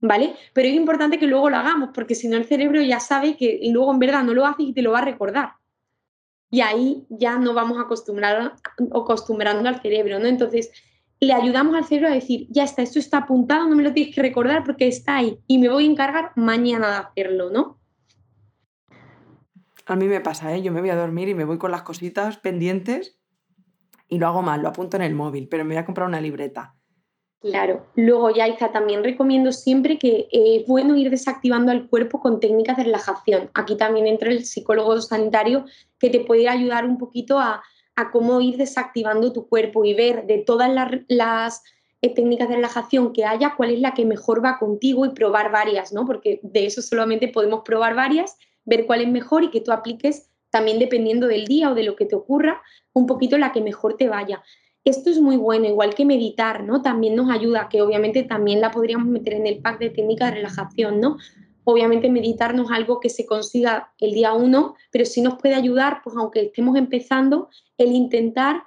¿Vale? 0.00 0.34
Pero 0.52 0.68
es 0.68 0.74
importante 0.74 1.18
que 1.18 1.26
luego 1.26 1.48
lo 1.48 1.56
hagamos, 1.56 1.90
porque 1.94 2.14
si 2.14 2.28
no 2.28 2.36
el 2.36 2.44
cerebro 2.44 2.82
ya 2.82 3.00
sabe 3.00 3.36
que 3.36 3.60
luego 3.70 3.92
en 3.92 3.98
verdad 3.98 4.22
no 4.22 4.34
lo 4.34 4.46
hace 4.46 4.64
y 4.64 4.72
te 4.72 4.82
lo 4.82 4.92
va 4.92 4.98
a 4.98 5.04
recordar. 5.04 5.52
Y 6.50 6.60
ahí 6.60 7.06
ya 7.08 7.38
no 7.38 7.54
vamos 7.54 7.78
acostumbrar, 7.80 8.54
acostumbrando 8.94 9.68
al 9.68 9.80
cerebro, 9.80 10.18
¿no? 10.18 10.26
Entonces, 10.26 10.70
le 11.20 11.32
ayudamos 11.32 11.74
al 11.74 11.84
cerebro 11.84 12.08
a 12.08 12.14
decir, 12.14 12.46
ya 12.50 12.64
está, 12.64 12.82
esto 12.82 12.98
está 12.98 13.18
apuntado, 13.18 13.66
no 13.68 13.74
me 13.74 13.82
lo 13.82 13.92
tienes 13.92 14.14
que 14.14 14.22
recordar 14.22 14.64
porque 14.64 14.86
está 14.86 15.16
ahí 15.16 15.38
y 15.46 15.58
me 15.58 15.68
voy 15.68 15.86
a 15.86 15.90
encargar 15.90 16.32
mañana 16.36 16.88
de 16.90 16.96
hacerlo, 16.96 17.50
¿no? 17.50 17.80
A 19.86 19.96
mí 19.96 20.06
me 20.06 20.20
pasa, 20.20 20.54
¿eh? 20.54 20.62
Yo 20.62 20.72
me 20.72 20.80
voy 20.80 20.90
a 20.90 20.96
dormir 20.96 21.28
y 21.28 21.34
me 21.34 21.44
voy 21.44 21.58
con 21.58 21.70
las 21.70 21.82
cositas 21.82 22.38
pendientes 22.38 23.18
y 24.08 24.18
lo 24.18 24.26
hago 24.26 24.42
mal, 24.42 24.62
lo 24.62 24.68
apunto 24.68 24.96
en 24.96 25.02
el 25.04 25.14
móvil, 25.14 25.48
pero 25.48 25.64
me 25.64 25.74
voy 25.74 25.80
a 25.80 25.84
comprar 25.84 26.06
una 26.08 26.20
libreta. 26.20 26.74
Claro. 27.40 27.86
Luego, 27.94 28.30
Yaiza, 28.30 28.72
también 28.72 29.04
recomiendo 29.04 29.52
siempre 29.52 29.98
que 29.98 30.26
es 30.32 30.66
bueno 30.66 30.96
ir 30.96 31.10
desactivando 31.10 31.70
al 31.70 31.88
cuerpo 31.88 32.20
con 32.20 32.40
técnicas 32.40 32.76
de 32.76 32.84
relajación. 32.84 33.50
Aquí 33.54 33.76
también 33.76 34.06
entra 34.06 34.30
el 34.30 34.44
psicólogo 34.44 35.00
sanitario 35.00 35.66
que 35.98 36.10
te 36.10 36.20
puede 36.20 36.48
ayudar 36.48 36.86
un 36.86 36.98
poquito 36.98 37.38
a, 37.38 37.62
cómo 38.12 38.42
ir 38.42 38.58
desactivando 38.58 39.32
tu 39.32 39.48
cuerpo 39.48 39.86
y 39.86 39.94
ver 39.94 40.26
de 40.26 40.38
todas 40.38 40.70
las, 41.08 41.62
eh, 42.02 42.14
técnicas 42.14 42.48
de 42.48 42.56
relajación 42.56 43.14
que 43.14 43.24
haya, 43.24 43.54
cuál 43.56 43.70
es 43.70 43.80
la 43.80 43.94
que 43.94 44.04
mejor 44.04 44.44
va 44.44 44.58
contigo 44.58 45.06
y 45.06 45.10
probar 45.10 45.50
varias, 45.50 45.94
¿no? 45.94 46.04
Porque 46.04 46.40
de 46.42 46.66
eso 46.66 46.82
solamente 46.82 47.28
podemos 47.28 47.62
probar 47.64 47.94
varias, 47.94 48.36
ver 48.66 48.84
cuál 48.84 49.00
es 49.00 49.08
mejor 49.08 49.44
y 49.44 49.50
que 49.50 49.62
tú 49.62 49.72
apliques 49.72 50.28
también 50.50 50.78
dependiendo 50.78 51.26
del 51.26 51.46
día 51.46 51.70
o 51.70 51.74
de 51.74 51.84
lo 51.84 51.96
que 51.96 52.04
te 52.04 52.14
ocurra, 52.14 52.62
un 52.92 53.06
poquito 53.06 53.38
la 53.38 53.52
que 53.52 53.62
mejor 53.62 53.96
te 53.96 54.08
vaya. 54.08 54.42
Esto 54.86 55.10
es 55.10 55.20
muy 55.20 55.36
bueno, 55.36 55.66
igual 55.66 55.96
que 55.96 56.04
meditar, 56.04 56.62
¿no? 56.62 56.80
También 56.80 57.16
nos 57.16 57.28
ayuda, 57.28 57.68
que 57.68 57.82
obviamente 57.82 58.22
también 58.22 58.60
la 58.60 58.70
podríamos 58.70 59.08
meter 59.08 59.34
en 59.34 59.48
el 59.48 59.58
pack 59.58 59.80
de 59.80 59.90
técnicas 59.90 60.30
de 60.30 60.36
relajación, 60.36 61.00
¿no? 61.00 61.16
Obviamente 61.64 62.08
meditar 62.08 62.54
no 62.54 62.62
es 62.62 62.70
algo 62.70 63.00
que 63.00 63.08
se 63.08 63.26
consiga 63.26 63.92
el 63.98 64.12
día 64.12 64.32
uno, 64.32 64.76
pero 64.92 65.04
sí 65.04 65.22
nos 65.22 65.42
puede 65.42 65.56
ayudar, 65.56 66.02
pues 66.04 66.14
aunque 66.16 66.42
estemos 66.42 66.76
empezando, 66.76 67.48
el 67.76 67.90
intentar 67.90 68.62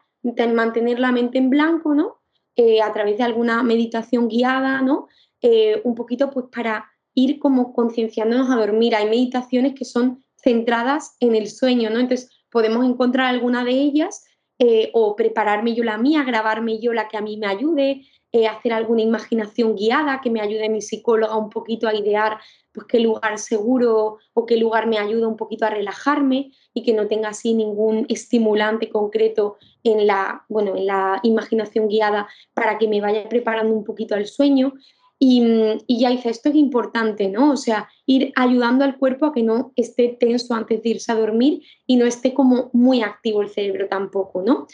mantener 0.53 0.99
la 0.99 1.13
mente 1.13 1.37
en 1.37 1.49
blanco, 1.49 1.95
¿no? 1.95 2.17
Eh, 2.57 2.81
a 2.81 2.91
través 2.91 3.17
de 3.17 3.23
alguna 3.23 3.63
meditación 3.63 4.27
guiada, 4.27 4.81
¿no? 4.81 5.07
Eh, 5.41 5.79
un 5.85 5.95
poquito 5.95 6.31
pues 6.31 6.47
para 6.53 6.91
ir 7.13 7.39
como 7.39 7.71
concienciándonos 7.71 8.49
a 8.51 8.57
dormir. 8.57 8.93
Hay 8.93 9.07
meditaciones 9.07 9.73
que 9.73 9.85
son 9.85 10.21
centradas 10.35 11.15
en 11.21 11.33
el 11.33 11.47
sueño, 11.47 11.89
¿no? 11.89 11.99
Entonces 11.99 12.29
podemos 12.51 12.85
encontrar 12.85 13.27
alguna 13.27 13.63
de 13.63 13.71
ellas 13.71 14.25
eh, 14.59 14.91
o 14.93 15.15
prepararme 15.15 15.73
yo 15.73 15.83
la 15.83 15.97
mía, 15.97 16.23
grabarme 16.23 16.79
yo 16.79 16.93
la 16.93 17.07
que 17.07 17.17
a 17.17 17.21
mí 17.21 17.37
me 17.37 17.47
ayude, 17.47 18.01
eh, 18.31 18.47
hacer 18.47 18.73
alguna 18.73 19.01
imaginación 19.01 19.75
guiada 19.75 20.21
que 20.21 20.29
me 20.29 20.41
ayude 20.41 20.69
mi 20.69 20.81
psicóloga 20.81 21.35
un 21.35 21.49
poquito 21.49 21.87
a 21.87 21.95
idear 21.95 22.37
pues 22.71 22.85
qué 22.87 22.99
lugar 22.99 23.39
seguro 23.39 24.17
o 24.33 24.45
qué 24.45 24.57
lugar 24.57 24.85
me 24.85 24.99
ayuda 24.99 25.27
un 25.27 25.35
poquito 25.35 25.65
a 25.65 25.71
relajarme 25.71 26.51
y 26.73 26.83
que 26.83 26.93
no 26.93 27.07
tenga 27.07 27.29
así 27.29 27.55
ningún 27.55 28.05
estimulante 28.07 28.89
concreto 28.89 29.57
en 29.83 30.05
la, 30.05 30.45
bueno, 30.47 30.75
en 30.75 30.85
la 30.85 31.19
imaginación 31.23 31.87
guiada 31.87 32.27
para 32.53 32.77
que 32.77 32.87
me 32.87 33.01
vaya 33.01 33.27
preparando 33.27 33.73
un 33.73 33.83
poquito 33.83 34.13
al 34.13 34.27
sueño. 34.27 34.73
Y, 35.21 35.43
y, 35.85 35.99
ya 35.99 36.11
dice, 36.11 36.29
esto 36.29 36.47
es 36.47 36.55
importante, 36.55 37.27
¿no? 37.27 37.51
O 37.51 37.57
sea, 37.57 37.89
ir 38.05 38.31
ayudando 38.37 38.85
al 38.85 38.97
cuerpo 38.97 39.25
a 39.25 39.33
que 39.33 39.43
no 39.43 39.73
esté 39.75 40.15
tenso 40.17 40.53
antes 40.53 40.81
de 40.81 40.89
irse 40.89 41.11
a 41.11 41.15
dormir 41.15 41.61
y 41.85 41.97
no 41.97 42.05
esté 42.05 42.33
como 42.33 42.69
muy 42.71 43.01
activo 43.01 43.41
el 43.41 43.49
cerebro 43.49 43.87
tampoco, 43.89 44.41
¿no? 44.41 44.65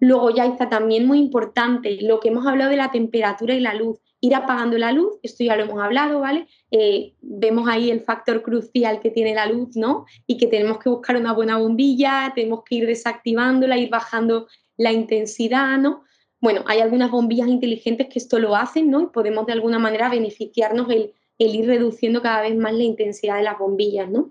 Luego 0.00 0.30
ya 0.30 0.46
está 0.46 0.70
también 0.70 1.06
muy 1.06 1.18
importante 1.18 1.98
lo 2.00 2.20
que 2.20 2.28
hemos 2.28 2.46
hablado 2.46 2.70
de 2.70 2.78
la 2.78 2.90
temperatura 2.90 3.54
y 3.54 3.60
la 3.60 3.74
luz. 3.74 3.98
Ir 4.22 4.34
apagando 4.34 4.78
la 4.78 4.92
luz, 4.92 5.18
esto 5.22 5.44
ya 5.44 5.56
lo 5.56 5.64
hemos 5.64 5.82
hablado, 5.82 6.20
¿vale? 6.20 6.46
Eh, 6.70 7.14
vemos 7.20 7.68
ahí 7.68 7.90
el 7.90 8.00
factor 8.00 8.42
crucial 8.42 9.00
que 9.00 9.10
tiene 9.10 9.34
la 9.34 9.46
luz, 9.46 9.76
¿no? 9.76 10.06
Y 10.26 10.38
que 10.38 10.46
tenemos 10.46 10.78
que 10.78 10.88
buscar 10.88 11.16
una 11.16 11.34
buena 11.34 11.58
bombilla, 11.58 12.32
tenemos 12.34 12.62
que 12.64 12.76
ir 12.76 12.86
desactivándola, 12.86 13.76
ir 13.76 13.90
bajando 13.90 14.46
la 14.78 14.92
intensidad, 14.92 15.78
¿no? 15.78 16.04
Bueno, 16.40 16.62
hay 16.66 16.80
algunas 16.80 17.10
bombillas 17.10 17.48
inteligentes 17.48 18.08
que 18.08 18.18
esto 18.18 18.38
lo 18.38 18.56
hacen, 18.56 18.90
¿no? 18.90 19.02
Y 19.02 19.06
podemos 19.06 19.46
de 19.46 19.52
alguna 19.52 19.78
manera 19.78 20.08
beneficiarnos 20.08 20.88
el, 20.90 21.12
ir 21.38 21.66
reduciendo 21.66 22.22
cada 22.22 22.42
vez 22.42 22.56
más 22.56 22.72
la 22.74 22.82
intensidad 22.82 23.36
de 23.36 23.42
las 23.42 23.58
bombillas, 23.58 24.10
¿no? 24.10 24.30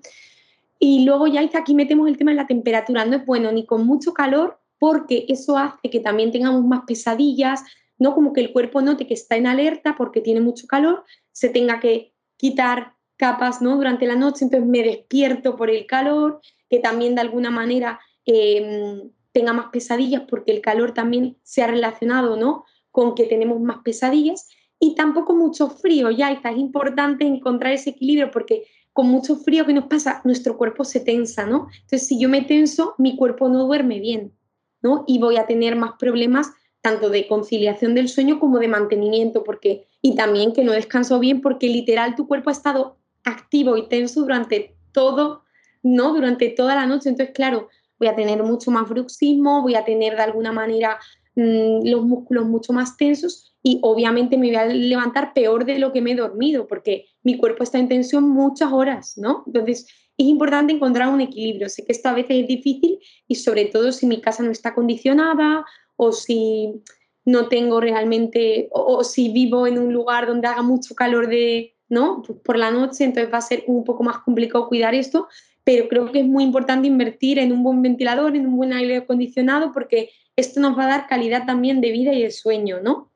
Y 0.79 1.05
luego 1.05 1.27
ya 1.27 1.41
aquí 1.53 1.75
metemos 1.75 2.07
el 2.07 2.17
tema 2.17 2.31
de 2.31 2.37
la 2.37 2.47
temperatura. 2.47 3.05
No 3.05 3.17
es 3.17 3.25
bueno 3.25 3.51
ni 3.51 3.65
con 3.65 3.85
mucho 3.85 4.13
calor 4.13 4.59
porque 4.79 5.25
eso 5.27 5.57
hace 5.57 5.89
que 5.89 5.99
también 5.99 6.31
tengamos 6.31 6.63
más 6.63 6.81
pesadillas, 6.87 7.63
¿no? 7.97 8.15
Como 8.15 8.33
que 8.33 8.41
el 8.41 8.53
cuerpo 8.53 8.81
note 8.81 9.05
que 9.05 9.13
está 9.13 9.35
en 9.35 9.45
alerta 9.45 9.95
porque 9.97 10.21
tiene 10.21 10.39
mucho 10.39 10.67
calor, 10.67 11.03
se 11.31 11.49
tenga 11.49 11.79
que 11.79 12.13
quitar 12.37 12.93
capas, 13.17 13.61
¿no? 13.61 13.75
Durante 13.75 14.07
la 14.07 14.15
noche, 14.15 14.45
entonces 14.45 14.67
me 14.67 14.81
despierto 14.81 15.57
por 15.57 15.69
el 15.69 15.85
calor, 15.85 16.41
que 16.69 16.79
también 16.79 17.15
de 17.15 17.21
alguna 17.21 17.51
manera 17.51 17.99
em, 18.25 19.11
tenga 19.39 19.53
más 19.53 19.67
pesadillas 19.71 20.23
porque 20.29 20.51
el 20.51 20.59
calor 20.59 20.93
también 20.93 21.37
se 21.43 21.63
ha 21.63 21.67
relacionado 21.67 22.35
¿no? 22.35 22.65
con 22.91 23.15
que 23.15 23.23
tenemos 23.23 23.61
más 23.61 23.77
pesadillas 23.83 24.49
y 24.79 24.95
tampoco 24.95 25.33
mucho 25.33 25.69
frío, 25.69 26.11
ya 26.11 26.31
es 26.31 26.57
importante 26.57 27.25
encontrar 27.25 27.71
ese 27.71 27.91
equilibrio 27.91 28.31
porque 28.31 28.65
con 28.91 29.07
mucho 29.07 29.37
frío 29.37 29.65
que 29.65 29.73
nos 29.73 29.85
pasa, 29.85 30.21
nuestro 30.25 30.57
cuerpo 30.57 30.83
se 30.83 30.99
tensa, 30.99 31.45
¿no? 31.45 31.67
Entonces, 31.73 32.05
si 32.07 32.19
yo 32.19 32.27
me 32.27 32.41
tenso, 32.41 32.95
mi 32.97 33.15
cuerpo 33.15 33.47
no 33.47 33.65
duerme 33.65 33.99
bien, 33.99 34.33
¿no? 34.81 35.05
Y 35.07 35.19
voy 35.19 35.37
a 35.37 35.45
tener 35.45 35.75
más 35.75 35.93
problemas 35.99 36.51
tanto 36.81 37.09
de 37.09 37.27
conciliación 37.27 37.93
del 37.93 38.09
sueño 38.09 38.39
como 38.39 38.59
de 38.59 38.67
mantenimiento, 38.67 39.43
porque 39.43 39.85
y 40.01 40.15
también 40.15 40.53
que 40.53 40.63
no 40.63 40.71
descanso 40.71 41.19
bien 41.19 41.41
porque 41.41 41.67
literal 41.67 42.15
tu 42.15 42.27
cuerpo 42.27 42.49
ha 42.49 42.53
estado 42.53 42.97
activo 43.23 43.77
y 43.77 43.87
tenso 43.87 44.21
durante 44.21 44.75
todo, 44.91 45.43
¿no? 45.83 46.13
Durante 46.13 46.49
toda 46.49 46.75
la 46.75 46.85
noche. 46.85 47.09
Entonces, 47.09 47.33
claro, 47.35 47.69
voy 47.99 48.07
a 48.07 48.15
tener 48.15 48.41
mucho 48.43 48.71
más 48.71 48.87
bruxismo, 48.87 49.61
voy 49.61 49.75
a 49.75 49.85
tener 49.85 50.15
de 50.15 50.23
alguna 50.23 50.51
manera 50.51 50.99
mm, 51.35 51.85
los 51.87 52.03
músculos 52.03 52.45
mucho 52.45 52.73
más 52.73 52.97
tensos 52.97 53.55
y 53.61 53.79
obviamente 53.81 54.37
me 54.37 54.47
voy 54.47 54.55
a 54.55 54.65
levantar 54.65 55.33
peor 55.33 55.65
de 55.65 55.79
lo 55.79 55.91
que 55.91 56.01
me 56.01 56.11
he 56.11 56.15
dormido 56.15 56.67
porque 56.67 57.05
mi 57.23 57.37
cuerpo 57.37 57.63
está 57.63 57.77
en 57.77 57.89
tensión 57.89 58.29
muchas 58.29 58.71
horas, 58.71 59.17
¿no? 59.17 59.43
Entonces 59.45 59.85
es 60.17 60.25
importante 60.25 60.73
encontrar 60.73 61.09
un 61.09 61.21
equilibrio. 61.21 61.69
Sé 61.69 61.85
que 61.85 61.93
esto 61.93 62.09
a 62.09 62.13
veces 62.13 62.41
es 62.41 62.47
difícil 62.47 62.99
y 63.27 63.35
sobre 63.35 63.65
todo 63.65 63.91
si 63.91 64.05
mi 64.05 64.19
casa 64.21 64.43
no 64.43 64.51
está 64.51 64.69
acondicionada 64.69 65.65
o 65.95 66.11
si 66.11 66.81
no 67.25 67.47
tengo 67.47 67.79
realmente, 67.79 68.69
o, 68.71 69.03
si 69.03 69.31
vivo 69.31 69.67
en 69.67 69.77
un 69.77 69.93
lugar 69.93 70.27
donde 70.27 70.47
haga 70.47 70.61
mucho 70.61 70.95
calor 70.95 71.27
de, 71.27 71.75
¿no? 71.87 72.21
por 72.43 72.57
la 72.57 72.71
noche, 72.71 73.03
entonces 73.03 73.31
va 73.31 73.37
a 73.37 73.41
ser 73.41 73.63
un 73.67 73.83
poco 73.83 74.03
más 74.03 74.19
complicado 74.19 74.67
cuidar 74.67 74.95
esto, 74.95 75.27
pero 75.69 75.87
creo 75.87 76.11
que 76.11 76.21
es 76.21 76.25
muy 76.25 76.43
importante 76.43 76.87
invertir 76.87 77.37
en 77.37 77.51
un 77.51 77.61
buen 77.61 77.83
ventilador, 77.83 78.35
en 78.35 78.47
un 78.47 78.57
buen 78.57 78.73
aire 78.73 78.97
acondicionado, 78.97 79.71
porque 79.71 80.09
esto 80.35 80.59
nos 80.59 80.75
va 80.75 80.85
a 80.85 80.87
dar 80.87 81.07
calidad 81.07 81.45
también 81.45 81.79
de 81.79 81.91
vida 81.91 82.11
y 82.11 82.23
de 82.23 82.31
sueño, 82.31 82.79
¿no? 82.81 83.11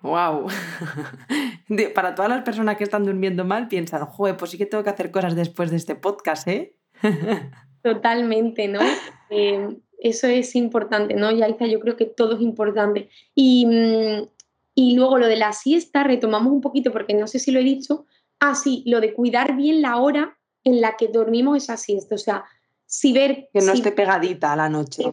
¡Wow! 0.00 0.46
Para 1.96 2.14
todas 2.14 2.30
las 2.30 2.44
personas 2.44 2.76
que 2.76 2.84
están 2.84 3.04
durmiendo 3.04 3.44
mal, 3.44 3.66
piensan, 3.66 4.06
joder, 4.06 4.36
pues 4.36 4.52
sí 4.52 4.56
que 4.56 4.66
tengo 4.66 4.84
que 4.84 4.90
hacer 4.90 5.10
cosas 5.10 5.34
después 5.34 5.72
de 5.72 5.76
este 5.76 5.96
podcast, 5.96 6.46
¿eh? 6.46 6.76
Totalmente, 7.82 8.68
¿no? 8.68 8.78
Eh, 9.30 9.76
eso 9.98 10.28
es 10.28 10.54
importante, 10.54 11.14
¿no? 11.14 11.32
Yaiza, 11.32 11.66
yo 11.66 11.80
creo 11.80 11.96
que 11.96 12.06
todo 12.06 12.36
es 12.36 12.40
importante. 12.40 13.08
Y, 13.34 13.66
mm, 13.66 14.28
y 14.76 14.94
luego 14.94 15.18
lo 15.18 15.26
de 15.26 15.34
la 15.34 15.52
siesta, 15.52 16.04
retomamos 16.04 16.52
un 16.52 16.60
poquito, 16.60 16.92
porque 16.92 17.14
no 17.14 17.26
sé 17.26 17.40
si 17.40 17.50
lo 17.50 17.58
he 17.58 17.64
dicho. 17.64 18.06
Ah, 18.38 18.54
sí, 18.54 18.84
lo 18.86 19.00
de 19.00 19.14
cuidar 19.14 19.56
bien 19.56 19.82
la 19.82 19.96
hora 19.96 20.38
en 20.64 20.80
la 20.80 20.96
que 20.96 21.08
dormimos 21.08 21.58
esa 21.58 21.76
siesta. 21.76 22.14
O 22.14 22.18
sea, 22.18 22.44
si 22.86 23.12
ver... 23.12 23.48
Que 23.52 23.60
no 23.60 23.72
esté 23.72 23.92
pegadita 23.92 24.52
a 24.52 24.56
la 24.56 24.68
noche. 24.68 25.04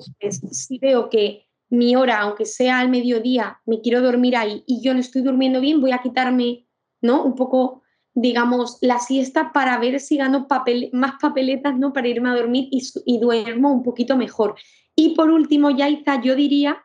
si 0.52 0.80
veo 0.80 1.10
que 1.10 1.48
mi 1.70 1.96
hora, 1.96 2.20
aunque 2.20 2.46
sea 2.46 2.80
al 2.80 2.90
mediodía, 2.90 3.62
me 3.66 3.82
quiero 3.82 4.02
dormir 4.02 4.36
ahí 4.36 4.64
y 4.68 4.82
yo 4.82 4.94
no 4.94 5.00
estoy 5.00 5.22
durmiendo 5.22 5.62
bien, 5.62 5.80
voy 5.80 5.92
a 5.92 6.02
quitarme, 6.02 6.68
¿no? 7.02 7.24
Un 7.24 7.36
poco, 7.36 7.82
digamos, 8.14 8.78
la 8.82 9.00
siesta 9.00 9.52
para 9.54 9.78
ver 9.80 10.00
si 10.00 10.18
gano 10.18 10.48
papel, 10.48 10.90
más 10.92 11.14
papeletas, 11.22 11.78
¿no? 11.78 11.94
Para 11.94 12.10
irme 12.10 12.30
a 12.30 12.36
dormir 12.36 12.68
y, 12.72 12.82
y 13.06 13.20
duermo 13.20 13.72
un 13.72 13.84
poquito 13.84 14.18
mejor. 14.18 14.56
Y 14.96 15.16
por 15.16 15.30
último, 15.30 15.70
Yaiza, 15.70 16.22
yo 16.22 16.36
diría 16.36 16.82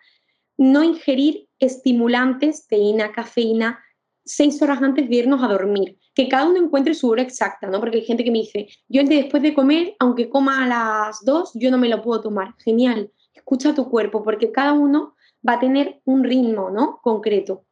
no 0.57 0.83
ingerir 0.83 1.49
estimulantes, 1.59 2.67
teína, 2.67 3.13
cafeína, 3.13 3.81
seis 4.27 4.61
horas 4.61 4.83
antes 4.83 5.09
de 5.09 5.17
irnos 5.17 5.43
a 5.43 5.49
dormir 5.49 5.97
que 6.17 6.29
cada 6.29 6.49
uno 6.49 6.57
encuentre 6.57 6.95
su 6.95 7.11
hora 7.11 7.21
exacta, 7.21 7.67
¿no? 7.67 7.79
Porque 7.79 7.99
hay 7.99 8.05
gente 8.05 8.25
que 8.25 8.31
me 8.31 8.39
dice, 8.39 8.69
yo 8.89 9.05
después 9.05 9.43
de 9.43 9.53
comer, 9.53 9.95
aunque 9.99 10.31
coma 10.31 10.65
a 10.65 10.67
las 10.67 11.23
dos, 11.27 11.53
yo 11.55 11.71
no 11.71 11.77
me 11.77 11.91
lo 11.91 12.03
puedo 12.03 12.23
tomar. 12.23 12.55
Genial, 12.65 13.11
escucha 13.35 13.75
tu 13.75 13.91
cuerpo, 13.91 14.25
porque 14.25 14.51
cada 14.51 14.73
uno 14.73 15.15
va 15.47 15.55
a 15.55 15.61
tener 15.61 16.01
un 16.07 16.25
ritmo, 16.25 16.71
¿no? 16.71 17.01
Concreto. 17.03 17.67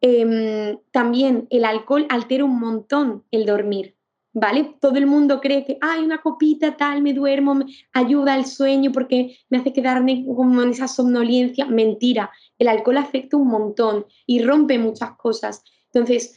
Em, 0.00 0.78
también 0.92 1.48
el 1.50 1.64
alcohol 1.64 2.06
altera 2.08 2.44
un 2.44 2.60
montón 2.60 3.24
el 3.32 3.46
dormir, 3.46 3.96
¿vale? 4.32 4.76
Todo 4.80 4.96
el 4.96 5.06
mundo 5.06 5.40
cree 5.40 5.64
que, 5.64 5.78
hay 5.80 6.04
una 6.04 6.18
copita 6.18 6.76
tal, 6.76 7.02
me 7.02 7.12
duermo, 7.12 7.56
me 7.56 7.66
ayuda 7.92 8.34
al 8.34 8.46
sueño 8.46 8.92
porque 8.92 9.38
me 9.50 9.58
hace 9.58 9.72
quedarme 9.72 10.24
como 10.24 10.62
en 10.62 10.70
esa 10.70 10.86
somnolencia. 10.86 11.66
Mentira, 11.66 12.30
el 12.60 12.68
alcohol 12.68 12.98
afecta 12.98 13.36
un 13.36 13.48
montón 13.48 14.06
y 14.24 14.40
rompe 14.40 14.78
muchas 14.78 15.16
cosas. 15.16 15.64
Entonces, 15.92 16.34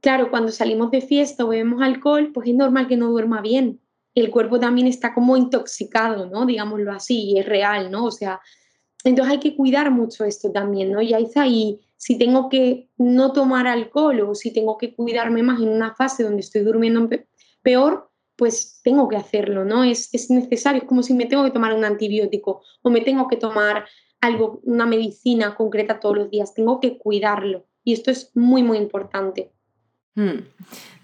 claro, 0.00 0.30
cuando 0.30 0.52
salimos 0.52 0.90
de 0.90 1.00
fiesta 1.00 1.44
o 1.44 1.48
bebemos 1.48 1.82
alcohol, 1.82 2.30
pues 2.32 2.48
es 2.48 2.54
normal 2.54 2.88
que 2.88 2.96
no 2.96 3.10
duerma 3.10 3.40
bien. 3.40 3.80
El 4.14 4.30
cuerpo 4.30 4.58
también 4.58 4.86
está 4.86 5.12
como 5.12 5.36
intoxicado, 5.36 6.26
¿no? 6.26 6.46
Digámoslo 6.46 6.92
así, 6.92 7.32
y 7.32 7.38
es 7.38 7.46
real, 7.46 7.90
¿no? 7.90 8.06
O 8.06 8.10
sea, 8.10 8.40
entonces 9.04 9.32
hay 9.32 9.40
que 9.40 9.54
cuidar 9.54 9.90
mucho 9.90 10.24
esto 10.24 10.50
también, 10.50 10.92
¿no? 10.92 11.02
Yaiza, 11.02 11.46
y 11.46 11.80
si 11.96 12.18
tengo 12.18 12.48
que 12.48 12.88
no 12.96 13.32
tomar 13.32 13.66
alcohol 13.66 14.20
o 14.20 14.34
si 14.34 14.52
tengo 14.52 14.78
que 14.78 14.94
cuidarme 14.94 15.42
más 15.42 15.60
en 15.60 15.68
una 15.68 15.94
fase 15.94 16.24
donde 16.24 16.40
estoy 16.40 16.62
durmiendo 16.62 17.08
peor, 17.62 18.10
pues 18.36 18.80
tengo 18.82 19.08
que 19.08 19.16
hacerlo, 19.16 19.64
¿no? 19.64 19.84
Es, 19.84 20.12
es 20.12 20.30
necesario, 20.30 20.82
es 20.82 20.88
como 20.88 21.02
si 21.02 21.14
me 21.14 21.26
tengo 21.26 21.44
que 21.44 21.50
tomar 21.50 21.72
un 21.72 21.84
antibiótico 21.84 22.62
o 22.82 22.90
me 22.90 23.00
tengo 23.00 23.28
que 23.28 23.36
tomar 23.36 23.86
algo, 24.20 24.60
una 24.64 24.86
medicina 24.86 25.54
concreta 25.54 26.00
todos 26.00 26.16
los 26.16 26.30
días, 26.30 26.54
tengo 26.54 26.80
que 26.80 26.98
cuidarlo. 26.98 27.66
Y 27.86 27.92
esto 27.92 28.10
es 28.10 28.32
muy, 28.34 28.64
muy 28.64 28.78
importante. 28.78 29.52
Hmm. 30.16 30.40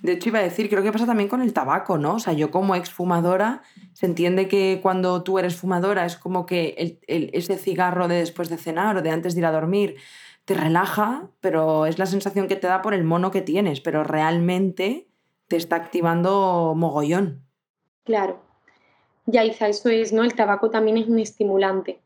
De 0.02 0.12
hecho, 0.12 0.30
iba 0.30 0.40
a 0.40 0.42
decir, 0.42 0.68
creo 0.68 0.82
que 0.82 0.90
pasa 0.90 1.06
también 1.06 1.28
con 1.28 1.40
el 1.40 1.52
tabaco, 1.52 1.96
¿no? 1.96 2.16
O 2.16 2.18
sea, 2.18 2.32
yo 2.32 2.50
como 2.50 2.74
exfumadora, 2.74 3.62
se 3.92 4.06
entiende 4.06 4.48
que 4.48 4.80
cuando 4.82 5.22
tú 5.22 5.38
eres 5.38 5.54
fumadora 5.54 6.04
es 6.04 6.16
como 6.16 6.44
que 6.44 6.98
ese 7.06 7.56
cigarro 7.56 8.08
de 8.08 8.16
después 8.16 8.48
de 8.48 8.56
cenar 8.56 8.96
o 8.96 9.02
de 9.02 9.10
antes 9.10 9.34
de 9.34 9.42
ir 9.42 9.46
a 9.46 9.52
dormir 9.52 9.94
te 10.44 10.54
relaja, 10.54 11.30
pero 11.38 11.86
es 11.86 12.00
la 12.00 12.06
sensación 12.06 12.48
que 12.48 12.56
te 12.56 12.66
da 12.66 12.82
por 12.82 12.94
el 12.94 13.04
mono 13.04 13.30
que 13.30 13.42
tienes, 13.42 13.80
pero 13.80 14.02
realmente 14.02 15.06
te 15.46 15.54
está 15.54 15.76
activando 15.76 16.74
mogollón. 16.76 17.46
Claro. 18.02 18.42
Ya, 19.26 19.44
Isa, 19.44 19.68
eso 19.68 19.88
es, 19.88 20.12
¿no? 20.12 20.24
El 20.24 20.34
tabaco 20.34 20.68
también 20.68 20.96
es 20.96 21.06
un 21.06 21.20
estimulante. 21.20 22.01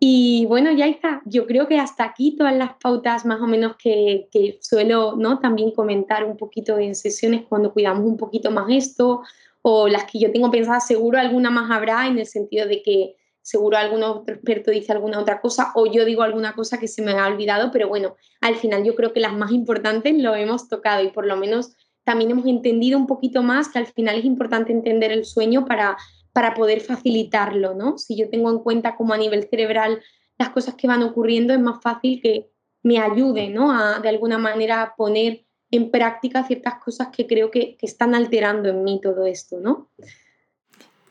Y 0.00 0.44
bueno, 0.46 0.70
Yaiza, 0.72 1.22
yo 1.24 1.46
creo 1.46 1.66
que 1.66 1.78
hasta 1.78 2.04
aquí 2.04 2.36
todas 2.36 2.54
las 2.54 2.74
pautas 2.74 3.24
más 3.24 3.40
o 3.40 3.46
menos 3.46 3.76
que, 3.76 4.28
que, 4.30 4.58
suelo 4.60 5.14
¿no? 5.16 5.38
también 5.38 5.70
comentar 5.70 6.24
un 6.24 6.36
poquito 6.36 6.78
en 6.78 6.94
sesiones 6.94 7.42
cuando 7.48 7.72
cuidamos 7.72 8.04
un 8.04 8.16
poquito 8.16 8.50
más 8.50 8.66
esto, 8.68 9.22
o 9.62 9.88
las 9.88 10.04
que 10.04 10.18
yo 10.18 10.30
tengo 10.30 10.50
pensadas, 10.50 10.86
seguro 10.86 11.18
alguna 11.18 11.48
más 11.48 11.70
habrá 11.70 12.06
en 12.06 12.18
el 12.18 12.26
sentido 12.26 12.66
de 12.66 12.82
que 12.82 13.16
seguro 13.40 13.76
algún 13.76 14.02
otro 14.02 14.34
experto 14.34 14.70
dice 14.70 14.92
alguna 14.92 15.20
otra 15.20 15.40
cosa 15.40 15.72
o 15.74 15.86
yo 15.86 16.04
digo 16.06 16.22
alguna 16.22 16.54
cosa 16.54 16.78
que 16.78 16.88
se 16.88 17.02
me 17.02 17.12
ha 17.12 17.26
olvidado, 17.26 17.70
pero 17.70 17.88
bueno, 17.88 18.16
al 18.40 18.56
final 18.56 18.84
yo 18.84 18.94
creo 18.94 19.12
que 19.12 19.20
las 19.20 19.34
más 19.34 19.52
importantes 19.52 20.14
lo 20.16 20.34
hemos 20.34 20.68
tocado 20.68 21.02
y 21.02 21.10
por 21.10 21.26
lo 21.26 21.36
menos 21.36 21.72
también 22.04 22.30
hemos 22.30 22.46
entendido 22.46 22.98
un 22.98 23.06
poquito 23.06 23.42
más 23.42 23.68
que 23.68 23.78
al 23.78 23.86
final 23.86 24.18
es 24.18 24.24
importante 24.24 24.72
entender 24.72 25.12
el 25.12 25.24
sueño 25.24 25.64
para, 25.66 25.96
para 26.34 26.52
poder 26.52 26.80
facilitarlo, 26.80 27.74
¿no? 27.74 27.96
Si 27.96 28.16
yo 28.16 28.28
tengo 28.28 28.50
en 28.50 28.58
cuenta 28.58 28.96
como 28.96 29.14
a 29.14 29.16
nivel 29.18 29.48
cerebral 29.48 30.02
las 30.36 30.50
cosas 30.50 30.74
que 30.74 30.88
van 30.88 31.04
ocurriendo, 31.04 31.54
es 31.54 31.60
más 31.60 31.80
fácil 31.80 32.20
que 32.20 32.50
me 32.82 32.98
ayude, 32.98 33.48
¿no? 33.48 33.72
A 33.72 34.00
de 34.00 34.08
alguna 34.08 34.36
manera 34.36 34.94
poner 34.96 35.46
en 35.70 35.92
práctica 35.92 36.44
ciertas 36.44 36.74
cosas 36.74 37.08
que 37.08 37.26
creo 37.26 37.50
que, 37.52 37.76
que 37.76 37.86
están 37.86 38.16
alterando 38.16 38.68
en 38.68 38.82
mí 38.82 39.00
todo 39.00 39.26
esto, 39.26 39.60
¿no? 39.60 39.90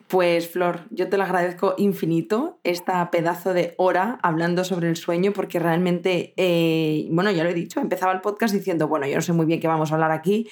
Pues 0.09 0.49
Flor, 0.49 0.82
yo 0.91 1.09
te 1.09 1.17
lo 1.17 1.24
agradezco 1.24 1.74
infinito 1.78 2.59
esta 2.63 3.09
pedazo 3.09 3.53
de 3.53 3.74
hora 3.78 4.19
hablando 4.21 4.63
sobre 4.63 4.89
el 4.89 4.97
sueño 4.97 5.32
porque 5.34 5.57
realmente, 5.57 6.34
eh, 6.38 7.07
bueno, 7.09 7.32
ya 7.32 7.43
lo 7.43 7.49
he 7.49 7.53
dicho, 7.55 7.80
empezaba 7.80 8.11
el 8.11 8.21
podcast 8.21 8.53
diciendo, 8.53 8.88
bueno, 8.89 9.07
yo 9.07 9.15
no 9.15 9.21
sé 9.21 9.34
muy 9.34 9.45
bien 9.45 9.59
qué 9.59 9.67
vamos 9.67 9.91
a 9.91 9.95
hablar 9.95 10.11
aquí, 10.11 10.49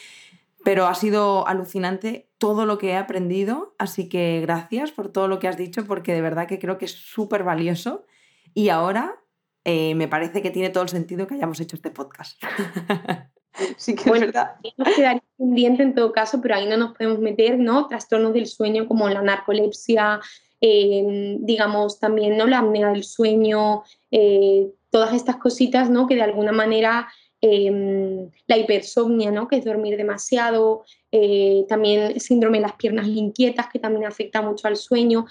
pero 0.64 0.88
ha 0.88 0.96
sido 0.96 1.48
alucinante 1.48 2.30
todo 2.38 2.66
lo 2.66 2.78
que 2.78 2.90
he 2.90 2.98
aprendido, 2.98 3.76
así 3.78 4.10
que 4.10 4.42
gracias 4.42 4.92
por 4.92 5.12
todo 5.12 5.28
lo 5.28 5.40
que 5.40 5.48
has 5.48 5.58
dicho 5.58 5.86
porque 5.86 6.14
de 6.14 6.22
verdad 6.22 6.48
que 6.48 6.60
creo 6.60 6.78
que 6.78 6.86
es 6.86 6.92
súper 6.92 7.44
valioso 7.44 8.06
y 8.54 8.70
ahora 8.70 9.22
eh, 9.64 9.96
me 9.96 10.08
parece 10.08 10.42
que 10.42 10.52
tiene 10.52 10.70
todo 10.70 10.84
el 10.84 10.90
sentido 10.90 11.28
que 11.28 11.36
hayamos 11.36 11.60
hecho 11.60 11.76
este 11.76 11.92
podcast. 11.92 12.42
Sí 13.78 13.96
que 13.96 14.10
bueno, 14.10 14.28
es 14.28 14.34
verdad. 14.34 14.56
Nos 14.78 14.96
quedaría 14.96 15.24
pendiente 15.38 15.84
en 15.84 15.94
todo 15.94 16.14
caso, 16.14 16.40
pero 16.42 16.56
ahí 16.56 16.68
no 16.68 16.78
nos 16.78 16.96
podemos 16.96 17.20
meter, 17.20 17.60
¿no? 17.60 17.88
Trastornos 17.88 18.34
del 18.34 18.48
sueño 18.48 18.88
como 18.88 19.10
la 19.10 19.22
narcolepsia, 19.22 20.22
eh, 20.62 21.38
digamos 21.42 22.00
también, 22.00 22.38
¿no? 22.38 22.48
La 22.48 22.60
apnea 22.60 22.92
del 22.92 23.04
sueño, 23.04 23.84
eh, 24.10 24.72
todas 24.90 25.14
estas 25.14 25.38
cositas, 25.38 25.90
¿no? 25.90 26.08
Que 26.08 26.16
de 26.16 26.22
alguna 26.22 26.54
manera 26.54 27.10
em, 27.42 28.30
la 28.48 28.58
hipersomnia, 28.58 29.32
¿no? 29.32 29.48
Que 29.48 29.58
es 29.58 29.66
dormir 29.66 29.98
demasiado, 29.98 30.84
eh, 31.12 31.66
también 31.68 32.20
síndrome 32.20 32.60
de 32.60 32.64
las 32.64 32.74
piernas 32.74 33.08
inquietas, 33.08 33.68
que 33.72 33.80
también 33.80 34.06
afecta 34.06 34.42
mucho 34.42 34.68
al 34.68 34.78
sueño. 34.78 35.26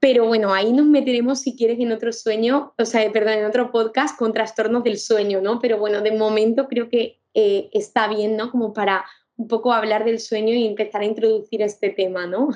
Pero 0.00 0.26
bueno, 0.26 0.52
ahí 0.52 0.72
nos 0.72 0.86
meteremos 0.86 1.40
si 1.40 1.56
quieres 1.56 1.78
en 1.80 1.92
otro 1.92 2.12
sueño, 2.12 2.74
o 2.76 2.84
sea, 2.84 3.10
perdón, 3.12 3.34
en 3.34 3.46
otro 3.46 3.70
podcast 3.70 4.18
con 4.18 4.32
trastornos 4.32 4.84
del 4.84 4.98
sueño, 4.98 5.40
¿no? 5.40 5.60
Pero 5.60 5.78
bueno, 5.78 6.00
de 6.02 6.12
momento 6.12 6.68
creo 6.68 6.88
que 6.88 7.20
eh, 7.34 7.70
está 7.72 8.08
bien, 8.08 8.36
¿no? 8.36 8.50
Como 8.50 8.72
para 8.72 9.04
un 9.36 9.48
poco 9.48 9.72
hablar 9.72 10.04
del 10.04 10.20
sueño 10.20 10.54
y 10.54 10.66
empezar 10.66 11.02
a 11.02 11.06
introducir 11.06 11.62
este 11.62 11.90
tema, 11.90 12.26
¿no? 12.26 12.48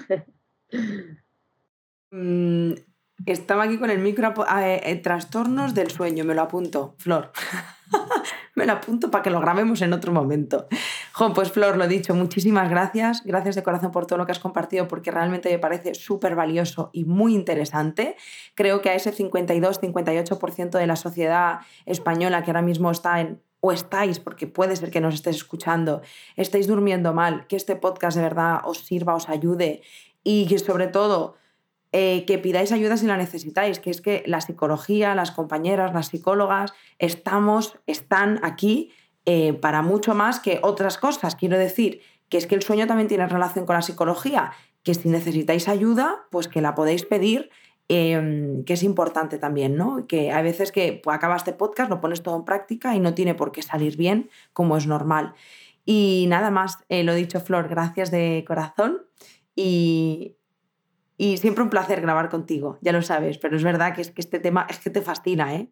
Mm, 2.11 2.73
estaba 3.27 3.65
aquí 3.65 3.79
con 3.79 3.91
el 3.91 3.99
micro, 3.99 4.33
eh, 4.59 4.81
eh, 4.83 4.97
trastornos 4.97 5.75
del 5.75 5.91
sueño, 5.91 6.25
me 6.25 6.35
lo 6.35 6.41
apunto, 6.41 6.95
Flor. 6.99 7.33
me 8.55 8.67
lo 8.67 8.73
apunto 8.73 9.11
para 9.11 9.23
que 9.23 9.31
lo 9.31 9.41
grabemos 9.41 9.83
en 9.83 9.93
otro 9.93 10.13
momento. 10.13 10.67
Jo, 11.13 11.33
pues 11.33 11.51
Flor, 11.51 11.77
lo 11.77 11.87
dicho, 11.89 12.15
muchísimas 12.15 12.71
gracias. 12.71 13.23
Gracias 13.25 13.55
de 13.57 13.63
corazón 13.63 13.91
por 13.91 14.07
todo 14.07 14.19
lo 14.19 14.27
que 14.27 14.33
has 14.33 14.39
compartido 14.39 14.89
porque 14.89 15.11
realmente 15.11 15.51
me 15.51 15.59
parece 15.59 15.95
súper 15.95 16.35
valioso 16.35 16.91
y 16.93 17.05
muy 17.05 17.35
interesante. 17.35 18.17
Creo 18.55 18.81
que 18.81 18.91
a 18.91 18.95
ese 18.95 19.13
52-58% 19.13 20.79
de 20.79 20.87
la 20.87 20.97
sociedad 20.97 21.61
española 21.87 22.43
que 22.43 22.51
ahora 22.51 22.63
mismo 22.63 22.91
está 22.91 23.21
en 23.21 23.41
o 23.61 23.73
estáis, 23.73 24.21
porque 24.21 24.47
puede 24.47 24.77
ser 24.77 24.91
que 24.91 25.01
nos 25.01 25.15
estés 25.15 25.37
escuchando, 25.37 26.03
estáis 26.37 26.69
durmiendo 26.69 27.13
mal, 27.13 27.47
que 27.49 27.57
este 27.57 27.75
podcast 27.77 28.17
de 28.17 28.23
verdad 28.23 28.61
os 28.65 28.79
sirva, 28.87 29.15
os 29.15 29.29
ayude 29.29 29.83
y 30.23 30.47
que 30.47 30.59
sobre 30.59 30.87
todo 30.87 31.37
eh, 31.93 32.25
que 32.27 32.39
pidáis 32.39 32.73
ayuda 32.73 32.97
si 32.97 33.07
la 33.07 33.17
necesitáis, 33.17 33.79
que 33.79 33.91
es 33.91 34.01
que 34.01 34.23
la 34.27 34.41
psicología, 34.41 35.15
las 35.15 35.31
compañeras, 35.31 35.95
las 35.95 36.09
psicólogas, 36.09 36.73
estamos, 36.99 37.79
están 37.87 38.41
aquí 38.43 38.93
eh, 39.25 39.53
para 39.55 39.83
mucho 39.83 40.15
más 40.15 40.41
que 40.41 40.61
otras 40.63 40.99
cosas. 40.99 41.35
Quiero 41.35 41.59
decir 41.59 42.01
que 42.29 42.39
es 42.39 42.47
que 42.47 42.55
el 42.55 42.63
sueño 42.63 42.87
también 42.87 43.09
tiene 43.09 43.27
relación 43.27 43.67
con 43.67 43.77
la 43.77 43.83
psicología, 43.83 44.53
que 44.83 44.95
si 44.95 45.09
necesitáis 45.09 45.69
ayuda, 45.69 46.27
pues 46.31 46.49
que 46.49 46.61
la 46.61 46.75
podéis 46.75 47.05
pedir 47.05 47.51
Em, 47.91 48.65
que 48.65 48.75
es 48.75 48.83
importante 48.83 49.39
también, 49.39 49.75
¿no? 49.75 50.07
Que 50.07 50.31
hay 50.31 50.43
veces 50.43 50.73
que 50.73 51.01
pues, 51.03 51.17
acabas 51.17 51.41
este 51.41 51.55
podcast, 51.55 51.89
lo 51.89 52.03
pones 52.03 52.23
todo 52.23 52.37
en 52.37 52.45
práctica 52.45 52.95
y 52.95 53.01
no 53.01 53.15
tiene 53.15 53.35
por 53.35 53.51
qué 53.51 53.63
salir 53.63 53.97
bien 53.97 54.29
como 54.53 54.77
es 54.77 54.87
normal. 54.87 55.33
Y 55.87 56.27
nada 56.29 56.51
más, 56.51 56.85
eh, 56.91 57.03
lo 57.03 57.15
dicho, 57.15 57.41
Flor, 57.41 57.69
gracias 57.69 58.11
de 58.11 58.45
corazón 58.47 59.07
y, 59.57 60.37
y 61.19 61.37
siempre 61.37 61.65
un 61.65 61.71
placer 61.71 62.01
grabar 62.01 62.31
contigo, 62.31 62.79
ya 62.81 62.93
lo 62.93 63.03
sabes, 63.03 63.37
pero 63.37 63.57
es 63.57 63.65
verdad 63.65 63.95
que, 63.95 64.01
es 64.01 64.11
que 64.11 64.23
este 64.23 64.39
tema 64.39 64.67
es 64.71 64.79
que 64.79 64.89
te 64.89 65.03
fascina, 65.03 65.55
¿eh? 65.55 65.69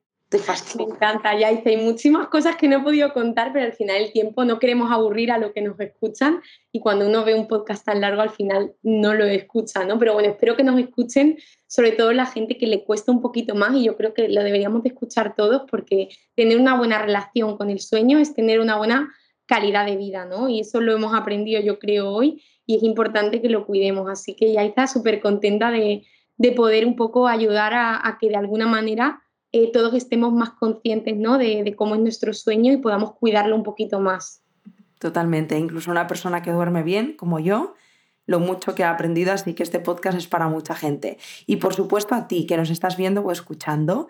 Me 0.76 0.82
encanta, 0.82 1.38
ya 1.38 1.52
hice 1.52 1.76
muchísimas 1.76 2.26
cosas 2.26 2.56
que 2.56 2.66
no 2.66 2.78
he 2.78 2.82
podido 2.82 3.12
contar, 3.12 3.52
pero 3.52 3.64
al 3.64 3.74
final 3.74 3.96
el 4.02 4.12
tiempo 4.12 4.44
no 4.44 4.58
queremos 4.58 4.90
aburrir 4.90 5.30
a 5.30 5.38
los 5.38 5.52
que 5.52 5.62
nos 5.62 5.78
escuchan 5.78 6.42
y 6.72 6.80
cuando 6.80 7.06
uno 7.06 7.24
ve 7.24 7.36
un 7.36 7.46
podcast 7.46 7.84
tan 7.86 8.00
largo 8.00 8.22
al 8.22 8.30
final 8.30 8.74
no 8.82 9.14
lo 9.14 9.24
escucha, 9.24 9.84
¿no? 9.84 10.00
Pero 10.00 10.14
bueno, 10.14 10.30
espero 10.30 10.56
que 10.56 10.64
nos 10.64 10.80
escuchen, 10.80 11.38
sobre 11.68 11.92
todo 11.92 12.12
la 12.12 12.26
gente 12.26 12.58
que 12.58 12.66
le 12.66 12.84
cuesta 12.84 13.12
un 13.12 13.22
poquito 13.22 13.54
más 13.54 13.76
y 13.76 13.84
yo 13.84 13.96
creo 13.96 14.14
que 14.14 14.28
lo 14.28 14.42
deberíamos 14.42 14.82
de 14.82 14.88
escuchar 14.88 15.36
todos 15.36 15.62
porque 15.70 16.08
tener 16.34 16.58
una 16.58 16.76
buena 16.76 17.00
relación 17.00 17.56
con 17.56 17.70
el 17.70 17.78
sueño 17.78 18.18
es 18.18 18.34
tener 18.34 18.58
una 18.58 18.78
buena 18.78 19.14
calidad 19.46 19.86
de 19.86 19.96
vida, 19.96 20.24
¿no? 20.24 20.48
Y 20.48 20.60
eso 20.60 20.80
lo 20.80 20.92
hemos 20.92 21.14
aprendido 21.14 21.60
yo 21.60 21.78
creo 21.78 22.10
hoy 22.10 22.42
y 22.66 22.76
es 22.76 22.82
importante 22.82 23.40
que 23.40 23.48
lo 23.48 23.66
cuidemos. 23.66 24.08
Así 24.10 24.34
que 24.34 24.52
ya 24.52 24.64
está 24.64 24.86
súper 24.86 25.20
contenta 25.20 25.70
de, 25.70 26.04
poder 26.54 26.86
un 26.86 26.96
poco 26.96 27.28
ayudar 27.28 27.72
a 27.74 28.18
que 28.20 28.28
de 28.28 28.36
alguna 28.36 28.66
manera 28.66 29.22
eh, 29.58 29.70
todos 29.72 29.94
estemos 29.94 30.34
más 30.34 30.50
conscientes 30.50 31.16
¿no? 31.16 31.38
de, 31.38 31.74
cómo 31.76 31.94
es 31.94 32.00
nuestro 32.02 32.34
sueño 32.34 32.74
y 32.74 32.76
podamos 32.76 33.14
cuidarlo 33.14 33.56
un 33.56 33.62
poquito 33.62 34.00
más. 34.00 34.42
Totalmente, 34.98 35.58
incluso 35.58 35.90
una 35.90 36.06
persona 36.06 36.42
que 36.42 36.50
duerme 36.50 36.82
bien, 36.82 37.16
como 37.16 37.38
yo, 37.38 37.74
lo 38.26 38.38
mucho 38.38 38.74
que 38.74 38.84
ha 38.84 38.90
aprendido, 38.90 39.32
así 39.32 39.54
que 39.54 39.62
este 39.62 39.80
podcast 39.80 40.18
es 40.18 40.26
para 40.26 40.48
mucha 40.48 40.74
gente. 40.74 41.16
Y 41.46 41.56
por 41.56 41.72
supuesto 41.72 42.14
a 42.14 42.28
ti 42.28 42.44
que 42.46 42.58
nos 42.58 42.68
estás 42.68 42.98
viendo 42.98 43.22
o 43.22 43.32
escuchando, 43.32 44.08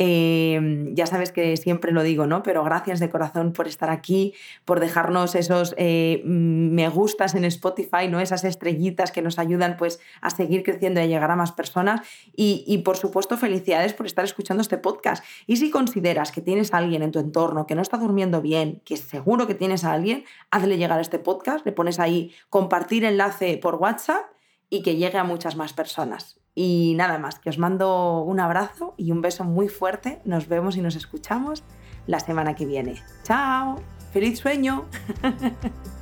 Em, 0.00 0.94
ya 0.94 1.06
sabes 1.06 1.32
que 1.32 1.56
siempre 1.56 1.90
lo 1.90 2.04
digo, 2.04 2.26
¿no? 2.26 2.44
Pero 2.44 2.62
gracias 2.62 3.00
de 3.00 3.10
corazón 3.10 3.52
por 3.52 3.66
estar 3.66 3.90
aquí, 3.90 4.32
por 4.64 4.78
dejarnos 4.78 5.34
esos 5.34 5.74
eh, 5.76 6.22
me 6.24 6.88
gustas 6.88 7.34
en 7.34 7.44
Spotify, 7.44 8.06
¿no? 8.08 8.20
Esas 8.20 8.44
estrellitas 8.44 9.10
que 9.10 9.22
nos 9.22 9.40
ayudan 9.40 9.76
pues 9.76 9.98
a 10.20 10.30
seguir 10.30 10.62
creciendo 10.62 11.00
y 11.00 11.02
a 11.02 11.06
llegar 11.06 11.32
a 11.32 11.36
más 11.36 11.50
personas. 11.50 12.00
Y, 12.36 12.62
y 12.66 12.78
por 12.78 12.96
supuesto, 12.96 13.36
felicidades 13.36 13.92
por 13.92 14.06
estar 14.06 14.24
escuchando 14.24 14.60
este 14.60 14.78
podcast. 14.78 15.24
Y 15.48 15.56
si 15.56 15.70
consideras 15.70 16.30
que 16.30 16.42
tienes 16.42 16.72
a 16.72 16.78
alguien 16.78 17.02
en 17.02 17.10
tu 17.10 17.18
entorno 17.18 17.66
que 17.66 17.74
no 17.74 17.82
está 17.82 17.96
durmiendo 17.96 18.40
bien, 18.40 18.80
que 18.84 18.96
seguro 18.96 19.48
que 19.48 19.54
tienes 19.56 19.82
a 19.82 19.92
alguien, 19.92 20.24
hazle 20.52 20.78
llegar 20.78 20.98
a 20.98 21.02
este 21.02 21.18
podcast, 21.18 21.66
le 21.66 21.72
pones 21.72 21.98
ahí 21.98 22.32
compartir 22.50 23.04
enlace 23.04 23.58
por 23.58 23.74
WhatsApp 23.74 24.26
y 24.70 24.82
que 24.82 24.94
llegue 24.94 25.18
a 25.18 25.24
muchas 25.24 25.56
más 25.56 25.72
personas. 25.72 26.37
Y 26.60 26.94
nada 26.96 27.20
más, 27.20 27.38
que 27.38 27.50
os 27.50 27.58
mando 27.58 28.20
un 28.22 28.40
abrazo 28.40 28.92
y 28.96 29.12
un 29.12 29.20
beso 29.20 29.44
muy 29.44 29.68
fuerte. 29.68 30.20
Nos 30.24 30.48
vemos 30.48 30.76
y 30.76 30.80
nos 30.80 30.96
escuchamos 30.96 31.62
la 32.08 32.18
semana 32.18 32.56
que 32.56 32.66
viene. 32.66 33.00
¡Chao! 33.22 33.76
¡Feliz 34.12 34.40
sueño! 34.40 34.86